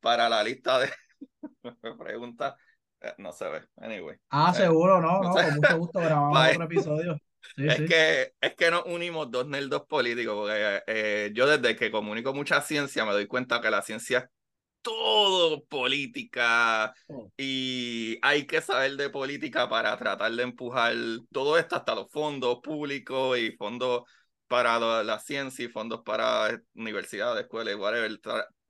para 0.00 0.28
la 0.28 0.44
lista 0.44 0.78
de 0.78 0.90
preguntas 1.98 2.54
eh, 3.00 3.12
no 3.18 3.32
se 3.32 3.48
ve, 3.48 3.62
anyway. 3.76 4.16
Ah, 4.30 4.54
seguro, 4.54 5.00
no, 5.00 5.20
no, 5.20 5.32
con 5.32 5.54
mucho 5.56 5.78
gusto 5.78 6.00
grabamos 6.00 6.38
otro 6.50 6.64
episodio. 6.64 7.20
es, 7.56 7.76
Que, 7.82 8.32
es 8.40 8.54
que 8.54 8.70
nos 8.70 8.84
unimos 8.86 9.30
dos 9.30 9.46
nerdos 9.46 9.82
políticos, 9.86 10.34
porque 10.34 10.82
eh, 10.86 11.30
yo 11.34 11.46
desde 11.46 11.76
que 11.76 11.90
comunico 11.90 12.32
mucha 12.32 12.62
ciencia 12.62 13.04
me 13.04 13.12
doy 13.12 13.26
cuenta 13.26 13.60
que 13.60 13.70
la 13.70 13.82
ciencia 13.82 14.18
es 14.18 14.24
todo 14.80 15.64
política 15.64 16.94
oh. 17.08 17.30
y 17.36 18.18
hay 18.22 18.46
que 18.46 18.60
saber 18.60 18.92
de 18.92 19.10
política 19.10 19.68
para 19.68 19.96
tratar 19.98 20.32
de 20.32 20.44
empujar 20.44 20.94
todo 21.32 21.58
esto 21.58 21.74
hasta 21.74 21.96
los 21.96 22.10
fondos 22.10 22.60
públicos 22.62 23.36
y 23.36 23.50
fondos 23.56 24.04
para 24.48 24.78
la, 25.04 25.18
ciencia 25.18 25.64
y 25.64 25.68
fondos 25.68 26.02
para 26.04 26.60
universidades, 26.74 27.42
escuelas, 27.44 27.76
whatever. 27.76 28.20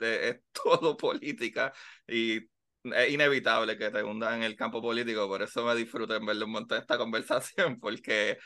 Es 0.00 0.40
todo 0.52 0.96
política 0.96 1.72
y 2.06 2.38
es 2.94 3.10
inevitable 3.10 3.76
que 3.78 3.90
te 3.90 4.02
hundas 4.02 4.34
en 4.34 4.42
el 4.42 4.56
campo 4.56 4.80
político, 4.80 5.26
por 5.26 5.42
eso 5.42 5.64
me 5.64 5.74
disfruto 5.74 6.14
en 6.14 6.26
verle 6.26 6.44
un 6.44 6.52
montón 6.52 6.78
esta 6.78 6.98
conversación, 6.98 7.80
porque 7.80 8.38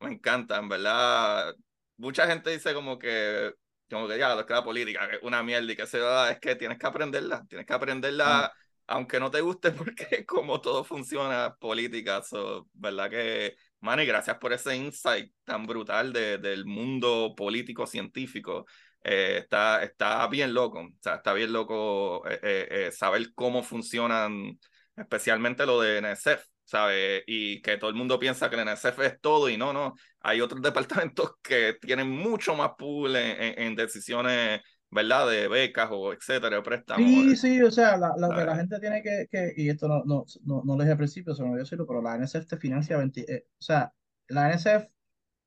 me 0.00 0.12
encanta, 0.12 0.58
en 0.58 0.68
verdad. 0.68 1.54
Mucha 1.96 2.26
gente 2.26 2.50
dice 2.50 2.74
como 2.74 2.98
que, 2.98 3.52
como 3.90 4.06
que 4.08 4.18
ya, 4.18 4.34
lo 4.34 4.46
que 4.46 4.54
la 4.54 4.64
política, 4.64 5.06
es 5.06 5.18
una 5.22 5.42
mierda 5.42 5.72
y 5.72 5.76
que 5.76 5.86
se 5.86 5.98
da, 5.98 6.30
es 6.30 6.38
que 6.38 6.54
tienes 6.54 6.78
que 6.78 6.86
aprenderla, 6.86 7.44
tienes 7.48 7.66
que 7.66 7.72
aprenderla, 7.72 8.46
ah. 8.46 8.52
aunque 8.86 9.18
no 9.18 9.30
te 9.30 9.40
guste, 9.40 9.72
porque 9.72 10.24
como 10.26 10.60
todo 10.60 10.84
funciona 10.84 11.56
política, 11.58 12.22
so, 12.22 12.68
verdad 12.74 13.10
que, 13.10 13.56
Manny, 13.80 14.06
gracias 14.06 14.38
por 14.38 14.52
ese 14.52 14.76
insight 14.76 15.32
tan 15.44 15.66
brutal 15.66 16.12
de, 16.12 16.38
del 16.38 16.66
mundo 16.66 17.34
político 17.36 17.86
científico 17.86 18.66
eh, 19.04 19.38
está, 19.38 19.82
está 19.82 20.26
bien 20.28 20.52
loco, 20.52 20.80
o 20.80 20.90
sea, 21.00 21.16
está 21.16 21.32
bien 21.32 21.52
loco 21.52 22.26
eh, 22.28 22.38
eh, 22.42 22.92
saber 22.92 23.32
cómo 23.34 23.62
funcionan, 23.62 24.58
especialmente 24.96 25.64
lo 25.66 25.80
de 25.80 25.98
NSF, 25.98 26.44
¿sabes? 26.64 27.22
Y 27.26 27.62
que 27.62 27.76
todo 27.76 27.90
el 27.90 27.96
mundo 27.96 28.18
piensa 28.18 28.50
que 28.50 28.56
el 28.56 28.68
NSF 28.68 28.98
es 29.06 29.20
todo 29.20 29.48
y 29.48 29.56
no, 29.56 29.72
no, 29.72 29.94
hay 30.20 30.40
otros 30.40 30.60
departamentos 31.08 31.32
que 31.42 31.74
tienen 31.80 32.10
mucho 32.10 32.54
más 32.56 32.72
pool 32.76 33.16
en, 33.16 33.74
decisiones 33.76 34.60
¿verdad? 34.90 35.28
De 35.28 35.48
becas 35.48 35.88
o 35.90 36.12
etcétera, 36.12 36.62
préstamos. 36.62 37.06
Sí, 37.06 37.36
sí, 37.36 37.62
o 37.62 37.70
sea, 37.70 37.96
lo 37.96 38.28
que 38.30 38.44
la 38.44 38.56
gente 38.56 38.78
tiene 38.80 39.02
que, 39.02 39.26
que 39.30 39.52
y 39.56 39.68
esto 39.68 39.88
no, 39.88 40.02
no, 40.04 40.24
no, 40.44 40.62
no 40.64 40.76
lo 40.76 40.82
dije 40.82 40.92
al 40.92 40.98
principio, 40.98 41.34
se 41.34 41.42
me 41.42 41.48
olvidó 41.48 41.64
decirlo, 41.64 41.86
pero 41.86 42.02
la 42.02 42.16
NSF 42.16 42.46
te 42.46 42.56
financia 42.56 42.96
20, 42.96 43.46
o 43.58 43.62
sea, 43.62 43.92
la 44.28 44.50
NSF, 44.54 44.88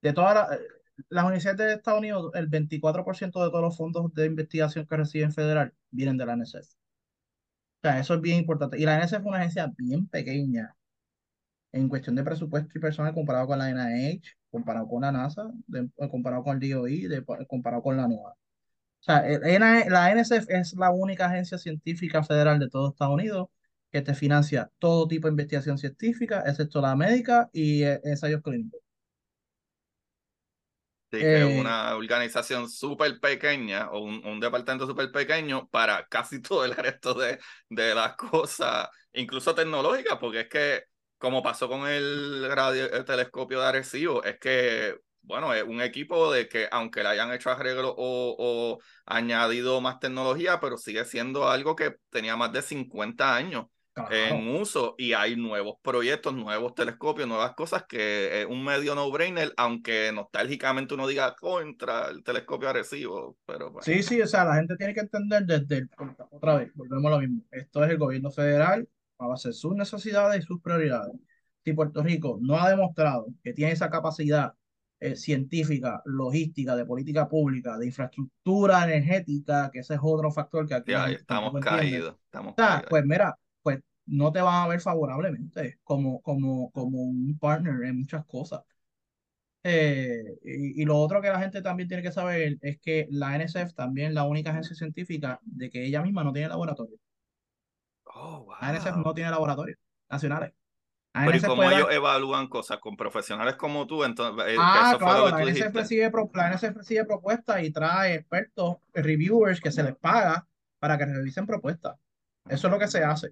de 0.02 0.14
todas 0.14 0.36
las, 0.36 0.60
las 1.10 1.24
universidades 1.24 1.58
de 1.60 1.74
Estados 1.74 2.00
Unidos, 2.00 2.32
el 2.36 2.50
24% 2.50 3.20
de 3.20 3.32
todos 3.32 3.62
los 3.62 3.78
fondos 3.78 4.14
de 4.14 4.26
investigación 4.26 4.86
que 4.88 4.98
reciben 4.98 5.32
federal 5.32 5.74
vienen 5.92 6.18
de 6.18 6.26
la 6.26 6.36
NSF. 6.36 6.76
O 7.84 7.88
sea, 7.88 8.00
eso 8.00 8.14
es 8.16 8.22
bien 8.22 8.38
importante. 8.40 8.78
Y 8.80 8.86
la 8.86 9.00
NSF 9.04 9.14
es 9.20 9.26
una 9.26 9.38
agencia 9.38 9.72
bien 9.78 10.08
pequeña 10.08 10.76
en 11.72 11.90
cuestión 11.90 12.16
de 12.16 12.24
presupuesto 12.24 12.78
y 12.78 12.82
personal 12.82 13.14
comparado 13.14 13.48
con 13.48 13.60
la 13.60 13.70
NIH, 13.72 14.38
comparado 14.52 14.88
con 14.88 15.02
la 15.02 15.12
NASA, 15.12 15.52
comparado 16.10 16.44
con 16.44 16.62
el 16.62 16.70
DOI, 16.72 17.08
comparado 17.48 17.82
con 17.84 17.98
la 17.98 18.08
NOAA. 18.08 18.36
O 19.02 19.04
sea, 19.04 19.24
la 19.24 20.12
NSF 20.12 20.46
es 20.50 20.74
la 20.74 20.92
única 20.92 21.26
agencia 21.28 21.58
científica 21.58 22.24
federal 22.24 22.60
de 22.60 22.70
todo 22.70 22.90
Estados 22.90 23.14
Unidos 23.16 23.48
que 23.92 24.02
te 24.02 24.14
financia 24.14 24.72
todo 24.80 25.08
tipo 25.08 25.28
de 25.28 25.32
investigación 25.34 25.78
científica, 25.78 26.44
excepto 26.46 26.82
la 26.82 26.96
médica 26.96 27.50
y 27.52 27.84
eh, 27.84 28.00
ensayos 28.04 28.42
clínicos. 28.42 28.80
Sí, 31.12 31.28
que 31.28 31.42
es 31.42 31.46
una 31.46 31.94
organización 31.98 32.70
súper 32.70 33.20
pequeña 33.20 33.90
o 33.92 34.00
un, 34.00 34.26
un 34.26 34.40
departamento 34.40 34.88
súper 34.88 35.12
pequeño 35.12 35.68
para 35.68 36.08
casi 36.08 36.42
todo 36.42 36.64
el 36.64 36.74
resto 36.74 37.14
de, 37.14 37.38
de 37.70 37.94
las 37.94 38.16
cosas, 38.16 38.88
incluso 39.12 39.54
tecnológicas, 39.54 40.18
porque 40.20 40.42
es 40.42 40.50
que, 40.50 40.84
como 41.18 41.44
pasó 41.44 41.68
con 41.68 41.86
el, 41.88 42.50
radio, 42.56 42.90
el 42.94 43.04
telescopio 43.04 43.60
de 43.60 43.66
Arecibo, 43.68 44.24
es 44.24 44.40
que 44.40 44.96
bueno, 45.24 45.54
es 45.54 45.64
un 45.64 45.82
equipo 45.82 46.32
de 46.32 46.48
que 46.48 46.68
aunque 46.72 47.04
le 47.04 47.10
hayan 47.10 47.32
hecho 47.32 47.50
arreglo 47.50 47.94
o, 47.98 48.36
o, 48.38 48.80
añadido 49.06 49.82
más 49.82 50.00
tecnología, 50.00 50.60
pero 50.60 50.78
sigue 50.78 51.06
siendo 51.06 51.50
algo 51.50 51.76
que 51.76 51.98
tenía 52.10 52.36
más 52.36 52.52
de 52.52 52.62
50 52.62 53.36
años 53.36 53.66
claro. 53.94 54.14
en 54.14 54.56
uso 54.56 54.96
y 54.98 55.14
hay 55.14 55.36
nuevos 55.36 55.76
proyectos, 55.82 56.34
nuevos 56.34 56.74
telescopios, 56.74 57.28
nuevas 57.28 57.54
cosas 57.54 57.86
que 57.88 58.42
es 58.42 58.48
un 58.48 58.64
medio 58.64 58.96
no-brainer, 58.96 59.54
aunque 59.58 60.12
nostálgicamente 60.14 60.94
uno 60.94 61.08
diga 61.08 61.36
contra 61.36 62.10
el 62.10 62.24
telescopio 62.24 62.70
agresivo. 62.70 63.38
Pero 63.46 63.72
bueno. 63.72 63.84
Sí, 63.84 64.04
sí, 64.04 64.22
o 64.22 64.28
sea, 64.28 64.46
la 64.46 64.56
gente 64.56 64.76
tiene 64.76 64.94
que 64.94 65.02
entender 65.02 65.46
desde 65.46 65.78
el, 65.78 65.90
otra 66.32 66.56
vez, 66.56 66.72
volvemos 66.74 67.06
a 67.06 67.16
lo 67.16 67.20
mismo. 67.20 67.44
Esto 67.52 67.84
es 67.84 67.92
el 67.92 67.98
gobierno 67.98 68.32
federal 68.32 68.88
a 69.18 69.28
base 69.28 69.50
de 69.50 69.54
sus 69.54 69.76
necesidades 69.76 70.44
y 70.44 70.48
sus 70.48 70.62
prioridades. 70.62 71.14
Si 71.64 71.74
Puerto 71.74 72.02
Rico 72.02 72.40
no 72.42 72.60
ha 72.60 72.70
demostrado 72.70 73.28
que 73.44 73.54
tiene 73.54 73.72
esa 73.72 73.92
capacidad 73.92 74.54
eh, 75.02 75.16
científica, 75.16 76.00
logística, 76.06 76.76
de 76.76 76.86
política 76.86 77.28
pública, 77.28 77.76
de 77.80 77.88
infraestructura 77.88 78.84
energética, 78.84 79.72
que 79.74 79.80
ese 79.80 79.96
es 79.96 80.00
otro 80.04 80.32
factor 80.32 80.68
que 80.68 80.76
aquí 80.76 80.92
ya, 80.92 81.10
estamos 81.10 81.60
caídos. 81.60 82.16
Estamos 82.26 82.54
o 82.54 82.56
sea, 82.56 82.68
caídos. 82.68 82.90
Pues 82.92 83.04
mira, 83.06 83.36
pues 83.64 83.80
no 84.06 84.32
te 84.32 84.42
van 84.42 84.64
a 84.64 84.68
ver 84.68 84.80
favorablemente 84.80 85.80
como, 85.84 86.22
como, 86.22 86.70
como 86.70 87.00
un 87.02 87.36
partner 87.40 87.84
en 87.84 87.98
muchas 87.98 88.24
cosas. 88.28 88.62
Eh, 89.64 90.24
y, 90.44 90.84
y, 90.84 90.86
lo 90.86 90.98
otro 90.98 91.20
que 91.20 91.30
la 91.30 91.40
gente 91.40 91.64
también 91.64 91.88
tiene 91.88 92.04
que 92.04 92.12
saber 92.12 92.60
es 92.62 92.80
que 92.80 93.08
la 93.10 93.36
NSF 93.36 93.74
también 93.74 94.10
es 94.10 94.14
la 94.14 94.26
única 94.26 94.52
agencia 94.52 94.76
científica 94.76 95.40
de 95.44 95.72
que 95.72 95.84
ella 95.84 96.04
misma 96.04 96.24
no 96.24 96.32
tiene 96.32 96.50
laboratorio. 96.50 96.98
Oh, 98.06 98.44
wow. 98.46 98.56
La 98.62 98.74
NSF 98.74 98.98
no 98.98 99.16
tiene 99.16 99.32
laboratorios 99.32 99.80
nacionales. 100.10 100.54
Pero 101.14 101.38
¿y 101.38 101.42
cómo 101.42 101.64
ellos 101.64 101.88
dar... 101.88 101.94
evalúan 101.94 102.48
cosas 102.48 102.80
con 102.80 102.96
profesionales 102.96 103.56
como 103.56 103.86
tú? 103.86 104.04
Entonces, 104.04 104.56
ah, 104.58 104.96
claro, 104.98 105.30
la 105.30 105.44
NSF, 105.44 105.74
recibe, 105.74 106.10
recibe 106.74 107.06
propuestas 107.06 107.64
y 107.64 107.72
trae 107.72 108.16
expertos, 108.16 108.78
reviewers 108.94 109.60
que 109.60 109.72
se 109.72 109.84
les 109.84 109.96
paga 109.96 110.48
para 110.80 110.98
que 110.98 111.06
revisen 111.06 111.46
propuestas. 111.46 111.98
Eso 112.48 112.68
es 112.68 112.72
lo 112.72 112.80
que 112.80 112.88
se 112.88 113.04
hace. 113.04 113.30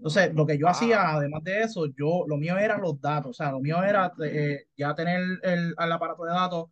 Entonces, 0.00 0.34
lo 0.34 0.46
que 0.46 0.58
yo 0.58 0.66
hacía, 0.66 1.10
además 1.10 1.44
de 1.44 1.62
eso, 1.62 1.86
yo, 1.96 2.24
lo 2.26 2.36
mío 2.36 2.56
era 2.58 2.78
los 2.78 3.00
datos, 3.00 3.30
o 3.30 3.34
sea, 3.34 3.52
lo 3.52 3.60
mío 3.60 3.82
era 3.84 4.12
eh, 4.24 4.64
ya 4.76 4.94
tener 4.94 5.20
el, 5.42 5.74
el, 5.78 5.92
aparato 5.92 6.24
de 6.24 6.30
datos 6.32 6.70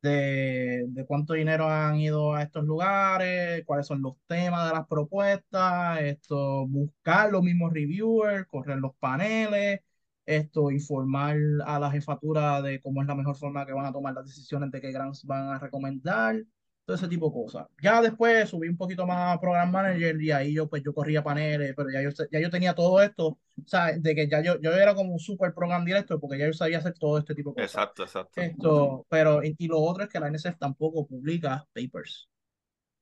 de, 0.00 0.84
de 0.88 1.06
cuánto 1.06 1.34
dinero 1.34 1.68
han 1.68 1.96
ido 1.96 2.34
a 2.34 2.42
estos 2.42 2.64
lugares, 2.64 3.62
cuáles 3.66 3.86
son 3.86 4.02
los 4.02 4.14
temas 4.26 4.68
de 4.68 4.74
las 4.74 4.86
propuestas, 4.88 6.00
esto, 6.00 6.66
buscar 6.66 7.30
los 7.30 7.42
mismos 7.42 7.72
reviewers, 7.72 8.46
correr 8.46 8.78
los 8.78 8.94
paneles, 8.96 9.80
esto, 10.26 10.70
informar 10.70 11.36
a 11.64 11.78
la 11.78 11.90
jefatura 11.90 12.62
de 12.62 12.80
cómo 12.80 13.02
es 13.02 13.08
la 13.08 13.14
mejor 13.14 13.36
forma 13.36 13.66
que 13.66 13.72
van 13.72 13.86
a 13.86 13.92
tomar 13.92 14.14
las 14.14 14.26
decisiones 14.26 14.70
de 14.70 14.80
qué 14.80 14.92
grants 14.92 15.24
van 15.24 15.48
a 15.48 15.58
recomendar, 15.58 16.36
todo 16.84 16.96
ese 16.96 17.08
tipo 17.08 17.26
de 17.28 17.32
cosas. 17.32 17.66
Ya 17.80 18.02
después 18.02 18.48
subí 18.48 18.68
un 18.68 18.76
poquito 18.76 19.06
más 19.06 19.36
a 19.36 19.40
Program 19.40 19.70
Manager 19.70 20.20
y 20.20 20.30
ahí 20.32 20.54
yo 20.54 20.68
pues 20.68 20.82
yo 20.82 20.92
corría 20.92 21.22
paneles, 21.22 21.74
pero 21.76 21.90
ya 21.90 22.02
yo, 22.02 22.10
ya 22.30 22.40
yo 22.40 22.50
tenía 22.50 22.74
todo 22.74 23.00
esto, 23.02 23.28
o 23.28 23.38
sea, 23.66 23.92
de 23.96 24.14
que 24.14 24.28
ya 24.28 24.42
yo, 24.42 24.60
yo 24.60 24.72
era 24.72 24.94
como 24.94 25.12
un 25.12 25.18
super 25.18 25.54
program 25.54 25.84
director 25.84 26.18
porque 26.18 26.38
ya 26.38 26.46
yo 26.46 26.52
sabía 26.52 26.78
hacer 26.78 26.94
todo 26.98 27.18
este 27.18 27.34
tipo 27.34 27.50
de 27.50 27.62
cosas. 27.62 27.70
Exacto, 27.70 28.02
exacto. 28.02 28.40
Esto, 28.40 29.06
pero, 29.08 29.44
y, 29.44 29.54
y 29.58 29.68
lo 29.68 29.78
otro 29.78 30.04
es 30.04 30.10
que 30.10 30.18
la 30.18 30.30
NSF 30.30 30.58
tampoco 30.58 31.06
publica 31.06 31.64
papers. 31.72 32.28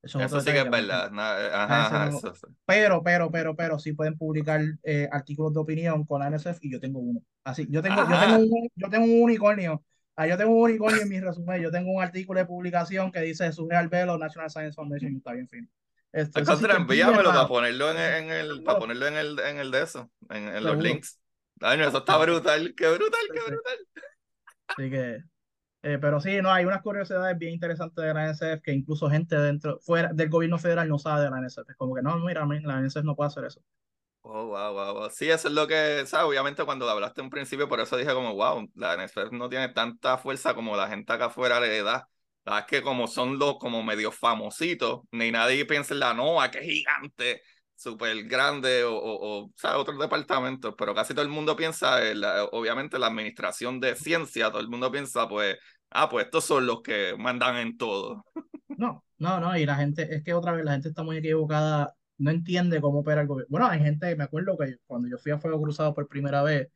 Eso, 0.03 0.21
eso 0.21 0.41
sí 0.41 0.51
que 0.51 0.61
es 0.61 0.71
verdad. 0.71 1.11
Ajá, 1.13 1.87
ajá, 1.87 2.11
no, 2.11 2.19
eso, 2.19 2.33
pero, 2.65 3.03
pero, 3.03 3.31
pero, 3.31 3.55
pero 3.55 3.79
sí 3.79 3.93
pueden 3.93 4.17
publicar 4.17 4.63
eh, 4.83 5.09
artículos 5.13 5.53
de 5.53 5.61
opinión 5.61 6.05
con 6.07 6.21
la 6.21 6.31
NSF 6.31 6.59
y 6.63 6.73
yo 6.73 6.81
tengo 6.81 7.01
uno. 7.01 7.21
Así, 7.45 7.67
yo 7.69 7.83
tengo, 7.83 7.97
yo 8.09 8.19
tengo, 8.19 8.37
un, 8.37 8.69
yo 8.75 8.89
tengo 8.89 9.05
un 9.05 9.23
unicornio. 9.23 9.85
Ah, 10.17 10.27
yo 10.27 10.37
tengo 10.37 10.53
un 10.53 10.63
unicornio 10.63 11.03
en 11.03 11.09
mi 11.09 11.21
resumen. 11.21 11.63
Yo 11.63 11.71
tengo 11.71 11.93
un 11.93 12.03
artículo 12.03 12.41
de 12.41 12.47
publicación 12.47 13.13
que 13.13 13.21
dice 13.21 13.53
su 13.53 13.69
Real 13.69 13.89
Velo 13.89 14.17
National 14.19 14.51
Science 14.51 14.75
Foundation. 14.75 15.17
Está 15.17 15.33
bien 15.33 15.49
fino. 15.49 15.69
Esto, 16.13 16.45
contra, 16.45 16.75
sí 16.75 16.81
envíamelo 16.81 17.31
para 17.31 17.47
ponerlo 17.47 17.91
en, 17.93 17.99
en 17.99 18.31
el, 18.31 18.63
para 18.65 18.79
ponerlo 18.79 19.07
en 19.07 19.17
el, 19.17 19.39
en 19.39 19.59
el 19.59 19.71
de 19.71 19.83
eso, 19.83 20.11
en, 20.29 20.49
en 20.49 20.65
los 20.65 20.77
links. 20.79 21.21
Ay, 21.61 21.79
no, 21.79 21.87
eso 21.87 21.99
está 21.99 22.17
brutal, 22.17 22.75
qué 22.77 22.89
brutal, 22.89 23.21
qué 23.33 23.41
brutal. 23.51 23.79
Así 24.67 24.91
que 24.91 25.23
eh, 25.83 25.99
pero 26.01 26.21
sí, 26.21 26.41
no, 26.43 26.53
hay 26.53 26.65
unas 26.65 26.83
curiosidades 26.83 27.39
bien 27.39 27.55
interesantes 27.55 28.05
de 28.05 28.13
la 28.15 28.25
NSF 28.25 28.63
que 28.63 28.73
incluso 28.73 29.09
gente 29.11 29.37
dentro, 29.37 29.79
fuera 29.81 30.13
del 30.13 30.29
gobierno 30.29 30.59
federal 30.59 30.89
no 30.89 30.99
sabe 30.99 31.25
de 31.25 31.31
la 31.31 31.39
NSF. 31.39 31.73
Es 31.73 31.77
como 31.77 31.95
que 31.95 32.03
no, 32.03 32.19
mira, 32.21 32.47
la 32.47 32.79
NSF 32.81 33.05
no 33.05 33.17
puede 33.17 33.29
hacer 33.29 33.45
eso. 33.45 33.63
Oh, 34.23 34.47
wow, 34.49 34.73
wow, 34.75 34.95
wow. 34.95 35.11
Sí, 35.11 35.31
eso 35.31 35.49
es 35.49 35.55
lo 35.55 35.67
que, 35.67 36.05
¿sabes? 36.07 36.27
Obviamente 36.27 36.65
cuando 36.65 36.89
hablaste 36.89 37.23
en 37.23 37.31
principio, 37.31 37.69
por 37.69 37.81
eso 37.81 37.97
dije 37.97 38.13
como, 38.13 38.35
wow, 38.35 38.69
la 38.75 38.95
NSF 38.95 39.33
no 39.33 39.49
tiene 39.49 39.71
tanta 39.71 40.19
fuerza 40.19 40.55
como 40.55 40.77
la 40.77 40.89
gente 40.89 41.13
acá 41.13 41.27
afuera 41.27 41.59
le 41.59 41.83
da. 41.83 42.09
Es 42.45 42.65
que 42.67 42.83
como 42.83 43.07
son 43.07 43.39
los 43.39 43.59
como 43.59 43.83
medio 43.83 44.13
famositos, 44.13 45.01
ni 45.13 45.31
nadie 45.31 45.65
piensa 45.65 45.95
en 45.95 46.01
la 46.01 46.15
NOAA, 46.15 46.51
que 46.51 46.59
es 46.59 46.65
gigante, 46.65 47.43
súper 47.81 48.25
grande, 48.25 48.85
o, 48.85 48.95
o, 48.95 49.45
o 49.45 49.53
¿sabes? 49.57 49.79
otros 49.79 49.99
departamentos, 49.99 50.75
pero 50.77 50.95
casi 50.95 51.15
todo 51.15 51.25
el 51.25 51.31
mundo 51.31 51.57
piensa, 51.57 52.07
en 52.07 52.19
obviamente, 52.53 52.99
la 52.99 53.07
administración 53.07 53.81
de 53.81 53.97
ciencia, 53.97 54.51
todo 54.51 54.61
el 54.61 54.69
mundo 54.69 54.91
piensa, 54.93 55.27
pues, 55.27 55.57
ah, 55.91 56.09
pues 56.11 56.27
estos 56.27 56.45
son 56.45 56.67
los 56.67 56.83
que 56.83 57.15
mandan 57.19 57.57
en 57.57 57.79
todo. 57.79 58.25
No, 58.69 59.05
no, 59.19 59.41
no, 59.41 59.57
y 59.57 59.65
la 59.65 59.77
gente, 59.77 60.15
es 60.15 60.23
que 60.23 60.35
otra 60.35 60.53
vez 60.53 60.65
la 60.65 60.73
gente 60.73 60.89
está 60.89 61.03
muy 61.03 61.17
equivocada, 61.17 61.95
no 62.19 62.31
entiende 62.31 62.81
cómo 62.83 63.01
opera 63.01 63.23
el 63.23 63.27
gobierno. 63.27 63.49
Bueno, 63.51 63.67
hay 63.67 63.81
gente, 63.81 64.15
me 64.15 64.25
acuerdo 64.25 64.59
que 64.59 64.77
cuando 64.87 65.09
yo 65.09 65.17
fui 65.17 65.33
a 65.33 65.39
Fuego 65.39 65.63
Cruzado 65.63 65.95
por 65.95 66.07
primera 66.07 66.43
vez, 66.43 66.69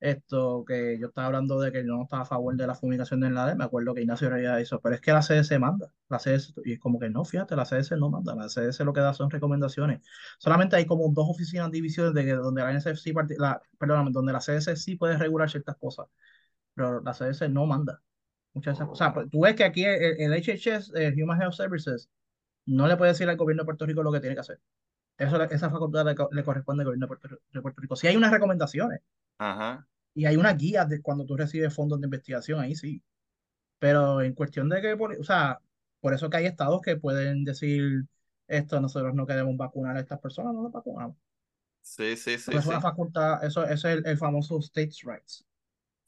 esto 0.00 0.64
que 0.66 0.98
yo 0.98 1.08
estaba 1.08 1.28
hablando 1.28 1.58
de 1.60 1.72
que 1.72 1.78
yo 1.78 1.94
no 1.94 2.02
estaba 2.04 2.22
a 2.22 2.24
favor 2.26 2.56
de 2.56 2.66
la 2.66 2.74
fumigación 2.74 3.20
de 3.20 3.28
enlace, 3.28 3.56
me 3.56 3.64
acuerdo 3.64 3.94
que 3.94 4.02
Ignacio 4.02 4.28
Reyes 4.30 4.62
hizo, 4.62 4.80
pero 4.80 4.94
es 4.94 5.00
que 5.00 5.12
la 5.12 5.22
CDC 5.22 5.58
manda, 5.58 5.92
la 6.08 6.18
CDC, 6.18 6.54
y 6.64 6.72
es 6.74 6.78
como 6.80 6.98
que 6.98 7.08
no, 7.10 7.24
fíjate, 7.24 7.56
la 7.56 7.64
CDC 7.64 7.96
no 7.96 8.10
manda, 8.10 8.34
la 8.34 8.48
CDC 8.48 8.84
lo 8.84 8.92
que 8.92 9.00
da 9.00 9.14
son 9.14 9.30
recomendaciones. 9.30 10.02
Solamente 10.38 10.76
hay 10.76 10.86
como 10.86 11.08
dos 11.12 11.26
oficinas, 11.28 11.70
divisiones 11.70 12.14
de 12.14 12.24
que 12.24 12.32
donde 12.34 12.62
la 12.62 12.80
sí, 12.80 13.12
la, 13.38 13.60
perdón, 13.78 14.12
donde 14.12 14.32
la 14.32 14.40
CDC 14.40 14.76
sí 14.76 14.96
puede 14.96 15.16
regular 15.18 15.50
ciertas 15.50 15.76
cosas, 15.76 16.06
pero 16.74 17.00
la 17.02 17.12
CDC 17.14 17.48
no 17.50 17.66
manda. 17.66 18.02
Muchas 18.54 18.78
veces, 18.78 18.92
o 18.92 18.96
sea, 18.96 19.14
tú 19.30 19.40
ves 19.40 19.54
que 19.54 19.64
aquí 19.64 19.84
el, 19.84 20.20
el 20.20 20.34
HHS, 20.34 20.92
el 20.94 21.22
Human 21.22 21.40
Health 21.42 21.54
Services, 21.54 22.10
no 22.66 22.88
le 22.88 22.96
puede 22.96 23.12
decir 23.12 23.28
al 23.28 23.36
gobierno 23.36 23.62
de 23.62 23.66
Puerto 23.66 23.86
Rico 23.86 24.02
lo 24.02 24.12
que 24.12 24.20
tiene 24.20 24.34
que 24.36 24.40
hacer. 24.40 24.60
Eso, 25.18 25.42
esa 25.42 25.70
facultad 25.70 26.04
le, 26.04 26.14
le 26.30 26.44
corresponde 26.44 26.82
al 26.82 26.86
gobierno 26.86 27.06
de 27.06 27.08
Puerto, 27.08 27.28
de 27.52 27.62
Puerto 27.62 27.80
Rico. 27.80 27.96
Si 27.96 28.06
hay 28.06 28.16
unas 28.16 28.30
recomendaciones, 28.30 29.00
Ajá. 29.38 29.86
Y 30.14 30.24
hay 30.24 30.36
una 30.36 30.54
guía 30.54 30.86
de 30.86 31.02
cuando 31.02 31.26
tú 31.26 31.36
recibes 31.36 31.74
fondos 31.74 32.00
de 32.00 32.06
investigación, 32.06 32.60
ahí 32.60 32.74
sí. 32.74 33.02
Pero 33.78 34.22
en 34.22 34.34
cuestión 34.34 34.68
de 34.70 34.80
que, 34.80 34.94
o 34.94 35.24
sea, 35.24 35.60
por 36.00 36.14
eso 36.14 36.30
que 36.30 36.38
hay 36.38 36.46
estados 36.46 36.80
que 36.80 36.96
pueden 36.96 37.44
decir 37.44 38.04
esto, 38.48 38.80
nosotros 38.80 39.14
no 39.14 39.26
queremos 39.26 39.56
vacunar 39.56 39.96
a 39.96 40.00
estas 40.00 40.18
personas, 40.18 40.54
no 40.54 40.62
las 40.62 40.72
vacunamos. 40.72 41.16
Sí, 41.82 42.16
sí, 42.16 42.38
sí. 42.38 42.50
Eso 42.50 42.58
es 42.58 42.64
sí. 42.64 42.70
una 42.70 42.80
facultad, 42.80 43.44
eso, 43.44 43.64
eso 43.64 43.88
es 43.88 43.98
el, 43.98 44.06
el, 44.06 44.16
famoso 44.16 44.58
states' 44.60 45.02
rights. 45.04 45.45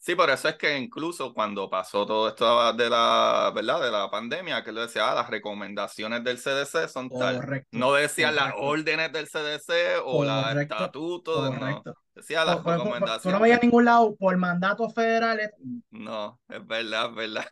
Sí, 0.09 0.15
por 0.15 0.31
eso 0.31 0.49
es 0.49 0.55
que 0.57 0.79
incluso 0.79 1.35
cuando 1.35 1.69
pasó 1.69 2.07
todo 2.07 2.29
esto 2.29 2.73
de 2.73 2.89
la, 2.89 3.53
¿verdad? 3.55 3.83
De 3.83 3.91
la 3.91 4.11
pandemia, 4.11 4.65
que 4.65 4.73
le 4.73 4.81
decía, 4.81 5.11
ah, 5.11 5.15
las 5.15 5.29
recomendaciones 5.29 6.25
del 6.25 6.39
CDC 6.39 6.89
son 6.89 7.11
correcto, 7.11 7.67
tal. 7.71 7.79
No 7.79 7.93
decían 7.93 8.35
correcto. 8.35 8.57
las 8.59 8.67
órdenes 8.67 9.13
del 9.13 9.27
CDC 9.29 10.01
o 10.03 10.25
los 10.25 10.57
estatutos. 10.57 11.51
Correcto. 11.51 11.91
No. 11.91 11.95
Decía 12.15 12.43
las 12.47 12.57
Por- 12.61 12.79
recomendaciones. 12.79 13.23
Tú 13.23 13.31
no 13.31 13.39
veías 13.39 13.63
ningún 13.63 13.85
lado 13.85 14.17
por 14.17 14.35
mandatos 14.39 14.95
federales. 14.95 15.51
No, 15.91 16.41
es 16.49 16.67
verdad, 16.67 17.11
es 17.11 17.15
verdad. 17.15 17.47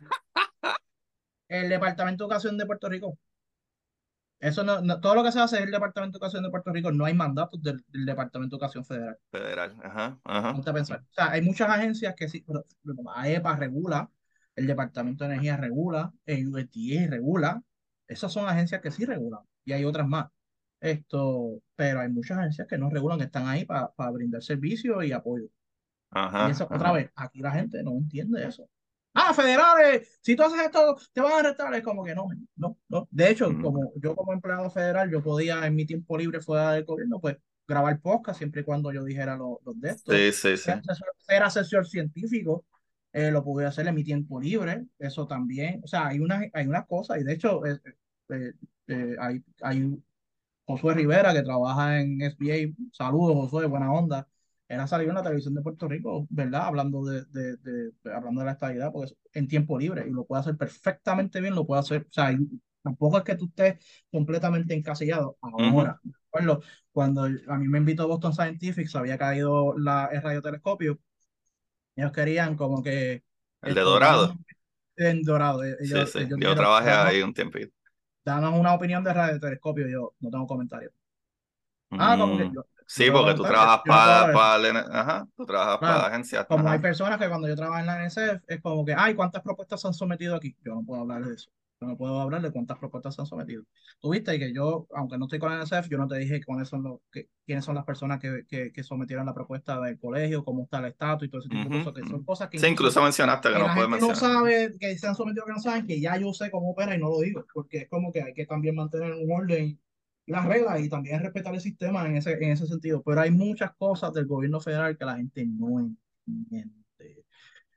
El 1.49 1.69
Departamento 1.69 2.23
de 2.23 2.25
Educación 2.27 2.57
de 2.57 2.65
Puerto 2.65 2.89
Rico. 2.89 3.19
Eso 4.39 4.63
no, 4.63 4.81
no- 4.81 4.99
todo 5.01 5.15
lo 5.15 5.23
que 5.23 5.31
se 5.31 5.39
hace 5.39 5.57
es 5.57 5.63
el 5.63 5.71
Departamento 5.71 6.17
de 6.17 6.19
Educación 6.19 6.43
de 6.43 6.49
Puerto 6.51 6.71
Rico. 6.71 6.91
No 6.91 7.05
hay 7.05 7.13
mandatos 7.13 7.61
del, 7.61 7.83
del 7.89 8.05
Departamento 8.05 8.55
de 8.55 8.57
Educación 8.57 8.85
Federal. 8.85 9.17
Federal, 9.31 9.75
ajá, 9.83 10.19
ajá. 10.25 10.53
Ponte 10.55 10.69
a 10.69 10.73
pensar. 10.73 10.99
O 11.09 11.13
sea, 11.13 11.31
hay 11.31 11.41
muchas 11.41 11.69
agencias 11.69 12.15
que 12.15 12.27
sí, 12.29 12.41
pero, 12.45 12.65
AEPA 13.15 13.55
regula, 13.57 14.09
el 14.55 14.67
Departamento 14.67 15.23
de 15.23 15.31
Energía 15.31 15.57
regula, 15.57 16.13
el 16.25 16.47
USDA 16.47 17.07
regula. 17.09 17.61
Esas 18.07 18.31
son 18.31 18.47
agencias 18.47 18.81
que 18.81 18.91
sí 18.91 19.05
regulan 19.05 19.41
y 19.65 19.73
hay 19.73 19.83
otras 19.85 20.07
más. 20.07 20.27
Esto, 20.79 21.61
pero 21.75 21.99
hay 22.01 22.09
muchas 22.09 22.37
agencias 22.39 22.67
que 22.67 22.77
no 22.77 22.89
regulan, 22.89 23.17
que 23.19 23.25
están 23.25 23.47
ahí 23.47 23.65
para 23.65 23.91
brindar 24.11 24.41
servicios 24.43 25.03
y 25.05 25.11
apoyo. 25.11 25.47
Ajá, 26.11 26.45
Y 26.45 26.49
eso, 26.49 26.67
otra 26.71 26.91
ajá. 26.91 26.93
vez, 26.93 27.11
aquí 27.15 27.39
la 27.41 27.51
gente 27.51 27.83
no 27.83 27.91
entiende 27.93 28.45
eso. 28.47 28.69
Ah, 29.19 29.33
federales, 29.33 30.19
si 30.21 30.35
tú 30.35 30.43
haces 30.43 30.59
esto, 30.61 30.95
te 31.11 31.21
van 31.21 31.31
a 31.33 31.37
arrestar. 31.39 31.73
Es 31.73 31.83
como 31.83 32.03
que 32.03 32.13
no, 32.13 32.27
no, 32.55 32.77
no. 32.87 33.07
De 33.11 33.29
hecho, 33.31 33.49
Mm. 33.49 33.61
como 33.61 33.91
yo 33.95 34.15
como 34.15 34.33
empleado 34.33 34.69
federal, 34.69 35.09
yo 35.09 35.23
podía 35.23 35.65
en 35.65 35.75
mi 35.75 35.85
tiempo 35.85 36.17
libre 36.17 36.39
fuera 36.41 36.73
del 36.73 36.85
gobierno, 36.85 37.19
pues 37.19 37.37
grabar 37.67 37.99
podcast 37.99 38.37
siempre 38.37 38.61
y 38.61 38.63
cuando 38.63 38.91
yo 38.91 39.03
dijera 39.03 39.35
los, 39.35 39.57
los 39.65 39.79
de 39.79 39.89
estos. 39.89 40.15
Sí, 40.15 40.31
sí, 40.31 40.57
sí. 40.57 40.71
Ser 41.27 41.43
asesor, 41.43 41.85
científico 41.87 42.65
eh, 43.11 43.31
lo 43.31 43.43
pude 43.43 43.65
hacer 43.65 43.87
en 43.87 43.95
mi 43.95 44.03
tiempo 44.03 44.39
libre, 44.39 44.85
eso 44.99 45.27
también, 45.27 45.81
o 45.83 45.87
sea, 45.87 46.07
hay 46.07 46.19
unas 46.19 46.45
hay 46.53 46.67
unas 46.67 46.85
cosas, 46.85 47.19
y 47.19 47.23
de 47.23 47.33
hecho, 47.33 47.65
eh, 47.65 47.79
eh, 48.29 48.53
eh, 48.87 49.15
hay, 49.19 49.43
hay 49.61 49.97
Josué 50.65 50.93
Rivera 50.95 51.33
que 51.33 51.43
trabaja 51.43 51.99
en 52.01 52.21
SBA, 52.21 52.73
saludos 52.91 53.35
Josué, 53.35 53.65
buena 53.67 53.91
onda, 53.91 54.27
él 54.67 54.79
ha 54.79 54.87
salido 54.87 55.11
en 55.11 55.15
la 55.15 55.23
televisión 55.23 55.53
de 55.53 55.61
Puerto 55.61 55.87
Rico, 55.87 56.27
¿verdad? 56.29 56.63
Hablando 56.63 57.05
de, 57.05 57.23
de, 57.25 57.57
de, 57.57 57.91
hablando 58.13 58.41
de 58.41 58.45
la 58.45 58.51
estabilidad, 58.53 58.91
porque 58.91 59.13
es 59.13 59.17
en 59.33 59.47
tiempo 59.47 59.79
libre 59.79 60.05
y 60.07 60.11
lo 60.11 60.25
puede 60.25 60.41
hacer 60.41 60.57
perfectamente 60.57 61.39
bien, 61.39 61.55
lo 61.55 61.65
puede 61.65 61.79
hacer, 61.79 62.01
o 62.01 62.13
sea, 62.13 62.37
tampoco 62.83 63.17
es 63.17 63.23
que 63.23 63.35
tú 63.35 63.45
estés 63.45 63.77
completamente 64.11 64.73
encasillado. 64.73 65.37
Ahora, 65.41 65.99
uh 66.03 66.59
cuando 66.91 67.23
a 67.23 67.57
mí 67.57 67.67
me 67.67 67.79
invitó 67.79 68.07
Boston 68.07 68.33
Scientific, 68.33 68.87
se 68.87 68.97
había 68.97 69.17
caído 69.17 69.75
la, 69.77 70.09
el 70.11 70.21
radiotelescopio, 70.21 70.99
ellos 71.95 72.11
querían 72.11 72.55
como 72.55 72.83
que... 72.83 73.23
El 73.61 73.73
de 73.73 73.81
Dorado. 73.81 74.35
En 74.95 75.23
Dorado. 75.23 75.63
Eh, 75.63 75.77
sí, 75.81 75.95
sí. 76.05 76.27
yo 76.39 76.55
trabajé 76.55 76.91
ahí 76.91 77.21
un 77.23 77.33
tiempito. 77.33 77.73
Danos 78.23 78.59
una 78.59 78.73
opinión 78.73 79.03
de 79.03 79.13
radiotelescopio, 79.13 79.87
yo 79.87 80.13
no 80.19 80.29
tengo 80.29 80.45
comentarios. 80.45 80.91
Ah, 81.91 82.15
como 82.19 82.37
que 82.37 82.45
mm. 82.45 82.53
yo, 82.53 82.65
Sí, 82.87 83.11
porque 83.11 83.33
tú 83.33 83.43
trabajas 83.43 83.81
para, 83.85 84.31
para, 84.31 84.79
ajá, 84.79 85.27
tú 85.35 85.45
trabajas 85.45 85.77
para 85.79 85.97
la 85.97 86.07
agencia. 86.07 86.45
Como 86.45 86.69
hay 86.69 86.79
personas 86.79 87.19
que 87.19 87.27
cuando 87.27 87.47
yo 87.47 87.55
trabajo 87.55 87.79
en 87.79 87.85
la 87.85 88.05
NSF 88.05 88.43
es 88.47 88.61
como 88.61 88.85
que, 88.85 88.95
ay, 88.97 89.13
¿cuántas 89.13 89.41
propuestas 89.41 89.81
se 89.81 89.87
han 89.87 89.93
sometido 89.93 90.35
aquí? 90.35 90.55
Yo 90.63 90.73
no 90.73 90.83
puedo 90.83 91.01
hablar 91.01 91.25
de 91.25 91.35
eso. 91.35 91.51
Yo 91.81 91.87
no 91.87 91.97
puedo 91.97 92.19
hablar 92.19 92.41
de 92.41 92.49
cuántas 92.49 92.79
propuestas 92.79 93.13
se 93.13 93.21
han 93.21 93.27
sometido. 93.27 93.63
Tuviste 93.99 94.39
que 94.39 94.53
yo, 94.53 94.87
aunque 94.95 95.17
no 95.17 95.25
estoy 95.25 95.37
con 95.37 95.51
la 95.51 95.63
NSF, 95.63 95.89
yo 95.89 95.97
no 95.97 96.07
te 96.07 96.17
dije 96.17 96.41
cuáles 96.43 96.69
son 96.69 96.81
los, 96.81 96.99
que, 97.11 97.27
quiénes 97.45 97.65
son 97.65 97.75
las 97.75 97.83
personas 97.83 98.19
que, 98.19 98.45
que, 98.47 98.71
que, 98.71 98.83
sometieron 98.83 99.25
la 99.25 99.33
propuesta 99.33 99.79
del 99.81 99.99
colegio, 99.99 100.45
cómo 100.45 100.63
está 100.63 100.79
el 100.79 100.85
estatus 100.85 101.27
y 101.27 101.29
todo 101.29 101.41
ese 101.41 101.49
tipo 101.49 101.69
de 101.69 101.83
cosas. 101.83 101.93
Que 101.93 102.09
son 102.09 102.23
cosas 102.23 102.49
que. 102.49 102.57
Sí, 102.57 102.67
incluso, 102.67 103.03
mencionaste 103.03 103.49
que, 103.49 103.59
no 103.59 103.65
puedes 103.75 103.89
mencionar. 103.89 104.15
no 104.15 104.15
sabe 104.15 104.71
que 104.79 104.97
se 104.97 105.07
han 105.07 105.15
sometido 105.15 105.45
que 105.45 105.51
no 105.51 105.59
saben, 105.59 105.85
que 105.85 105.99
ya 105.99 106.17
yo 106.17 106.33
sé 106.33 106.49
cómo 106.49 106.71
opera 106.71 106.95
y 106.95 106.99
no 106.99 107.09
lo 107.09 107.19
digo, 107.19 107.45
porque 107.53 107.79
es 107.79 107.89
como 107.89 108.13
que 108.13 108.23
hay 108.23 108.33
que 108.33 108.45
también 108.45 108.75
mantener 108.75 109.13
un 109.13 109.29
orden 109.29 109.77
las 110.27 110.45
reglas 110.45 110.79
y 110.81 110.89
también 110.89 111.21
respetar 111.21 111.53
el 111.53 111.61
sistema 111.61 112.05
en 112.05 112.17
ese, 112.17 112.33
en 112.33 112.51
ese 112.51 112.67
sentido. 112.67 113.01
Pero 113.01 113.21
hay 113.21 113.31
muchas 113.31 113.71
cosas 113.75 114.13
del 114.13 114.27
gobierno 114.27 114.59
federal 114.59 114.97
que 114.97 115.05
la 115.05 115.15
gente 115.15 115.45
no 115.45 115.79
entiende. 116.27 116.75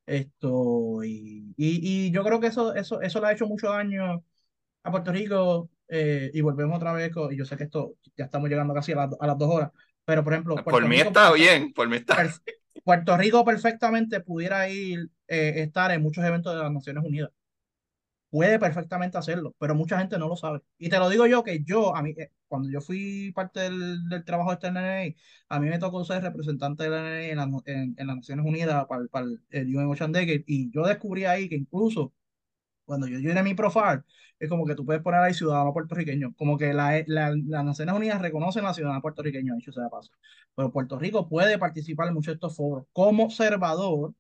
Esto, 0.05 1.05
y, 1.05 1.55
y, 1.57 2.11
yo 2.11 2.25
creo 2.25 2.41
que 2.41 2.49
eso, 2.49 2.75
eso, 2.75 3.01
eso 3.01 3.21
le 3.21 3.27
ha 3.29 3.33
hecho 3.33 3.47
mucho 3.47 3.69
daño 3.69 4.25
a 4.83 4.91
Puerto 4.91 5.13
Rico. 5.13 5.71
Eh, 5.93 6.31
y 6.33 6.41
volvemos 6.41 6.77
otra 6.77 6.93
vez, 6.93 7.11
y 7.33 7.37
yo 7.37 7.45
sé 7.45 7.57
que 7.57 7.65
esto 7.65 7.95
ya 8.17 8.27
estamos 8.27 8.49
llegando 8.49 8.73
casi 8.73 8.93
a, 8.93 9.11
a 9.19 9.27
las 9.27 9.39
dos 9.39 9.51
horas, 9.51 9.73
pero 10.05 10.23
por 10.23 10.33
ejemplo. 10.33 10.55
por 10.57 10.87
mí 10.87 11.01
está 11.01 11.33
bien, 11.33 11.73
por 11.73 11.89
mí 11.89 11.97
está. 11.97 12.29
Puerto 12.85 13.17
Rico 13.17 13.45
perfectamente 13.45 14.21
pudiera 14.21 14.69
ir, 14.69 15.11
eh, 15.27 15.55
estar 15.57 15.91
en 15.91 16.03
muchos 16.03 16.25
eventos 16.25 16.55
de 16.55 16.63
las 16.63 16.73
Naciones 16.73 17.05
Unidas 17.05 17.31
puede 18.31 18.59
perfectamente 18.59 19.19
hacerlo, 19.19 19.55
pero 19.59 19.75
mucha 19.75 19.99
gente 19.99 20.19
no 20.19 20.29
lo 20.29 20.37
sabe. 20.37 20.61
Y 20.79 20.89
te 20.89 20.99
lo 20.99 21.09
digo 21.09 21.27
yo 21.27 21.43
que 21.45 21.63
yo, 21.65 21.95
a 21.97 22.03
mí, 22.03 22.15
eh, 22.17 22.31
cuando 22.49 22.71
yo 22.71 22.81
fui 22.81 23.33
parte 23.33 23.61
del, 23.61 24.09
del 24.09 24.25
trabajo 24.25 24.51
de 24.51 24.55
este 24.55 24.69
NNA, 24.69 25.17
a 25.49 25.61
mí 25.61 25.69
me 25.69 25.79
tocó 25.79 26.05
ser 26.05 26.23
representante 26.23 26.85
del 26.89 26.93
NNA 26.93 27.23
en, 27.25 27.39
en, 27.67 27.95
en, 27.99 28.07
las 28.07 28.17
Naciones 28.17 28.47
Unidas 28.47 28.87
para, 28.87 29.07
para 29.09 29.27
el 29.51 29.77
UN 29.77 29.87
Ocean 29.91 30.13
y 30.47 30.71
yo 30.71 30.87
descubrí 30.87 31.25
ahí 31.25 31.49
que 31.49 31.57
incluso 31.57 32.13
cuando 32.85 33.07
yo 33.07 33.19
llené 33.21 33.43
mi 33.45 33.55
profile, 33.55 34.03
es 34.39 34.49
como 34.49 34.67
que 34.67 34.75
tú 34.75 34.85
puedes 34.85 35.03
poner 35.03 35.21
ahí 35.21 35.33
ciudadano 35.35 35.73
puertorriqueño, 35.73 36.35
como 36.37 36.59
que 36.59 36.73
la, 36.75 37.03
la, 37.07 37.31
las 37.47 37.65
Naciones 37.65 37.95
Unidas 37.95 38.21
reconocen 38.21 38.65
a 38.65 38.69
la 38.69 38.75
ciudadana 38.75 39.01
puertorriqueña, 39.01 39.55
dicho 39.55 39.73
sea 39.73 39.85
de 39.85 39.91
paso. 39.91 40.11
Pero 40.57 40.73
Puerto 40.73 40.99
Rico 40.99 41.29
puede 41.29 41.59
participar 41.59 42.09
en 42.09 42.15
muchos 42.15 42.33
de 42.33 42.35
estos 42.35 42.57
foros 42.57 42.87
como 42.93 43.25
observador, 43.25 44.15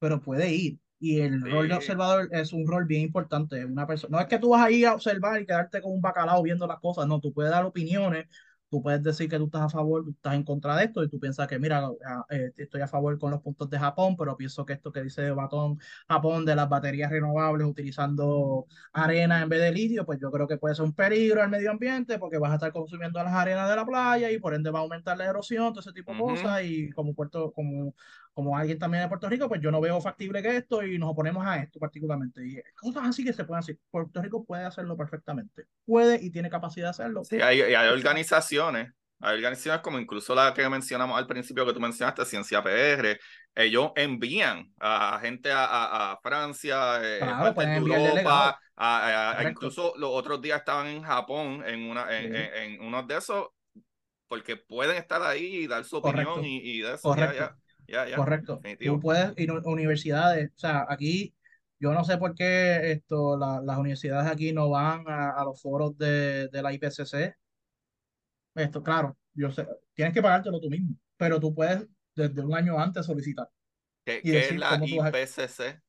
pero 0.00 0.20
puede 0.20 0.52
ir. 0.54 0.80
Y 1.00 1.20
el 1.20 1.40
rol 1.40 1.68
de 1.68 1.74
observador 1.74 2.28
es 2.32 2.52
un 2.52 2.66
rol 2.66 2.84
bien 2.84 3.02
importante. 3.02 3.64
Una 3.64 3.86
persona, 3.86 4.16
no 4.16 4.20
es 4.20 4.28
que 4.28 4.38
tú 4.38 4.50
vas 4.50 4.64
a 4.64 4.70
ir 4.70 4.86
a 4.86 4.94
observar 4.94 5.40
y 5.40 5.46
quedarte 5.46 5.80
con 5.80 5.92
un 5.92 6.00
bacalao 6.00 6.42
viendo 6.42 6.66
las 6.66 6.80
cosas, 6.80 7.06
no, 7.06 7.20
tú 7.20 7.32
puedes 7.32 7.52
dar 7.52 7.64
opiniones, 7.64 8.26
tú 8.68 8.82
puedes 8.82 9.02
decir 9.02 9.28
que 9.28 9.38
tú 9.38 9.46
estás 9.46 9.62
a 9.62 9.68
favor, 9.68 10.04
tú 10.04 10.10
estás 10.10 10.34
en 10.34 10.44
contra 10.44 10.76
de 10.76 10.84
esto 10.84 11.02
y 11.02 11.08
tú 11.08 11.18
piensas 11.18 11.46
que, 11.48 11.58
mira, 11.58 11.88
eh, 12.30 12.52
estoy 12.56 12.80
a 12.80 12.86
favor 12.88 13.18
con 13.18 13.30
los 13.30 13.40
puntos 13.40 13.70
de 13.70 13.78
Japón, 13.78 14.16
pero 14.16 14.36
pienso 14.36 14.64
que 14.66 14.74
esto 14.74 14.92
que 14.92 15.02
dice 15.02 15.30
Batón, 15.30 15.78
Japón 16.08 16.44
de 16.44 16.54
las 16.54 16.68
baterías 16.68 17.10
renovables 17.10 17.66
utilizando 17.66 18.66
arena 18.92 19.42
en 19.42 19.48
vez 19.48 19.60
de 19.60 19.72
litio, 19.72 20.04
pues 20.04 20.18
yo 20.20 20.30
creo 20.30 20.46
que 20.46 20.58
puede 20.58 20.74
ser 20.74 20.84
un 20.84 20.92
peligro 20.94 21.42
al 21.42 21.50
medio 21.50 21.70
ambiente 21.70 22.18
porque 22.18 22.38
vas 22.38 22.52
a 22.52 22.54
estar 22.54 22.72
consumiendo 22.72 23.22
las 23.22 23.32
arenas 23.32 23.68
de 23.70 23.76
la 23.76 23.86
playa 23.86 24.30
y 24.30 24.38
por 24.38 24.54
ende 24.54 24.70
va 24.70 24.80
a 24.80 24.82
aumentar 24.82 25.16
la 25.16 25.26
erosión, 25.26 25.72
todo 25.72 25.80
ese 25.80 25.92
tipo 25.92 26.12
de 26.12 26.18
cosas 26.18 26.62
y 26.64 26.90
como 26.90 27.14
puerto, 27.14 27.52
como 27.52 27.94
como 28.38 28.56
alguien 28.56 28.78
también 28.78 29.02
de 29.02 29.08
Puerto 29.08 29.28
Rico, 29.28 29.48
pues 29.48 29.60
yo 29.60 29.72
no 29.72 29.80
veo 29.80 30.00
factible 30.00 30.40
que 30.40 30.58
esto 30.58 30.84
y 30.84 30.96
nos 30.96 31.10
oponemos 31.10 31.44
a 31.44 31.56
esto 31.56 31.80
particularmente. 31.80 32.40
Y 32.46 32.62
cosas 32.76 33.08
así 33.08 33.24
que 33.24 33.32
se 33.32 33.42
pueden 33.42 33.58
hacer. 33.58 33.78
Puerto 33.90 34.22
Rico 34.22 34.44
puede 34.44 34.64
hacerlo 34.64 34.96
perfectamente. 34.96 35.64
Puede 35.84 36.24
y 36.24 36.30
tiene 36.30 36.48
capacidad 36.48 36.86
de 36.86 36.90
hacerlo. 36.90 37.24
Sí, 37.24 37.40
hay, 37.40 37.62
hay 37.62 37.88
organizaciones, 37.88 38.92
hay 39.18 39.34
organizaciones 39.38 39.80
como 39.80 39.98
incluso 39.98 40.36
la 40.36 40.54
que 40.54 40.68
mencionamos 40.68 41.18
al 41.18 41.26
principio 41.26 41.66
que 41.66 41.72
tú 41.72 41.80
mencionaste, 41.80 42.24
Ciencia 42.26 42.62
PR, 42.62 43.18
ellos 43.56 43.90
envían 43.96 44.72
a 44.78 45.18
gente 45.20 45.50
a, 45.50 46.12
a, 46.12 46.20
Francia, 46.22 47.00
eh, 47.02 47.18
a 47.20 47.44
Europa, 47.44 48.60
a, 48.76 49.44
incluso 49.50 49.94
los 49.96 50.10
otros 50.12 50.40
días 50.40 50.60
estaban 50.60 50.86
en 50.86 51.02
Japón 51.02 51.64
en, 51.66 51.90
una, 51.90 52.16
en, 52.16 52.36
en, 52.36 52.80
unos 52.82 53.04
de 53.08 53.16
esos, 53.16 53.48
porque 54.28 54.56
pueden 54.56 54.96
estar 54.96 55.20
ahí 55.24 55.56
y 55.56 55.66
dar 55.66 55.84
su 55.84 55.96
opinión 55.96 56.44
y, 56.44 56.58
y, 56.58 56.82
de 56.82 56.94
eso. 56.94 57.16
Ya, 57.16 57.56
Correcto. 58.16 58.60
Tú 58.84 59.00
puedes 59.00 59.32
ir 59.36 59.50
a 59.50 59.54
universidades, 59.64 60.50
o 60.50 60.58
sea, 60.58 60.86
aquí 60.88 61.34
yo 61.80 61.92
no 61.92 62.04
sé 62.04 62.18
por 62.18 62.34
qué 62.34 62.92
esto, 62.92 63.38
las 63.38 63.78
universidades 63.78 64.30
aquí 64.30 64.52
no 64.52 64.68
van 64.70 65.04
a, 65.06 65.42
los 65.44 65.60
foros 65.62 65.96
de, 65.96 66.48
de, 66.48 66.62
la 66.62 66.72
IPCC. 66.72 67.36
Esto, 68.54 68.82
claro, 68.82 69.16
yo 69.32 69.50
sé, 69.50 69.66
tienes 69.94 70.12
que 70.12 70.22
pagártelo 70.22 70.60
tú 70.60 70.68
mismo, 70.68 70.96
pero 71.16 71.38
tú 71.38 71.54
puedes 71.54 71.86
desde 72.14 72.44
un 72.44 72.54
año 72.54 72.78
antes 72.78 73.06
solicitar. 73.06 73.48
¿Qué, 74.04 74.20
es 74.24 74.56
la 74.56 74.80
IPCC? 74.82 75.80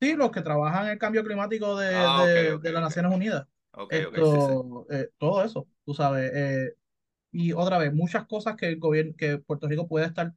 Sí, 0.00 0.14
los 0.14 0.30
que 0.30 0.42
trabajan 0.42 0.86
en 0.86 0.92
el 0.92 0.98
cambio 0.98 1.24
climático 1.24 1.76
de, 1.76 1.94
ah, 1.94 2.24
de, 2.24 2.72
las 2.72 2.82
Naciones 2.82 3.12
Unidas. 3.12 3.46
Esto, 3.90 4.86
eh, 4.90 5.08
todo 5.18 5.44
eso, 5.44 5.66
tú 5.84 5.94
sabes. 5.94 6.30
Eh, 6.34 6.74
y 7.32 7.52
otra 7.52 7.78
vez, 7.78 7.92
muchas 7.92 8.26
cosas 8.26 8.56
que 8.56 8.66
el 8.66 8.78
gobierno, 8.78 9.14
que 9.16 9.38
Puerto 9.38 9.66
Rico 9.66 9.88
puede 9.88 10.06
estar 10.06 10.32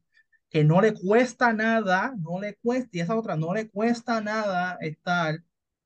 que 0.52 0.66
no 0.66 0.82
le 0.82 0.94
cuesta 0.94 1.54
nada, 1.54 2.14
no 2.20 2.40
le 2.40 2.56
cuesta, 2.56 2.90
y 2.92 3.00
esa 3.00 3.16
otra, 3.18 3.38
no 3.38 3.54
le 3.54 3.70
cuesta 3.70 4.20
nada 4.22 4.78
estar 4.82 5.42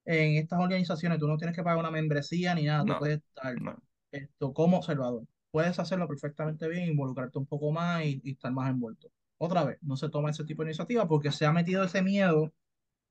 en 0.06 0.38
estas 0.38 0.60
organizaciones, 0.60 1.20
tú 1.20 1.28
no 1.28 1.38
tienes 1.38 1.56
que 1.56 1.64
pagar 1.64 1.80
una 1.80 1.92
membresía 1.92 2.56
ni 2.56 2.64
nada, 2.64 2.84
tú 2.84 2.94
puedes 3.00 3.20
estar 3.20 3.56
esto, 4.12 4.54
como 4.54 4.78
observador. 4.78 5.24
Puedes 5.52 5.78
hacerlo 5.80 6.08
perfectamente 6.08 6.68
bien, 6.68 6.90
involucrarte 6.90 7.38
un 7.38 7.46
poco 7.46 7.72
más 7.72 8.04
y, 8.06 8.22
estar 8.26 8.52
más 8.52 8.70
envuelto. 8.72 9.10
Otra 9.38 9.64
vez, 9.64 9.78
no 9.82 9.98
se 9.98 10.10
toma 10.10 10.32
ese 10.32 10.44
tipo 10.46 10.64
de 10.64 10.70
iniciativa 10.70 11.08
porque 11.08 11.32
se 11.32 11.46
ha 11.46 11.52
metido 11.54 11.84
ese 11.84 12.02
miedo, 12.02 12.52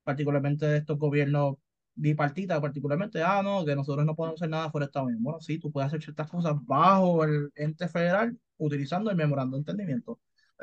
particularmente 0.03 0.67
de 0.67 0.79
estos 0.79 0.99
gobiernos 0.99 1.57
bipartitas, 1.95 2.61
particularmente, 2.61 3.23
ah, 3.23 3.43
no, 3.45 3.65
que 3.65 3.77
nosotros 3.77 4.05
no 4.05 4.17
podemos 4.17 4.41
hacer 4.41 4.51
nada 4.51 4.71
fuera 4.71 4.87
de 4.87 4.89
Estados 4.89 5.07
Unidos. 5.07 5.23
Bueno, 5.23 5.41
sí, 5.41 5.59
tú 5.61 5.71
puedes 5.71 5.87
hacer 5.89 6.03
ciertas 6.03 6.29
cosas 6.29 6.57
bajo 6.65 7.25
el 7.25 7.53
ente 7.55 7.89
federal 7.89 8.37
utilizando 8.59 9.11
el 9.11 9.17
memorando 9.17 9.57
de 9.57 9.61
entendimiento. 9.61 10.19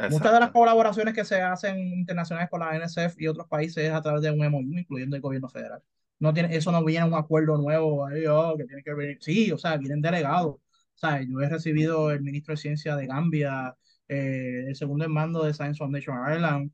Muchas 0.09 0.33
de 0.33 0.39
las 0.39 0.51
colaboraciones 0.51 1.13
que 1.13 1.25
se 1.25 1.41
hacen 1.41 1.77
internacionales 1.77 2.49
con 2.49 2.61
la 2.61 2.75
NSF 2.75 3.19
y 3.19 3.27
otros 3.27 3.47
países 3.47 3.85
es 3.85 3.91
a 3.91 4.01
través 4.01 4.21
de 4.21 4.31
un 4.31 4.43
MOU, 4.43 4.61
incluyendo 4.77 5.15
el 5.15 5.21
gobierno 5.21 5.49
federal. 5.49 5.83
No 6.19 6.33
tiene, 6.33 6.55
eso 6.55 6.71
no 6.71 6.83
viene 6.83 7.05
un 7.05 7.15
acuerdo 7.15 7.57
nuevo, 7.57 8.05
oh, 8.05 8.57
que 8.57 8.65
tiene 8.65 8.83
que 8.83 8.93
venir. 8.93 9.17
Sí, 9.21 9.51
o 9.51 9.57
sea, 9.57 9.77
vienen 9.77 10.01
delegados. 10.01 10.55
O 10.55 10.61
sea, 10.95 11.21
yo 11.21 11.41
he 11.41 11.49
recibido 11.49 12.11
el 12.11 12.21
ministro 12.21 12.53
de 12.53 12.57
Ciencia 12.57 12.95
de 12.95 13.07
Gambia, 13.07 13.75
eh, 14.07 14.65
el 14.67 14.75
segundo 14.75 15.05
en 15.05 15.11
mando 15.11 15.43
de 15.43 15.53
Science 15.53 15.77
Foundation 15.77 16.17
Ireland, 16.17 16.71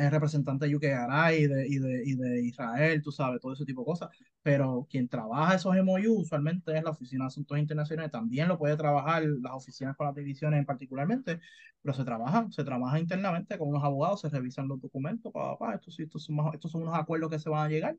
el 0.00 0.10
representante 0.10 0.66
de 0.66 0.76
UK 0.76 0.84
y 0.84 1.46
de, 1.46 1.66
y, 1.68 1.78
de, 1.78 2.02
y 2.04 2.14
de 2.16 2.42
Israel, 2.42 3.02
tú 3.02 3.12
sabes, 3.12 3.40
todo 3.40 3.52
ese 3.52 3.64
tipo 3.64 3.82
de 3.82 3.86
cosas. 3.86 4.08
Pero 4.42 4.86
quien 4.90 5.08
trabaja 5.08 5.54
esos 5.56 5.76
MOU 5.76 6.20
usualmente 6.20 6.76
es 6.76 6.82
la 6.84 6.90
Oficina 6.90 7.24
de 7.24 7.28
Asuntos 7.28 7.58
Internacionales, 7.58 8.10
también 8.12 8.48
lo 8.48 8.58
puede 8.58 8.76
trabajar 8.76 9.24
las 9.24 9.52
oficinas 9.52 9.96
con 9.96 10.06
las 10.06 10.14
divisiones 10.14 10.64
particularmente, 10.66 11.40
pero 11.82 11.94
se 11.94 12.04
trabaja, 12.04 12.46
se 12.50 12.64
trabaja 12.64 12.98
internamente 12.98 13.58
con 13.58 13.68
unos 13.68 13.84
abogados, 13.84 14.20
se 14.20 14.28
revisan 14.30 14.68
los 14.68 14.80
documentos, 14.80 15.32
papá, 15.32 15.74
estos, 15.74 15.98
estos, 16.00 16.24
son, 16.24 16.36
estos 16.54 16.70
son 16.72 16.82
unos 16.82 16.94
acuerdos 16.98 17.30
que 17.30 17.38
se 17.38 17.48
van 17.50 17.66
a 17.66 17.68
llegar 17.68 17.96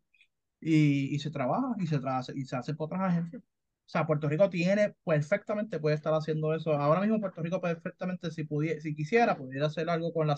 y, 0.60 1.14
y 1.16 1.20
se 1.20 1.32
trabaja 1.32 1.76
y 1.80 1.88
se, 1.88 2.00
tra 2.00 2.22
y 2.36 2.46
se 2.46 2.56
hace 2.56 2.74
por 2.76 2.88
otras 2.88 3.02
agencias. 3.12 3.42
O 3.44 3.90
sea, 3.92 4.08
Puerto 4.08 4.30
Rico 4.30 4.50
tiene 4.50 4.96
perfectamente, 5.06 5.80
puede 5.80 5.96
estar 5.96 6.14
haciendo 6.14 6.54
eso. 6.56 6.74
Ahora 6.74 7.02
mismo 7.02 7.20
Puerto 7.20 7.42
Rico 7.42 7.60
perfectamente, 7.62 8.32
si, 8.32 8.44
pudiera, 8.46 8.80
si 8.82 8.96
quisiera, 8.96 9.36
pudiera 9.38 9.68
hacer 9.68 9.90
algo 9.90 10.14
con 10.14 10.28
la 10.28 10.38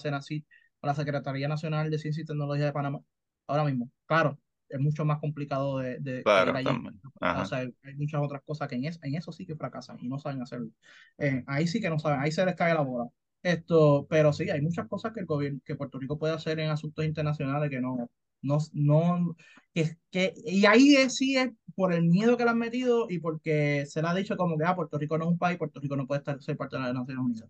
CENACIT 0.84 0.86
la 0.86 0.94
Secretaría 0.96 1.48
Nacional 1.48 1.90
de 1.90 2.00
Ciencia 2.00 2.22
y 2.22 2.26
Tecnología 2.26 2.66
de 2.66 2.74
Panamá 2.74 3.00
ahora 3.48 3.64
mismo. 3.66 3.90
Claro, 4.06 4.40
es 4.70 4.80
mucho 4.80 5.06
más 5.06 5.20
complicado 5.20 5.80
de, 5.80 6.00
de 6.00 6.24
claro, 6.24 6.54
O 6.54 7.46
sea, 7.46 7.60
hay 7.60 7.96
muchas 7.96 8.22
otras 8.22 8.42
cosas 8.44 8.68
que 8.68 8.76
en, 8.76 8.86
en 8.86 9.16
eso 9.16 9.32
sí 9.32 9.46
que 9.46 9.56
fracasan 9.56 9.98
y 10.02 10.08
no 10.08 10.20
saben 10.20 10.42
hacerlo. 10.42 10.70
Eh, 11.18 11.44
ahí 11.48 11.68
sí 11.68 11.80
que 11.80 11.90
no 11.90 12.00
saben, 12.00 12.20
ahí 12.20 12.32
se 12.32 12.46
les 12.46 12.56
cae 12.56 12.74
la 12.74 12.82
bola. 12.82 13.10
Esto, 13.42 14.08
pero 14.10 14.32
sí, 14.32 14.50
hay 14.50 14.62
muchas 14.62 14.88
cosas 14.88 15.12
que 15.14 15.20
el 15.20 15.26
gobierno, 15.26 15.60
que 15.66 15.76
Puerto 15.76 16.00
Rico 16.00 16.18
puede 16.18 16.34
hacer 16.34 16.60
en 16.60 16.70
asuntos 16.70 17.04
internacionales 17.04 17.70
que 17.70 17.82
no, 17.82 18.10
no, 18.42 18.58
no, 18.74 19.36
que, 19.74 19.98
que, 20.12 20.34
y 20.46 20.66
ahí 20.66 20.96
es, 20.96 21.16
sí 21.18 21.36
es 21.38 21.52
por 21.76 21.94
el 21.94 22.04
miedo 22.04 22.38
que 22.38 22.46
le 22.46 22.52
han 22.52 22.58
metido 22.58 23.08
y 23.10 23.20
porque 23.20 23.86
se 23.86 24.02
le 24.02 24.08
ha 24.08 24.14
dicho 24.14 24.38
como 24.38 24.58
que 24.58 24.64
ah, 24.66 24.76
Puerto 24.76 24.98
Rico 24.98 25.18
no 25.18 25.26
es 25.26 25.32
un 25.32 25.38
país, 25.38 25.58
Puerto 25.58 25.80
Rico 25.82 25.96
no 25.98 26.08
puede 26.08 26.20
estar, 26.20 26.42
ser 26.42 26.56
parte 26.58 26.78
de 26.78 26.84
las 26.84 26.94
Naciones 26.94 27.24
Unidas. 27.24 27.50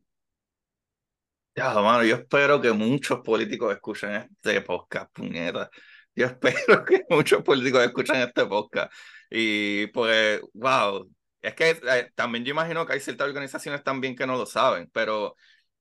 Ya, 1.56 1.72
mano, 1.76 2.04
yo 2.04 2.16
espero 2.16 2.60
que 2.60 2.72
muchos 2.72 3.20
políticos 3.22 3.74
escuchen 3.74 4.12
este 4.12 4.62
podcast, 4.62 5.12
puñeta. 5.14 5.70
Yo 6.16 6.26
espero 6.42 6.84
que 6.84 7.04
muchos 7.10 7.44
políticos 7.44 7.84
escuchen 7.84 8.16
este 8.18 8.46
podcast. 8.48 8.92
Y 9.30 9.88
pues, 9.88 10.42
wow, 10.54 11.08
es 11.42 11.54
que 11.54 11.70
eh, 11.72 12.12
también 12.16 12.44
yo 12.44 12.52
imagino 12.52 12.86
que 12.88 12.94
hay 12.94 13.00
ciertas 13.00 13.28
organizaciones 13.28 13.84
también 13.84 14.16
que 14.16 14.26
no 14.26 14.36
lo 14.36 14.48
saben, 14.48 14.90
pero, 14.92 15.36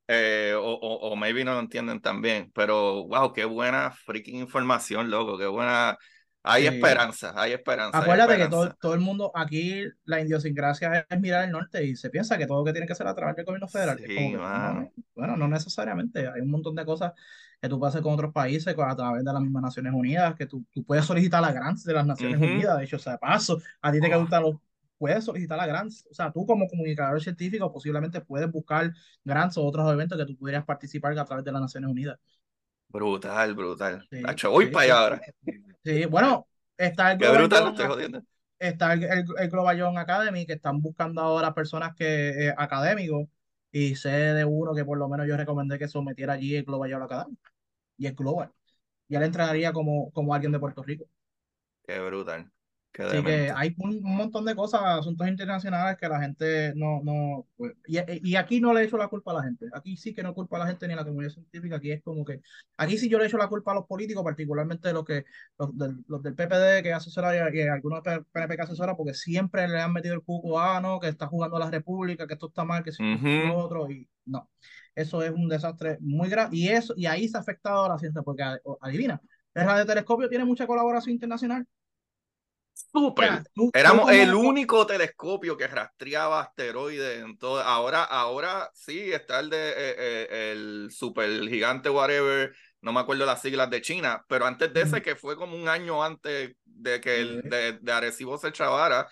eh, 0.09 0.53
o, 0.57 0.62
o, 0.74 1.11
o, 1.12 1.16
maybe 1.16 1.43
no 1.44 1.55
lo 1.55 1.61
entienden 1.61 2.01
también, 2.03 2.51
pero 2.55 3.07
wow, 3.07 3.32
qué 3.32 3.44
buena 3.47 3.93
freaking 3.93 4.36
información, 4.40 5.11
loco, 5.11 5.39
qué 5.39 5.47
buena. 5.47 5.97
Hay 6.44 6.62
sí. 6.62 6.69
esperanza, 6.69 7.32
hay 7.36 7.52
esperanza. 7.52 7.98
Acuérdate 7.98 8.32
hay 8.32 8.40
esperanza. 8.43 8.69
que 8.69 8.70
todo, 8.70 8.78
todo, 8.81 8.94
el 8.94 9.01
mundo, 9.01 9.31
aquí 9.35 9.85
la 10.05 10.20
idiosincrasia 10.20 11.06
es 11.09 11.20
mirar 11.20 11.44
el 11.44 11.52
norte 11.52 11.85
y 11.85 11.94
se 11.94 12.10
piensa 12.10 12.36
que 12.36 12.47
todo 12.47 12.59
lo 12.59 12.64
que 12.64 12.73
tiene 12.73 12.86
que 12.86 12.94
ser 12.94 13.06
a 13.06 13.14
través 13.14 13.36
del 13.36 13.44
gobierno 13.44 13.69
federal. 13.69 13.98
Sí, 13.98 14.06
que, 14.06 14.32
no, 14.32 14.93
bueno, 15.14 15.36
no 15.36 15.48
necesariamente, 15.48 16.28
hay 16.28 16.40
un 16.40 16.51
montón 16.51 16.74
de 16.74 16.85
cosas 16.85 17.12
que 17.60 17.69
tú 17.69 17.78
puedes 17.78 17.94
hacer 17.94 18.02
con 18.02 18.14
otros 18.14 18.32
países 18.32 18.74
a 18.77 18.97
través 18.97 19.24
de 19.24 19.32
las 19.32 19.40
mismas 19.40 19.62
Naciones 19.62 19.93
Unidas, 19.94 20.35
que 20.35 20.47
tú, 20.47 20.64
tú 20.73 20.85
puedes 20.85 21.05
solicitar 21.05 21.40
la 21.40 21.52
grants 21.52 21.85
de 21.85 21.94
las 21.94 22.06
Naciones 22.06 22.40
uh 22.40 22.43
-huh. 22.43 22.52
Unidas, 22.55 22.78
de 22.78 22.85
hecho, 22.85 22.97
o 22.97 22.98
sea, 22.98 23.19
paso, 23.19 23.60
a 23.81 23.93
ti 23.93 24.01
te 24.01 24.12
oh. 24.12 24.40
los 24.40 24.56
puedes 25.02 25.24
solicitar 25.24 25.59
la 25.59 25.66
grants. 25.66 26.06
O 26.12 26.14
sea, 26.14 26.31
tú 26.31 26.47
como 26.47 26.69
comunicador 26.69 27.20
científico 27.20 27.73
posiblemente 27.73 28.20
puedes 28.20 28.48
buscar 28.48 28.93
grants 29.24 29.56
o 29.59 29.64
otros 29.64 29.93
eventos 29.93 30.16
que 30.16 30.24
tú 30.24 30.36
pudieras 30.36 30.64
participar 30.64 31.19
a 31.19 31.24
través 31.24 31.44
de 31.44 31.51
las 31.51 31.60
Naciones 31.60 31.90
Unidas. 31.90 32.20
Brutal, 32.93 33.55
brutal. 33.55 34.06
Sí, 34.10 34.20
Nacho, 34.20 34.51
voy 34.51 34.66
sí, 34.66 34.70
para 34.70 34.85
allá 34.85 34.98
ahora. 34.98 35.20
Sí, 35.85 36.05
bueno, 36.05 36.47
está 36.77 37.12
el 37.12 37.19
Qué 37.19 37.28
brutal, 37.28 37.69
estoy 37.69 37.86
jodiendo. 37.86 38.23
Está 38.59 38.93
el, 38.93 39.02
el, 39.05 39.24
el, 39.39 39.51
Global 39.51 39.77
Young 39.77 39.98
Academy, 39.98 40.47
que 40.47 40.52
están 40.52 40.81
buscando 40.81 41.20
ahora 41.20 41.55
personas 41.55 41.94
que 41.97 42.48
eh, 42.48 42.55
académicos, 42.56 43.27
y 43.73 43.97
sé 43.97 44.10
de 44.10 44.44
uno 44.44 44.74
que 44.74 44.85
por 44.85 44.98
lo 44.98 45.09
menos 45.09 45.27
yo 45.27 45.36
recomendé 45.36 45.78
que 45.78 45.89
sometiera 45.89 46.35
allí 46.35 46.55
el 46.55 46.64
Global 46.64 46.90
Young 46.90 47.02
Academy. 47.02 47.36
Y 47.97 48.06
es 48.06 48.14
Global. 48.14 48.52
Y 49.09 49.16
él 49.16 49.23
entraría 49.23 49.73
como, 49.73 50.10
como 50.12 50.35
alguien 50.35 50.52
de 50.52 50.60
Puerto 50.60 50.82
Rico. 50.82 51.06
Qué 51.86 51.98
brutal. 52.01 52.51
Así 52.98 53.23
que 53.23 53.51
hay 53.55 53.74
un, 53.78 54.05
un, 54.05 54.16
montón 54.16 54.44
de 54.44 54.55
cosas, 54.55 54.82
asuntos 54.82 55.27
internacionales 55.27 55.97
que 55.98 56.09
la 56.09 56.20
gente 56.20 56.74
no, 56.77 57.01
no, 57.02 57.47
pues, 57.56 57.73
y, 57.86 57.98
y, 58.31 58.36
aquí 58.36 58.60
no 58.60 58.74
le 58.74 58.85
echo 58.85 58.98
la 58.98 59.09
culpa 59.09 59.31
a 59.31 59.36
la 59.36 59.43
gente, 59.44 59.66
aquí 59.73 59.97
sí 59.97 60.12
que 60.12 60.23
no 60.23 60.35
culpa 60.35 60.56
a 60.56 60.60
la 60.60 60.66
gente 60.66 60.86
ni 60.86 60.93
a 60.93 60.97
la 60.97 61.05
comunidad 61.05 61.32
científica, 61.32 61.77
aquí 61.77 61.90
es 61.90 62.02
como 62.02 62.23
que, 62.23 62.43
aquí 62.77 62.98
sí 62.98 63.09
yo 63.09 63.19
le 63.19 63.27
echo 63.27 63.39
la 63.39 63.48
culpa 63.48 63.73
a 63.73 63.77
los 63.77 63.86
políticos, 63.86 64.23
particularmente 64.23 64.93
los 64.93 65.06
que, 65.06 65.24
los 65.59 65.77
del, 65.78 66.05
los 66.06 66.23
del 66.23 66.35
PPD 66.35 66.82
que 66.82 66.93
asesora 66.93 67.35
y, 67.35 67.59
y 67.59 67.62
algunos 67.62 68.02
PNP 68.02 68.56
que 68.56 68.62
asesora, 68.62 68.94
porque 68.94 69.14
siempre 69.14 69.66
le 69.69 69.81
han 69.81 69.93
metido 69.93 70.14
el 70.14 70.23
cuco, 70.23 70.60
ah, 70.60 70.81
no, 70.82 71.01
que 71.01 71.09
está 71.09 71.27
jugando 71.27 71.56
a 71.56 71.60
la 71.60 71.70
república, 71.70 72.27
que 72.27 72.35
esto 72.35 72.48
está 72.48 72.64
mal, 72.64 72.85
que 72.85 72.93
si 72.93 73.02
uh 73.02 73.16
-huh. 73.16 73.55
otro, 73.55 73.90
y 73.90 74.06
no, 74.27 74.51
eso 74.94 75.23
es 75.23 75.31
un 75.31 75.48
desastre 75.48 75.97
muy 76.01 76.28
grave, 76.28 76.51
y 76.55 76.69
eso, 76.69 76.93
y 76.94 77.06
ahí 77.06 77.27
se 77.27 77.39
ha 77.39 77.40
afectado 77.40 77.86
a 77.86 77.89
la 77.89 77.98
ciencia, 77.98 78.20
porque 78.20 78.43
adivina, 78.82 79.19
el 79.55 79.64
radiotelescopio 79.64 80.28
tiene 80.28 80.44
mucha 80.44 80.66
colaboración 80.66 81.14
internacional, 81.14 81.66
Súper. 82.93 83.43
Éramos 83.73 84.10
el 84.10 84.35
único 84.35 84.86
telescopio 84.86 85.56
que 85.56 85.66
rastreaba 85.66 86.43
asteroides 86.43 87.23
en 87.23 87.39
todo. 87.39 87.62
Ahora, 87.62 88.05
ahora 88.05 88.70
sí 88.74 89.12
está 89.12 89.40
el 89.40 89.48
de 89.48 89.70
eh, 89.70 89.94
eh, 89.98 90.52
el 90.52 90.90
super 90.90 91.48
gigante 91.48 91.89
whatever. 91.89 92.55
No 92.82 92.93
me 92.93 93.01
acuerdo 93.01 93.24
las 93.24 93.40
siglas 93.40 93.70
de 93.70 93.81
China, 93.81 94.24
pero 94.28 94.44
antes 94.44 94.73
de 94.74 94.82
ese, 94.82 95.01
que 95.01 95.16
fue 95.16 95.36
como 95.36 95.56
un 95.56 95.69
año 95.69 96.02
antes 96.05 96.55
de 96.64 97.01
que 97.01 97.20
el 97.20 97.43
de, 97.43 97.78
de 97.81 97.93
Arecibo 97.93 98.36
se 98.36 98.52
chavara, 98.52 99.09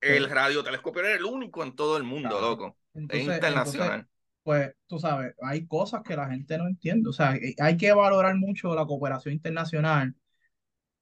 el 0.00 0.28
radiotelescopio 0.28 1.02
era 1.04 1.14
el 1.14 1.24
único 1.24 1.62
en 1.62 1.76
todo 1.76 1.96
el 1.96 2.02
mundo, 2.02 2.30
claro. 2.30 2.48
loco. 2.48 2.76
Entonces, 2.94 3.28
es 3.28 3.34
internacional. 3.34 3.88
Entonces, 3.88 4.10
pues 4.42 4.72
tú 4.86 4.98
sabes, 4.98 5.34
hay 5.42 5.66
cosas 5.66 6.02
que 6.02 6.16
la 6.16 6.28
gente 6.28 6.56
no 6.58 6.66
entiende. 6.66 7.10
O 7.10 7.12
sea, 7.12 7.36
hay 7.58 7.76
que 7.76 7.92
valorar 7.92 8.34
mucho 8.36 8.74
la 8.74 8.86
cooperación 8.86 9.34
internacional 9.34 10.14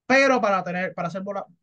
pero 0.09 0.41
para 0.43 0.65
tener, 0.65 0.95
para 0.95 1.09
hacer 1.09 1.23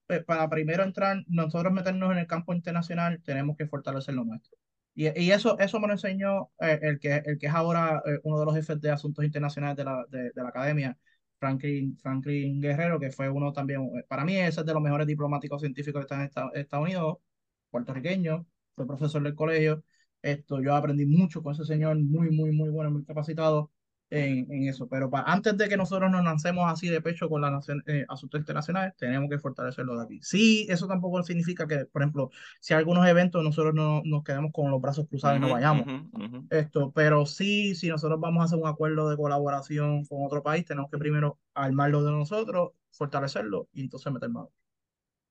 eh, 0.09 0.21
para 0.21 0.49
primero 0.49 0.83
entrar, 0.83 1.23
nosotros 1.27 1.73
meternos 1.73 2.11
en 2.13 2.19
el 2.19 2.27
campo 2.27 2.53
internacional, 2.53 3.21
tenemos 3.23 3.57
que 3.57 3.67
fortalecer 3.67 4.15
lo 4.15 4.25
nuestro. 4.25 4.57
Y, 4.93 5.07
y 5.21 5.31
eso, 5.31 5.59
eso 5.59 5.79
me 5.81 5.87
lo 5.87 5.93
enseñó 5.93 6.51
eh, 6.59 6.79
el, 6.83 6.99
que, 6.99 7.15
el 7.25 7.37
que 7.39 7.47
es 7.47 7.53
ahora 7.53 8.01
eh, 8.05 8.19
uno 8.23 8.39
de 8.39 8.45
los 8.45 8.55
jefes 8.55 8.81
de 8.81 8.91
asuntos 8.91 9.25
internacionales 9.25 9.77
de 9.77 9.85
la, 9.85 10.05
de, 10.09 10.31
de 10.31 10.43
la 10.43 10.49
academia, 10.49 10.97
Franklin, 11.39 11.97
Franklin 11.99 12.61
Guerrero, 12.61 12.99
que 12.99 13.11
fue 13.11 13.29
uno 13.29 13.53
también, 13.53 13.89
para 14.07 14.23
mí 14.25 14.37
ese 14.37 14.61
es 14.61 14.65
de 14.65 14.73
los 14.73 14.81
mejores 14.83 15.07
diplomáticos 15.07 15.61
científicos 15.61 16.01
que 16.01 16.05
están 16.05 16.21
en 16.21 16.27
Estados, 16.27 16.51
Estados 16.55 16.85
Unidos, 16.85 17.17
puertorriqueño, 17.71 18.47
fue 18.75 18.87
profesor 18.87 19.23
del 19.23 19.35
colegio. 19.35 19.83
Esto, 20.21 20.61
yo 20.61 20.75
aprendí 20.75 21.05
mucho 21.05 21.43
con 21.43 21.53
ese 21.53 21.65
señor, 21.65 21.97
muy, 21.97 22.31
muy, 22.31 22.51
muy 22.51 22.69
bueno, 22.69 22.91
muy 22.91 23.03
capacitado 23.05 23.71
en, 24.09 24.51
en 24.51 24.67
eso. 24.69 24.87
Pero 24.87 25.09
para, 25.09 25.31
antes 25.31 25.57
de 25.57 25.67
que 25.69 25.77
nosotros 25.77 26.09
nos 26.11 26.23
lancemos 26.23 26.71
así 26.71 26.89
de 26.89 27.01
pecho 27.01 27.29
con 27.29 27.41
las 27.41 27.51
nación, 27.51 27.83
eh, 27.87 28.05
asuntos 28.09 28.39
internacionales, 28.39 28.93
tenemos 28.97 29.29
que 29.29 29.39
fortalecerlo 29.39 29.97
de 29.97 30.03
aquí. 30.03 30.19
Sí, 30.21 30.67
eso 30.69 30.87
tampoco 30.87 31.23
significa 31.23 31.67
que, 31.67 31.85
por 31.85 32.01
ejemplo, 32.01 32.29
si 32.59 32.73
hay 32.73 32.79
algunos 32.79 33.07
eventos 33.07 33.43
nosotros 33.43 33.73
no 33.73 34.01
nos 34.05 34.23
quedemos 34.23 34.51
con 34.51 34.71
los 34.71 34.81
brazos 34.81 35.07
cruzados 35.07 35.39
uh 35.39 35.41
-huh, 35.41 35.45
y 35.45 35.47
no 35.47 35.53
vayamos. 35.53 35.85
Uh 35.87 35.89
-huh, 35.89 36.09
uh 36.13 36.19
-huh. 36.19 36.47
Esto, 36.49 36.91
pero 36.91 37.25
sí, 37.25 37.75
si 37.75 37.89
nosotros 37.89 38.19
vamos 38.19 38.41
a 38.41 38.45
hacer 38.45 38.59
un 38.59 38.67
acuerdo 38.67 39.09
de 39.09 39.17
colaboración 39.17 40.05
con 40.05 40.25
otro 40.25 40.43
país, 40.43 40.65
tenemos 40.65 40.89
que 40.91 40.97
primero 40.97 41.39
armarlo 41.53 42.03
de 42.03 42.11
nosotros, 42.11 42.71
fortalecerlo 42.91 43.67
y 43.73 43.81
entonces 43.81 44.11
meter 44.11 44.29
mano. 44.29 44.51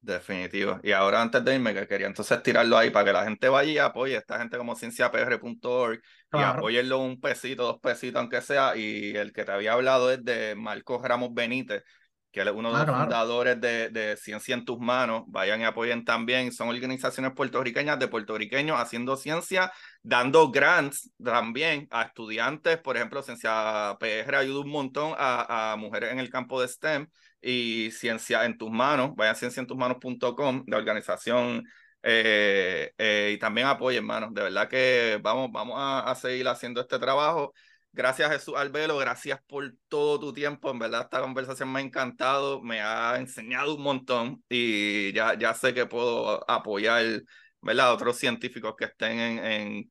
Definitivo. 0.04 0.80
Y 0.82 0.92
ahora 0.92 1.22
antes 1.22 1.42
de 1.42 1.54
irme, 1.54 1.72
que 1.72 1.86
quería 1.86 2.06
entonces 2.06 2.42
tirarlo 2.42 2.76
ahí 2.76 2.90
para 2.90 3.06
que 3.06 3.12
la 3.14 3.24
gente 3.24 3.48
vaya 3.48 3.72
y 3.72 3.78
apoye 3.78 4.16
a 4.16 4.18
esta 4.18 4.38
gente 4.38 4.58
como 4.58 4.76
cienciapr.org 4.76 6.02
claro. 6.28 6.52
y 6.52 6.58
apoyenlo 6.58 6.98
un 6.98 7.18
pesito, 7.18 7.62
dos 7.62 7.80
pesitos, 7.80 8.20
aunque 8.20 8.42
sea. 8.42 8.76
Y 8.76 9.16
el 9.16 9.32
que 9.32 9.44
te 9.44 9.52
había 9.52 9.72
hablado 9.72 10.12
es 10.12 10.22
de 10.22 10.54
Marcos 10.56 11.00
Ramos 11.02 11.32
Benítez, 11.32 11.84
que 12.30 12.42
es 12.42 12.46
uno 12.48 12.68
de 12.68 12.74
ah, 12.74 12.78
los 12.80 12.86
claro. 12.88 13.00
fundadores 13.00 13.60
de, 13.62 13.88
de, 13.88 14.16
Ciencia 14.18 14.54
en 14.54 14.66
tus 14.66 14.78
manos. 14.78 15.22
Vayan 15.26 15.62
y 15.62 15.64
apoyen 15.64 16.04
también. 16.04 16.52
Son 16.52 16.68
organizaciones 16.68 17.32
puertorriqueñas 17.32 17.98
de 17.98 18.08
puertorriqueños 18.08 18.78
haciendo 18.78 19.16
ciencia, 19.16 19.72
dando 20.02 20.50
grants 20.50 21.10
también 21.24 21.88
a 21.90 22.02
estudiantes. 22.02 22.76
Por 22.76 22.98
ejemplo, 22.98 23.22
Ciencia 23.22 23.96
PR 23.98 24.36
ayuda 24.36 24.60
un 24.60 24.70
montón 24.70 25.14
a, 25.16 25.72
a 25.72 25.76
mujeres 25.76 26.12
en 26.12 26.18
el 26.18 26.28
campo 26.28 26.60
de 26.60 26.68
STEM 26.68 27.08
y 27.44 27.90
Ciencia 27.90 28.44
en 28.44 28.56
tus 28.58 28.70
manos, 28.70 29.14
vayan 29.14 29.34
a 29.34 29.38
cienciaentusmanos.com, 29.38 30.64
la 30.66 30.76
organización, 30.78 31.64
eh, 32.02 32.92
eh, 32.98 33.32
y 33.34 33.38
también 33.38 33.66
apoyen, 33.66 33.98
hermanos, 34.04 34.34
de 34.34 34.42
verdad 34.42 34.68
que 34.68 35.18
vamos, 35.22 35.50
vamos 35.52 35.76
a, 35.78 36.00
a, 36.10 36.14
seguir 36.14 36.46
haciendo 36.48 36.80
este 36.80 36.98
trabajo. 36.98 37.52
Gracias 37.92 38.30
Jesús 38.30 38.54
Albelo, 38.56 38.98
gracias 38.98 39.40
por 39.46 39.72
todo 39.88 40.18
tu 40.18 40.32
tiempo, 40.32 40.70
en 40.70 40.80
verdad 40.80 41.02
esta 41.02 41.20
conversación 41.20 41.72
me 41.72 41.78
ha 41.78 41.82
encantado, 41.82 42.60
me 42.60 42.80
ha 42.80 43.16
enseñado 43.18 43.74
un 43.76 43.82
montón 43.82 44.44
y 44.48 45.12
ya, 45.12 45.38
ya 45.38 45.54
sé 45.54 45.72
que 45.72 45.86
puedo 45.86 46.48
apoyar, 46.50 47.22
¿verdad? 47.60 47.92
Otros 47.94 48.18
científicos 48.18 48.74
que 48.76 48.86
estén 48.86 49.20
en, 49.20 49.38
en 49.44 49.88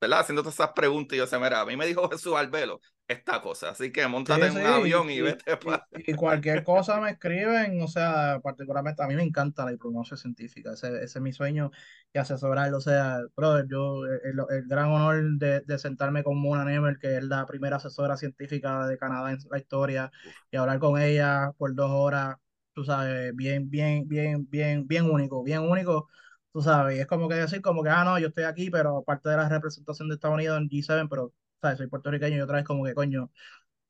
¿verdad? 0.00 0.20
Haciendo 0.20 0.42
todas 0.42 0.54
esas 0.56 0.72
preguntas 0.72 1.16
y 1.16 1.18
yo 1.18 1.26
sé, 1.26 1.38
mira, 1.38 1.60
a 1.60 1.66
mí 1.66 1.76
me 1.76 1.86
dijo 1.86 2.08
Jesús 2.10 2.34
Albelo, 2.36 2.80
esta 3.08 3.40
cosa. 3.40 3.70
Así 3.70 3.90
que 3.90 4.06
montate 4.06 4.42
sí, 4.42 4.46
en 4.48 4.52
un 4.52 4.58
sí, 4.58 4.80
avión 4.80 5.10
y, 5.10 5.14
y 5.14 5.20
vete 5.22 5.56
para. 5.56 5.88
Y, 5.92 6.14
cualquier 6.14 6.62
cosa 6.62 7.00
me 7.00 7.10
escriben, 7.10 7.80
o 7.82 7.88
sea, 7.88 8.40
particularmente 8.42 9.02
a 9.02 9.06
mí 9.06 9.16
me 9.16 9.22
encanta 9.22 9.64
la 9.64 9.72
diplomacia 9.72 10.16
científica, 10.16 10.72
ese, 10.74 10.88
ese 11.02 11.18
es 11.18 11.20
mi 11.20 11.32
sueño 11.32 11.70
y 12.12 12.18
asesorarlo. 12.18 12.76
O 12.76 12.80
sea, 12.80 13.20
brother, 13.34 13.66
yo, 13.68 14.04
el, 14.04 14.38
el 14.50 14.68
gran 14.68 14.90
honor 14.90 15.38
de, 15.38 15.60
de, 15.60 15.78
sentarme 15.78 16.22
con 16.22 16.38
Mona 16.38 16.64
Nemer, 16.64 16.98
que 16.98 17.16
es 17.16 17.24
la 17.24 17.46
primera 17.46 17.76
asesora 17.76 18.16
científica 18.16 18.86
de 18.86 18.98
Canadá 18.98 19.32
en 19.32 19.38
la 19.50 19.58
historia, 19.58 20.12
y 20.50 20.56
hablar 20.56 20.78
con 20.78 21.00
ella 21.00 21.52
por 21.56 21.74
dos 21.74 21.90
horas, 21.90 22.36
tú 22.74 22.84
sabes, 22.84 23.34
bien, 23.34 23.70
bien, 23.70 24.06
bien, 24.06 24.46
bien, 24.48 24.86
bien 24.86 25.10
único, 25.10 25.42
bien 25.42 25.60
único 25.60 26.08
tú 26.52 26.62
sabes, 26.62 26.98
es 26.98 27.06
como 27.06 27.28
que 27.28 27.36
decir 27.36 27.62
como 27.62 27.82
que, 27.82 27.90
ah, 27.90 28.04
no, 28.04 28.18
yo 28.18 28.28
estoy 28.28 28.44
aquí, 28.44 28.70
pero 28.70 29.02
parte 29.04 29.28
de 29.28 29.36
la 29.36 29.48
representación 29.48 30.08
de 30.08 30.14
Estados 30.14 30.34
Unidos 30.34 30.58
en 30.58 30.68
G7, 30.68 31.08
pero 31.08 31.32
¿sabes? 31.60 31.78
Soy 31.78 31.88
puertorriqueño 31.88 32.36
y 32.36 32.40
otra 32.40 32.56
vez 32.56 32.64
como 32.64 32.84
que, 32.84 32.94
coño, 32.94 33.30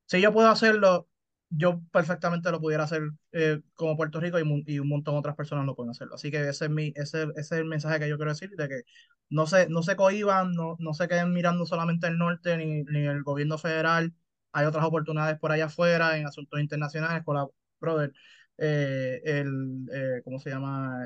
si 0.06 0.20
yo 0.20 0.32
puedo 0.32 0.48
hacerlo, 0.48 1.08
yo 1.50 1.80
perfectamente 1.92 2.50
lo 2.50 2.60
pudiera 2.60 2.84
hacer 2.84 3.02
eh, 3.32 3.60
como 3.74 3.96
Puerto 3.96 4.20
Rico 4.20 4.38
y, 4.38 4.64
y, 4.66 4.78
un 4.78 4.88
montón 4.88 5.14
de 5.14 5.20
otras 5.20 5.36
personas 5.36 5.66
lo 5.66 5.74
pueden 5.74 5.90
hacerlo. 5.90 6.14
Así 6.16 6.30
que 6.30 6.48
ese 6.48 6.66
es, 6.66 6.70
mi, 6.70 6.92
ese, 6.96 7.24
ese 7.36 7.40
es 7.40 7.52
el 7.52 7.64
mensaje 7.66 7.98
que 7.98 8.08
yo 8.08 8.16
quiero 8.16 8.32
decir, 8.32 8.50
de 8.56 8.68
que 8.68 8.82
no 9.30 9.46
se, 9.46 9.68
no 9.68 9.82
se 9.82 9.96
cohiban, 9.96 10.52
no, 10.54 10.76
no 10.78 10.94
se 10.94 11.08
queden 11.08 11.32
mirando 11.32 11.66
solamente 11.66 12.06
el 12.06 12.18
norte 12.18 12.56
ni, 12.56 12.82
ni 12.84 13.06
el 13.06 13.22
gobierno 13.22 13.58
federal. 13.58 14.14
Hay 14.52 14.66
otras 14.66 14.84
oportunidades 14.84 15.38
por 15.38 15.52
allá 15.52 15.66
afuera 15.66 16.16
en 16.18 16.26
asuntos 16.26 16.60
internacionales 16.60 17.22
con 17.24 17.36
la, 17.36 17.46
brother, 17.80 18.12
eh, 18.58 19.20
el, 19.24 19.88
eh, 19.92 20.22
¿cómo 20.24 20.38
se 20.38 20.50
llama? 20.50 21.04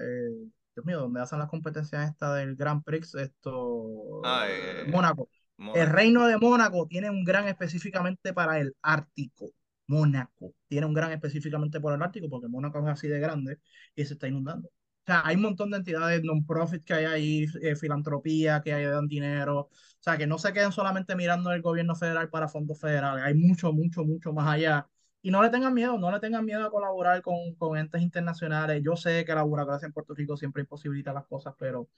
Dios 0.74 0.86
mío, 0.86 1.01
donde 1.01 1.20
hacen 1.20 1.39
las 1.39 1.48
competencias 1.48 2.09
esta 2.09 2.34
del 2.34 2.56
Grand 2.56 2.82
Prix, 2.82 3.14
esto, 3.14 4.22
ah, 4.24 4.47
Mónaco. 4.89 5.28
El 5.74 5.89
reino 5.89 6.26
de 6.26 6.39
Mónaco 6.39 6.86
tiene 6.89 7.10
un 7.10 7.24
gran 7.24 7.48
específicamente 7.48 8.32
para 8.32 8.59
el 8.60 8.74
Ártico. 8.82 9.51
Mónaco 9.86 10.55
tiene 10.68 10.86
un 10.86 10.94
gran 10.94 11.12
específicamente 11.12 11.80
para 11.80 11.97
el 11.97 12.02
Ártico 12.02 12.28
porque 12.28 12.48
Mónaco 12.48 12.78
es 12.80 12.86
así 12.86 13.09
de 13.09 13.20
grande 13.20 13.59
y 13.94 14.05
se 14.05 14.14
está 14.14 14.28
inundando. 14.28 14.68
O 14.68 15.05
sea, 15.06 15.22
hay 15.26 15.34
un 15.36 15.43
montón 15.43 15.70
de 15.70 15.78
entidades 15.78 16.22
non-profit 16.22 16.84
que 16.84 16.94
hay 16.94 17.05
ahí, 17.06 17.47
eh, 17.60 17.74
filantropía 17.76 18.62
que 18.62 18.72
hay, 18.72 18.84
dan 18.86 19.09
dinero. 19.09 19.59
O 19.60 19.70
sea, 20.01 20.16
que 20.16 20.26
no 20.28 20.39
se 20.39 20.52
queden 20.52 20.70
solamente 20.72 21.16
mirando 21.16 21.52
el 21.52 21.60
gobierno 21.62 21.97
federal 21.97 22.28
para 22.30 22.48
fondos 22.48 22.80
federales. 22.80 23.24
Hay 23.24 23.34
mucho, 23.34 23.72
mucho, 23.72 24.05
mucho 24.05 24.32
más 24.32 24.48
allá. 24.48 24.89
Y 25.20 25.30
no 25.30 25.43
le 25.43 25.51
tengan 25.51 25.74
miedo, 25.74 25.98
no 25.98 26.10
le 26.12 26.20
tengan 26.20 26.44
miedo 26.44 26.64
a 26.64 26.70
colaborar 26.70 27.20
con, 27.22 27.55
con 27.56 27.76
entes 27.78 28.01
internacionales. 28.02 28.80
Yo 28.84 28.97
sé 28.97 29.24
que 29.24 29.34
la 29.34 29.43
burocracia 29.43 29.86
en 29.86 29.93
Puerto 29.93 30.14
Rico 30.14 30.36
siempre 30.36 30.62
imposibilita 30.62 31.12
las 31.12 31.26
cosas, 31.26 31.55
pero 31.59 31.89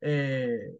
eh, 0.00 0.78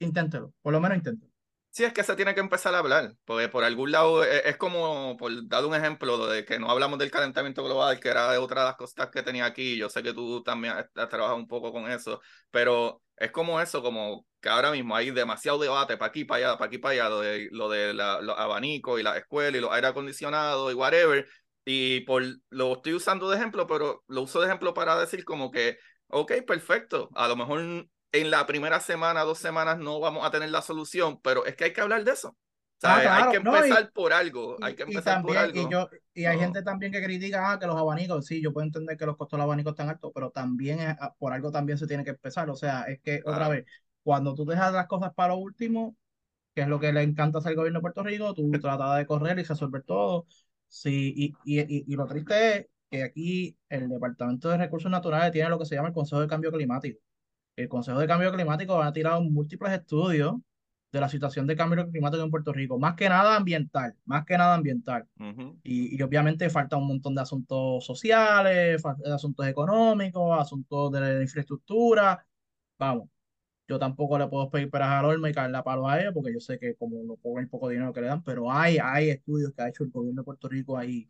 inténtelo, 0.00 0.54
por 0.62 0.72
lo 0.72 0.80
menos 0.80 0.98
inténtelo. 0.98 1.29
Sí, 1.72 1.84
es 1.84 1.92
que 1.92 2.02
se 2.02 2.16
tiene 2.16 2.34
que 2.34 2.40
empezar 2.40 2.74
a 2.74 2.78
hablar, 2.80 3.14
porque 3.24 3.48
por 3.48 3.62
algún 3.62 3.92
lado 3.92 4.24
e, 4.24 4.48
es, 4.48 4.56
como, 4.56 5.16
por 5.16 5.30
dar 5.48 5.64
un 5.64 5.74
ejemplo, 5.74 6.26
de 6.26 6.44
que 6.44 6.58
no 6.58 6.68
hablamos 6.68 6.98
del 6.98 7.12
calentamiento 7.12 7.62
global, 7.62 8.00
que 8.00 8.08
era 8.08 8.40
otra 8.40 8.62
de 8.62 8.66
las 8.68 8.76
cosas 8.76 9.08
que 9.10 9.22
tenía 9.22 9.44
aquí, 9.44 9.76
yo 9.76 9.88
sé 9.88 10.02
que 10.02 10.12
tú 10.12 10.42
también 10.42 10.74
has, 10.74 11.08
trabajado 11.08 11.36
un 11.36 11.46
poco 11.46 11.72
con 11.72 11.88
eso, 11.88 12.20
pero 12.50 13.02
es 13.16 13.30
como 13.30 13.60
eso, 13.60 13.82
como 13.82 14.26
que 14.40 14.48
ahora 14.48 14.72
mismo 14.72 14.96
hay 14.96 15.12
demasiado 15.12 15.60
debate 15.60 15.96
para 15.96 16.08
aquí, 16.08 16.24
para 16.24 16.48
allá, 16.48 16.58
para 16.58 16.66
aquí, 16.66 16.78
para 16.78 16.92
allá, 16.92 17.08
lo 17.08 17.20
de, 17.20 17.48
lo 17.52 17.68
de 17.70 17.94
los 17.94 18.36
abanicos 18.38 18.98
y 18.98 19.04
la 19.04 19.16
escuela 19.16 19.56
y 19.56 19.60
los 19.60 19.72
aire 19.72 19.86
acondicionados 19.86 20.72
y 20.72 20.74
whatever, 20.74 21.28
y 21.64 22.00
por, 22.00 22.24
lo 22.48 22.72
estoy 22.74 22.94
usando 22.94 23.30
de 23.30 23.36
ejemplo, 23.36 23.66
pero 23.68 24.02
lo 24.08 24.22
uso 24.22 24.40
de 24.40 24.46
ejemplo 24.46 24.74
para 24.74 24.98
decir 24.98 25.24
como 25.24 25.52
que, 25.52 25.78
ok, 26.08 26.32
perfecto, 26.44 27.10
a 27.14 27.28
lo 27.28 27.36
mejor 27.36 27.86
en 28.12 28.30
la 28.30 28.46
primera 28.46 28.80
semana, 28.80 29.22
dos 29.22 29.38
semanas 29.38 29.78
no 29.78 30.00
vamos 30.00 30.26
a 30.26 30.30
tener 30.30 30.50
la 30.50 30.62
solución, 30.62 31.20
pero 31.22 31.46
es 31.46 31.54
que 31.56 31.64
hay 31.64 31.72
que 31.72 31.80
hablar 31.80 32.04
de 32.04 32.12
eso. 32.12 32.36
Ah, 32.82 33.24
hay 33.24 33.30
que 33.30 33.36
empezar 33.36 33.92
por 33.92 34.12
algo, 34.12 34.56
hay 34.62 34.74
que 34.74 34.84
empezar 34.84 35.22
por 35.22 35.36
algo. 35.36 35.60
Y, 35.60 35.70
yo, 35.70 35.88
y 36.14 36.24
hay 36.24 36.38
gente 36.38 36.62
también 36.62 36.90
que 36.90 37.02
critica 37.02 37.52
ah, 37.52 37.58
que 37.58 37.66
los 37.66 37.76
abanicos, 37.76 38.26
sí, 38.26 38.40
yo 38.40 38.52
puedo 38.52 38.66
entender 38.66 38.96
que 38.96 39.04
los 39.04 39.16
costos 39.18 39.36
de 39.36 39.38
los 39.38 39.44
abanicos 39.44 39.72
están 39.72 39.90
altos, 39.90 40.10
pero 40.14 40.30
también 40.30 40.78
ah, 40.80 41.14
por 41.18 41.32
algo 41.32 41.50
también 41.50 41.76
se 41.76 41.86
tiene 41.86 42.04
que 42.04 42.10
empezar. 42.10 42.48
O 42.48 42.56
sea, 42.56 42.84
es 42.84 43.00
que 43.00 43.20
otra 43.24 43.48
vez, 43.48 43.66
cuando 44.02 44.34
tú 44.34 44.46
dejas 44.46 44.72
las 44.72 44.86
cosas 44.86 45.12
para 45.14 45.34
lo 45.34 45.40
último, 45.40 45.94
que 46.54 46.62
es 46.62 46.68
lo 46.68 46.80
que 46.80 46.92
le 46.92 47.02
encanta 47.02 47.38
hacer 47.38 47.50
el 47.50 47.56
gobierno 47.56 47.80
de 47.80 47.82
Puerto 47.82 48.02
Rico, 48.02 48.32
tú 48.34 48.50
tratas 48.62 48.96
de 48.96 49.06
correr 49.06 49.38
y 49.38 49.42
resolver 49.42 49.82
todo. 49.82 50.26
Sí, 50.68 51.12
y, 51.16 51.34
y, 51.44 51.60
y, 51.60 51.84
y 51.86 51.96
lo 51.96 52.06
triste 52.06 52.56
es 52.56 52.66
que 52.90 53.02
aquí 53.02 53.58
el 53.68 53.88
Departamento 53.90 54.48
de 54.48 54.56
Recursos 54.56 54.90
Naturales 54.90 55.32
tiene 55.32 55.50
lo 55.50 55.58
que 55.58 55.66
se 55.66 55.74
llama 55.74 55.88
el 55.88 55.94
Consejo 55.94 56.22
de 56.22 56.28
Cambio 56.28 56.50
Climático 56.50 56.98
el 57.56 57.68
Consejo 57.68 57.98
de 57.98 58.06
Cambio 58.06 58.32
Climático 58.32 58.82
ha 58.82 58.92
tirado 58.92 59.22
múltiples 59.22 59.72
estudios 59.72 60.36
de 60.92 61.00
la 61.00 61.08
situación 61.08 61.46
de 61.46 61.56
cambio 61.56 61.88
climático 61.88 62.22
en 62.22 62.30
Puerto 62.30 62.52
Rico, 62.52 62.78
más 62.78 62.94
que 62.96 63.08
nada 63.08 63.36
ambiental, 63.36 63.94
más 64.04 64.24
que 64.24 64.36
nada 64.36 64.54
ambiental. 64.54 65.06
y, 65.62 66.02
obviamente 66.02 66.50
falta 66.50 66.76
un 66.76 66.88
montón 66.88 67.14
de 67.14 67.22
asuntos 67.22 67.84
sociales, 67.84 68.82
asuntos 69.06 69.46
económicos, 69.46 70.38
asuntos 70.40 70.90
de 70.92 71.00
la 71.00 71.22
infraestructura. 71.22 72.24
Vamos, 72.78 73.08
yo 73.68 73.78
tampoco 73.78 74.18
le 74.18 74.26
puedo 74.26 74.50
pedir 74.50 74.70
para 74.70 74.98
a 74.98 75.28
y 75.28 75.32
caer 75.32 75.50
la 75.50 75.62
palo 75.62 75.88
a 75.88 76.00
ella, 76.00 76.12
porque 76.12 76.32
yo 76.32 76.40
sé 76.40 76.58
que 76.58 76.74
como 76.74 77.02
no 77.04 77.16
pongo 77.16 77.38
el 77.40 77.48
poco 77.48 77.68
dinero 77.68 77.92
que 77.92 78.00
le 78.00 78.08
dan, 78.08 78.22
pero 78.24 78.50
hay, 78.50 78.78
hay 78.82 79.10
estudios 79.10 79.52
que 79.52 79.62
ha 79.62 79.68
hecho 79.68 79.84
el 79.84 79.90
gobierno 79.90 80.22
de 80.22 80.24
Puerto 80.24 80.48
Rico 80.48 80.76
ahí 80.76 81.06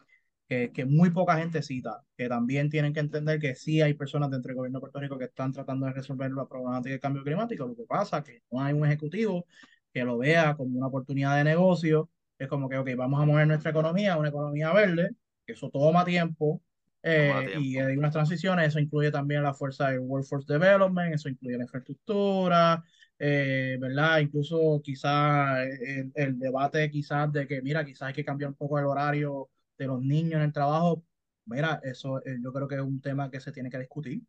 que, 0.50 0.84
muy 0.84 1.10
poca 1.10 1.36
gente 1.36 1.62
cita, 1.62 2.02
que 2.16 2.28
también 2.28 2.68
tienen 2.68 2.92
que 2.92 2.98
entender 2.98 3.38
que 3.38 3.54
sí 3.54 3.80
hay 3.80 3.94
personas 3.94 4.30
dentro 4.30 4.48
del 4.48 4.56
gobierno 4.56 4.78
de 4.78 4.80
Puerto 4.80 4.98
Rico 4.98 5.16
que 5.16 5.26
están 5.26 5.52
tratando 5.52 5.86
de 5.86 5.92
resolver 5.92 6.32
la 6.32 6.44
problemática 6.44 6.90
del 6.90 7.00
cambio 7.00 7.22
climático. 7.22 7.68
Lo 7.68 7.76
que 7.76 7.84
pasa 7.84 8.18
es 8.18 8.24
que 8.24 8.42
no 8.50 8.60
hay 8.60 8.72
un 8.72 8.84
ejecutivo 8.84 9.46
que 9.92 10.02
lo 10.02 10.18
vea 10.18 10.56
como 10.56 10.76
una 10.76 10.88
oportunidad 10.88 11.36
de 11.36 11.44
negocio. 11.44 12.10
Es 12.36 12.48
como 12.48 12.68
que, 12.68 12.78
ok, 12.78 12.90
vamos 12.96 13.22
a 13.22 13.26
mover 13.26 13.46
nuestra 13.46 13.70
economía 13.70 14.14
a 14.14 14.18
una 14.18 14.30
economía 14.30 14.72
verde, 14.72 15.10
que 15.46 15.52
eso 15.52 15.70
toma 15.70 16.04
tiempo, 16.04 16.60
eh, 17.02 17.54
y 17.60 17.78
hay 17.78 17.96
unas 17.96 18.12
transiciones, 18.12 18.68
eso 18.68 18.80
incluye 18.80 19.12
también 19.12 19.44
la 19.44 19.54
fuerza 19.54 19.90
del 19.90 20.00
Workforce 20.00 20.52
Development, 20.52 21.14
eso 21.14 21.28
incluye 21.28 21.58
la 21.58 21.62
infraestructura, 21.62 22.82
eh, 23.20 23.78
¿verdad? 23.80 24.18
Incluso 24.18 24.80
quizás 24.82 25.60
el, 25.80 26.10
el, 26.14 26.38
debate 26.40 26.90
quizás 26.90 27.32
de 27.32 27.46
que, 27.46 27.62
mira, 27.62 27.84
quizás 27.84 28.08
hay 28.08 28.14
que 28.14 28.24
cambiar 28.24 28.50
un 28.50 28.56
poco 28.56 28.80
el 28.80 28.86
horario 28.86 29.48
de 29.80 29.86
los 29.86 30.02
niños 30.02 30.34
en 30.34 30.42
el 30.42 30.52
trabajo, 30.52 31.02
mira, 31.46 31.80
eso 31.82 32.18
eh, 32.26 32.36
yo 32.42 32.52
creo 32.52 32.68
que 32.68 32.74
es 32.74 32.82
un 32.82 33.00
tema 33.00 33.30
que 33.30 33.40
se 33.40 33.50
tiene 33.50 33.70
que 33.70 33.78
discutir. 33.78 34.22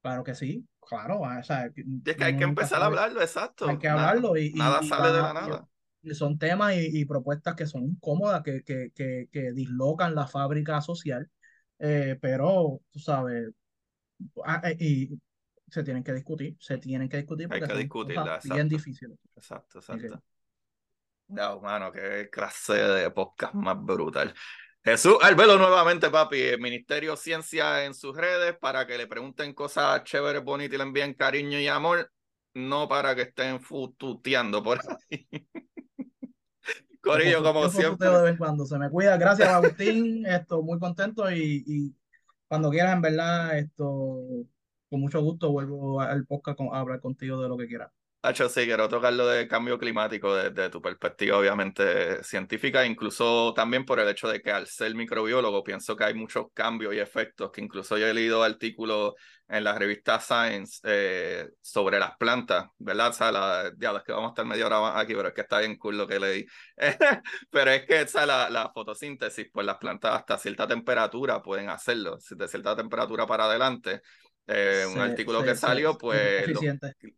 Claro 0.00 0.22
que 0.22 0.34
sí, 0.34 0.64
claro. 0.80 1.24
Ah, 1.24 1.38
o 1.40 1.42
sea, 1.42 1.66
es 1.66 2.16
que 2.16 2.24
hay 2.24 2.36
que 2.36 2.44
empezar 2.44 2.80
a 2.82 2.86
hablarlo, 2.86 3.20
exacto. 3.20 3.68
Hay 3.68 3.78
que 3.78 3.88
hablarlo 3.88 4.36
y, 4.36 4.52
nada 4.52 4.82
sale 4.82 5.12
de 5.12 5.22
la 5.22 5.32
nada. 5.32 5.68
Son 6.12 6.38
temas 6.38 6.74
y, 6.76 7.04
propuestas 7.04 7.54
que 7.56 7.66
son 7.66 7.84
incómodas, 7.84 8.42
que, 8.42 8.62
que, 8.62 8.90
que, 8.94 9.28
que 9.32 9.52
dislocan 9.52 10.14
la 10.14 10.26
fábrica 10.26 10.80
social, 10.80 11.28
eh, 11.78 12.16
pero 12.20 12.80
tú 12.90 12.98
sabes, 13.00 13.50
ah, 14.44 14.60
eh, 14.64 14.76
y 14.78 15.20
se 15.68 15.82
tienen 15.82 16.04
que 16.04 16.12
discutir, 16.12 16.56
se 16.60 16.78
tienen 16.78 17.08
que 17.08 17.16
discutir 17.16 17.48
porque 17.48 17.72
hay 17.72 17.88
que 17.88 18.54
bien 18.54 18.68
difíciles. 18.68 19.18
Exacto, 19.34 19.78
exacto. 19.78 20.22
No, 21.28 21.60
mano, 21.60 21.90
qué 21.90 22.28
clase 22.30 22.74
de 22.74 23.10
podcast 23.10 23.54
más 23.54 23.82
brutal. 23.82 24.34
Jesús 24.84 25.16
Albelo 25.22 25.58
nuevamente, 25.58 26.10
papi, 26.10 26.40
el 26.40 26.60
Ministerio 26.60 27.16
Ciencia 27.16 27.84
en 27.84 27.94
sus 27.94 28.16
redes 28.16 28.56
para 28.58 28.84
que 28.84 28.98
le 28.98 29.06
pregunten 29.06 29.54
cosas 29.54 30.02
chéveres, 30.02 30.42
bonitas 30.42 30.74
y 30.74 30.78
le 30.78 30.82
envíen 30.82 31.14
cariño 31.14 31.60
y 31.60 31.68
amor, 31.68 32.10
no 32.54 32.88
para 32.88 33.14
que 33.14 33.22
estén 33.22 33.60
fututeando 33.60 34.60
por 34.60 34.80
ahí. 34.80 35.28
Corillo, 37.00 37.42
como 37.44 37.68
siempre. 37.68 38.08
De 38.08 38.22
vez 38.22 38.30
en 38.32 38.36
cuando 38.36 38.64
se 38.64 38.78
me 38.78 38.90
cuida. 38.90 39.16
Gracias, 39.16 39.48
Agustín. 39.48 40.26
esto, 40.26 40.62
muy 40.62 40.78
contento 40.80 41.30
y, 41.30 41.62
y, 41.66 41.96
cuando 42.48 42.70
quieras, 42.70 42.94
en 42.94 43.02
verdad, 43.02 43.58
esto, 43.58 44.18
con 44.90 45.00
mucho 45.00 45.20
gusto 45.20 45.50
vuelvo 45.52 46.00
al 46.00 46.26
podcast 46.26 46.60
a 46.60 46.78
hablar 46.78 47.00
contigo 47.00 47.40
de 47.40 47.48
lo 47.48 47.56
que 47.56 47.68
quieras. 47.68 47.90
Hacho, 48.24 48.48
sí, 48.48 48.66
quiero 48.66 48.88
tocar 48.88 49.12
lo 49.14 49.26
de 49.26 49.48
cambio 49.48 49.76
climático 49.76 50.32
desde 50.36 50.70
tu 50.70 50.80
perspectiva, 50.80 51.38
obviamente, 51.38 52.22
científica, 52.22 52.86
incluso 52.86 53.52
también 53.52 53.84
por 53.84 53.98
el 53.98 54.08
hecho 54.08 54.28
de 54.28 54.40
que 54.40 54.52
al 54.52 54.68
ser 54.68 54.94
microbiólogo 54.94 55.64
pienso 55.64 55.96
que 55.96 56.04
hay 56.04 56.14
muchos 56.14 56.46
cambios 56.54 56.94
y 56.94 57.00
efectos, 57.00 57.50
que 57.50 57.60
incluso 57.60 57.98
yo 57.98 58.06
he 58.06 58.14
leído 58.14 58.44
artículos 58.44 59.14
en 59.48 59.64
la 59.64 59.76
revista 59.76 60.20
Science 60.20 60.78
eh, 60.84 61.48
sobre 61.60 61.98
las 61.98 62.16
plantas, 62.16 62.66
¿verdad? 62.78 63.08
O 63.08 63.12
sea, 63.12 63.32
la, 63.32 63.72
ya, 63.76 63.90
es 63.90 64.04
que 64.04 64.12
vamos 64.12 64.28
a 64.28 64.30
estar 64.30 64.46
media 64.46 64.66
hora 64.66 65.00
aquí, 65.00 65.14
pero 65.16 65.26
es 65.26 65.34
que 65.34 65.40
está 65.40 65.58
bien 65.58 65.76
cool 65.76 65.98
lo 65.98 66.06
que 66.06 66.20
leí. 66.20 66.46
pero 67.50 67.72
es 67.72 67.84
que 67.86 68.02
esa, 68.02 68.24
la, 68.24 68.48
la 68.50 68.70
fotosíntesis, 68.72 69.48
pues 69.52 69.66
las 69.66 69.78
plantas 69.78 70.14
hasta 70.14 70.38
cierta 70.38 70.68
temperatura 70.68 71.42
pueden 71.42 71.70
hacerlo, 71.70 72.18
de 72.30 72.46
cierta 72.46 72.76
temperatura 72.76 73.26
para 73.26 73.46
adelante 73.46 74.00
eh, 74.46 74.86
un 74.92 74.98
artículo 74.98 75.42
que 75.42 75.54
salió, 75.54 75.96
pues 75.96 76.46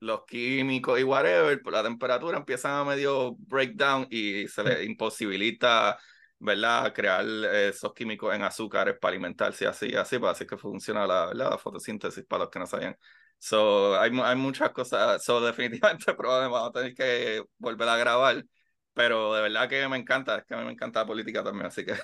los, 0.01 0.25
químicos 0.27 1.01
y 1.01 1.05
whatever, 1.05 1.61
la 1.71 1.83
temperatura 1.83 2.39
empiezan 2.39 2.73
a 2.73 2.85
medio 2.85 3.35
breakdown 3.39 4.07
y 4.11 4.47
se 4.49 4.63
les 4.63 4.87
imposibilita, 4.87 5.99
¿verdad?, 6.39 6.93
crear 6.93 7.25
esos 7.25 7.95
químicos 7.95 8.35
en 8.35 8.43
azúcares 8.43 8.97
para 9.01 9.13
alimentarse 9.13 9.67
así, 9.67 9.95
así, 9.95 10.19
para 10.19 10.33
así 10.33 10.47
que 10.47 10.59
funciona 10.59 11.07
la, 11.07 11.33
la 11.33 11.57
fotosíntesis 11.57 12.25
para 12.27 12.45
los 12.45 12.51
que 12.51 12.59
no 12.59 12.67
sabían. 12.67 12.97
So, 13.39 13.99
hay, 13.99 14.11
hay 14.23 14.37
muchas 14.37 14.71
cosas, 14.71 15.25
so, 15.25 15.41
definitivamente 15.45 16.15
probablemente 16.15 16.53
vamos 16.53 16.71
a 16.71 16.73
tener 16.73 16.95
que 16.95 17.43
volver 17.59 17.89
a 17.89 17.97
grabar, 17.97 18.45
pero 18.93 19.35
de 19.35 19.43
verdad 19.43 19.69
que 19.69 19.89
me 19.89 19.97
encanta, 19.97 20.39
es 20.39 20.45
que 20.45 20.55
a 20.55 20.59
mí 20.59 20.65
me 20.65 20.73
encanta 20.73 21.01
la 21.01 21.07
política 21.07 21.43
también, 21.43 21.67
así 21.67 21.85
que... 21.85 21.95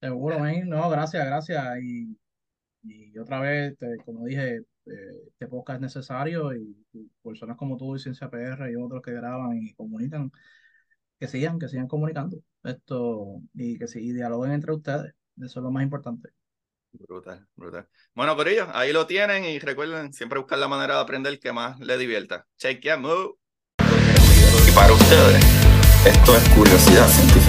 Seguro, 0.00 0.38
no, 0.66 0.90
gracias, 0.90 1.26
gracias. 1.26 1.64
Y 1.82 2.16
y 2.82 3.18
otra 3.18 3.40
vez, 3.40 3.76
como 4.04 4.26
dije, 4.26 4.62
eh, 4.90 5.22
este 5.28 5.46
podcast 5.46 5.76
es 5.76 5.82
necesario 5.82 6.54
y, 6.54 6.76
personas 7.22 7.56
como 7.56 7.76
tú 7.76 7.94
y 7.94 7.98
Ciencia 7.98 8.30
PR 8.30 8.70
y 8.70 8.76
otros 8.76 9.02
que 9.02 9.12
graban 9.12 9.56
y 9.56 9.74
comunican, 9.74 10.32
que 11.18 11.28
sigan, 11.28 11.58
que 11.58 11.68
sigan 11.68 11.86
comunicando 11.88 12.38
esto 12.64 13.40
y 13.54 13.78
que 13.78 13.86
sí, 13.86 14.12
dialoguen 14.12 14.52
entre 14.52 14.72
ustedes. 14.72 15.14
Eso 15.36 15.60
es 15.60 15.62
lo 15.62 15.70
más 15.70 15.82
importante. 15.82 16.30
Brutal, 16.92 17.46
brutal. 17.54 17.86
Bueno, 18.14 18.36
ellos 18.46 18.68
ahí 18.72 18.92
lo 18.92 19.06
tienen 19.06 19.44
y 19.44 19.58
recuerden 19.58 20.12
siempre 20.12 20.38
buscar 20.38 20.58
la 20.58 20.68
manera 20.68 20.94
de 20.94 21.00
aprender 21.00 21.38
que 21.38 21.52
más 21.52 21.78
les 21.80 21.98
divierta. 21.98 22.46
Check 22.56 22.84
it 22.84 22.96
move. 22.98 23.34
Y 24.66 24.74
para 24.74 24.92
ustedes, 24.92 25.44
esto 26.06 26.36
es 26.36 26.48
curiosidad 26.56 27.06
científica. 27.08 27.47